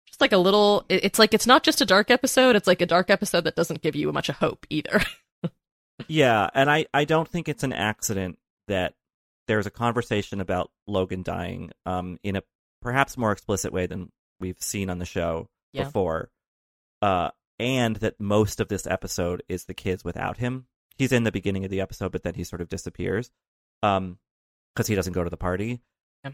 just 0.07 0.21
like 0.21 0.33
a 0.33 0.39
little 0.39 0.85
it's 0.89 1.19
like 1.19 1.35
it's 1.35 1.47
not 1.47 1.63
just 1.63 1.81
a 1.81 1.87
dark 1.87 2.11
episode, 2.11 2.55
it's 2.57 2.67
like 2.67 2.81
a 2.81 2.87
dark 2.87 3.11
episode 3.11 3.45
that 3.45 3.57
doesn't 3.57 3.83
give 3.83 3.97
you 3.97 4.13
much 4.13 4.29
of 4.29 4.37
hope 4.37 4.67
either. 4.71 5.01
Yeah, 6.09 6.51
and 6.55 6.69
I, 6.69 6.87
I 6.93 7.05
don't 7.05 7.29
think 7.29 7.49
it's 7.49 7.63
an 7.63 7.73
accident 7.73 8.37
that 8.67 8.95
there's 9.47 9.67
a 9.67 9.71
conversation 9.71 10.41
about 10.41 10.71
Logan 10.89 11.23
dying 11.23 11.71
um, 11.87 12.19
in 12.25 12.35
a 12.35 12.43
perhaps 12.83 13.17
more 13.17 13.31
explicit 13.31 13.73
way 13.73 13.87
than 13.87 14.11
we've 14.41 14.61
seen 14.61 14.91
on 14.91 14.99
the 14.99 15.05
show 15.05 15.49
Yeah. 15.73 15.85
before. 15.85 16.31
Uh, 17.01 17.31
and 17.61 17.95
that 17.97 18.19
most 18.21 18.59
of 18.59 18.67
this 18.69 18.89
episode 18.89 19.45
is 19.49 19.67
the 19.67 19.75
kids 19.75 20.03
without 20.05 20.39
him. 20.39 20.67
He's 20.99 21.13
in 21.13 21.23
the 21.23 21.31
beginning 21.33 21.65
of 21.65 21.71
the 21.71 21.81
episode, 21.81 22.11
but 22.11 22.25
then 22.25 22.35
he 22.35 22.43
sort 22.43 22.61
of 22.61 22.69
disappears 22.69 23.31
um, 23.85 24.19
because 24.75 24.89
he 24.89 24.97
doesn't 24.97 25.13
go 25.13 25.23
to 25.23 25.31
the 25.31 25.37
party. 25.37 25.81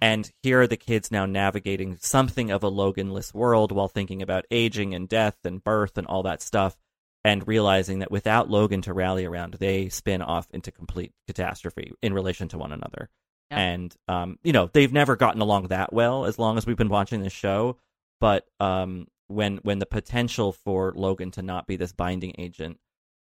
And 0.00 0.30
here 0.42 0.60
are 0.62 0.66
the 0.66 0.76
kids 0.76 1.10
now 1.10 1.26
navigating 1.26 1.98
something 2.00 2.50
of 2.50 2.62
a 2.62 2.70
Loganless 2.70 3.34
world 3.34 3.72
while 3.72 3.88
thinking 3.88 4.22
about 4.22 4.46
aging 4.50 4.94
and 4.94 5.08
death 5.08 5.36
and 5.44 5.62
birth 5.62 5.98
and 5.98 6.06
all 6.06 6.22
that 6.24 6.42
stuff 6.42 6.76
and 7.24 7.46
realizing 7.46 7.98
that 7.98 8.10
without 8.10 8.48
Logan 8.50 8.82
to 8.82 8.94
rally 8.94 9.24
around, 9.24 9.54
they 9.54 9.88
spin 9.88 10.22
off 10.22 10.48
into 10.52 10.70
complete 10.70 11.12
catastrophe 11.26 11.92
in 12.02 12.14
relation 12.14 12.48
to 12.48 12.58
one 12.58 12.72
another. 12.72 13.10
Yeah. 13.50 13.58
And 13.58 13.96
um, 14.08 14.38
you 14.42 14.52
know, 14.52 14.70
they've 14.72 14.92
never 14.92 15.16
gotten 15.16 15.40
along 15.40 15.68
that 15.68 15.92
well 15.92 16.24
as 16.24 16.38
long 16.38 16.56
as 16.56 16.66
we've 16.66 16.76
been 16.76 16.88
watching 16.88 17.20
this 17.22 17.32
show. 17.32 17.76
But 18.20 18.46
um, 18.58 19.08
when 19.26 19.58
when 19.58 19.78
the 19.80 19.86
potential 19.86 20.52
for 20.52 20.92
Logan 20.94 21.30
to 21.32 21.42
not 21.42 21.66
be 21.66 21.76
this 21.76 21.92
binding 21.92 22.34
agent 22.38 22.78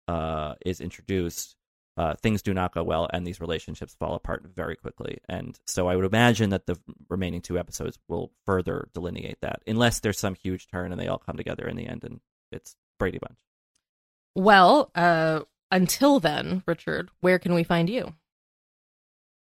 uh, 0.09 0.55
is 0.65 0.81
introduced, 0.81 1.57
uh, 1.97 2.15
things 2.23 2.43
do 2.43 2.53
not 2.55 2.75
go 2.75 2.83
well, 2.83 3.09
and 3.13 3.27
these 3.27 3.41
relationships 3.41 3.95
fall 3.99 4.15
apart 4.15 4.45
very 4.55 4.77
quickly. 4.77 5.19
And 5.29 5.59
so, 5.67 5.89
I 5.89 5.97
would 5.97 6.05
imagine 6.05 6.51
that 6.51 6.67
the 6.67 6.79
remaining 7.09 7.41
two 7.41 7.59
episodes 7.59 7.99
will 8.09 8.33
further 8.45 8.89
delineate 8.95 9.39
that, 9.41 9.63
unless 9.67 10.01
there's 10.01 10.19
some 10.19 10.35
huge 10.35 10.67
turn 10.69 10.93
and 10.93 11.01
they 11.01 11.09
all 11.09 11.19
come 11.19 11.37
together 11.37 11.67
in 11.67 11.77
the 11.77 11.87
end, 11.87 12.05
and 12.05 12.21
it's 12.53 12.77
Brady 12.99 13.19
Bunch. 13.19 13.39
well, 14.35 14.91
uh 14.95 15.41
until 15.73 16.21
then, 16.21 16.63
Richard, 16.67 17.11
where 17.21 17.39
can 17.41 17.53
we 17.53 17.65
find 17.65 17.91
you? 17.91 18.15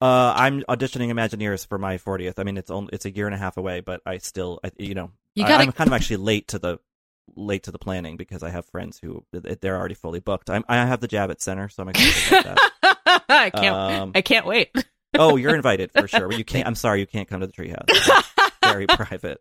Uh, 0.01 0.33
I'm 0.37 0.63
auditioning 0.69 1.09
Imagineers 1.11 1.67
for 1.67 1.79
my 1.79 1.97
40th. 1.99 2.35
I 2.39 2.43
mean, 2.45 2.57
it's 2.57 2.71
only 2.71 2.91
it's 2.93 3.05
a 3.07 3.11
year 3.11 3.27
and 3.27 3.35
a 3.35 3.39
half 3.39 3.57
away, 3.57 3.81
but 3.81 4.01
I 4.05 4.19
still, 4.19 4.61
I, 4.63 4.71
you 4.79 4.95
know, 4.95 5.11
You 5.35 5.45
gotta- 5.45 5.65
I'm 5.65 5.73
kind 5.73 5.89
of 5.89 5.95
actually 5.95 6.19
late 6.19 6.49
to 6.49 6.59
the 6.59 6.79
late 7.37 7.65
to 7.65 7.71
the 7.71 7.79
planning 7.79 8.17
because 8.17 8.43
I 8.43 8.51
have 8.51 8.67
friends 8.67 8.99
who 8.99 9.25
they're 9.33 9.77
already 9.77 9.95
fully 9.95 10.21
booked. 10.21 10.51
I'm, 10.51 10.65
I 10.69 10.77
have 10.77 11.01
the 11.01 11.09
Javits 11.09 11.41
Center, 11.41 11.69
so 11.69 11.83
I'm 11.83 11.89
excited. 11.91 12.59
I 12.83 13.51
can't 13.51 13.75
Um, 13.75 14.13
I 14.15 14.21
can't 14.23 14.47
wait. 14.47 14.71
Oh, 15.17 15.37
you're 15.37 15.55
invited 15.55 15.93
for 15.93 16.09
sure. 16.09 16.33
You 16.33 16.45
can't. 16.45 16.67
I'm 16.67 16.75
sorry, 16.75 17.01
you 17.01 17.07
can't 17.07 17.29
come 17.29 17.41
to 17.41 17.47
the 17.47 17.53
treehouse. 17.53 18.25
Very 18.65 18.87
private. 18.87 19.41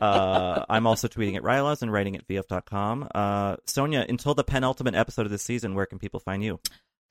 Uh, 0.00 0.64
I'm 0.68 0.86
also 0.86 1.06
tweeting 1.06 1.36
at 1.36 1.42
rilaws 1.42 1.82
and 1.82 1.92
writing 1.92 2.16
at 2.16 2.26
vf.com. 2.26 3.08
Uh, 3.14 3.56
Sonia, 3.66 4.04
until 4.08 4.34
the 4.34 4.42
penultimate 4.44 4.94
episode 4.94 5.26
of 5.26 5.30
this 5.30 5.42
season, 5.42 5.74
where 5.74 5.86
can 5.86 5.98
people 5.98 6.18
find 6.18 6.42
you? 6.42 6.58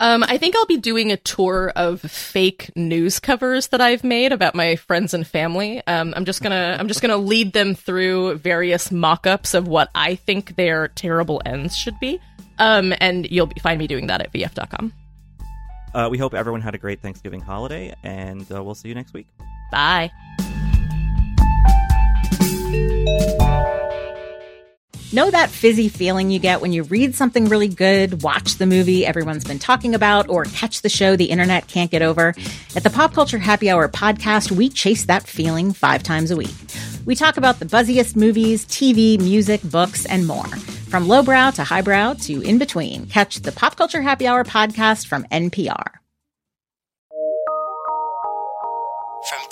Um, 0.04 0.22
I 0.28 0.38
think 0.38 0.54
I'll 0.58 0.66
be 0.66 0.76
doing 0.76 1.14
a 1.14 1.18
tour 1.18 1.72
of 1.78 2.02
fake 2.02 2.72
news 2.76 3.22
covers 3.22 3.68
that 3.70 3.80
I've 3.80 4.04
made 4.04 4.34
about 4.34 4.54
my 4.54 4.76
friends 4.76 5.14
and 5.14 5.26
family. 5.26 5.82
Um, 5.88 6.14
I'm 6.18 6.26
just 6.26 6.44
gonna 6.44 6.76
I'm 6.78 6.90
just 6.90 7.02
gonna 7.02 7.16
lead 7.16 7.54
them 7.54 7.74
through 7.74 8.36
various 8.40 8.92
mock-ups 8.92 9.54
of 9.54 9.66
what 9.66 9.90
I 9.96 10.16
think 10.16 10.58
their 10.58 10.90
terrible 10.90 11.42
ends 11.46 11.78
should 11.78 11.98
be. 12.02 12.20
Um, 12.60 12.94
and 13.00 13.32
you'll 13.32 13.46
be, 13.46 13.58
find 13.62 13.80
me 13.80 13.88
doing 13.88 14.08
that 14.08 14.20
at 14.20 14.34
vf.com. 14.34 14.92
Uh, 15.94 16.10
we 16.12 16.18
hope 16.18 16.34
everyone 16.34 16.60
had 16.60 16.76
a 16.76 16.78
great 16.78 17.02
Thanksgiving 17.02 17.40
holiday, 17.40 17.96
and 18.04 18.46
uh, 18.52 18.62
we'll 18.62 18.76
see 18.76 18.90
you 18.90 18.96
next 18.96 19.14
week. 19.14 19.28
Bye. 19.72 20.12
Know 25.14 25.30
that 25.30 25.52
fizzy 25.52 25.90
feeling 25.90 26.32
you 26.32 26.40
get 26.40 26.60
when 26.60 26.74
you 26.74 26.82
read 26.82 27.14
something 27.14 27.46
really 27.46 27.68
good, 27.68 28.24
watch 28.24 28.56
the 28.56 28.66
movie 28.66 29.06
everyone's 29.06 29.44
been 29.44 29.60
talking 29.60 29.94
about, 29.94 30.28
or 30.28 30.46
catch 30.46 30.82
the 30.82 30.90
show 30.90 31.16
the 31.16 31.26
internet 31.26 31.68
can't 31.68 31.92
get 31.92 32.02
over? 32.02 32.34
At 32.76 32.82
the 32.82 32.90
Pop 32.90 33.14
Culture 33.14 33.38
Happy 33.38 33.70
Hour 33.70 33.88
podcast, 33.90 34.50
we 34.50 34.70
chase 34.70 35.06
that 35.06 35.28
feeling 35.28 35.72
five 35.72 36.02
times 36.02 36.32
a 36.32 36.36
week. 36.36 36.56
We 37.06 37.14
talk 37.14 37.38
about 37.38 37.60
the 37.60 37.66
buzziest 37.66 38.16
movies, 38.16 38.66
TV, 38.66 39.20
music, 39.20 39.62
books, 39.62 40.08
and 40.08 40.26
more. 40.26 40.48
From 40.48 41.08
lowbrow 41.08 41.52
to 41.52 41.64
highbrow 41.64 42.14
to 42.22 42.42
in 42.42 42.58
between, 42.58 43.06
catch 43.06 43.42
the 43.42 43.52
Pop 43.52 43.76
Culture 43.76 44.02
Happy 44.02 44.26
Hour 44.26 44.44
podcast 44.44 45.06
from 45.06 45.26
NPR. 45.26 45.92
From 49.30 49.46